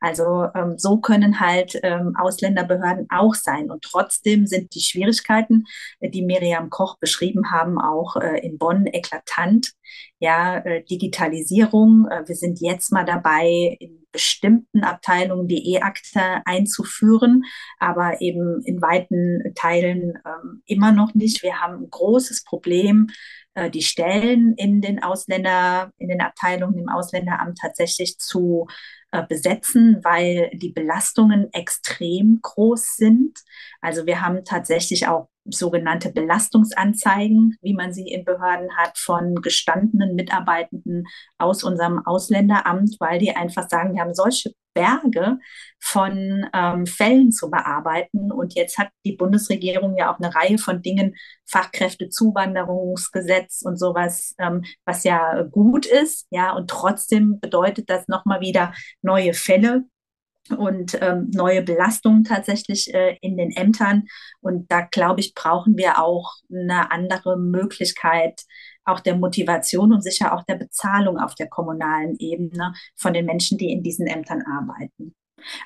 Also 0.00 0.48
ähm, 0.54 0.78
so 0.78 0.98
können 0.98 1.40
halt 1.40 1.78
ähm, 1.82 2.14
Ausländerbehörden 2.16 3.08
auch 3.10 3.34
sein. 3.34 3.70
Und 3.70 3.82
trotzdem 3.82 4.46
sind 4.46 4.74
die 4.74 4.91
Schwierigkeiten, 4.92 5.64
äh, 6.00 6.10
die 6.10 6.22
Miriam 6.22 6.70
Koch 6.70 6.98
beschrieben 6.98 7.50
haben, 7.50 7.80
auch 7.80 8.16
äh, 8.16 8.38
in 8.46 8.58
Bonn 8.58 8.86
eklatant. 8.86 9.72
Ja, 10.18 10.58
äh, 10.58 10.84
Digitalisierung. 10.84 12.04
wir 12.04 12.36
sind 12.36 12.60
jetzt 12.60 12.92
mal 12.92 13.04
dabei, 13.04 13.76
in 13.80 14.02
bestimmten 14.12 14.84
Abteilungen 14.84 15.48
die 15.48 15.74
E-Akte 15.74 16.42
einzuführen, 16.44 17.44
aber 17.78 18.20
eben 18.20 18.62
in 18.62 18.80
weiten 18.80 19.54
Teilen 19.54 20.18
ähm, 20.24 20.62
immer 20.66 20.92
noch 20.92 21.14
nicht. 21.14 21.42
Wir 21.42 21.60
haben 21.60 21.82
ein 21.82 21.90
großes 21.90 22.44
Problem, 22.44 23.08
die 23.70 23.82
Stellen 23.82 24.54
in 24.56 24.80
den 24.80 25.02
Ausländer, 25.02 25.90
in 25.98 26.08
den 26.08 26.20
Abteilungen 26.20 26.78
im 26.78 26.88
Ausländeramt 26.88 27.58
tatsächlich 27.60 28.18
zu 28.18 28.66
äh, 29.10 29.26
besetzen, 29.26 30.00
weil 30.02 30.50
die 30.54 30.70
Belastungen 30.72 31.52
extrem 31.52 32.38
groß 32.40 32.96
sind. 32.96 33.38
Also 33.82 34.06
wir 34.06 34.22
haben 34.22 34.42
tatsächlich 34.44 35.06
auch 35.06 35.28
sogenannte 35.44 36.10
Belastungsanzeigen, 36.12 37.56
wie 37.60 37.74
man 37.74 37.92
sie 37.92 38.08
in 38.08 38.24
Behörden 38.24 38.74
hat, 38.76 38.96
von 38.96 39.34
gestandenen 39.36 40.14
Mitarbeitenden 40.14 41.04
aus 41.36 41.62
unserem 41.62 42.04
Ausländeramt, 42.06 42.96
weil 43.00 43.18
die 43.18 43.36
einfach 43.36 43.68
sagen, 43.68 43.94
wir 43.94 44.00
haben 44.00 44.14
solche 44.14 44.52
Berge 44.74 45.38
von 45.80 46.46
ähm, 46.54 46.86
Fällen 46.86 47.32
zu 47.32 47.50
bearbeiten. 47.50 48.30
Und 48.32 48.54
jetzt 48.54 48.78
hat 48.78 48.88
die 49.04 49.16
Bundesregierung 49.16 49.96
ja 49.96 50.12
auch 50.12 50.18
eine 50.18 50.34
Reihe 50.34 50.58
von 50.58 50.82
Dingen, 50.82 51.14
Fachkräftezuwanderungsgesetz 51.46 53.62
und 53.62 53.78
sowas, 53.78 54.34
ähm, 54.38 54.64
was 54.84 55.04
ja 55.04 55.42
gut 55.42 55.86
ist. 55.86 56.26
Ja, 56.30 56.52
und 56.52 56.68
trotzdem 56.70 57.40
bedeutet 57.40 57.90
das 57.90 58.08
nochmal 58.08 58.40
wieder 58.40 58.72
neue 59.02 59.34
Fälle 59.34 59.84
und 60.50 60.98
ähm, 61.00 61.30
neue 61.32 61.62
Belastungen 61.62 62.24
tatsächlich 62.24 62.92
äh, 62.92 63.16
in 63.20 63.36
den 63.36 63.52
Ämtern. 63.52 64.04
Und 64.40 64.70
da, 64.70 64.82
glaube 64.82 65.20
ich, 65.20 65.34
brauchen 65.34 65.76
wir 65.76 66.02
auch 66.02 66.34
eine 66.50 66.90
andere 66.90 67.38
Möglichkeit, 67.38 68.42
auch 68.84 69.00
der 69.00 69.16
Motivation 69.16 69.92
und 69.92 70.02
sicher 70.02 70.34
auch 70.34 70.44
der 70.44 70.56
Bezahlung 70.56 71.18
auf 71.18 71.34
der 71.34 71.48
kommunalen 71.48 72.16
Ebene 72.18 72.74
von 72.96 73.12
den 73.12 73.26
Menschen, 73.26 73.58
die 73.58 73.72
in 73.72 73.82
diesen 73.82 74.06
Ämtern 74.06 74.42
arbeiten. 74.42 75.14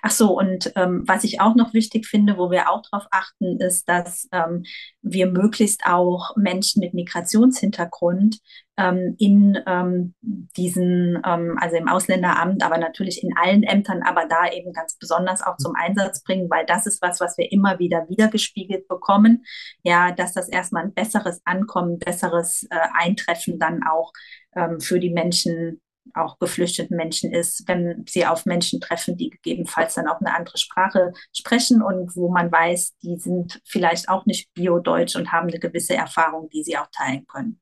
Ach 0.02 0.10
so, 0.10 0.36
und 0.36 0.72
ähm, 0.76 1.04
was 1.06 1.24
ich 1.24 1.40
auch 1.40 1.54
noch 1.54 1.74
wichtig 1.74 2.06
finde, 2.06 2.38
wo 2.38 2.50
wir 2.50 2.70
auch 2.70 2.82
darauf 2.90 3.06
achten, 3.10 3.60
ist, 3.60 3.88
dass 3.88 4.28
ähm, 4.32 4.64
wir 5.02 5.26
möglichst 5.26 5.86
auch 5.86 6.36
Menschen 6.36 6.80
mit 6.80 6.94
Migrationshintergrund 6.94 8.38
ähm, 8.76 9.14
in 9.18 9.58
ähm, 9.66 10.14
diesen, 10.22 11.20
ähm, 11.24 11.58
also 11.60 11.76
im 11.76 11.88
Ausländeramt, 11.88 12.62
aber 12.62 12.78
natürlich 12.78 13.22
in 13.22 13.36
allen 13.36 13.62
Ämtern, 13.62 14.02
aber 14.02 14.26
da 14.26 14.50
eben 14.50 14.72
ganz 14.72 14.96
besonders 14.98 15.42
auch 15.42 15.56
zum 15.56 15.74
Einsatz 15.74 16.22
bringen, 16.22 16.50
weil 16.50 16.66
das 16.66 16.86
ist 16.86 17.00
was, 17.00 17.20
was 17.20 17.38
wir 17.38 17.50
immer 17.52 17.78
wieder 17.78 18.08
wiedergespiegelt 18.08 18.86
bekommen. 18.88 19.44
Ja, 19.82 20.12
dass 20.12 20.32
das 20.32 20.48
erstmal 20.48 20.84
ein 20.84 20.94
besseres 20.94 21.40
Ankommen, 21.44 21.98
besseres 21.98 22.66
äh, 22.70 22.76
Eintreffen 22.98 23.58
dann 23.58 23.82
auch 23.82 24.12
ähm, 24.54 24.80
für 24.80 25.00
die 25.00 25.10
Menschen 25.10 25.80
auch 26.14 26.38
geflüchteten 26.38 26.96
Menschen 26.96 27.32
ist, 27.32 27.66
wenn 27.66 28.04
sie 28.08 28.26
auf 28.26 28.46
Menschen 28.46 28.80
treffen, 28.80 29.16
die 29.16 29.30
gegebenenfalls 29.30 29.94
dann 29.94 30.08
auch 30.08 30.20
eine 30.20 30.34
andere 30.34 30.58
Sprache 30.58 31.12
sprechen 31.32 31.82
und 31.82 32.16
wo 32.16 32.28
man 32.30 32.50
weiß, 32.50 32.96
die 33.02 33.18
sind 33.18 33.60
vielleicht 33.64 34.08
auch 34.08 34.26
nicht 34.26 34.52
bio-deutsch 34.54 35.16
und 35.16 35.32
haben 35.32 35.48
eine 35.48 35.58
gewisse 35.58 35.94
Erfahrung, 35.94 36.48
die 36.50 36.62
sie 36.62 36.76
auch 36.76 36.88
teilen 36.92 37.26
können. 37.26 37.60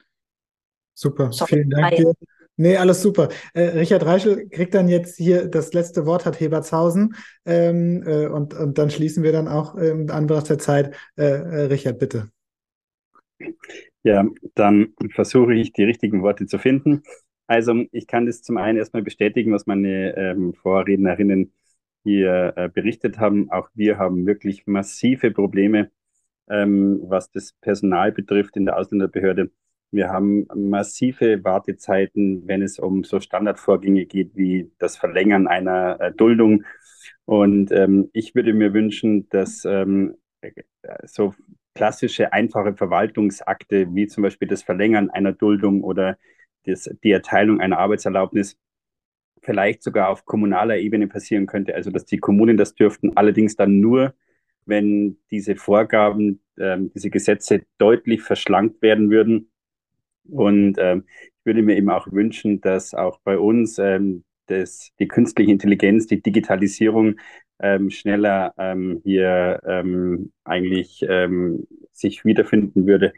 Super, 0.94 1.32
Sorry, 1.32 1.54
vielen 1.54 1.70
Dank 1.70 1.96
dir. 1.96 2.14
Nee, 2.56 2.76
alles 2.76 3.02
super. 3.02 3.30
Äh, 3.52 3.62
Richard 3.62 4.06
Reichel 4.06 4.48
kriegt 4.48 4.74
dann 4.74 4.88
jetzt 4.88 5.16
hier 5.16 5.48
das 5.48 5.72
letzte 5.72 6.06
Wort, 6.06 6.24
hat 6.24 6.38
Hebertshausen. 6.38 7.16
Ähm, 7.44 8.04
äh, 8.06 8.26
und, 8.28 8.54
und 8.54 8.78
dann 8.78 8.90
schließen 8.90 9.24
wir 9.24 9.32
dann 9.32 9.48
auch 9.48 9.76
äh, 9.76 9.88
in 9.88 10.10
Anbetracht 10.10 10.50
der 10.50 10.58
Zeit. 10.58 10.94
Äh, 11.16 11.24
äh, 11.24 11.64
Richard, 11.64 11.98
bitte. 11.98 12.30
Ja, 14.04 14.24
dann 14.54 14.94
versuche 15.14 15.54
ich 15.54 15.72
die 15.72 15.82
richtigen 15.82 16.22
Worte 16.22 16.46
zu 16.46 16.58
finden. 16.58 17.02
Also 17.46 17.84
ich 17.92 18.06
kann 18.06 18.26
das 18.26 18.42
zum 18.42 18.56
einen 18.56 18.78
erstmal 18.78 19.02
bestätigen, 19.02 19.52
was 19.52 19.66
meine 19.66 20.16
ähm, 20.16 20.54
Vorrednerinnen 20.54 21.52
hier 22.02 22.54
äh, 22.56 22.68
berichtet 22.68 23.18
haben. 23.18 23.50
Auch 23.50 23.68
wir 23.74 23.98
haben 23.98 24.26
wirklich 24.26 24.66
massive 24.66 25.30
Probleme, 25.30 25.90
ähm, 26.48 27.00
was 27.04 27.30
das 27.30 27.52
Personal 27.60 28.12
betrifft 28.12 28.56
in 28.56 28.66
der 28.66 28.78
Ausländerbehörde. 28.78 29.50
Wir 29.90 30.08
haben 30.10 30.46
massive 30.54 31.44
Wartezeiten, 31.44 32.46
wenn 32.48 32.62
es 32.62 32.78
um 32.78 33.04
so 33.04 33.20
Standardvorgänge 33.20 34.06
geht 34.06 34.34
wie 34.34 34.70
das 34.78 34.96
Verlängern 34.96 35.46
einer 35.46 36.00
äh, 36.00 36.12
Duldung. 36.12 36.64
Und 37.26 37.70
ähm, 37.72 38.10
ich 38.12 38.34
würde 38.34 38.52
mir 38.54 38.74
wünschen, 38.74 39.28
dass 39.28 39.64
ähm, 39.64 40.16
äh, 40.40 40.52
so 41.06 41.34
klassische, 41.74 42.32
einfache 42.32 42.74
Verwaltungsakte 42.74 43.94
wie 43.94 44.06
zum 44.06 44.22
Beispiel 44.22 44.48
das 44.48 44.62
Verlängern 44.62 45.10
einer 45.10 45.32
Duldung 45.32 45.82
oder 45.82 46.18
das, 46.66 46.90
die 47.02 47.10
Erteilung 47.10 47.60
einer 47.60 47.78
Arbeitserlaubnis 47.78 48.58
vielleicht 49.42 49.82
sogar 49.82 50.08
auf 50.08 50.24
kommunaler 50.24 50.78
Ebene 50.78 51.06
passieren 51.06 51.46
könnte, 51.46 51.74
also 51.74 51.90
dass 51.90 52.04
die 52.06 52.18
Kommunen 52.18 52.56
das 52.56 52.74
dürften, 52.74 53.16
allerdings 53.16 53.56
dann 53.56 53.80
nur, 53.80 54.14
wenn 54.66 55.18
diese 55.30 55.56
Vorgaben, 55.56 56.40
ähm, 56.58 56.90
diese 56.94 57.10
Gesetze 57.10 57.62
deutlich 57.78 58.22
verschlankt 58.22 58.80
werden 58.80 59.10
würden. 59.10 59.50
Und 60.30 60.76
ähm, 60.78 61.04
ich 61.22 61.44
würde 61.44 61.62
mir 61.62 61.76
eben 61.76 61.90
auch 61.90 62.10
wünschen, 62.10 62.60
dass 62.62 62.94
auch 62.94 63.20
bei 63.24 63.38
uns 63.38 63.78
ähm, 63.78 64.24
das, 64.46 64.90
die 64.98 65.08
künstliche 65.08 65.50
Intelligenz, 65.50 66.06
die 66.06 66.22
Digitalisierung 66.22 67.16
ähm, 67.60 67.90
schneller 67.90 68.54
ähm, 68.56 69.00
hier 69.04 69.60
ähm, 69.66 70.32
eigentlich 70.44 71.04
ähm, 71.06 71.66
sich 71.92 72.24
wiederfinden 72.24 72.86
würde 72.86 73.12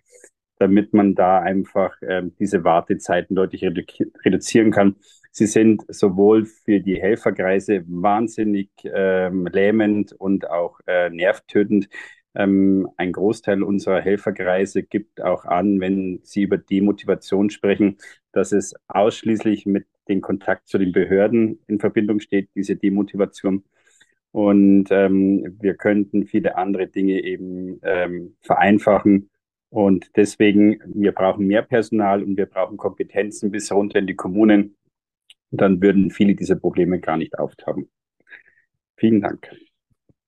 damit 0.58 0.94
man 0.94 1.14
da 1.14 1.40
einfach 1.40 1.96
ähm, 2.02 2.32
diese 2.38 2.64
Wartezeiten 2.64 3.36
deutlich 3.36 3.62
redu 3.62 3.82
reduzieren 4.24 4.70
kann. 4.70 4.96
Sie 5.30 5.46
sind 5.46 5.82
sowohl 5.88 6.46
für 6.46 6.80
die 6.80 7.00
Helferkreise 7.00 7.84
wahnsinnig 7.86 8.70
ähm, 8.84 9.46
lähmend 9.46 10.12
und 10.12 10.48
auch 10.50 10.80
äh, 10.86 11.10
nervtötend. 11.10 11.88
Ähm, 12.34 12.88
ein 12.96 13.12
Großteil 13.12 13.62
unserer 13.62 14.00
Helferkreise 14.00 14.82
gibt 14.82 15.20
auch 15.22 15.44
an, 15.44 15.80
wenn 15.80 16.20
sie 16.22 16.42
über 16.42 16.58
Demotivation 16.58 17.50
sprechen, 17.50 17.98
dass 18.32 18.52
es 18.52 18.74
ausschließlich 18.88 19.66
mit 19.66 19.86
dem 20.08 20.20
Kontakt 20.20 20.68
zu 20.68 20.78
den 20.78 20.92
Behörden 20.92 21.60
in 21.66 21.80
Verbindung 21.80 22.20
steht, 22.20 22.48
diese 22.54 22.76
Demotivation. 22.76 23.64
Und 24.32 24.88
ähm, 24.90 25.56
wir 25.60 25.74
könnten 25.74 26.26
viele 26.26 26.56
andere 26.56 26.86
Dinge 26.86 27.22
eben 27.24 27.80
ähm, 27.82 28.36
vereinfachen 28.40 29.30
und 29.70 30.10
deswegen, 30.16 30.80
wir 30.86 31.12
brauchen 31.12 31.47
mehr 31.47 31.62
Personal 31.62 32.22
und 32.22 32.36
wir 32.36 32.47
brauchen 32.47 32.76
Kompetenzen 32.76 33.51
bis 33.51 33.72
runter 33.72 33.98
in 33.98 34.06
die 34.06 34.16
Kommunen. 34.16 34.76
Dann 35.51 35.80
würden 35.80 36.10
viele 36.10 36.34
dieser 36.34 36.56
Probleme 36.56 37.01
gar 37.01 37.16
nicht 37.16 37.38
auftauchen. 37.38 37.90
Vielen 38.97 39.20
Dank. 39.20 39.51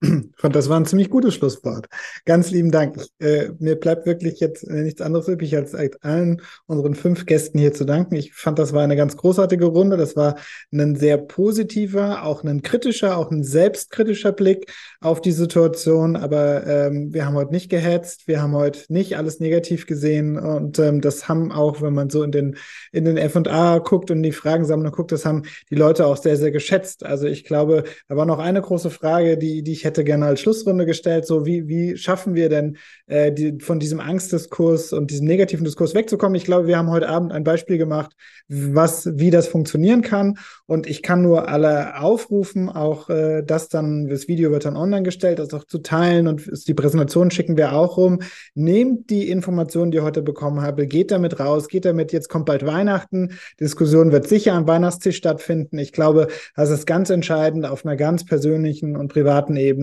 Und 0.00 0.54
das 0.54 0.68
war 0.68 0.78
ein 0.78 0.86
ziemlich 0.86 1.10
gutes 1.10 1.34
Schlusswort. 1.34 1.86
Ganz 2.24 2.52
lieben 2.52 2.70
Dank. 2.70 3.04
Äh, 3.18 3.50
mir 3.58 3.74
bleibt 3.74 4.06
wirklich 4.06 4.38
jetzt 4.38 4.62
äh, 4.62 4.82
nichts 4.82 5.00
anderes 5.00 5.26
übrig, 5.26 5.56
als 5.56 5.74
allen 6.02 6.40
unseren 6.66 6.94
fünf 6.94 7.26
Gästen 7.26 7.58
hier 7.58 7.74
zu 7.74 7.84
danken. 7.84 8.14
Ich 8.14 8.32
fand, 8.32 8.60
das 8.60 8.72
war 8.72 8.82
eine 8.84 8.94
ganz 8.94 9.16
großartige 9.16 9.64
Runde. 9.64 9.96
Das 9.96 10.14
war 10.14 10.36
ein 10.72 10.94
sehr 10.94 11.18
positiver, 11.18 12.24
auch 12.24 12.44
ein 12.44 12.62
kritischer, 12.62 13.16
auch 13.16 13.32
ein 13.32 13.42
selbstkritischer 13.42 14.30
Blick 14.30 14.72
auf 15.00 15.20
die 15.20 15.32
Situation. 15.32 16.14
Aber 16.14 16.64
ähm, 16.66 17.12
wir 17.12 17.26
haben 17.26 17.34
heute 17.34 17.52
nicht 17.52 17.68
gehetzt. 17.68 18.28
Wir 18.28 18.40
haben 18.40 18.54
heute 18.54 18.80
nicht 18.88 19.16
alles 19.16 19.40
negativ 19.40 19.86
gesehen. 19.86 20.38
Und 20.38 20.78
ähm, 20.78 21.00
das 21.00 21.28
haben 21.28 21.50
auch, 21.50 21.82
wenn 21.82 21.94
man 21.94 22.08
so 22.08 22.22
in 22.22 22.30
den, 22.30 22.56
in 22.92 23.04
den 23.04 23.16
F&A 23.16 23.78
guckt 23.78 24.12
und 24.12 24.22
die 24.22 24.32
Fragensammlung 24.32 24.92
guckt, 24.92 25.10
das 25.10 25.24
haben 25.24 25.42
die 25.70 25.74
Leute 25.76 26.06
auch 26.06 26.18
sehr, 26.18 26.36
sehr 26.36 26.52
geschätzt. 26.52 27.04
Also 27.04 27.26
ich 27.26 27.42
glaube, 27.42 27.82
da 28.08 28.14
war 28.14 28.26
noch 28.26 28.38
eine 28.38 28.62
große 28.62 28.90
Frage, 28.90 29.36
die, 29.36 29.64
die 29.64 29.72
ich 29.72 29.87
hätte 29.88 30.04
gerne 30.04 30.26
als 30.26 30.40
Schlussrunde 30.40 30.86
gestellt, 30.86 31.26
so 31.26 31.44
wie, 31.44 31.66
wie 31.66 31.96
schaffen 31.96 32.34
wir 32.34 32.48
denn 32.48 32.76
äh, 33.06 33.32
die, 33.32 33.58
von 33.60 33.80
diesem 33.80 34.00
Angstdiskurs 34.00 34.92
und 34.92 35.10
diesem 35.10 35.26
negativen 35.26 35.64
Diskurs 35.64 35.94
wegzukommen? 35.94 36.36
Ich 36.36 36.44
glaube, 36.44 36.66
wir 36.66 36.78
haben 36.78 36.90
heute 36.90 37.08
Abend 37.08 37.32
ein 37.32 37.42
Beispiel 37.42 37.78
gemacht, 37.78 38.12
was, 38.48 39.08
wie 39.18 39.30
das 39.30 39.48
funktionieren 39.48 40.02
kann. 40.02 40.38
Und 40.66 40.86
ich 40.86 41.02
kann 41.02 41.22
nur 41.22 41.48
alle 41.48 42.00
aufrufen, 42.00 42.68
auch 42.68 43.08
äh, 43.08 43.42
das 43.42 43.68
dann, 43.68 44.08
das 44.08 44.28
Video 44.28 44.50
wird 44.50 44.66
dann 44.66 44.76
online 44.76 45.02
gestellt, 45.02 45.38
das 45.38 45.54
auch 45.54 45.64
zu 45.64 45.78
teilen 45.78 46.28
und 46.28 46.68
die 46.68 46.74
Präsentation 46.74 47.30
schicken 47.30 47.56
wir 47.56 47.72
auch 47.72 47.96
rum. 47.96 48.20
Nehmt 48.54 49.10
die 49.10 49.30
Informationen, 49.30 49.90
die 49.90 49.96
ihr 49.96 50.04
heute 50.04 50.22
bekommen 50.22 50.60
habe, 50.60 50.86
geht 50.86 51.10
damit 51.10 51.40
raus, 51.40 51.68
geht 51.68 51.86
damit, 51.86 52.12
jetzt 52.12 52.28
kommt 52.28 52.46
bald 52.46 52.66
Weihnachten. 52.66 53.30
Die 53.58 53.64
Diskussion 53.64 54.12
wird 54.12 54.28
sicher 54.28 54.52
am 54.52 54.68
Weihnachtstisch 54.68 55.16
stattfinden. 55.16 55.78
Ich 55.78 55.92
glaube, 55.92 56.28
das 56.54 56.70
ist 56.70 56.86
ganz 56.86 57.08
entscheidend 57.10 57.64
auf 57.64 57.86
einer 57.86 57.96
ganz 57.96 58.24
persönlichen 58.24 58.96
und 58.96 59.08
privaten 59.08 59.56
Ebene, 59.56 59.77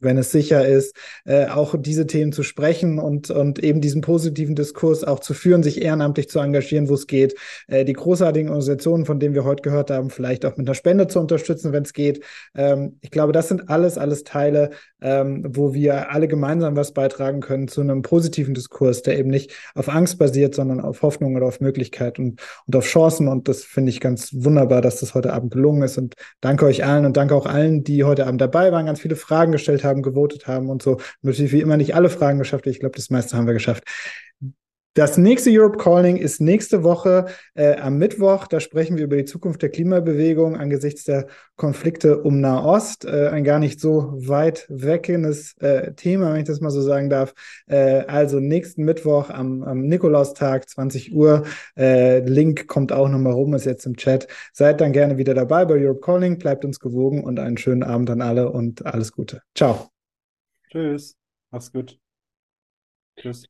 wenn 0.00 0.18
es 0.18 0.30
sicher 0.32 0.66
ist, 0.66 0.96
äh, 1.24 1.46
auch 1.46 1.74
diese 1.78 2.06
Themen 2.06 2.32
zu 2.32 2.42
sprechen 2.42 2.98
und, 2.98 3.30
und 3.30 3.58
eben 3.62 3.80
diesen 3.80 4.00
positiven 4.00 4.54
Diskurs 4.54 5.04
auch 5.04 5.20
zu 5.20 5.34
führen, 5.34 5.62
sich 5.62 5.82
ehrenamtlich 5.82 6.28
zu 6.28 6.38
engagieren, 6.38 6.88
wo 6.88 6.94
es 6.94 7.06
geht. 7.06 7.34
Äh, 7.68 7.84
die 7.84 7.92
großartigen 7.92 8.48
Organisationen, 8.48 9.04
von 9.04 9.20
denen 9.20 9.34
wir 9.34 9.44
heute 9.44 9.62
gehört 9.62 9.90
haben, 9.90 10.10
vielleicht 10.10 10.44
auch 10.44 10.56
mit 10.56 10.66
einer 10.66 10.74
Spende 10.74 11.08
zu 11.08 11.20
unterstützen, 11.20 11.72
wenn 11.72 11.82
es 11.84 11.92
geht. 11.92 12.22
Ähm, 12.54 12.98
ich 13.00 13.10
glaube, 13.10 13.32
das 13.32 13.48
sind 13.48 13.68
alles, 13.68 13.98
alles 13.98 14.24
Teile, 14.24 14.70
ähm, 15.00 15.44
wo 15.48 15.74
wir 15.74 16.10
alle 16.10 16.28
gemeinsam 16.28 16.76
was 16.76 16.92
beitragen 16.92 17.40
können 17.40 17.68
zu 17.68 17.80
einem 17.80 18.02
positiven 18.02 18.54
Diskurs, 18.54 19.02
der 19.02 19.18
eben 19.18 19.30
nicht 19.30 19.52
auf 19.74 19.88
Angst 19.88 20.18
basiert, 20.18 20.54
sondern 20.54 20.80
auf 20.80 21.02
Hoffnung 21.02 21.36
oder 21.36 21.46
auf 21.46 21.60
Möglichkeit 21.60 22.18
und, 22.18 22.40
und 22.66 22.76
auf 22.76 22.86
Chancen. 22.86 23.28
Und 23.28 23.48
das 23.48 23.64
finde 23.64 23.90
ich 23.90 24.00
ganz 24.00 24.30
wunderbar, 24.32 24.82
dass 24.82 25.00
das 25.00 25.14
heute 25.14 25.32
Abend 25.32 25.52
gelungen 25.52 25.82
ist. 25.82 25.98
Und 25.98 26.14
danke 26.40 26.64
euch 26.66 26.84
allen 26.84 27.04
und 27.04 27.16
danke 27.16 27.34
auch 27.34 27.46
allen, 27.46 27.84
die 27.84 28.04
heute 28.04 28.26
Abend 28.26 28.40
dabei 28.40 28.72
waren, 28.72 28.86
ganz 28.86 29.00
viele 29.00 29.16
Fragen 29.16 29.25
gestellt 29.52 29.84
haben, 29.84 30.02
gewotet 30.02 30.46
haben 30.46 30.70
und 30.70 30.82
so. 30.82 31.00
Natürlich 31.22 31.52
wie 31.52 31.60
immer 31.60 31.76
nicht 31.76 31.94
alle 31.94 32.10
Fragen 32.10 32.38
geschafft. 32.38 32.66
Ich 32.66 32.80
glaube, 32.80 32.96
das 32.96 33.10
meiste 33.10 33.36
haben 33.36 33.46
wir 33.46 33.54
geschafft. 33.54 33.84
Das 34.96 35.18
nächste 35.18 35.50
Europe 35.52 35.76
Calling 35.76 36.16
ist 36.16 36.40
nächste 36.40 36.82
Woche 36.82 37.26
äh, 37.52 37.76
am 37.76 37.98
Mittwoch. 37.98 38.46
Da 38.46 38.60
sprechen 38.60 38.96
wir 38.96 39.04
über 39.04 39.18
die 39.18 39.26
Zukunft 39.26 39.60
der 39.60 39.68
Klimabewegung 39.68 40.56
angesichts 40.56 41.04
der 41.04 41.26
Konflikte 41.56 42.22
um 42.22 42.40
Nahost. 42.40 43.04
Äh, 43.04 43.28
ein 43.28 43.44
gar 43.44 43.58
nicht 43.58 43.78
so 43.78 44.14
weit 44.16 44.64
weggehendes 44.70 45.54
äh, 45.58 45.92
Thema, 45.92 46.32
wenn 46.32 46.40
ich 46.40 46.46
das 46.46 46.62
mal 46.62 46.70
so 46.70 46.80
sagen 46.80 47.10
darf. 47.10 47.34
Äh, 47.66 48.06
also 48.06 48.40
nächsten 48.40 48.84
Mittwoch 48.84 49.28
am, 49.28 49.64
am 49.64 49.82
Nikolaustag, 49.82 50.66
20 50.66 51.14
Uhr. 51.14 51.44
Äh, 51.76 52.20
Link 52.20 52.66
kommt 52.66 52.90
auch 52.90 53.10
nochmal 53.10 53.34
rum, 53.34 53.52
ist 53.52 53.66
jetzt 53.66 53.84
im 53.84 53.98
Chat. 53.98 54.28
Seid 54.54 54.80
dann 54.80 54.92
gerne 54.92 55.18
wieder 55.18 55.34
dabei 55.34 55.66
bei 55.66 55.74
Europe 55.74 56.00
Calling. 56.00 56.38
Bleibt 56.38 56.64
uns 56.64 56.80
gewogen 56.80 57.22
und 57.22 57.38
einen 57.38 57.58
schönen 57.58 57.82
Abend 57.82 58.08
an 58.08 58.22
alle 58.22 58.50
und 58.50 58.86
alles 58.86 59.12
Gute. 59.12 59.42
Ciao. 59.54 59.90
Tschüss. 60.70 61.18
Mach's 61.50 61.70
gut. 61.70 61.98
Tschüss. 63.18 63.44